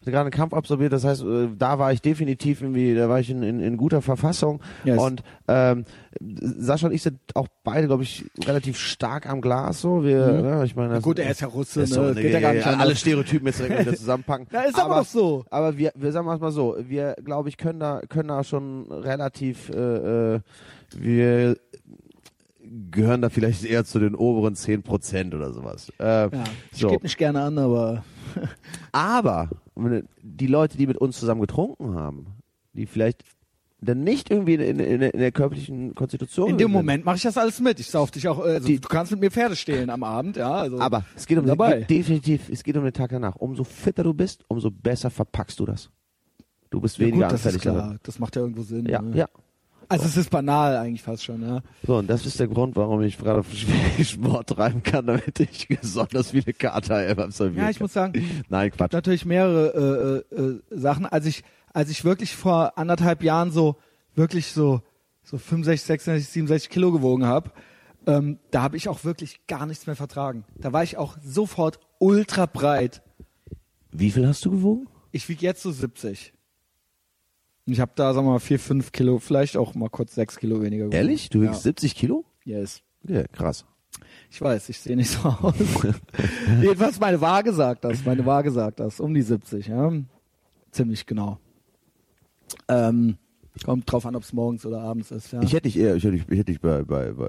Hatte 0.00 0.12
gerade 0.12 0.22
einen 0.22 0.30
Kampf 0.30 0.54
absolviert, 0.54 0.94
das 0.94 1.04
heißt, 1.04 1.22
äh, 1.22 1.48
da 1.58 1.78
war 1.78 1.92
ich 1.92 2.00
definitiv 2.00 2.62
irgendwie, 2.62 2.94
da 2.94 3.10
war 3.10 3.20
ich 3.20 3.28
in, 3.28 3.42
in, 3.42 3.60
in 3.60 3.76
guter 3.76 4.00
Verfassung. 4.00 4.62
Yes. 4.82 4.98
Und 4.98 5.22
ähm, 5.46 5.84
Sascha 6.22 6.86
und 6.86 6.94
ich 6.94 7.02
sind 7.02 7.18
auch 7.34 7.48
beide, 7.64 7.86
glaube 7.86 8.02
ich, 8.04 8.24
relativ 8.46 8.78
stark 8.78 9.28
am 9.28 9.42
Glas. 9.42 9.82
So, 9.82 10.02
wir, 10.02 10.26
Mhm. 10.28 10.40
ne, 10.40 10.62
ich 10.64 10.74
meine, 10.74 11.02
Gut, 11.02 11.18
er 11.18 11.30
ist 11.30 11.42
ja 11.42 11.48
Russe, 11.48 11.82
ist 11.82 11.90
ne? 11.90 11.94
so, 11.96 12.06
Das 12.14 12.16
geht 12.16 12.32
ja 12.32 12.40
gar 12.40 12.54
nicht 12.54 12.66
alle 12.66 12.78
anders. 12.78 12.98
Stereotypen 12.98 13.46
jetzt 13.48 13.58
direkt 13.58 13.78
wieder 13.78 13.94
zusammenpacken. 13.94 14.46
Ja, 14.52 14.62
ist 14.62 14.80
aber, 14.80 15.00
doch 15.00 15.04
so. 15.04 15.44
Aber 15.50 15.76
wir, 15.76 15.92
wir 15.94 16.12
sagen 16.12 16.26
es 16.30 16.40
mal 16.40 16.50
so, 16.50 16.76
wir, 16.80 17.14
glaube 17.22 17.50
ich, 17.50 17.58
können 17.58 17.80
da, 17.80 18.00
können 18.08 18.28
da 18.30 18.42
schon 18.42 18.90
relativ, 18.90 19.68
äh, 19.68 20.36
äh, 20.36 20.40
wir 20.96 21.58
gehören 22.90 23.20
da 23.22 23.30
vielleicht 23.30 23.64
eher 23.64 23.84
zu 23.84 23.98
den 23.98 24.14
oberen 24.14 24.54
10 24.54 24.82
Prozent 24.82 25.34
oder 25.34 25.52
sowas. 25.52 25.90
Äh, 25.98 26.04
Ja, 26.04 26.30
ich 26.72 26.78
so. 26.78 26.88
gebe 26.88 27.02
nicht 27.02 27.18
gerne 27.18 27.42
an, 27.42 27.58
aber 27.58 28.04
Aber 28.92 29.48
die 30.22 30.46
Leute, 30.46 30.76
die 30.78 30.86
mit 30.86 30.96
uns 30.98 31.18
zusammen 31.18 31.40
getrunken 31.40 31.94
haben, 31.94 32.26
die 32.74 32.86
vielleicht 32.86 33.24
dann 33.82 34.04
nicht 34.04 34.30
irgendwie 34.30 34.54
in, 34.54 34.78
in, 34.78 35.00
in 35.00 35.18
der 35.20 35.32
körperlichen 35.32 35.94
Konstitution 35.94 36.50
in 36.50 36.58
dem 36.58 36.70
Moment 36.70 37.04
mache 37.06 37.16
ich 37.16 37.22
das 37.22 37.38
alles 37.38 37.60
mit. 37.60 37.80
Ich 37.80 37.88
sauf 37.88 38.10
dich 38.10 38.28
auch, 38.28 38.38
also 38.38 38.66
Die- 38.66 38.78
du 38.78 38.88
kannst 38.88 39.10
mit 39.10 39.20
mir 39.20 39.30
Pferde 39.30 39.56
stehlen 39.56 39.88
am 39.88 40.02
Abend, 40.02 40.36
ja. 40.36 40.52
Also, 40.52 40.78
Aber 40.78 41.04
es 41.16 41.26
geht 41.26 41.38
um 41.38 41.46
Dabei. 41.46 41.78
Den, 41.80 41.86
definitiv, 41.86 42.50
es 42.50 42.62
geht 42.62 42.76
um 42.76 42.84
den 42.84 42.92
Tag 42.92 43.10
danach. 43.10 43.36
Umso 43.36 43.64
fitter 43.64 44.02
du 44.04 44.12
bist, 44.12 44.44
umso 44.48 44.70
besser 44.70 45.08
verpackst 45.10 45.58
du 45.58 45.64
das. 45.64 45.88
Du 46.68 46.78
bist 46.80 46.98
ja, 46.98 47.06
weniger 47.06 47.24
gut, 47.28 47.32
das 47.32 47.40
ist 47.40 47.46
anfällig. 47.46 47.62
klar. 47.62 47.96
Das 48.02 48.18
macht 48.18 48.36
ja 48.36 48.42
irgendwo 48.42 48.62
Sinn. 48.62 48.84
Ja, 48.86 49.00
ne? 49.00 49.16
ja. 49.16 49.28
Also 49.90 50.06
es 50.06 50.16
ist 50.16 50.30
banal 50.30 50.76
eigentlich 50.76 51.02
fast 51.02 51.24
schon, 51.24 51.42
ja. 51.42 51.62
So, 51.86 51.96
und 51.96 52.08
das 52.08 52.24
ist 52.24 52.38
der 52.38 52.48
Grund, 52.48 52.76
warum 52.76 53.02
ich 53.02 53.18
gerade 53.18 53.42
Sport 54.02 54.48
treiben 54.50 54.82
kann, 54.82 55.06
damit 55.06 55.40
ich 55.40 55.68
besonders 55.68 56.30
viele 56.30 56.52
Kater 56.52 57.18
absolvieren 57.18 57.64
Ja, 57.64 57.70
ich 57.70 57.78
kann. 57.78 57.84
muss 57.84 57.92
sagen, 57.92 58.44
Nein, 58.48 58.70
Quatsch. 58.70 58.92
natürlich 58.92 59.24
mehrere 59.26 60.24
äh, 60.32 60.34
äh, 60.34 60.40
äh, 60.42 60.60
Sachen. 60.70 61.06
Als 61.06 61.26
ich, 61.26 61.42
als 61.72 61.90
ich 61.90 62.04
wirklich 62.04 62.34
vor 62.36 62.78
anderthalb 62.78 63.22
Jahren 63.22 63.50
so 63.50 63.76
wirklich 64.14 64.52
so 64.52 64.80
so 65.22 65.38
65, 65.38 65.86
66, 65.86 66.28
67 66.32 66.70
Kilo 66.70 66.90
gewogen 66.92 67.26
habe, 67.26 67.50
ähm, 68.06 68.38
da 68.50 68.62
habe 68.62 68.76
ich 68.76 68.88
auch 68.88 69.04
wirklich 69.04 69.46
gar 69.46 69.66
nichts 69.66 69.86
mehr 69.86 69.96
vertragen. 69.96 70.44
Da 70.56 70.72
war 70.72 70.82
ich 70.82 70.96
auch 70.96 71.16
sofort 71.22 71.78
ultra 71.98 72.46
breit. 72.46 73.02
Wie 73.92 74.10
viel 74.10 74.26
hast 74.26 74.44
du 74.44 74.50
gewogen? 74.50 74.88
Ich 75.12 75.28
wiege 75.28 75.44
jetzt 75.44 75.62
so 75.62 75.70
70. 75.70 76.32
Und 77.70 77.74
ich 77.74 77.80
habe 77.80 77.92
da, 77.94 78.12
sagen 78.12 78.26
wir 78.26 78.32
mal, 78.32 78.40
vier, 78.40 78.58
fünf 78.58 78.90
Kilo, 78.90 79.20
vielleicht 79.20 79.56
auch 79.56 79.76
mal 79.76 79.88
kurz 79.88 80.16
sechs 80.16 80.36
Kilo 80.36 80.60
weniger 80.60 80.86
gewogen. 80.86 80.96
Ehrlich? 80.96 81.30
Du 81.30 81.42
wiegst 81.42 81.54
ja. 81.54 81.70
70 81.70 81.94
Kilo? 81.94 82.24
Yes. 82.44 82.82
Ja, 83.04 83.22
krass. 83.28 83.64
Ich 84.28 84.42
weiß, 84.42 84.70
ich 84.70 84.80
sehe 84.80 84.96
nicht 84.96 85.08
so 85.08 85.28
aus. 85.28 85.54
Jedenfalls 86.60 86.98
meine 86.98 87.20
Waage 87.20 87.52
sagt 87.52 87.84
das, 87.84 88.04
meine 88.04 88.26
Waage 88.26 88.50
sagt 88.50 88.80
das, 88.80 88.98
um 88.98 89.14
die 89.14 89.22
70, 89.22 89.68
ja. 89.68 89.92
Ziemlich 90.72 91.06
genau. 91.06 91.38
Ähm, 92.66 93.18
kommt 93.64 93.90
drauf 93.90 94.06
an, 94.06 94.16
ob 94.16 94.22
es 94.22 94.32
morgens 94.32 94.64
oder 94.64 94.80
abends 94.80 95.10
ist, 95.10 95.32
ja. 95.32 95.42
Ich 95.42 95.52
hätte 95.52 95.62
dich 95.62 95.76
eher, 95.78 95.96
ich 95.96 96.04
hätte 96.04 96.12
dich, 96.16 96.22
ich 96.28 96.38
hätte 96.38 96.52
dich 96.52 96.60
bei, 96.60 96.82
bei, 96.82 97.12
bei, 97.12 97.28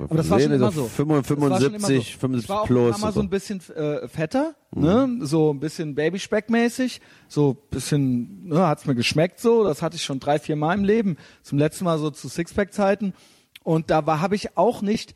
Aber 0.00 0.16
das 0.16 0.28
war 0.28 0.40
schon 0.40 0.52
immer 0.52 0.72
so. 0.72 0.84
75, 0.84 1.38
Das 1.38 1.50
war 1.50 1.60
schon 1.60 1.74
immer 1.74 1.80
so. 1.80 2.02
75 2.02 2.42
Ich 2.42 2.48
war 2.48 2.60
auch 2.62 2.66
plus. 2.66 2.98
immer 2.98 3.12
so 3.12 3.20
ein 3.20 3.30
bisschen 3.30 3.60
äh, 3.74 4.08
fetter, 4.08 4.54
ne? 4.74 5.18
so 5.22 5.52
ein 5.52 5.60
bisschen 5.60 5.94
Babyspeckmäßig, 5.94 7.00
so 7.28 7.50
ein 7.50 7.70
bisschen, 7.70 8.48
ne, 8.48 8.66
hat's 8.66 8.86
mir 8.86 8.94
geschmeckt 8.94 9.40
so. 9.40 9.64
Das 9.64 9.80
hatte 9.82 9.96
ich 9.96 10.02
schon 10.02 10.20
drei, 10.20 10.38
vier 10.38 10.56
Mal 10.56 10.74
im 10.76 10.84
Leben. 10.84 11.16
Zum 11.42 11.58
letzten 11.58 11.84
Mal 11.84 11.98
so 11.98 12.10
zu 12.10 12.28
Sixpack-Zeiten. 12.28 13.14
Und 13.62 13.90
da 13.90 14.06
war, 14.06 14.20
habe 14.20 14.34
ich 14.34 14.56
auch 14.56 14.82
nicht, 14.82 15.14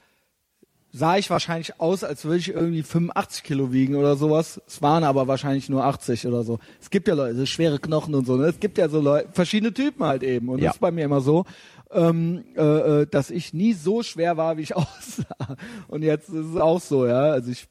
sah 0.97 1.17
ich 1.17 1.29
wahrscheinlich 1.29 1.81
aus, 1.81 2.05
als 2.05 2.25
würde 2.25 2.39
ich 2.39 2.51
irgendwie 2.51 2.85
85 2.85 3.43
Kilo 3.43 3.73
wiegen 3.73 3.97
oder 3.97 4.15
sowas. 4.15 4.61
Es 4.69 4.81
waren 4.81 5.03
aber 5.03 5.27
wahrscheinlich 5.27 5.69
nur 5.69 5.85
80 5.85 6.25
oder 6.29 6.45
so. 6.45 6.61
Es 6.81 6.89
gibt 6.89 7.09
ja 7.09 7.15
Leute, 7.15 7.35
so 7.37 7.47
schwere 7.47 7.81
Knochen 7.81 8.15
und 8.15 8.27
so. 8.27 8.37
Ne? 8.37 8.45
Es 8.47 8.61
gibt 8.61 8.79
ja 8.79 8.89
so 8.89 9.01
Leute, 9.01 9.29
verschiedene 9.33 9.75
Typen 9.75 10.05
halt 10.05 10.23
eben. 10.23 10.49
Und 10.49 10.61
Ja. 10.61 10.67
das 10.67 10.77
ist 10.77 10.81
bei 10.81 10.93
mir 10.93 11.05
immer 11.05 11.21
so, 11.21 11.47
ähm, 11.91 12.45
äh, 12.57 12.63
äh, 13.03 13.07
dass 13.07 13.31
ich 13.31 13.53
nie 13.53 13.73
so 13.73 14.05
schwer 14.05 14.37
war, 14.37 14.57
wie 14.57 14.63
ich 14.63 14.77
aussah. 14.77 15.57
Und 15.89 16.03
jetzt 16.05 16.29
ist 16.29 16.47
es 16.55 16.57
auch 16.57 16.81
so, 16.81 17.07
ja. 17.09 17.33
Also 17.33 17.51
ich 17.51 17.67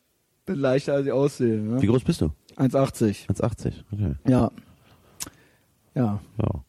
bin 0.46 0.56
leichter, 0.60 0.94
als 0.96 1.06
ich 1.06 1.14
aussehe. 1.14 1.62
Ne? 1.62 1.82
Wie 1.82 1.88
groß 1.88 2.04
bist 2.04 2.20
du? 2.20 2.32
1,80. 2.58 3.28
1,80. 3.30 3.74
Okay. 3.94 4.16
Ja. 4.28 4.52
Ja. 5.96 6.20
Ja. 6.38 6.64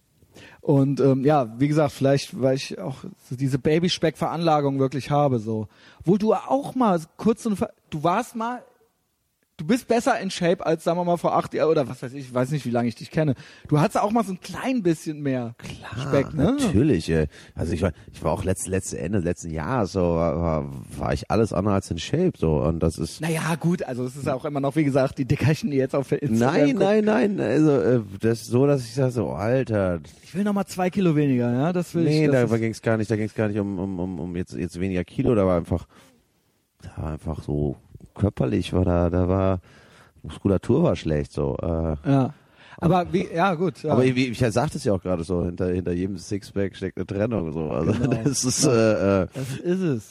Und 0.64 0.98
ähm, 0.98 1.26
ja, 1.26 1.52
wie 1.58 1.68
gesagt, 1.68 1.92
vielleicht, 1.92 2.40
weil 2.40 2.56
ich 2.56 2.78
auch 2.78 3.04
so 3.28 3.36
diese 3.36 3.58
Babyspeck-Veranlagung 3.58 4.78
wirklich 4.78 5.10
habe, 5.10 5.38
so. 5.38 5.68
Wo 6.06 6.16
du 6.16 6.32
auch 6.32 6.74
mal 6.74 6.98
kurz 7.18 7.42
so 7.42 7.50
du 7.90 8.02
warst 8.02 8.34
mal, 8.34 8.62
du 9.56 9.64
bist 9.66 9.86
besser 9.86 10.18
in 10.20 10.30
Shape 10.30 10.64
als, 10.66 10.84
sagen 10.84 10.98
wir 10.98 11.04
mal, 11.04 11.16
vor 11.16 11.36
acht 11.36 11.54
Jahren 11.54 11.70
oder 11.70 11.88
was 11.88 12.02
weiß 12.02 12.12
ich, 12.14 12.20
ich 12.26 12.34
weiß 12.34 12.50
nicht, 12.50 12.66
wie 12.66 12.70
lange 12.70 12.88
ich 12.88 12.96
dich 12.96 13.10
kenne. 13.10 13.34
Du 13.68 13.78
hattest 13.80 14.00
auch 14.00 14.10
mal 14.10 14.24
so 14.24 14.32
ein 14.32 14.40
klein 14.40 14.82
bisschen 14.82 15.20
mehr 15.20 15.54
Speck, 16.00 16.34
ne? 16.34 16.56
Natürlich. 16.60 17.08
äh, 17.10 17.28
Also 17.54 17.72
ich 17.72 17.82
war, 17.82 17.92
ich 18.12 18.22
war 18.24 18.32
auch 18.32 18.42
letzt, 18.44 18.66
letzte 18.66 18.98
Ende 18.98 19.18
letzten 19.20 19.50
Jahres 19.50 19.92
so 19.92 20.00
war, 20.00 20.64
war, 20.98 21.12
ich 21.12 21.30
alles 21.30 21.52
andere 21.52 21.74
als 21.74 21.90
in 21.90 21.98
Shape 21.98 22.32
so 22.36 22.56
und 22.62 22.80
das 22.80 22.98
ist 22.98 23.20
Naja, 23.20 23.54
gut, 23.54 23.82
also 23.84 24.04
es 24.04 24.16
ist 24.16 24.28
auch 24.28 24.44
immer 24.44 24.60
noch, 24.60 24.74
wie 24.76 24.84
gesagt, 24.84 25.18
die 25.18 25.24
Dickerchen, 25.24 25.70
die 25.70 25.76
jetzt 25.76 25.94
auf 25.94 26.10
Instagram 26.10 26.54
Nein, 26.54 26.72
gucken. 26.72 27.04
nein, 27.04 27.34
nein. 27.36 27.40
Also 27.40 27.70
äh, 27.80 28.00
das 28.20 28.42
ist 28.42 28.46
so, 28.48 28.66
dass 28.66 28.84
ich 28.84 28.94
sage 28.94 29.12
so, 29.12 29.30
Alter, 29.30 30.00
Ich 30.24 30.34
will 30.34 30.42
noch 30.44 30.52
mal 30.52 30.66
zwei 30.66 30.90
Kilo 30.90 31.14
weniger, 31.14 31.52
ja, 31.52 31.72
das 31.72 31.94
will 31.94 32.04
nee, 32.04 32.24
ich. 32.24 32.30
da 32.30 32.42
Das 32.42 32.50
ist, 32.50 32.58
ging 32.60 32.70
es 32.72 32.82
gar 32.82 32.96
nicht, 32.96 33.10
da 33.10 33.14
ging 33.16 33.26
es 33.26 33.34
gar 33.34 33.48
nicht 33.48 33.58
um, 33.60 33.78
um, 33.78 34.00
um, 34.00 34.18
um 34.20 34.36
jetzt, 34.36 34.54
jetzt 34.54 34.80
weniger 34.80 35.04
Kilo, 35.04 35.34
da 35.36 35.46
war 35.46 35.56
einfach, 35.58 35.86
da 36.82 37.02
war 37.02 37.12
einfach 37.12 37.42
so 37.42 37.76
körperlich 38.14 38.72
war 38.72 38.84
da, 38.84 39.10
da 39.10 39.28
war 39.28 39.60
Muskulatur 40.22 40.82
war 40.82 40.96
schlecht 40.96 41.32
so. 41.32 41.56
Äh, 41.60 41.96
ja. 42.10 42.34
Aber 42.78 43.12
wie, 43.12 43.28
ja 43.32 43.54
gut. 43.54 43.82
Ja. 43.82 43.92
Aber 43.92 44.04
wie, 44.04 44.28
ich 44.28 44.38
sagte 44.38 44.78
es 44.78 44.84
ja 44.84 44.92
auch 44.92 45.02
gerade 45.02 45.24
so, 45.24 45.44
hinter, 45.44 45.68
hinter 45.68 45.92
jedem 45.92 46.18
Sixpack 46.18 46.76
steckt 46.76 46.96
eine 46.96 47.06
Trennung. 47.06 47.52
So. 47.52 47.70
Also 47.70 47.92
Genau. 47.92 48.16
das 48.24 48.44
ist 48.44 48.64
äh, 48.64 49.22
äh, 49.22 49.26
Das 49.32 49.56
ist 49.58 49.80
es. 49.80 50.10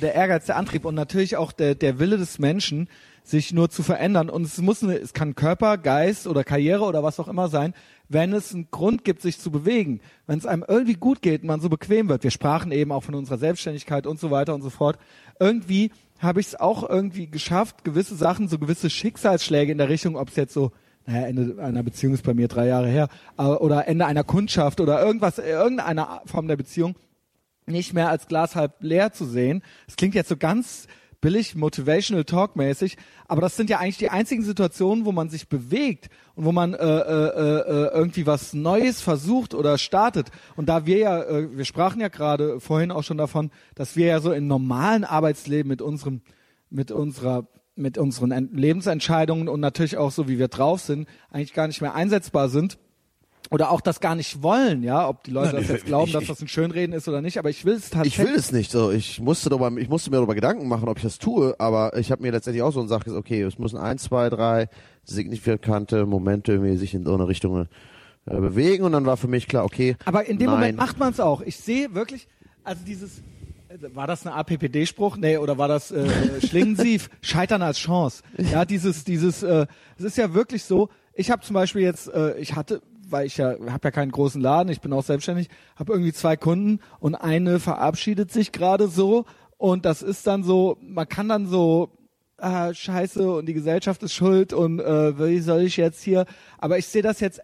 Der 0.00 0.14
Ehrgeiz, 0.14 0.46
der 0.46 0.56
Antrieb 0.56 0.84
und 0.84 0.94
natürlich 0.94 1.36
auch 1.36 1.52
der, 1.52 1.74
der 1.74 1.98
Wille 1.98 2.18
des 2.18 2.38
Menschen, 2.38 2.88
sich 3.22 3.52
nur 3.52 3.70
zu 3.70 3.82
verändern. 3.82 4.30
Und 4.30 4.42
es 4.42 4.60
muss, 4.60 4.82
eine, 4.82 4.98
es 4.98 5.12
kann 5.12 5.34
Körper, 5.34 5.78
Geist 5.78 6.26
oder 6.26 6.44
Karriere 6.44 6.84
oder 6.84 7.02
was 7.02 7.18
auch 7.18 7.28
immer 7.28 7.48
sein, 7.48 7.74
wenn 8.08 8.32
es 8.32 8.54
einen 8.54 8.70
Grund 8.70 9.04
gibt, 9.04 9.20
sich 9.20 9.40
zu 9.40 9.50
bewegen. 9.50 10.00
Wenn 10.26 10.38
es 10.38 10.46
einem 10.46 10.64
irgendwie 10.66 10.94
gut 10.94 11.22
geht 11.22 11.42
und 11.42 11.48
man 11.48 11.60
so 11.60 11.68
bequem 11.68 12.08
wird. 12.08 12.22
Wir 12.22 12.30
sprachen 12.30 12.70
eben 12.70 12.92
auch 12.92 13.02
von 13.02 13.14
unserer 13.14 13.38
Selbstständigkeit 13.38 14.06
und 14.06 14.20
so 14.20 14.30
weiter 14.30 14.54
und 14.54 14.62
so 14.62 14.70
fort. 14.70 14.98
Irgendwie 15.40 15.90
habe 16.18 16.40
ich 16.40 16.48
es 16.48 16.60
auch 16.60 16.88
irgendwie 16.88 17.28
geschafft, 17.28 17.84
gewisse 17.84 18.14
Sachen, 18.14 18.48
so 18.48 18.58
gewisse 18.58 18.90
Schicksalsschläge 18.90 19.72
in 19.72 19.78
der 19.78 19.88
Richtung, 19.88 20.16
ob 20.16 20.28
es 20.28 20.36
jetzt 20.36 20.54
so 20.54 20.72
naja, 21.06 21.26
Ende 21.26 21.62
einer 21.62 21.82
Beziehung 21.82 22.14
ist 22.14 22.24
bei 22.24 22.34
mir 22.34 22.48
drei 22.48 22.66
Jahre 22.66 22.88
her, 22.88 23.08
aber- 23.36 23.60
oder 23.60 23.86
Ende 23.86 24.06
einer 24.06 24.24
Kundschaft 24.24 24.80
oder 24.80 25.00
irgendwas, 25.04 25.38
irgendeiner 25.38 26.22
Form 26.26 26.48
der 26.48 26.56
Beziehung, 26.56 26.96
nicht 27.66 27.94
mehr 27.94 28.10
als 28.10 28.26
Glas 28.28 28.56
halb 28.56 28.74
leer 28.80 29.12
zu 29.12 29.24
sehen. 29.24 29.62
Das 29.86 29.96
klingt 29.96 30.14
jetzt 30.14 30.28
so 30.28 30.36
ganz 30.36 30.86
billig, 31.20 31.54
motivational 31.54 32.24
talk 32.24 32.56
mäßig, 32.56 32.96
aber 33.26 33.40
das 33.40 33.56
sind 33.56 33.70
ja 33.70 33.78
eigentlich 33.78 33.98
die 33.98 34.10
einzigen 34.10 34.42
Situationen, 34.42 35.04
wo 35.04 35.12
man 35.12 35.28
sich 35.28 35.48
bewegt 35.48 36.08
und 36.34 36.44
wo 36.44 36.52
man 36.52 36.74
äh, 36.74 36.78
äh, 36.78 37.58
äh, 37.60 37.90
irgendwie 37.94 38.26
was 38.26 38.52
Neues 38.54 39.00
versucht 39.00 39.54
oder 39.54 39.78
startet. 39.78 40.30
Und 40.56 40.68
da 40.68 40.86
wir 40.86 40.98
ja, 40.98 41.22
äh, 41.22 41.56
wir 41.56 41.64
sprachen 41.64 42.00
ja 42.00 42.08
gerade 42.08 42.60
vorhin 42.60 42.90
auch 42.90 43.02
schon 43.02 43.18
davon, 43.18 43.50
dass 43.74 43.96
wir 43.96 44.06
ja 44.06 44.20
so 44.20 44.32
im 44.32 44.46
normalen 44.46 45.04
Arbeitsleben 45.04 45.68
mit 45.68 45.82
unserem, 45.82 46.22
mit 46.70 46.90
unserer 46.90 47.48
mit 47.78 47.98
unseren 47.98 48.32
Ent- 48.32 48.58
Lebensentscheidungen 48.58 49.48
und 49.48 49.60
natürlich 49.60 49.98
auch 49.98 50.10
so, 50.10 50.28
wie 50.28 50.38
wir 50.38 50.48
drauf 50.48 50.80
sind, 50.80 51.06
eigentlich 51.30 51.52
gar 51.52 51.66
nicht 51.66 51.82
mehr 51.82 51.94
einsetzbar 51.94 52.48
sind 52.48 52.78
oder 53.50 53.70
auch 53.70 53.80
das 53.80 54.00
gar 54.00 54.14
nicht 54.14 54.42
wollen, 54.42 54.82
ja, 54.82 55.08
ob 55.08 55.22
die 55.24 55.30
Leute 55.30 55.52
Nein, 55.54 55.62
das 55.62 55.68
jetzt 55.68 55.78
ich- 55.80 55.86
glauben, 55.86 56.06
ich- 56.08 56.12
dass 56.14 56.26
das 56.26 56.40
ein 56.42 56.48
Schönreden 56.48 56.94
ist 56.94 57.06
oder 57.08 57.20
nicht, 57.22 57.38
aber 57.38 57.50
ich 57.50 57.64
will 57.64 57.74
es 57.74 57.90
tatsächlich. 57.90 58.18
Ich 58.18 58.32
will 58.32 58.34
es 58.38 58.52
nicht 58.52 58.70
so. 58.70 58.90
Ich 58.90 59.20
musste 59.20 59.48
darüber, 59.50 59.70
ich 59.80 59.88
musste 59.88 60.10
mir 60.10 60.16
darüber 60.16 60.34
Gedanken 60.34 60.66
machen, 60.68 60.88
ob 60.88 60.96
ich 60.96 61.02
das 61.04 61.18
tue, 61.18 61.54
aber 61.58 61.96
ich 61.96 62.10
habe 62.10 62.22
mir 62.22 62.32
letztendlich 62.32 62.62
auch 62.62 62.72
so 62.72 62.80
eine 62.80 62.88
Sache 62.88 63.04
gesagt, 63.04 63.20
okay, 63.20 63.42
es 63.42 63.58
müssen 63.58 63.76
ein, 63.78 63.98
zwei, 63.98 64.28
drei 64.30 64.68
signifikante 65.04 66.06
Momente 66.06 66.52
irgendwie 66.52 66.76
sich 66.76 66.94
in 66.94 67.04
so 67.04 67.14
eine 67.14 67.28
Richtung 67.28 67.66
äh, 68.28 68.36
bewegen 68.36 68.84
und 68.84 68.92
dann 68.92 69.06
war 69.06 69.16
für 69.16 69.28
mich 69.28 69.46
klar, 69.48 69.64
okay. 69.64 69.96
Aber 70.04 70.26
in 70.26 70.38
dem 70.38 70.46
nein. 70.46 70.54
Moment 70.56 70.78
macht 70.78 70.98
man 70.98 71.12
es 71.12 71.20
auch. 71.20 71.40
Ich 71.42 71.56
sehe 71.56 71.94
wirklich, 71.94 72.26
also 72.64 72.82
dieses, 72.84 73.18
äh, 73.68 73.78
war 73.94 74.06
das 74.06 74.26
ein 74.26 74.32
APPD-Spruch? 74.32 75.16
Nee, 75.16 75.38
oder 75.38 75.58
war 75.58 75.68
das 75.68 75.90
äh, 75.92 76.06
Schlingensief? 76.46 77.08
Scheitern 77.22 77.62
als 77.62 77.78
Chance. 77.78 78.22
Ja, 78.50 78.64
dieses, 78.64 79.04
dieses, 79.04 79.42
äh, 79.42 79.66
es 79.98 80.04
ist 80.04 80.16
ja 80.18 80.34
wirklich 80.34 80.64
so, 80.64 80.88
ich 81.14 81.30
habe 81.30 81.42
zum 81.42 81.54
Beispiel 81.54 81.82
jetzt, 81.82 82.08
äh, 82.12 82.36
ich 82.38 82.54
hatte, 82.56 82.82
weil 83.08 83.26
ich 83.26 83.36
ja, 83.36 83.56
habe 83.70 83.84
ja 83.84 83.90
keinen 83.90 84.12
großen 84.12 84.40
Laden, 84.40 84.70
ich 84.70 84.80
bin 84.80 84.92
auch 84.92 85.04
selbstständig, 85.04 85.48
habe 85.76 85.92
irgendwie 85.92 86.12
zwei 86.12 86.36
Kunden 86.36 86.80
und 87.00 87.14
eine 87.14 87.60
verabschiedet 87.60 88.32
sich 88.32 88.52
gerade 88.52 88.88
so 88.88 89.24
und 89.56 89.84
das 89.84 90.02
ist 90.02 90.26
dann 90.26 90.42
so, 90.42 90.76
man 90.80 91.08
kann 91.08 91.28
dann 91.28 91.46
so, 91.46 91.90
ah, 92.38 92.72
scheiße 92.74 93.30
und 93.30 93.46
die 93.46 93.54
Gesellschaft 93.54 94.02
ist 94.02 94.14
schuld 94.14 94.52
und 94.52 94.80
äh, 94.80 95.18
wie 95.18 95.40
soll 95.40 95.62
ich 95.62 95.76
jetzt 95.76 96.02
hier, 96.02 96.26
aber 96.58 96.78
ich 96.78 96.86
sehe 96.86 97.02
das 97.02 97.20
jetzt 97.20 97.40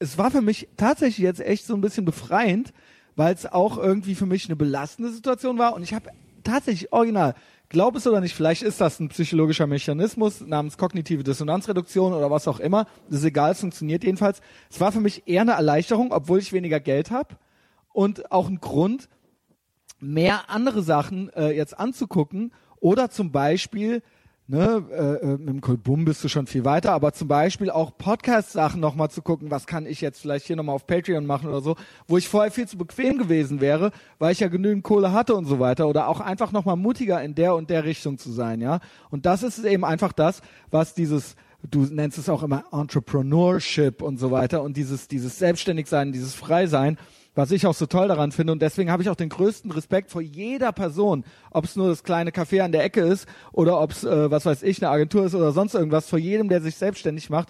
es 0.00 0.18
war 0.18 0.30
für 0.30 0.40
mich 0.40 0.66
tatsächlich 0.76 1.18
jetzt 1.18 1.40
echt 1.40 1.66
so 1.66 1.74
ein 1.74 1.82
bisschen 1.82 2.04
befreiend, 2.04 2.72
weil 3.14 3.34
es 3.34 3.46
auch 3.46 3.76
irgendwie 3.76 4.14
für 4.14 4.26
mich 4.26 4.46
eine 4.46 4.56
belastende 4.56 5.12
Situation 5.12 5.58
war 5.58 5.74
und 5.74 5.82
ich 5.82 5.94
habe 5.94 6.10
tatsächlich 6.42 6.92
original, 6.92 7.34
glaub 7.70 7.96
es 7.96 8.06
oder 8.06 8.20
nicht, 8.20 8.34
vielleicht 8.34 8.62
ist 8.62 8.80
das 8.80 9.00
ein 9.00 9.08
psychologischer 9.08 9.66
Mechanismus 9.66 10.42
namens 10.42 10.76
kognitive 10.76 11.24
Dissonanzreduktion 11.24 12.12
oder 12.12 12.30
was 12.30 12.46
auch 12.46 12.60
immer, 12.60 12.86
das 13.08 13.20
ist 13.20 13.24
egal, 13.24 13.52
es 13.52 13.60
funktioniert 13.60 14.04
jedenfalls. 14.04 14.42
Es 14.68 14.80
war 14.80 14.92
für 14.92 15.00
mich 15.00 15.26
eher 15.26 15.42
eine 15.42 15.52
Erleichterung, 15.52 16.12
obwohl 16.12 16.40
ich 16.40 16.52
weniger 16.52 16.80
Geld 16.80 17.10
habe 17.10 17.36
und 17.92 18.30
auch 18.30 18.48
ein 18.48 18.60
Grund, 18.60 19.08
mehr 20.00 20.50
andere 20.50 20.82
Sachen 20.82 21.30
äh, 21.30 21.50
jetzt 21.50 21.78
anzugucken 21.78 22.52
oder 22.80 23.10
zum 23.10 23.32
Beispiel 23.32 24.02
ne, 24.50 24.84
äh, 24.90 25.24
äh, 25.24 25.38
mit 25.38 25.48
dem 25.48 25.60
Kolbum 25.60 26.04
bist 26.04 26.24
du 26.24 26.28
schon 26.28 26.46
viel 26.46 26.64
weiter, 26.64 26.92
aber 26.92 27.12
zum 27.12 27.28
Beispiel 27.28 27.70
auch 27.70 27.96
Podcast-Sachen 27.96 28.80
nochmal 28.80 29.10
zu 29.10 29.22
gucken, 29.22 29.50
was 29.50 29.66
kann 29.66 29.86
ich 29.86 30.00
jetzt 30.00 30.20
vielleicht 30.20 30.46
hier 30.46 30.56
nochmal 30.56 30.74
auf 30.74 30.86
Patreon 30.86 31.24
machen 31.24 31.48
oder 31.48 31.60
so, 31.60 31.76
wo 32.08 32.18
ich 32.18 32.28
vorher 32.28 32.50
viel 32.50 32.66
zu 32.66 32.76
bequem 32.76 33.16
gewesen 33.16 33.60
wäre, 33.60 33.92
weil 34.18 34.32
ich 34.32 34.40
ja 34.40 34.48
genügend 34.48 34.82
Kohle 34.82 35.12
hatte 35.12 35.34
und 35.36 35.44
so 35.44 35.60
weiter 35.60 35.88
oder 35.88 36.08
auch 36.08 36.20
einfach 36.20 36.50
nochmal 36.50 36.76
mutiger 36.76 37.22
in 37.22 37.34
der 37.34 37.54
und 37.54 37.70
der 37.70 37.84
Richtung 37.84 38.18
zu 38.18 38.32
sein, 38.32 38.60
ja. 38.60 38.80
Und 39.10 39.24
das 39.24 39.42
ist 39.44 39.64
eben 39.64 39.84
einfach 39.84 40.12
das, 40.12 40.42
was 40.70 40.94
dieses 40.94 41.36
du 41.68 41.82
nennst 41.82 42.16
es 42.16 42.30
auch 42.30 42.42
immer 42.42 42.64
Entrepreneurship 42.72 44.00
und 44.00 44.18
so 44.18 44.30
weiter 44.30 44.62
und 44.62 44.78
dieses, 44.78 45.08
dieses 45.08 45.38
Selbstständigsein, 45.38 46.10
dieses 46.10 46.34
Freisein, 46.34 46.96
was 47.34 47.50
ich 47.50 47.66
auch 47.66 47.74
so 47.74 47.86
toll 47.86 48.08
daran 48.08 48.32
finde 48.32 48.52
und 48.52 48.62
deswegen 48.62 48.90
habe 48.90 49.02
ich 49.02 49.08
auch 49.08 49.16
den 49.16 49.28
größten 49.28 49.70
Respekt 49.70 50.10
vor 50.10 50.20
jeder 50.20 50.72
Person, 50.72 51.24
ob 51.50 51.64
es 51.64 51.76
nur 51.76 51.88
das 51.88 52.02
kleine 52.02 52.30
Café 52.30 52.62
an 52.62 52.72
der 52.72 52.84
Ecke 52.84 53.02
ist 53.02 53.26
oder 53.52 53.80
ob 53.80 53.92
es, 53.92 54.04
äh, 54.04 54.30
was 54.30 54.46
weiß 54.46 54.62
ich, 54.62 54.82
eine 54.82 54.90
Agentur 54.90 55.24
ist 55.24 55.34
oder 55.34 55.52
sonst 55.52 55.74
irgendwas, 55.74 56.08
vor 56.08 56.18
jedem, 56.18 56.48
der 56.48 56.60
sich 56.60 56.76
selbstständig 56.76 57.30
macht, 57.30 57.48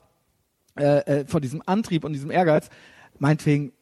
äh, 0.78 1.20
äh, 1.20 1.26
vor 1.26 1.40
diesem 1.40 1.62
Antrieb 1.64 2.04
und 2.04 2.12
diesem 2.12 2.30
Ehrgeiz, 2.30 2.68
meinetwegen 3.18 3.72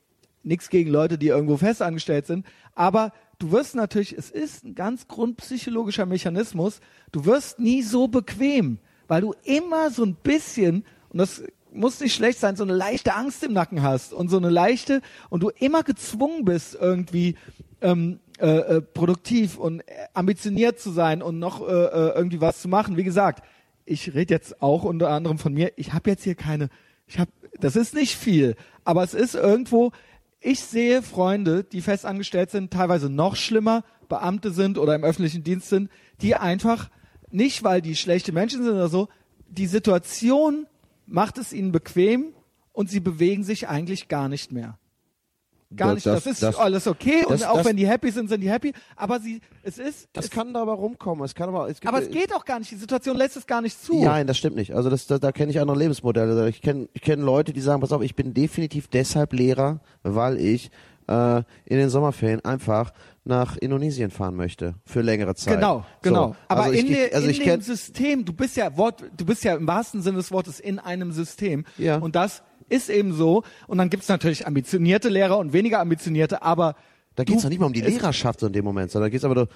nichts 0.43 0.71
gegen 0.71 0.91
Leute, 0.91 1.19
die 1.19 1.29
irgendwo 1.29 1.57
fest 1.57 1.83
angestellt 1.83 2.27
sind, 2.27 2.47
aber 2.75 3.13
du 3.39 3.51
wirst 3.51 3.75
natürlich, 3.75 4.17
es 4.17 4.31
ist 4.31 4.65
ein 4.65 4.75
ganz 4.75 5.09
grundpsychologischer 5.09 6.07
Mechanismus, 6.07 6.81
du 7.13 7.25
wirst 7.25 7.59
nie 7.59 7.83
so 7.83 8.09
bequem, 8.09 8.79
weil 9.09 9.21
du 9.21 9.35
immer 9.45 9.91
so 9.91 10.05
ein 10.05 10.15
bisschen, 10.15 10.85
und 11.11 11.19
das 11.19 11.43
muss 11.73 12.01
nicht 12.01 12.15
schlecht 12.15 12.39
sein, 12.39 12.57
so 12.57 12.65
eine 12.65 12.75
leichte 12.75 13.15
Angst 13.15 13.43
im 13.43 13.53
Nacken 13.53 13.83
hast 13.83 14.13
und 14.13 14.29
so 14.29 14.37
eine 14.37 14.51
leichte, 14.51 15.03
und 15.31 15.43
du 15.43 15.51
immer 15.51 15.83
gezwungen 15.83 16.45
bist, 16.45 16.77
irgendwie 16.81 17.37
ähm, 17.81 18.21
äh, 18.41 18.77
äh, 18.77 18.81
produktiv 18.81 19.57
und 19.59 19.83
ambitioniert 20.15 20.79
zu 20.79 20.91
sein 20.91 21.23
und 21.23 21.39
noch 21.39 21.67
äh, 21.67 21.73
äh, 21.73 22.15
irgendwie 22.15 22.41
was 22.41 22.63
zu 22.63 22.69
machen. 22.69 22.97
Wie 22.97 23.05
gesagt, 23.05 23.45
ich 23.85 24.15
rede 24.15 24.35
jetzt 24.35 24.63
auch 24.63 24.85
unter 24.85 25.11
anderem 25.11 25.39
von 25.39 25.55
mir, 25.55 25.73
ich 25.77 25.93
habe 25.93 26.11
jetzt 26.11 26.25
hier 26.25 26.35
keine, 26.35 26.69
ich 27.07 27.19
habe, 27.19 27.31
das 27.59 27.75
ist 27.75 27.95
nicht 27.95 28.17
viel, 28.17 28.55
aber 28.85 29.03
es 29.03 29.15
ist 29.15 29.35
irgendwo, 29.35 29.93
ich 30.41 30.61
sehe 30.61 31.03
Freunde, 31.03 31.65
die 31.65 31.81
fest 31.81 32.07
angestellt 32.07 32.51
sind, 32.51 32.73
teilweise 32.73 33.11
noch 33.11 33.35
schlimmer, 33.35 33.83
Beamte 34.09 34.53
sind 34.53 34.79
oder 34.79 34.95
im 34.95 35.05
öffentlichen 35.05 35.43
Dienst 35.43 35.69
sind, 35.69 35.91
die 36.21 36.35
einfach 36.35 36.91
nicht, 37.31 37.65
weil 37.65 37.83
die 37.83 37.97
schlechte 37.97 38.33
Menschen 38.33 38.63
sind 38.63 38.73
oder 38.73 38.89
so, 38.89 39.09
die 39.49 39.67
Situation 39.67 40.67
macht 41.09 41.39
es 41.39 41.53
ihnen 41.53 41.73
bequem 41.73 42.35
und 42.73 42.91
sie 42.91 43.01
bewegen 43.01 43.43
sich 43.45 43.69
eigentlich 43.69 44.09
gar 44.09 44.29
nicht 44.29 44.53
mehr. 44.53 44.79
Gar 45.77 45.89
Das- 45.89 45.95
nicht. 45.97 46.07
Das, 46.07 46.25
das- 46.25 46.33
ist 46.35 46.43
das- 46.43 46.57
alles 46.57 46.87
okay 46.87 47.25
das- 47.29 47.43
und 47.43 47.49
auch 47.49 47.57
das- 47.59 47.67
wenn 47.67 47.77
die 47.77 47.87
happy 47.87 48.11
sind, 48.11 48.29
sind 48.29 48.41
die 48.41 48.51
happy. 48.51 48.73
Aber 48.97 49.21
sie, 49.21 49.41
es 49.63 49.79
ist, 49.79 50.09
Das 50.15 50.27
es, 50.27 50.31
kann 50.31 50.55
da 50.55 50.63
aber 50.63 50.73
rumkommen. 50.75 51.23
Es 51.25 51.35
kann 51.35 51.49
aber, 51.51 51.69
es 51.69 51.81
gibt, 51.81 51.89
aber 51.93 52.01
es 52.03 52.09
geht 52.11 52.35
auch 52.35 52.45
gar 52.47 52.59
nicht. 52.59 52.71
Die 52.71 52.77
Situation 52.77 53.17
lässt 53.19 53.37
es 53.37 53.47
gar 53.47 53.61
nicht 53.61 53.83
zu. 53.83 54.03
Nein, 54.03 54.27
das 54.27 54.39
stimmt 54.39 54.57
nicht. 54.57 54.75
Also 54.75 54.89
das, 54.89 55.07
da, 55.07 55.19
da 55.19 55.31
kenne 55.31 55.51
ich 55.53 55.61
andere 55.61 55.77
Lebensmodelle. 55.79 56.49
Ich 56.49 56.63
kenne 56.63 56.89
ich 56.95 57.03
kenn 57.03 57.21
Leute, 57.21 57.53
die 57.53 57.61
sagen, 57.61 57.81
pass 57.83 57.93
auf, 57.93 58.01
ich 58.03 58.15
bin 58.15 58.33
definitiv 58.33 58.89
deshalb 58.89 59.35
Lehrer, 59.35 59.81
weil 60.03 60.39
ich 60.39 60.71
äh, 61.09 61.39
in 61.65 61.79
den 61.79 61.91
Sommerferien 61.91 62.45
einfach 62.45 62.93
nach 63.25 63.57
Indonesien 63.57 64.11
fahren 64.11 64.37
möchte 64.37 64.75
für 64.85 65.03
längere 65.03 65.35
Zeit. 65.35 65.55
Genau, 65.55 65.85
genau. 66.03 66.29
So, 66.29 66.37
Aber 66.49 66.63
also 66.63 66.75
ich, 66.75 66.87
in, 66.87 66.93
der, 66.93 67.07
ich, 67.09 67.15
also 67.15 67.27
in 67.27 67.31
ich 67.33 67.43
dem 67.43 67.61
System, 67.61 68.25
du 68.25 68.33
bist 68.33 68.57
ja 68.57 68.77
Wort, 68.77 69.05
du 69.17 69.25
bist 69.25 69.45
ja 69.45 69.55
im 69.55 69.67
wahrsten 69.67 70.03
Sinne 70.03 70.19
des 70.19 70.31
Wortes 70.31 70.61
in 70.61 70.79
einem 70.79 71.13
System. 71.13 71.65
Ja. 71.77 71.99
Und 71.99 72.15
das 72.15 72.43
ist 72.69 72.89
eben 72.89 73.13
so. 73.13 73.43
Und 73.67 73.79
dann 73.79 73.91
gibt 73.91 74.05
es 74.05 74.09
natürlich 74.09 74.47
ambitionierte 74.47 75.09
Lehrer 75.09 75.39
und 75.39 75.53
weniger 75.53 75.81
ambitionierte, 75.81 76.43
aber 76.43 76.75
da 77.17 77.25
geht 77.25 77.37
es 77.37 77.43
doch 77.43 77.49
nicht 77.49 77.59
mal 77.59 77.67
um 77.67 77.73
die 77.73 77.81
Lehrerschaft 77.81 78.41
so 78.41 78.47
in 78.47 78.53
dem 78.53 78.65
Moment, 78.65 78.93
sondern 78.93 79.07
da 79.07 79.11
geht 79.11 79.19
es 79.19 79.25
aber 79.25 79.35
doch, 79.35 79.49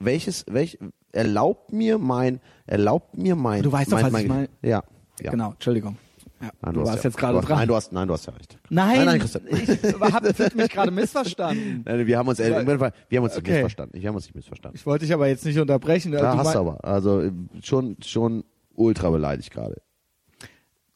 welches, 0.00 0.44
welch, 0.48 0.78
erlaubt 1.12 1.72
mir 1.72 1.98
mein, 1.98 2.40
erlaubt 2.66 3.16
mir 3.16 3.36
mein, 3.36 3.62
Du 3.62 3.70
weißt 3.70 3.92
doch, 3.92 4.00
mein, 4.00 4.12
was 4.12 4.20
ich 4.20 4.28
mein, 4.28 4.36
meine. 4.36 4.48
Ja, 4.62 4.82
ja. 5.20 5.30
Genau, 5.30 5.52
Entschuldigung. 5.52 5.96
Ja, 6.44 6.50
Nein, 6.60 6.74
du, 6.74 6.80
hast 6.80 6.88
warst 6.88 7.04
ja, 7.04 7.10
jetzt 7.10 7.16
gerade 7.16 7.40
du 7.40 7.46
dran. 7.46 7.58
Nein, 7.58 7.68
du 7.68 7.74
hast, 7.74 7.92
nein, 7.92 8.08
du 8.08 8.14
hast 8.14 8.26
ja 8.26 8.32
recht. 8.32 8.58
nein, 8.68 8.96
nein, 8.96 9.06
nein 9.06 9.18
Christian. 9.20 9.44
ich 9.48 10.12
habe 10.12 10.56
mich 10.56 10.70
gerade 10.70 10.90
missverstanden. 10.90 11.82
Nein, 11.84 12.06
wir 12.06 12.18
haben 12.18 12.28
uns, 12.28 12.38
Fall, 12.38 12.92
wir 13.08 13.18
haben 13.18 13.24
uns 13.24 13.34
nicht 13.34 13.38
Okay. 13.38 13.52
missverstanden. 13.52 14.00
Wir 14.00 14.08
haben 14.08 14.16
uns 14.16 14.26
nicht 14.26 14.34
missverstanden. 14.34 14.76
Ich 14.76 14.86
wollte 14.86 15.04
dich 15.04 15.14
aber 15.14 15.26
jetzt 15.28 15.44
nicht 15.44 15.58
unterbrechen. 15.58 16.12
Da 16.12 16.32
Du 16.32 16.38
hast 16.38 16.54
du 16.54 16.58
aber. 16.58 16.84
Also 16.84 17.30
schon, 17.62 17.96
schon 18.02 18.44
ultra 18.74 19.10
beleidigt 19.10 19.50
gerade. 19.50 19.80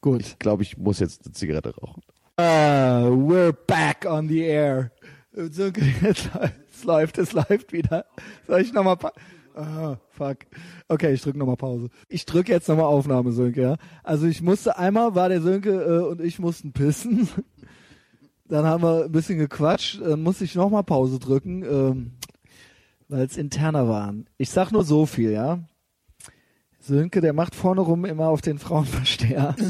Gut. 0.01 0.21
Ich 0.21 0.39
glaube, 0.39 0.63
ich 0.63 0.77
muss 0.77 0.99
jetzt 0.99 1.25
eine 1.25 1.33
Zigarette 1.33 1.73
rauchen. 1.75 2.01
Uh, 2.39 3.09
we're 3.11 3.51
back 3.51 4.05
on 4.05 4.29
the 4.29 4.39
air. 4.39 4.91
So, 5.33 5.65
jetzt 6.01 6.29
es 6.73 6.83
läuft, 6.83 7.17
es 7.17 7.33
läuft 7.33 7.73
wieder. 7.73 8.05
Soll 8.47 8.61
ich 8.61 8.73
nochmal 8.73 8.97
Ah, 9.55 9.97
fuck. 10.09 10.37
Okay, 10.87 11.13
ich 11.13 11.21
drück 11.21 11.35
nochmal 11.35 11.57
Pause. 11.57 11.89
Ich 12.07 12.25
drücke 12.25 12.51
jetzt 12.51 12.67
nochmal 12.67 12.85
Aufnahme, 12.85 13.31
Sönke, 13.31 13.61
ja. 13.61 13.75
Also 14.03 14.27
ich 14.27 14.41
musste 14.41 14.77
einmal, 14.77 15.15
war 15.15 15.29
der 15.29 15.41
Sönke 15.41 15.71
äh, 15.71 16.07
und 16.07 16.21
ich 16.21 16.39
mussten 16.39 16.71
pissen. 16.71 17.27
Dann 18.47 18.65
haben 18.65 18.81
wir 18.81 19.05
ein 19.05 19.11
bisschen 19.11 19.37
gequatscht, 19.37 20.01
dann 20.01 20.23
musste 20.23 20.43
ich 20.43 20.55
nochmal 20.55 20.83
Pause 20.83 21.19
drücken, 21.19 21.61
ähm, 21.61 22.11
weil 23.07 23.21
es 23.21 23.37
interner 23.37 23.87
waren. 23.87 24.27
Ich 24.39 24.49
sag 24.49 24.71
nur 24.71 24.83
so 24.83 25.05
viel, 25.05 25.29
ja. 25.29 25.59
Sönke, 26.79 27.21
der 27.21 27.33
macht 27.33 27.53
vorne 27.53 27.81
rum 27.81 28.05
immer 28.05 28.27
auf 28.29 28.41
den 28.41 28.57
Frauenversteher. 28.57 29.55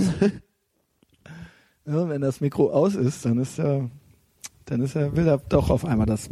Ja, 1.86 2.08
wenn 2.08 2.22
das 2.22 2.40
Mikro 2.40 2.72
aus 2.72 2.94
ist, 2.94 3.26
dann 3.26 3.40
ist 3.40 3.58
er, 3.58 3.90
dann 4.66 4.80
ist 4.82 4.96
er, 4.96 5.16
will 5.16 5.28
er 5.28 5.40
doch 5.40 5.72
auf 5.72 5.86
einmal 5.86 6.06
das 6.06 6.30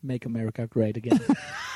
Make 0.00 0.26
America 0.26 0.64
Great 0.64 0.96
Again. 0.96 1.20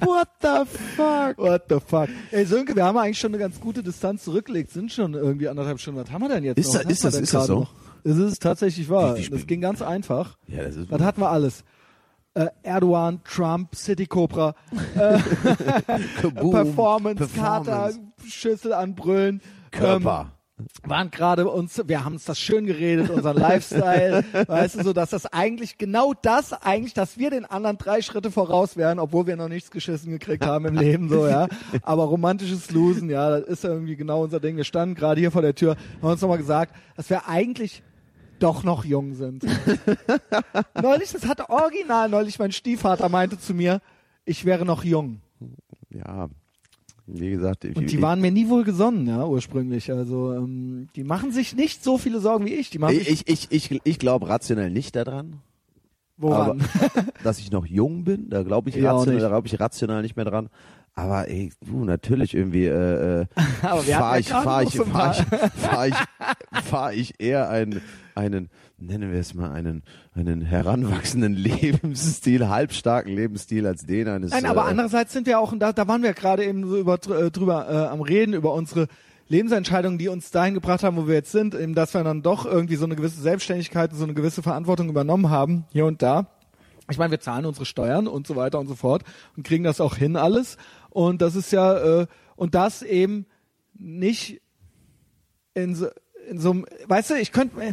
What 0.00 0.28
the 0.42 0.64
fuck? 0.96 1.38
What 1.38 1.62
the 1.68 1.78
fuck? 1.84 2.08
Ey, 2.30 2.44
Sönke, 2.44 2.74
wir 2.76 2.84
haben 2.84 2.96
eigentlich 2.98 3.18
schon 3.18 3.30
eine 3.32 3.38
ganz 3.38 3.60
gute 3.60 3.82
Distanz 3.82 4.24
zurückgelegt, 4.24 4.70
sind 4.70 4.92
schon 4.92 5.14
irgendwie 5.14 5.48
anderthalb 5.48 5.80
Stunden. 5.80 6.00
Was 6.00 6.10
haben 6.10 6.22
wir 6.22 6.28
denn 6.28 6.44
jetzt 6.44 6.58
Ist 6.58 6.74
noch? 6.74 6.82
das- 6.82 6.92
ist 6.92 7.04
das- 7.04 7.14
ist 7.16 7.34
das 7.34 7.46
so? 7.46 7.60
Noch? 7.60 7.72
Es 8.04 8.16
ist 8.16 8.42
tatsächlich 8.42 8.88
wahr. 8.88 9.16
Wie- 9.16 9.26
wie 9.26 9.30
Das 9.30 9.46
ging 9.46 9.60
ganz 9.60 9.82
einfach. 9.82 10.36
Ja, 10.48 10.62
das 10.62 10.76
ist 10.76 10.90
Was 10.90 11.00
hatten 11.00 11.20
wir 11.20 11.30
alles? 11.30 11.64
Äh, 12.34 12.48
Erdogan, 12.62 13.20
Trump, 13.24 13.74
City 13.74 14.06
Cobra, 14.06 14.54
äh, 14.94 15.18
Kaboom. 16.20 16.50
Performance, 16.52 17.28
Kater, 17.34 17.64
Performance. 17.64 18.00
Schüssel 18.28 18.72
anbrüllen. 18.74 19.40
Körper. 19.70 20.26
Ähm, 20.32 20.35
waren 20.84 21.10
gerade 21.10 21.48
uns, 21.48 21.82
wir 21.86 22.04
haben 22.04 22.14
uns 22.14 22.24
das 22.24 22.38
schön 22.38 22.66
geredet, 22.66 23.10
unseren 23.10 23.36
Lifestyle, 23.36 24.24
weißt 24.46 24.76
du, 24.76 24.84
so, 24.84 24.92
dass 24.94 25.10
das 25.10 25.26
eigentlich 25.26 25.76
genau 25.76 26.14
das 26.14 26.52
eigentlich, 26.54 26.94
dass 26.94 27.18
wir 27.18 27.30
den 27.30 27.44
anderen 27.44 27.76
drei 27.76 28.00
Schritte 28.00 28.30
voraus 28.30 28.76
wären, 28.76 28.98
obwohl 28.98 29.26
wir 29.26 29.36
noch 29.36 29.48
nichts 29.48 29.70
geschissen 29.70 30.10
gekriegt 30.10 30.46
haben 30.46 30.64
im 30.64 30.76
Leben, 30.76 31.08
so, 31.10 31.26
ja. 31.26 31.48
Aber 31.82 32.04
romantisches 32.04 32.70
Losen, 32.70 33.10
ja, 33.10 33.38
das 33.38 33.48
ist 33.48 33.64
irgendwie 33.64 33.96
genau 33.96 34.22
unser 34.22 34.40
Ding. 34.40 34.56
Wir 34.56 34.64
standen 34.64 34.94
gerade 34.94 35.20
hier 35.20 35.30
vor 35.30 35.42
der 35.42 35.54
Tür, 35.54 35.76
haben 36.00 36.10
uns 36.10 36.22
nochmal 36.22 36.38
gesagt, 36.38 36.74
dass 36.96 37.10
wir 37.10 37.28
eigentlich 37.28 37.82
doch 38.38 38.64
noch 38.64 38.84
jung 38.84 39.14
sind. 39.14 39.44
neulich, 40.82 41.12
das 41.12 41.26
hatte 41.26 41.50
original, 41.50 42.08
neulich 42.08 42.38
mein 42.38 42.52
Stiefvater 42.52 43.08
meinte 43.08 43.38
zu 43.38 43.52
mir, 43.52 43.80
ich 44.24 44.44
wäre 44.44 44.64
noch 44.64 44.84
jung. 44.84 45.20
Ja, 45.90 46.28
wie 47.06 47.30
gesagt, 47.30 47.64
ich, 47.64 47.76
Und 47.76 47.90
die 47.90 48.02
waren 48.02 48.20
mir 48.20 48.32
nie 48.32 48.48
wohl 48.48 48.64
gesonnen, 48.64 49.06
ja, 49.06 49.24
ursprünglich. 49.26 49.92
Also 49.92 50.32
ähm, 50.32 50.88
die 50.96 51.04
machen 51.04 51.30
sich 51.30 51.54
nicht 51.54 51.84
so 51.84 51.98
viele 51.98 52.20
Sorgen 52.20 52.46
wie 52.46 52.54
ich. 52.54 52.70
Die 52.70 52.78
machen 52.78 52.96
ich, 52.96 53.08
ich, 53.08 53.28
ich, 53.28 53.70
ich, 53.70 53.80
ich 53.84 53.98
glaube 53.98 54.28
rationell 54.28 54.70
nicht 54.70 54.96
daran, 54.96 55.36
woran? 56.16 56.62
dass 57.22 57.38
ich 57.38 57.52
noch 57.52 57.66
jung 57.66 58.04
bin. 58.04 58.28
Da 58.28 58.42
glaube 58.42 58.70
ich, 58.70 58.76
Ja, 58.76 58.92
rational, 58.92 59.20
da 59.20 59.28
glaube 59.28 59.46
ich 59.46 59.60
rational 59.60 60.02
nicht 60.02 60.16
mehr 60.16 60.24
dran. 60.24 60.48
Aber 60.94 61.28
ey, 61.28 61.52
du, 61.60 61.84
natürlich 61.84 62.34
irgendwie 62.34 62.64
äh, 62.64 63.20
äh, 63.20 63.26
Aber 63.62 63.82
fahre 63.82 64.18
ich, 64.18 64.28
fahr 64.28 64.62
ich, 64.62 64.74
fahr 64.76 65.12
ich, 65.12 65.22
fahr 65.52 65.86
ich, 65.86 65.94
fahr 66.64 66.92
ich 66.92 67.20
eher 67.20 67.50
einen, 67.50 67.82
einen, 68.14 68.48
nennen 68.78 69.12
wir 69.12 69.20
es 69.20 69.34
mal, 69.34 69.52
einen, 69.52 69.82
einen 70.14 70.42
heranwachsenden 70.42 71.34
Lebensstil, 71.36 72.48
halbstarken 72.48 73.14
Lebensstil 73.14 73.66
als 73.66 73.86
den 73.86 74.08
eines. 74.08 74.30
Nein, 74.30 74.46
aber 74.46 74.62
äh, 74.62 74.70
andererseits 74.70 75.12
sind 75.12 75.26
wir 75.26 75.40
auch, 75.40 75.52
und 75.52 75.60
da, 75.60 75.72
da 75.72 75.88
waren 75.88 76.02
wir 76.02 76.12
gerade 76.12 76.44
eben 76.44 76.66
so 76.66 76.76
über, 76.78 76.94
äh, 76.94 77.30
drüber 77.30 77.68
äh, 77.68 77.86
am 77.86 78.00
Reden, 78.00 78.34
über 78.34 78.52
unsere 78.52 78.88
Lebensentscheidungen, 79.28 79.98
die 79.98 80.08
uns 80.08 80.30
dahin 80.30 80.54
gebracht 80.54 80.82
haben, 80.82 80.96
wo 80.96 81.08
wir 81.08 81.14
jetzt 81.14 81.32
sind, 81.32 81.54
eben, 81.54 81.74
dass 81.74 81.94
wir 81.94 82.04
dann 82.04 82.22
doch 82.22 82.46
irgendwie 82.46 82.76
so 82.76 82.84
eine 82.84 82.96
gewisse 82.96 83.20
Selbstständigkeit, 83.20 83.92
so 83.92 84.04
eine 84.04 84.14
gewisse 84.14 84.42
Verantwortung 84.42 84.88
übernommen 84.88 85.30
haben, 85.30 85.64
hier 85.72 85.86
und 85.86 86.02
da. 86.02 86.26
Ich 86.88 86.98
meine, 86.98 87.10
wir 87.10 87.20
zahlen 87.20 87.46
unsere 87.46 87.66
Steuern 87.66 88.06
und 88.06 88.28
so 88.28 88.36
weiter 88.36 88.60
und 88.60 88.68
so 88.68 88.76
fort 88.76 89.02
und 89.36 89.44
kriegen 89.44 89.64
das 89.64 89.80
auch 89.80 89.96
hin 89.96 90.16
alles. 90.16 90.56
Und 90.90 91.20
das 91.22 91.34
ist 91.34 91.50
ja, 91.50 92.02
äh, 92.02 92.06
und 92.36 92.54
das 92.54 92.82
eben 92.82 93.26
nicht 93.74 94.40
in 95.54 95.74
so, 95.74 95.88
in 96.28 96.38
so 96.38 96.50
einem, 96.52 96.66
weißt 96.86 97.10
du, 97.10 97.14
ich 97.14 97.32
könnte, 97.32 97.60
äh, 97.60 97.72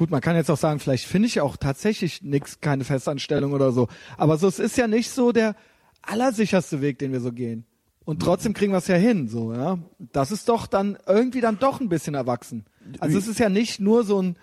gut, 0.00 0.10
man 0.10 0.22
kann 0.22 0.34
jetzt 0.34 0.50
auch 0.50 0.56
sagen, 0.56 0.80
vielleicht 0.80 1.04
finde 1.04 1.28
ich 1.28 1.42
auch 1.42 1.58
tatsächlich 1.58 2.22
nix, 2.22 2.62
keine 2.62 2.84
Festanstellung 2.84 3.52
oder 3.52 3.70
so. 3.70 3.88
Aber 4.16 4.38
so, 4.38 4.48
es 4.48 4.58
ist 4.58 4.78
ja 4.78 4.86
nicht 4.86 5.10
so 5.10 5.30
der 5.30 5.54
allersicherste 6.00 6.80
Weg, 6.80 6.98
den 6.98 7.12
wir 7.12 7.20
so 7.20 7.32
gehen. 7.32 7.66
Und 8.06 8.22
trotzdem 8.22 8.54
kriegen 8.54 8.72
wir 8.72 8.78
es 8.78 8.86
ja 8.86 8.94
hin, 8.94 9.28
so, 9.28 9.52
ja. 9.52 9.78
Das 9.98 10.32
ist 10.32 10.48
doch 10.48 10.66
dann 10.66 10.96
irgendwie 11.06 11.42
dann 11.42 11.58
doch 11.58 11.82
ein 11.82 11.90
bisschen 11.90 12.14
erwachsen. 12.14 12.64
Also 12.98 13.18
es 13.18 13.28
ist 13.28 13.38
ja 13.40 13.50
nicht 13.50 13.78
nur 13.78 14.04
so 14.04 14.22
ein, 14.22 14.36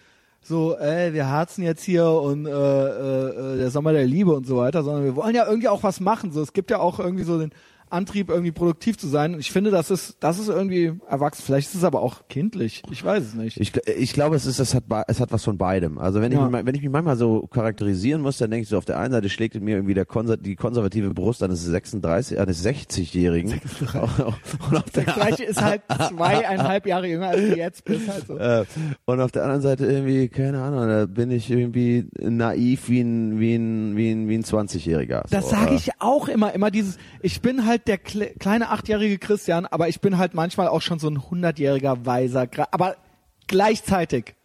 so, 0.44 0.78
ey, 0.78 1.16
wir 1.16 1.28
harzen 1.28 1.64
jetzt 1.64 1.84
hier 1.84 2.08
und 2.08 2.46
äh, 2.46 2.52
äh, 2.52 3.54
äh, 3.56 3.58
der 3.58 3.72
Sommer 3.72 3.94
der 3.94 4.06
Liebe 4.06 4.36
und 4.36 4.46
so 4.46 4.58
weiter, 4.58 4.84
sondern 4.84 5.06
wir 5.06 5.16
wollen 5.16 5.34
ja 5.34 5.48
irgendwie 5.48 5.70
auch 5.70 5.82
was 5.82 6.00
machen. 6.00 6.32
So, 6.32 6.44
es 6.44 6.54
gibt 6.54 6.70
ja 6.70 6.78
auch 6.78 7.00
irgendwie 7.00 7.24
so 7.24 7.40
den 7.40 7.52
Antrieb, 7.90 8.30
irgendwie 8.30 8.52
produktiv 8.52 8.98
zu 8.98 9.08
sein. 9.08 9.34
Und 9.34 9.40
ich 9.40 9.52
finde, 9.52 9.72
das 9.72 9.92
ist, 9.92 10.18
das 10.20 10.40
ist 10.40 10.50
irgendwie 10.50 10.94
erwachsen. 11.10 11.44
Vielleicht 11.46 11.70
ist 11.70 11.76
es 11.76 11.84
aber 11.84 12.02
auch 12.02 12.28
kindlich. 12.30 12.84
Ich 12.92 13.04
weiß 13.04 13.24
es 13.24 13.34
nicht. 13.34 13.58
Ich, 13.60 13.72
ich 13.88 14.14
glaube, 14.14 14.36
es 14.36 14.46
ist, 14.46 14.60
es 14.60 14.74
hat, 14.76 14.84
es 15.08 15.20
hat 15.20 15.32
was 15.32 15.44
von 15.44 15.58
beidem. 15.58 15.98
Also 15.98 16.22
wenn 16.22 16.32
ich, 16.32 16.38
Ja. 16.38 16.50
mich, 16.50 16.66
wenn 16.66 16.76
ich 16.76 16.82
mich 16.82 16.92
manchmal 16.92 17.18
so 17.18 17.48
charakterisieren 17.48 18.22
muss, 18.22 18.38
dann 18.38 18.52
denke 18.52 18.64
ich 18.64 18.70
so, 18.70 18.78
auf 18.78 18.86
der 18.86 19.00
einen 19.00 19.12
Seite 19.14 19.30
schlägt 19.30 19.56
mir 19.60 19.76
irgendwie 19.76 19.94
der 19.94 20.06
Konser 20.06 20.38
die 20.38 20.56
konservative 20.56 21.14
Brust 21.14 21.44
eines 21.44 21.64
36, 21.64 22.40
eines 22.40 22.66
60-Jährigen. 22.66 23.52
Und 24.70 24.78
auf 24.78 24.90
der, 24.94 25.04
Vielleicht 25.04 25.40
ist 25.40 25.62
halt 25.62 25.82
zweieinhalb 26.10 26.86
Jahre 26.86 27.08
jünger 27.08 27.28
als 27.30 27.42
du 27.42 27.58
jetzt 27.58 27.84
bist. 27.86 28.08
Halt 28.08 28.28
so. 28.28 28.38
äh, 28.38 28.66
und 29.06 29.22
auf 29.22 29.32
der 29.32 29.44
anderen 29.44 29.62
Seite 29.62 29.86
irgendwie, 29.86 30.28
keine 30.28 30.62
Ahnung, 30.62 30.88
da 30.88 31.06
bin 31.06 31.32
ich 31.32 31.50
irgendwie 31.50 32.08
naiv 32.20 32.90
wie 32.90 33.02
ein, 33.02 33.40
wie 33.40 33.56
ein, 33.56 33.96
wie 33.96 34.12
ein, 34.12 34.28
wie 34.30 34.36
ein 34.36 34.44
20-Jähriger. 34.44 35.24
Das 35.30 35.46
so, 35.46 35.52
sage 35.52 35.76
ich 35.76 35.90
auch 36.00 36.28
immer, 36.28 36.54
immer 36.54 36.72
dieses, 36.72 36.98
ich 37.22 37.42
bin 37.42 37.66
halt 37.66 37.77
der 37.86 37.98
kle 37.98 38.28
kleine 38.40 38.70
achtjährige 38.70 39.18
Christian, 39.18 39.66
aber 39.66 39.88
ich 39.88 40.02
bin 40.02 40.18
halt 40.18 40.34
manchmal 40.34 40.68
auch 40.68 40.82
schon 40.82 41.00
so 41.00 41.08
ein 41.08 41.30
hundertjähriger 41.30 42.06
Weiser, 42.06 42.48
aber 42.72 42.96
gleichzeitig, 43.48 44.36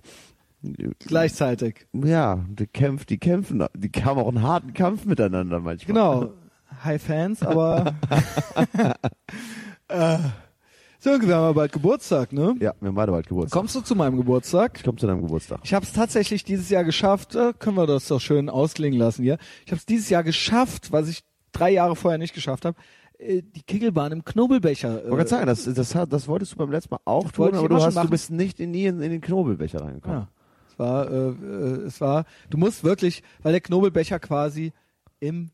gleichzeitig. 1.00 1.86
Ja, 1.92 2.44
die 2.48 2.66
kämpft, 2.66 3.10
die 3.10 3.18
kämpfen, 3.18 3.64
die 3.74 3.90
haben 4.04 4.20
auch 4.20 4.28
einen 4.28 4.42
harten 4.42 4.74
Kampf 4.74 5.04
miteinander 5.04 5.60
manchmal. 5.60 5.86
Genau. 5.86 6.32
High 6.84 7.02
Fans, 7.02 7.42
aber 7.42 7.94
äh, 9.88 10.18
so, 11.04 11.10
wir 11.10 11.34
haben 11.34 11.46
ja 11.46 11.52
bald 11.52 11.72
Geburtstag, 11.72 12.32
ne? 12.32 12.54
Ja, 12.60 12.74
wir 12.78 12.88
haben 12.88 12.94
beide 12.94 13.10
bald 13.10 13.26
Geburtstag. 13.26 13.58
Kommst 13.58 13.74
du 13.74 13.80
zu 13.80 13.96
meinem 13.96 14.16
Geburtstag? 14.16 14.74
Ich 14.76 14.84
komme 14.84 14.98
zu 14.98 15.08
deinem 15.08 15.22
Geburtstag. 15.22 15.58
Ich 15.64 15.74
habe 15.74 15.84
es 15.84 15.92
tatsächlich 15.92 16.44
dieses 16.44 16.70
Jahr 16.70 16.84
geschafft, 16.84 17.34
äh, 17.34 17.52
können 17.58 17.76
wir 17.76 17.88
das 17.88 18.06
doch 18.06 18.20
schön 18.20 18.48
ausklingen 18.48 19.00
lassen 19.00 19.24
hier. 19.24 19.38
Ich 19.66 19.72
habe 19.72 19.78
es 19.78 19.86
dieses 19.86 20.10
Jahr 20.10 20.22
geschafft, 20.22 20.92
was 20.92 21.08
ich 21.08 21.24
drei 21.50 21.70
Jahre 21.70 21.96
vorher 21.96 22.18
nicht 22.18 22.34
geschafft 22.34 22.64
habe, 22.64 22.76
äh, 23.22 23.42
die 23.42 23.62
Kegelbahn 23.62 24.12
im 24.12 24.24
Knobelbecher. 24.24 25.04
Ich 25.04 25.10
wollte 25.10 25.28
sagen, 25.28 25.46
das, 25.46 25.64
das, 25.64 25.96
das 26.08 26.28
wolltest 26.28 26.52
du 26.52 26.56
beim 26.56 26.70
letzten 26.70 26.94
Mal 26.94 27.00
auch 27.04 27.30
tun, 27.30 27.54
aber 27.54 27.68
du, 27.68 27.76
hast, 27.76 27.96
du 27.96 28.08
bist 28.08 28.30
nicht 28.30 28.60
in, 28.60 28.70
nie 28.70 28.86
in, 28.86 29.00
in 29.00 29.10
den 29.10 29.20
Knobelbecher 29.20 29.80
reingekommen. 29.80 30.20
Ja. 30.20 30.28
Es 30.70 30.78
war, 30.78 31.10
äh, 31.10 31.28
äh, 31.28 31.86
es 31.86 32.00
war, 32.00 32.24
du 32.50 32.58
musst 32.58 32.84
wirklich, 32.84 33.22
weil 33.42 33.52
der 33.52 33.60
Knobelbecher 33.60 34.18
quasi 34.18 34.72
im 35.20 35.50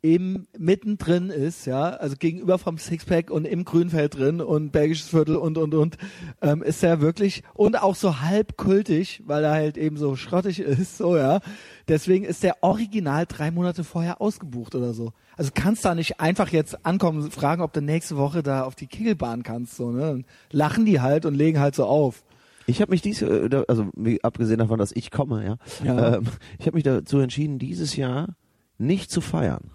im 0.00 0.46
mittendrin 0.56 1.28
ist, 1.30 1.66
ja, 1.66 1.90
also 1.90 2.14
gegenüber 2.16 2.58
vom 2.58 2.78
Sixpack 2.78 3.32
und 3.32 3.44
im 3.44 3.64
Grünfeld 3.64 4.16
drin 4.16 4.40
und 4.40 4.70
belgisches 4.70 5.08
Viertel 5.08 5.34
und 5.36 5.58
und 5.58 5.74
und, 5.74 5.98
ähm, 6.40 6.62
ist 6.62 6.84
er 6.84 7.00
wirklich 7.00 7.42
und 7.54 7.82
auch 7.82 7.96
so 7.96 8.20
halb 8.20 8.56
kultig, 8.56 9.22
weil 9.26 9.42
er 9.42 9.52
halt 9.52 9.76
eben 9.76 9.96
so 9.96 10.14
schrottig 10.14 10.60
ist, 10.60 10.98
so 10.98 11.16
ja. 11.16 11.40
Deswegen 11.88 12.24
ist 12.24 12.44
der 12.44 12.62
original 12.62 13.26
drei 13.26 13.50
Monate 13.50 13.82
vorher 13.82 14.20
ausgebucht 14.20 14.76
oder 14.76 14.94
so. 14.94 15.12
Also 15.36 15.50
kannst 15.52 15.84
da 15.84 15.96
nicht 15.96 16.20
einfach 16.20 16.50
jetzt 16.50 16.86
ankommen, 16.86 17.28
fragen, 17.32 17.62
ob 17.62 17.72
du 17.72 17.80
nächste 17.80 18.16
Woche 18.16 18.44
da 18.44 18.62
auf 18.62 18.76
die 18.76 18.86
Kegelbahn 18.86 19.42
kannst, 19.42 19.76
so 19.76 19.90
ne. 19.90 20.00
Dann 20.00 20.24
lachen 20.52 20.84
die 20.86 21.00
halt 21.00 21.26
und 21.26 21.34
legen 21.34 21.58
halt 21.58 21.74
so 21.74 21.86
auf. 21.86 22.22
Ich 22.68 22.80
habe 22.80 22.92
mich 22.92 23.02
dies, 23.02 23.22
äh, 23.22 23.64
also 23.66 23.86
abgesehen 24.22 24.58
davon, 24.58 24.78
dass 24.78 24.92
ich 24.92 25.10
komme, 25.10 25.44
ja, 25.44 25.56
Ja. 25.84 26.16
Ähm, 26.16 26.26
ich 26.60 26.66
habe 26.66 26.76
mich 26.76 26.84
dazu 26.84 27.18
entschieden, 27.18 27.58
dieses 27.58 27.96
Jahr 27.96 28.36
nicht 28.76 29.10
zu 29.10 29.20
feiern. 29.20 29.72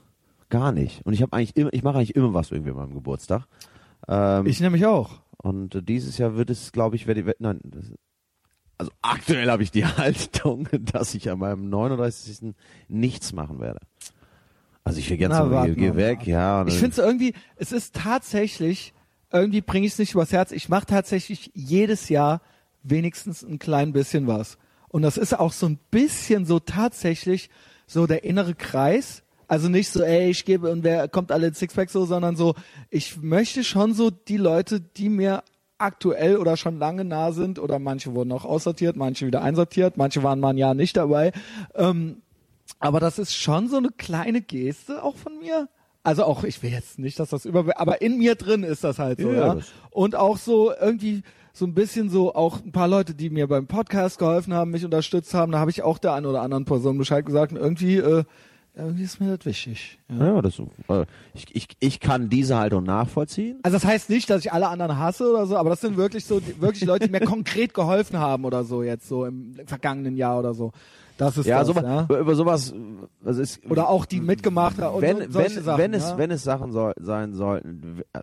Gar 0.53 0.71
nicht. 0.71 1.03
Und 1.03 1.13
ich 1.13 1.23
habe 1.23 1.33
eigentlich 1.33 1.55
immer, 1.57 1.73
ich 1.73 1.81
mache 1.81 1.97
eigentlich 1.97 2.15
immer 2.15 2.35
was 2.35 2.51
irgendwie 2.51 2.69
an 2.69 2.77
meinem 2.77 2.93
Geburtstag. 2.93 3.47
Ähm, 4.07 4.45
Ich 4.45 4.59
nämlich 4.59 4.85
auch. 4.85 5.21
und 5.37 5.73
äh, 5.73 5.81
dieses 5.81 6.19
Jahr 6.19 6.35
wird 6.35 6.51
es, 6.51 6.71
glaube 6.71 6.95
ich, 6.95 7.07
werde 7.07 7.21
ich, 7.21 7.35
nein, 7.39 7.59
das, 7.63 7.85
also 8.77 8.91
aktuell 9.01 9.49
habe 9.49 9.63
ich 9.63 9.71
die 9.71 9.83
Haltung, 9.97 10.67
dass 10.79 11.15
ich 11.15 11.31
an 11.31 11.39
meinem 11.39 11.69
39. 11.71 12.53
nichts 12.87 13.33
machen 13.33 13.59
werde. 13.59 13.79
Also 14.83 14.99
ich 14.99 15.09
will 15.09 15.17
gerne 15.17 15.35
so, 15.35 15.49
warten 15.49 15.75
geh, 15.75 15.95
weg, 15.95 16.19
ab. 16.19 16.27
ja. 16.27 16.67
Ich 16.67 16.75
finde 16.75 16.91
es 16.91 16.97
irgendwie, 16.99 17.33
es 17.55 17.71
ist 17.71 17.95
tatsächlich, 17.95 18.93
irgendwie 19.31 19.61
bringe 19.61 19.87
ich 19.87 19.93
es 19.93 19.97
nicht 19.99 20.13
übers 20.13 20.31
Herz. 20.31 20.51
Ich 20.51 20.69
mache 20.69 20.85
tatsächlich 20.85 21.49
jedes 21.55 22.09
Jahr 22.09 22.41
wenigstens 22.83 23.41
ein 23.41 23.57
klein 23.57 23.91
bisschen 23.91 24.27
was. 24.27 24.59
Und 24.89 25.01
das 25.01 25.17
ist 25.17 25.33
auch 25.39 25.51
so 25.51 25.65
ein 25.65 25.79
bisschen 25.89 26.45
so 26.45 26.59
tatsächlich 26.59 27.49
so 27.87 28.05
der 28.05 28.23
innere 28.23 28.53
Kreis. 28.53 29.22
Also 29.47 29.69
nicht 29.69 29.89
so, 29.89 30.01
ey, 30.01 30.29
ich 30.29 30.45
gebe 30.45 30.71
und 30.71 30.83
wer 30.83 31.07
kommt 31.07 31.31
alle 31.31 31.47
ins 31.47 31.59
Sixpack 31.59 31.89
so, 31.89 32.05
sondern 32.05 32.35
so, 32.35 32.55
ich 32.89 33.21
möchte 33.21 33.63
schon 33.63 33.93
so 33.93 34.09
die 34.09 34.37
Leute, 34.37 34.79
die 34.79 35.09
mir 35.09 35.43
aktuell 35.77 36.37
oder 36.37 36.55
schon 36.57 36.79
lange 36.79 37.03
nah 37.03 37.31
sind, 37.31 37.59
oder 37.59 37.79
manche 37.79 38.13
wurden 38.13 38.31
auch 38.31 38.45
aussortiert, 38.45 38.95
manche 38.95 39.27
wieder 39.27 39.41
einsortiert, 39.41 39.97
manche 39.97 40.23
waren 40.23 40.39
mal 40.39 40.51
ein 40.51 40.57
Jahr 40.57 40.73
nicht 40.73 40.95
dabei, 40.95 41.31
ähm, 41.75 42.21
aber 42.79 42.99
das 42.99 43.19
ist 43.19 43.35
schon 43.35 43.67
so 43.67 43.77
eine 43.77 43.89
kleine 43.89 44.41
Geste 44.41 45.03
auch 45.03 45.17
von 45.17 45.39
mir. 45.39 45.67
Also 46.03 46.25
auch, 46.25 46.43
ich 46.43 46.61
will 46.61 46.71
jetzt 46.71 46.99
nicht, 46.99 47.19
dass 47.19 47.29
das 47.29 47.45
über, 47.45 47.65
aber 47.79 48.01
in 48.01 48.17
mir 48.17 48.35
drin 48.35 48.63
ist 48.63 48.83
das 48.83 48.99
halt 48.99 49.21
so, 49.21 49.31
Ja, 49.31 49.55
ja. 49.55 49.61
Und 49.89 50.15
auch 50.15 50.37
so 50.37 50.73
irgendwie 50.73 51.23
so 51.53 51.65
ein 51.65 51.73
bisschen 51.73 52.09
so 52.09 52.33
auch 52.33 52.61
ein 52.61 52.71
paar 52.71 52.87
Leute, 52.87 53.13
die 53.13 53.29
mir 53.29 53.47
beim 53.47 53.67
Podcast 53.67 54.17
geholfen 54.17 54.53
haben, 54.53 54.71
mich 54.71 54.83
unterstützt 54.83 55.33
haben, 55.33 55.51
da 55.51 55.59
habe 55.59 55.71
ich 55.71 55.83
auch 55.83 55.99
der 55.99 56.13
einen 56.13 56.25
oder 56.25 56.41
anderen 56.41 56.65
Person 56.65 56.97
Bescheid 56.97 57.25
gesagt 57.25 57.53
und 57.53 57.57
irgendwie, 57.59 57.97
äh, 57.97 58.23
irgendwie 58.75 59.03
ist 59.03 59.19
mir 59.19 59.35
das 59.37 59.45
wichtig. 59.45 59.99
Ja. 60.09 60.33
Ja, 60.35 60.41
das, 60.41 60.59
äh, 60.59 61.05
ich, 61.33 61.55
ich, 61.55 61.67
ich 61.79 61.99
kann 61.99 62.29
diese 62.29 62.57
Haltung 62.57 62.83
nachvollziehen. 62.83 63.59
Also 63.63 63.75
das 63.77 63.85
heißt 63.85 64.09
nicht, 64.09 64.29
dass 64.29 64.43
ich 64.45 64.51
alle 64.51 64.67
anderen 64.67 64.97
hasse 64.97 65.29
oder 65.29 65.45
so, 65.45 65.57
aber 65.57 65.69
das 65.69 65.81
sind 65.81 65.95
wirklich 65.97 66.25
so 66.25 66.39
die, 66.39 66.59
wirklich 66.59 66.83
Leute, 66.85 67.05
die 67.07 67.11
mir 67.11 67.19
konkret 67.25 67.73
geholfen 67.73 68.17
haben 68.19 68.45
oder 68.45 68.63
so 68.63 68.81
jetzt 68.83 69.07
so 69.07 69.25
im 69.25 69.53
vergangenen 69.65 70.15
Jahr 70.17 70.39
oder 70.39 70.53
so. 70.53 70.71
Das 71.17 71.37
ist 71.37 71.45
Ja, 71.45 71.59
das, 71.59 71.67
sowas, 71.67 71.83
ja. 71.83 72.03
über- 72.19 72.35
sowas, 72.35 72.73
was 73.21 73.37
ist, 73.37 73.63
Oder 73.69 73.87
auch 73.89 74.05
die 74.05 74.19
mitgemacht 74.19 74.79
haben. 74.79 74.99
wenn, 75.01 75.31
so, 75.31 75.37
wenn, 75.39 75.51
Sachen, 75.63 75.77
wenn 75.77 75.93
es, 75.93 76.09
ja. 76.09 76.17
wenn 76.17 76.31
es 76.31 76.43
Sachen 76.43 76.71
soll, 76.71 76.93
sein 76.99 77.33
sollten, 77.33 78.01
äh, 78.13 78.21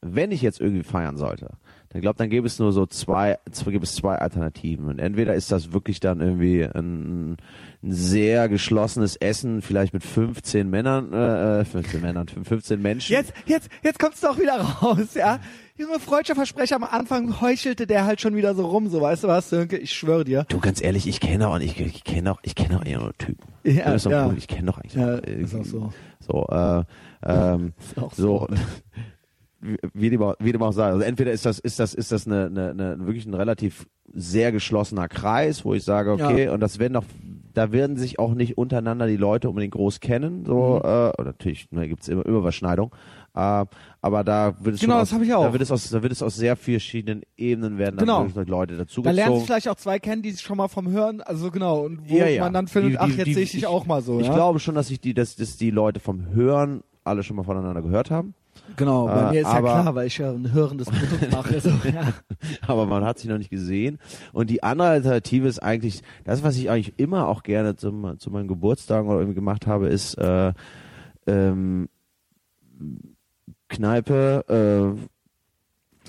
wenn 0.00 0.30
ich 0.30 0.42
jetzt 0.42 0.60
irgendwie 0.60 0.84
feiern 0.84 1.16
sollte, 1.16 1.50
dann 1.92 2.00
glaube 2.00 2.16
dann 2.16 2.30
gäbe 2.30 2.46
es 2.46 2.58
nur 2.58 2.72
so 2.72 2.86
zwei, 2.86 3.38
zwei, 3.50 3.72
gäbe 3.72 3.84
es 3.84 3.94
zwei 3.94 4.16
Alternativen. 4.16 4.86
Und 4.86 4.98
entweder 4.98 5.34
ist 5.34 5.52
das 5.52 5.74
wirklich 5.74 6.00
dann 6.00 6.20
irgendwie 6.20 6.64
ein, 6.64 7.36
ein 7.82 7.92
sehr 7.92 8.48
geschlossenes 8.48 9.16
Essen, 9.16 9.60
vielleicht 9.60 9.92
mit 9.92 10.02
15 10.02 10.70
Männern, 10.70 11.12
äh, 11.12 11.60
äh, 11.60 11.64
15 11.66 12.00
Männern, 12.00 12.28
15 12.28 12.80
Menschen. 12.80 13.12
Jetzt, 13.12 13.34
jetzt, 13.44 13.68
jetzt 13.82 13.98
kommt's 13.98 14.20
doch 14.22 14.38
wieder 14.38 14.58
raus, 14.58 15.14
ja. 15.14 15.38
Junge 15.76 16.00
freudscher 16.00 16.34
Versprecher 16.34 16.76
am 16.76 16.84
Anfang 16.84 17.42
heuchelte 17.42 17.86
der 17.86 18.06
halt 18.06 18.22
schon 18.22 18.36
wieder 18.36 18.54
so 18.54 18.66
rum, 18.66 18.88
so 18.88 19.02
weißt 19.02 19.24
du 19.24 19.28
was, 19.28 19.50
Sönke, 19.50 19.76
ich 19.76 19.92
schwöre 19.92 20.24
dir. 20.24 20.44
Du, 20.48 20.60
ganz 20.60 20.82
ehrlich, 20.82 21.06
ich 21.06 21.20
kenne 21.20 21.48
auch 21.48 21.58
nicht, 21.58 21.78
ich 21.78 22.04
kenne 22.04 22.32
auch, 22.32 22.40
ich 22.42 22.54
kenne 22.54 22.78
auch 22.78 22.84
nur 22.84 23.12
Typen. 23.18 23.48
Ja, 23.64 23.94
ja. 23.94 24.26
cool, 24.26 24.38
ich 24.38 24.48
kenne 24.48 24.66
doch 24.66 24.78
eigentlich 24.78 24.94
Ja, 24.94 25.18
auch, 25.18 25.22
äh, 25.24 25.32
ist 25.42 25.54
auch 25.54 25.64
so. 25.64 25.92
So, 26.20 26.46
äh, 26.48 26.84
ähm, 27.24 27.72
auch 27.96 28.12
so. 28.16 28.48
Wie, 29.94 30.10
dem 30.10 30.22
auch, 30.22 30.34
wie 30.40 30.50
dem 30.50 30.62
auch 30.62 30.72
sei. 30.72 30.86
Also 30.86 31.00
entweder 31.02 31.30
ist 31.30 31.46
das, 31.46 31.58
ist 31.60 31.78
das, 31.78 31.94
ist 31.94 32.10
das 32.10 32.26
eine, 32.26 32.46
eine, 32.46 32.70
eine 32.70 33.06
wirklich 33.06 33.26
ein 33.26 33.34
relativ 33.34 33.86
sehr 34.12 34.50
geschlossener 34.50 35.06
Kreis, 35.08 35.64
wo 35.64 35.72
ich 35.72 35.84
sage, 35.84 36.10
okay, 36.10 36.48
und 36.48 36.58
das 36.60 36.80
werden 36.80 36.94
doch, 36.94 37.04
da 37.54 37.70
werden 37.70 37.96
sich 37.96 38.18
auch 38.18 38.34
nicht 38.34 38.58
untereinander 38.58 39.06
die 39.06 39.16
Leute 39.16 39.48
unbedingt 39.48 39.74
groß 39.74 40.00
kennen, 40.00 40.44
so, 40.44 40.80
Mhm. 40.82 40.88
äh, 40.88 41.08
oder 41.10 41.24
natürlich, 41.26 41.70
ne, 41.70 41.86
gibt's 41.88 42.08
immer 42.08 42.26
Überschneidung, 42.26 42.92
äh, 43.34 43.64
aber 44.00 44.24
da 44.24 44.54
wird 44.60 44.74
es 44.74 44.80
Genau, 44.80 44.98
aus, 45.00 45.12
hab 45.12 45.22
ich 45.22 45.32
auch. 45.32 45.44
Da 45.44 45.52
wird 45.52 45.62
es 45.62 45.70
aus, 45.70 45.88
da 45.90 46.02
wird 46.02 46.12
es 46.12 46.22
aus 46.24 46.34
sehr 46.34 46.56
verschiedenen 46.56 47.22
Ebenen 47.36 47.78
werden 47.78 47.96
dann 47.98 48.06
Genau. 48.06 48.26
wirklich 48.26 48.48
Leute 48.48 48.74
Da 48.74 48.80
dazugezogen. 48.82 49.14
lernen 49.14 49.36
sich 49.36 49.46
vielleicht 49.46 49.68
auch 49.68 49.76
zwei 49.76 50.00
kennen, 50.00 50.22
die 50.22 50.32
sich 50.32 50.40
schon 50.42 50.56
mal 50.56 50.68
vom 50.68 50.90
Hören, 50.90 51.20
also 51.20 51.52
genau, 51.52 51.82
und 51.84 52.10
wo 52.10 52.16
Ja, 52.16 52.26
ja. 52.26 52.42
man 52.42 52.52
dann 52.52 52.66
findet, 52.66 52.94
Die- 52.94 52.98
ach, 52.98 53.06
die- 53.06 53.12
jetzt 53.16 53.32
sehe 53.34 53.44
ich 53.44 53.52
dich 53.52 53.66
auch 53.68 53.86
mal 53.86 54.02
so, 54.02 54.18
Ich 54.18 54.26
ja. 54.26 54.34
glaube 54.34 54.58
schon, 54.58 54.74
dass 54.74 54.90
ich 54.90 55.00
die, 55.00 55.14
dass, 55.14 55.36
dass 55.36 55.56
die 55.56 55.70
Leute 55.70 56.00
vom 56.00 56.26
Hören 56.34 56.82
alle 57.04 57.22
schon 57.22 57.36
mal 57.36 57.44
voneinander 57.44 57.80
gehört 57.82 58.10
haben. 58.10 58.34
Genau, 58.76 59.06
bei 59.06 59.20
Äh, 59.20 59.30
mir 59.32 59.40
ist 59.40 59.46
ja 59.46 59.52
aber- 59.58 59.80
klar, 59.82 59.94
weil 59.94 60.06
ich 60.06 60.18
ja 60.18 60.30
ein 60.32 60.52
hörendes 60.52 60.88
Produkt 60.88 61.30
mache. 61.32 61.60
So, 61.60 61.70
ja. 61.88 62.12
aber 62.66 62.86
man 62.86 63.04
hat 63.04 63.18
sie 63.18 63.28
noch 63.28 63.38
nicht 63.38 63.50
gesehen. 63.50 63.98
Und 64.32 64.50
die 64.50 64.62
andere 64.62 64.88
Alternative 64.88 65.46
ist 65.48 65.58
eigentlich, 65.62 66.02
das, 66.24 66.42
was 66.42 66.56
ich 66.56 66.70
eigentlich 66.70 66.98
immer 66.98 67.28
auch 67.28 67.42
gerne 67.42 67.76
zum, 67.76 68.18
zu 68.18 68.30
meinen 68.30 68.48
Geburtstagen 68.48 69.08
oder 69.08 69.18
irgendwie 69.18 69.34
gemacht 69.36 69.66
habe, 69.66 69.88
ist 69.88 70.14
äh, 70.18 70.52
ähm, 71.26 71.88
Kneipe, 73.68 74.96
äh, 74.98 75.08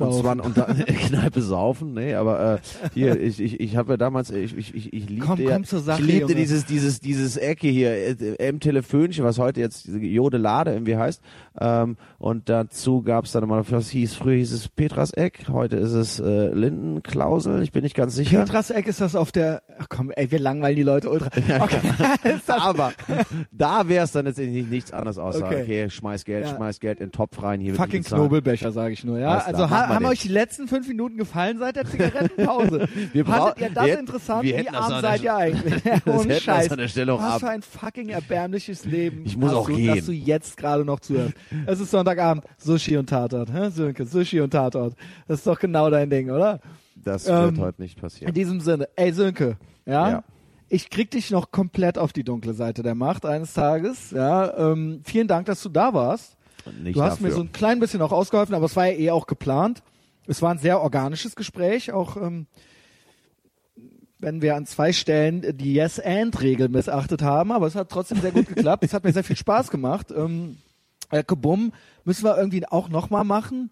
und 0.03 0.11
Saufen. 0.13 0.21
zwar 0.39 0.45
und 0.45 0.57
da, 0.57 0.65
Kneipe 0.93 1.41
saufen, 1.41 1.93
nee, 1.93 2.13
aber 2.15 2.55
äh, 2.55 2.57
hier, 2.93 3.19
ich, 3.21 3.39
ich, 3.41 3.59
ich 3.59 3.75
habe 3.77 3.93
ja 3.93 3.97
damals, 3.97 4.29
ich, 4.31 4.55
ich, 4.57 4.73
ich, 4.75 4.93
ich 4.93 5.09
liebte, 5.09 5.25
Komm, 5.27 5.39
ja, 5.41 5.51
komm 5.55 5.63
Sache, 5.63 6.01
ich 6.01 6.07
liebte 6.07 6.21
Junge. 6.31 6.35
dieses, 6.35 6.65
dieses, 6.65 6.99
dieses 6.99 7.37
Ecke 7.37 7.67
hier, 7.67 7.91
äh, 7.91 8.35
M 8.37 8.59
Telefönchen, 8.59 9.23
was 9.23 9.39
heute 9.39 9.59
jetzt 9.59 9.87
Jodelade 9.87 10.73
irgendwie 10.73 10.97
heißt. 10.97 11.21
Ähm, 11.59 11.97
und 12.19 12.49
dazu 12.49 13.01
gab 13.03 13.25
es 13.25 13.31
dann 13.31 13.47
mal, 13.47 13.63
was 13.69 13.89
hieß, 13.89 14.15
früher 14.15 14.35
hieß 14.37 14.51
es 14.53 14.67
Petras 14.69 15.11
Eck, 15.13 15.45
heute 15.51 15.75
ist 15.77 15.93
es 15.93 16.19
äh, 16.19 16.47
Lindenklausel, 16.53 17.61
ich 17.63 17.71
bin 17.71 17.83
nicht 17.83 17.95
ganz 17.95 18.15
sicher. 18.15 18.39
Petras 18.39 18.69
Eck 18.71 18.87
ist 18.87 19.01
das 19.01 19.15
auf 19.15 19.31
der, 19.31 19.61
ach 19.79 19.87
komm, 19.89 20.11
ey, 20.11 20.31
wir 20.31 20.39
langweilen 20.39 20.75
die 20.75 20.83
Leute 20.83 21.09
ultra. 21.09 21.29
Okay. 21.63 21.79
das, 22.47 22.49
Aber 22.59 22.93
da 23.51 23.87
wäre 23.87 24.05
es 24.05 24.11
dann 24.11 24.25
letztendlich 24.25 24.67
nichts 24.67 24.91
anderes 24.91 25.17
außer, 25.17 25.45
Okay. 25.45 25.61
okay, 25.63 25.89
schmeiß 25.89 26.25
Geld, 26.25 26.45
Ja. 26.45 26.55
schmeiß 26.55 26.79
Geld 26.79 26.99
in 26.99 27.07
den 27.07 27.11
Topf 27.11 27.41
rein, 27.41 27.59
hier 27.59 27.75
fucking 27.75 27.99
nicht. 27.99 28.09
Knobelbecher, 28.09 28.71
sage 28.71 28.93
ich 28.93 29.03
nur, 29.03 29.19
ja. 29.19 29.29
Alles 29.29 29.45
also 29.45 29.69
wir 29.93 29.95
haben 29.95 30.03
den. 30.03 30.11
euch 30.11 30.19
die 30.21 30.27
letzten 30.27 30.67
fünf 30.67 30.87
Minuten 30.87 31.17
gefallen 31.17 31.57
seit 31.59 31.75
der 31.75 31.85
Zigarettenpause? 31.85 32.87
Wir 33.13 33.25
Fandet 33.25 33.55
brau- 33.55 33.61
ihr 33.61 33.69
das 33.69 33.85
wir- 33.85 33.99
interessant? 33.99 34.43
wir 34.43 34.57
Wie 34.59 34.69
arm 34.69 35.01
seid 35.01 35.23
ihr 35.23 35.35
eigentlich? 35.35 35.83
Das 36.05 36.19
Ohne 36.25 36.39
Scheiß. 36.39 36.71
an 36.71 36.77
der 36.77 36.87
Stelle 36.87 37.13
auch 37.13 37.19
Was 37.21 37.33
ab. 37.33 37.39
für 37.41 37.49
ein 37.49 37.61
fucking 37.61 38.09
erbärmliches 38.09 38.85
Leben 38.85 39.23
Ich 39.25 39.37
muss 39.37 39.53
auch 39.53 39.67
du, 39.69 39.75
gehen. 39.75 39.95
dass 39.95 40.05
du 40.05 40.11
jetzt 40.11 40.57
gerade 40.57 40.83
noch 40.85 40.99
zuhörst. 40.99 41.33
Es 41.65 41.79
ist 41.79 41.91
Sonntagabend, 41.91 42.45
Sushi 42.57 42.97
und 42.97 43.07
Tatort, 43.09 43.51
hä, 43.53 43.69
Sönke? 43.69 44.05
Sushi 44.05 44.39
und 44.41 44.51
Tatort. 44.51 44.95
Das 45.27 45.39
ist 45.39 45.47
doch 45.47 45.59
genau 45.59 45.89
dein 45.89 46.09
Ding, 46.09 46.29
oder? 46.29 46.59
Das 46.95 47.27
Ähm, 47.27 47.55
wird 47.55 47.59
heute 47.59 47.81
nicht 47.81 47.99
passieren. 47.99 48.29
In 48.29 48.33
diesem 48.33 48.59
Sinne, 48.61 48.87
ey 48.95 49.11
Sönke, 49.13 49.57
ja? 49.85 50.09
Ja. 50.09 50.23
Ich 50.69 50.89
krieg 50.89 51.11
dich 51.11 51.29
noch 51.29 51.51
komplett 51.51 51.97
auf 51.99 52.13
die 52.13 52.23
dunkle 52.23 52.53
Seite 52.53 52.81
der 52.81 52.95
Macht 52.95 53.25
eines 53.25 53.53
Tages. 53.53 54.09
Ja, 54.11 54.71
ähm, 54.71 55.01
vielen 55.03 55.27
Dank, 55.27 55.45
dass 55.45 55.61
du 55.61 55.69
da 55.69 55.93
warst. 55.93 56.35
Nicht 56.81 56.95
Du 56.95 57.01
hast 57.03 57.21
mir 57.21 57.29
dafür. 57.29 57.37
so 57.37 57.43
ein 57.43 57.51
klein 57.51 57.79
bisschen 57.79 58.01
auch 58.01 58.11
ausgeholfen, 58.11 58.55
aber 58.55 58.65
es 58.65 58.75
war 58.75 58.87
ja 58.87 58.97
eh 58.97 59.11
auch 59.11 59.27
geplant. 59.27 59.83
Es 60.27 60.41
war 60.41 60.51
ein 60.51 60.59
sehr 60.59 60.81
organisches 60.81 61.35
Gespräch, 61.35 61.91
auch 61.91 62.15
ähm, 62.17 62.47
wenn 64.19 64.41
wir 64.41 64.55
an 64.55 64.65
zwei 64.65 64.93
Stellen 64.93 65.57
die 65.57 65.73
Yes-and-Regel 65.73 66.69
missachtet 66.69 67.21
haben, 67.21 67.51
aber 67.51 67.67
es 67.67 67.75
hat 67.75 67.89
trotzdem 67.89 68.21
sehr 68.21 68.31
gut 68.31 68.47
geklappt. 68.47 68.83
Es 68.83 68.93
hat 68.93 69.03
mir 69.03 69.11
sehr 69.11 69.23
viel 69.25 69.35
Spaß 69.35 69.69
gemacht. 69.69 70.13
Ähm, 70.15 70.57
äh, 71.11 71.23
Kabum 71.23 71.73
müssen 72.05 72.23
wir 72.23 72.37
irgendwie 72.37 72.65
auch 72.65 72.87
nochmal 72.87 73.25
machen. 73.25 73.69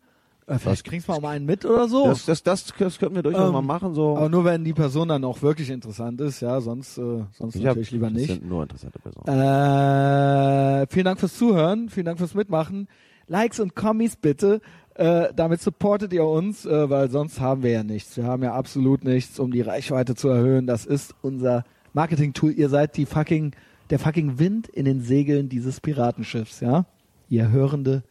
Äh, 0.52 0.60
vielleicht 0.60 0.86
bringst 0.86 1.08
du 1.08 1.14
mal 1.20 1.30
einen 1.30 1.46
mit 1.46 1.64
oder 1.66 1.88
so. 1.88 2.06
Das, 2.08 2.26
das, 2.26 2.44
das, 2.44 2.74
das 2.78 3.00
könnten 3.00 3.16
wir 3.16 3.24
durchaus 3.24 3.48
Ähm, 3.48 3.54
mal 3.54 3.62
machen. 3.62 3.94
So. 3.94 4.18
aber 4.18 4.30
nur 4.30 4.44
wenn 4.44 4.64
die 4.64 4.74
Person 4.74 5.08
dann 5.08 5.24
auch 5.24 5.42
wirklich 5.42 5.70
interessant 5.70 6.20
ist, 6.22 6.42
ja, 6.42 6.60
sonst, 6.62 6.98
äh, 6.98 7.24
sonst 7.32 7.56
Ich 7.56 7.64
natürlich 7.64 7.92
lieber 7.92 8.08
Das 8.10 8.14
nicht. 8.18 8.28
sind 8.28 8.48
nur 8.48 8.64
interessante 8.64 9.00
Personen. 9.00 9.28
Äh, 9.28 10.88
vielen 10.90 11.06
Dank 11.06 11.20
fürs 11.20 11.36
Zuhören, 11.38 11.90
vielen 11.90 12.06
Dank 12.06 12.18
fürs 12.18 12.34
Mitmachen. 12.34 12.88
Likes 13.28 13.60
und 13.60 13.76
Kommis 13.76 14.16
bitte. 14.18 14.62
Äh, 14.96 15.30
damit 15.36 15.62
supportet 15.62 16.12
ihr 16.12 16.26
uns, 16.26 16.66
äh, 16.66 16.90
weil 16.90 17.10
sonst 17.10 17.40
haben 17.40 17.64
wir 17.64 17.72
ja 17.72 17.84
nichts. 17.84 18.18
Wir 18.18 18.26
haben 18.26 18.44
ja 18.44 18.54
absolut 18.54 19.06
nichts, 19.06 19.40
um 19.40 19.52
die 19.52 19.62
Reichweite 19.62 20.16
zu 20.16 20.28
erhöhen. 20.28 20.68
Das 20.68 20.86
ist 20.86 21.16
unser 21.22 21.64
Marketing-Tool. 21.94 22.52
Ihr 22.52 22.68
seid 22.68 22.98
die 22.98 23.06
fucking, 23.06 23.54
der 23.90 24.00
fucking 24.00 24.38
Wind 24.38 24.68
in 24.68 24.84
den 24.84 25.00
Segeln 25.02 25.48
dieses 25.48 25.80
Piratenschiffs, 25.80 26.60
ja? 26.60 26.86
Ihr 27.30 27.50
hörende, 27.52 28.04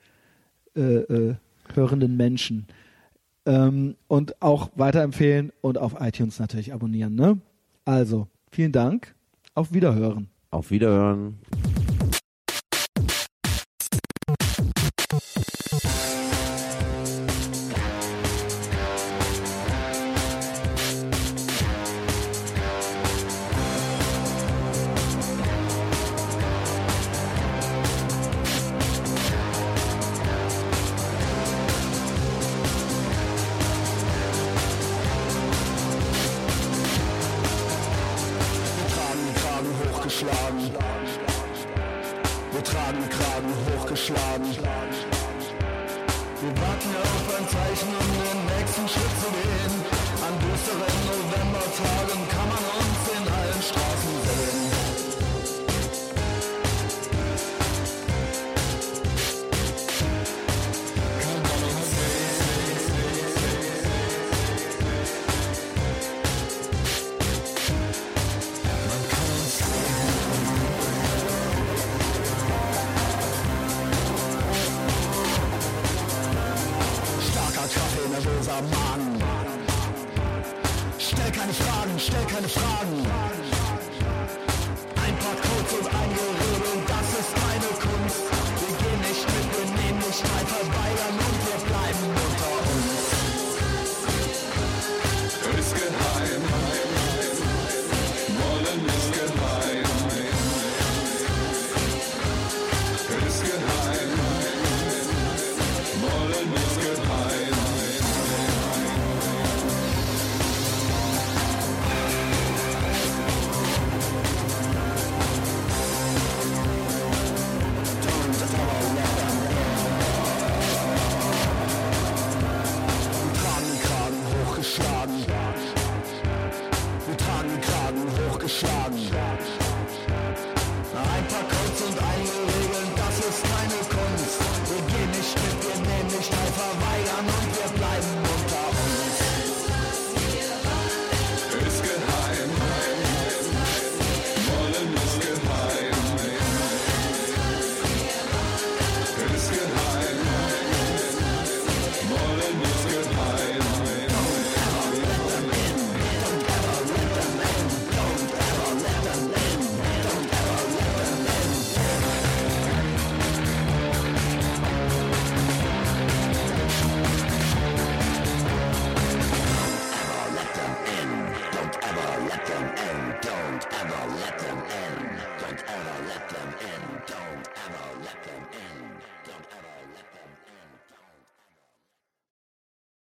äh, 0.74 0.80
äh, 0.80 1.34
hörenden 1.76 2.16
Menschen. 2.16 2.66
Ähm, 3.46 3.96
und 4.06 4.42
auch 4.42 4.70
weiterempfehlen 4.76 5.52
und 5.60 5.78
auf 5.78 5.96
iTunes 5.98 6.38
natürlich 6.38 6.72
abonnieren, 6.72 7.14
ne? 7.14 7.38
Also, 7.84 8.28
vielen 8.50 8.72
Dank. 8.72 9.14
Auf 9.54 9.72
Wiederhören. 9.72 10.28
Auf 10.50 10.70
Wiederhören. 10.70 11.38